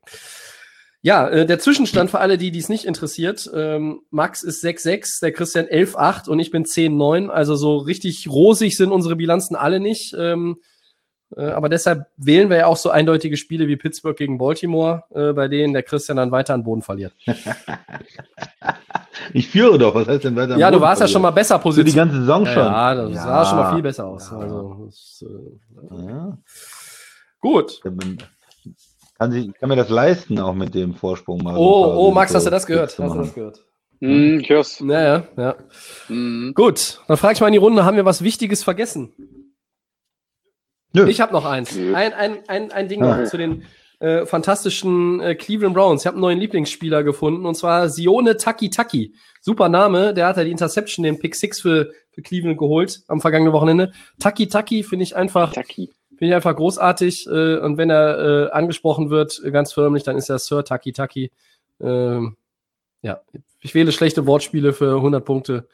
Ja, 1.02 1.28
äh, 1.28 1.44
der 1.44 1.58
Zwischenstand 1.58 2.10
für 2.10 2.20
alle, 2.20 2.38
die 2.38 2.50
die 2.50 2.58
es 2.60 2.70
nicht 2.70 2.86
interessiert. 2.86 3.50
Ähm, 3.54 4.00
Max 4.10 4.42
ist 4.42 4.64
6-6, 4.64 5.20
der 5.20 5.32
Christian 5.32 5.66
11-8 5.66 6.28
und 6.30 6.38
ich 6.38 6.50
bin 6.50 6.64
10-9. 6.64 7.28
Also 7.28 7.56
so 7.56 7.76
richtig 7.76 8.26
rosig 8.30 8.76
sind 8.76 8.90
unsere 8.90 9.14
Bilanzen 9.16 9.54
alle 9.54 9.80
nicht. 9.80 10.14
Ähm, 10.18 10.56
äh, 11.36 11.44
aber 11.44 11.68
deshalb 11.68 12.06
wählen 12.16 12.48
wir 12.48 12.56
ja 12.56 12.66
auch 12.66 12.78
so 12.78 12.88
eindeutige 12.88 13.36
Spiele 13.36 13.68
wie 13.68 13.76
Pittsburgh 13.76 14.16
gegen 14.16 14.38
Baltimore, 14.38 15.02
äh, 15.14 15.32
bei 15.34 15.48
denen 15.48 15.74
der 15.74 15.82
Christian 15.82 16.16
dann 16.16 16.30
weiter 16.30 16.54
an 16.54 16.64
Boden 16.64 16.80
verliert. 16.82 17.12
Ich 19.32 19.48
führe 19.48 19.78
doch, 19.78 19.94
was 19.94 20.08
heißt 20.08 20.24
denn 20.24 20.36
weiter? 20.36 20.56
Ja, 20.58 20.70
du 20.70 20.80
warst 20.80 21.00
ja 21.00 21.08
schon 21.08 21.22
mal 21.22 21.30
besser 21.30 21.54
Für 21.56 21.60
die 21.60 21.62
positioniert. 21.82 21.96
ganze 21.96 22.18
Saison 22.20 22.44
Ja, 22.44 22.52
schon. 22.52 22.62
ja, 22.62 22.94
das 22.94 23.14
sah 23.22 23.44
schon 23.46 23.58
mal 23.58 23.68
viel 23.70 23.78
Ja. 23.78 23.82
besser 23.82 24.06
aus. 24.06 24.30
Ja. 24.30 24.38
Also, 24.38 24.86
das, 24.86 25.24
äh, 25.26 26.06
Ja. 26.08 26.38
gut. 27.40 27.80
Kann, 29.18 29.30
sich, 29.32 29.52
kann 29.54 29.68
mir 29.68 29.76
das 29.76 29.88
leisten, 29.90 30.38
auch 30.40 30.54
mit 30.54 30.74
dem 30.74 30.94
Vorsprung 30.94 31.42
mal. 31.42 31.54
so 31.54 31.60
Oh, 31.60 31.82
paar 31.84 31.96
oh, 31.98 32.10
Max, 32.10 32.30
Risiko- 32.30 32.36
hast 32.36 32.46
du 32.46 32.50
das 32.50 32.66
gehört? 32.66 32.98
Hast 32.98 33.14
du 33.14 33.18
das 33.18 33.34
gehört? 33.34 33.64
Hm, 34.00 34.40
ich 34.40 34.50
hör's. 34.50 34.80
Naja, 34.80 35.24
ja. 35.36 35.54
Hm. 36.08 36.52
Gut, 36.54 37.00
dann 37.06 37.16
frage 37.16 37.34
ich 37.34 37.40
mal 37.40 37.46
in 37.46 37.52
die 37.52 37.58
Runde, 37.58 37.84
haben 37.84 37.96
wir 37.96 38.04
was 38.04 38.22
Wichtiges 38.24 38.64
vergessen? 38.64 39.12
Nö. 40.92 41.08
Ich 41.08 41.20
habe 41.20 41.32
noch 41.32 41.44
eins. 41.44 41.76
Ein, 41.76 42.12
ein, 42.12 42.38
ein, 42.48 42.70
ein 42.72 42.88
Ding 42.88 43.02
Ah. 43.02 43.16
noch 43.18 43.28
zu 43.28 43.36
den 43.36 43.64
äh, 44.00 44.26
fantastischen 44.26 45.20
äh, 45.20 45.34
Cleveland 45.34 45.74
Browns. 45.74 46.02
Ich 46.02 46.06
habe 46.06 46.16
einen 46.16 46.20
neuen 46.22 46.38
Lieblingsspieler 46.40 47.02
gefunden 47.02 47.46
und 47.46 47.54
zwar 47.56 47.88
Sione 47.88 48.36
Taki 48.36 48.70
Taki. 48.70 49.14
Super 49.40 49.68
Name. 49.68 50.14
Der 50.14 50.26
hat 50.28 50.36
ja 50.36 50.44
die 50.44 50.50
Interception, 50.50 51.02
den 51.04 51.18
Pick 51.18 51.34
6 51.34 51.60
für, 51.60 51.90
für 52.12 52.22
Cleveland 52.22 52.58
geholt 52.58 53.00
am 53.08 53.20
vergangenen 53.20 53.52
Wochenende. 53.52 53.92
Taki 54.20 54.48
Taki 54.48 54.82
finde 54.82 55.04
ich 55.04 55.16
einfach 55.16 55.52
Taki. 55.52 55.90
Finde 56.24 56.32
ich 56.32 56.36
einfach 56.36 56.56
großartig. 56.56 57.26
Äh, 57.26 57.58
und 57.58 57.76
wenn 57.76 57.90
er 57.90 58.18
äh, 58.18 58.50
angesprochen 58.50 59.10
wird, 59.10 59.42
äh, 59.44 59.50
ganz 59.50 59.74
förmlich, 59.74 60.04
dann 60.04 60.16
ist 60.16 60.30
er 60.30 60.38
Sir 60.38 60.64
Taki 60.64 60.94
Taki. 60.94 61.30
Ähm, 61.82 62.38
ja, 63.02 63.20
ich 63.60 63.74
wähle 63.74 63.92
schlechte 63.92 64.26
Wortspiele 64.26 64.72
für 64.72 64.96
100 64.96 65.22
Punkte 65.22 65.68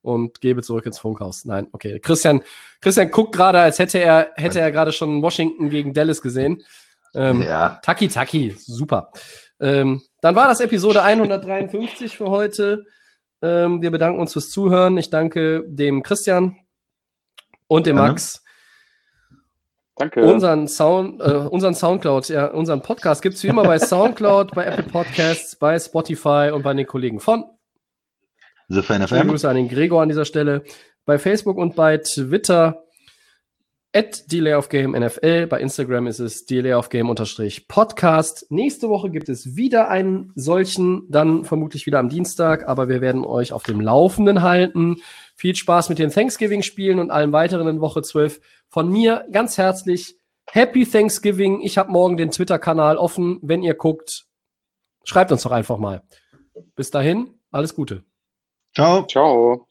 und 0.00 0.40
gebe 0.40 0.64
zurück 0.64 0.86
ins 0.86 0.98
Funkhaus. 0.98 1.44
Nein, 1.44 1.68
okay. 1.70 2.00
Christian, 2.00 2.42
Christian 2.80 3.12
guckt 3.12 3.32
gerade, 3.32 3.60
als 3.60 3.78
hätte 3.78 4.00
er, 4.00 4.32
hätte 4.34 4.58
er 4.58 4.72
gerade 4.72 4.90
schon 4.90 5.22
Washington 5.22 5.70
gegen 5.70 5.94
Dallas 5.94 6.20
gesehen. 6.20 6.64
Ähm, 7.14 7.40
Ja. 7.40 7.78
Taki 7.84 8.08
Taki, 8.08 8.56
super. 8.58 9.12
Ähm, 9.60 10.02
dann 10.20 10.34
war 10.34 10.48
das 10.48 10.58
Episode 10.58 11.04
153 11.04 12.16
für 12.16 12.28
heute. 12.28 12.86
Ähm, 13.40 13.80
wir 13.80 13.92
bedanken 13.92 14.20
uns 14.20 14.32
fürs 14.32 14.50
Zuhören. 14.50 14.98
Ich 14.98 15.10
danke 15.10 15.62
dem 15.68 16.02
Christian 16.02 16.56
und 17.68 17.86
dem. 17.86 17.94
Max. 17.94 18.41
Danke. 19.96 20.24
Unseren 20.24 20.68
Sound, 20.68 21.20
äh, 21.20 21.34
unseren 21.34 21.74
Soundcloud, 21.74 22.28
ja, 22.28 22.46
unseren 22.46 22.80
Podcast 22.82 23.22
gibt's 23.22 23.42
wie 23.42 23.48
immer 23.48 23.62
bei 23.62 23.78
Soundcloud, 23.80 24.52
bei 24.54 24.64
Apple 24.64 24.84
Podcasts, 24.84 25.56
bei 25.56 25.78
Spotify 25.78 26.50
und 26.52 26.62
bei 26.62 26.72
den 26.72 26.86
Kollegen 26.86 27.20
von. 27.20 27.44
The 28.68 28.82
Fan 28.82 29.06
FM. 29.06 29.28
Grüße 29.28 29.48
an 29.48 29.56
den 29.56 29.68
Gregor 29.68 30.02
an 30.02 30.08
dieser 30.08 30.24
Stelle. 30.24 30.64
Bei 31.04 31.18
Facebook 31.18 31.58
und 31.58 31.76
bei 31.76 31.98
Twitter 31.98 32.84
at 33.94 34.32
Delay 34.32 34.54
of 34.54 34.70
Game 34.70 34.92
NFL. 34.92 35.46
Bei 35.46 35.60
Instagram 35.60 36.06
ist 36.06 36.20
es 36.20 36.46
Delay 36.46 36.72
of 36.72 36.88
Game 36.88 37.10
unterstrich 37.10 37.68
Podcast. 37.68 38.46
Nächste 38.50 38.88
Woche 38.88 39.10
gibt 39.10 39.28
es 39.28 39.56
wieder 39.56 39.88
einen 39.88 40.32
solchen, 40.34 41.06
dann 41.10 41.44
vermutlich 41.44 41.84
wieder 41.84 41.98
am 41.98 42.08
Dienstag, 42.08 42.66
aber 42.66 42.88
wir 42.88 43.02
werden 43.02 43.24
euch 43.24 43.52
auf 43.52 43.64
dem 43.64 43.80
Laufenden 43.80 44.40
halten. 44.42 45.02
Viel 45.42 45.56
Spaß 45.56 45.88
mit 45.88 45.98
den 45.98 46.10
Thanksgiving-Spielen 46.10 47.00
und 47.00 47.10
allem 47.10 47.32
weiteren 47.32 47.66
in 47.66 47.80
Woche 47.80 48.00
12. 48.00 48.40
Von 48.68 48.88
mir 48.88 49.26
ganz 49.32 49.58
herzlich 49.58 50.14
Happy 50.48 50.86
Thanksgiving. 50.86 51.62
Ich 51.62 51.78
habe 51.78 51.90
morgen 51.90 52.16
den 52.16 52.30
Twitter-Kanal 52.30 52.96
offen. 52.96 53.40
Wenn 53.42 53.64
ihr 53.64 53.74
guckt, 53.74 54.26
schreibt 55.02 55.32
uns 55.32 55.42
doch 55.42 55.50
einfach 55.50 55.78
mal. 55.78 56.04
Bis 56.76 56.92
dahin, 56.92 57.40
alles 57.50 57.74
Gute. 57.74 58.04
Ciao. 58.72 59.04
Ciao. 59.04 59.66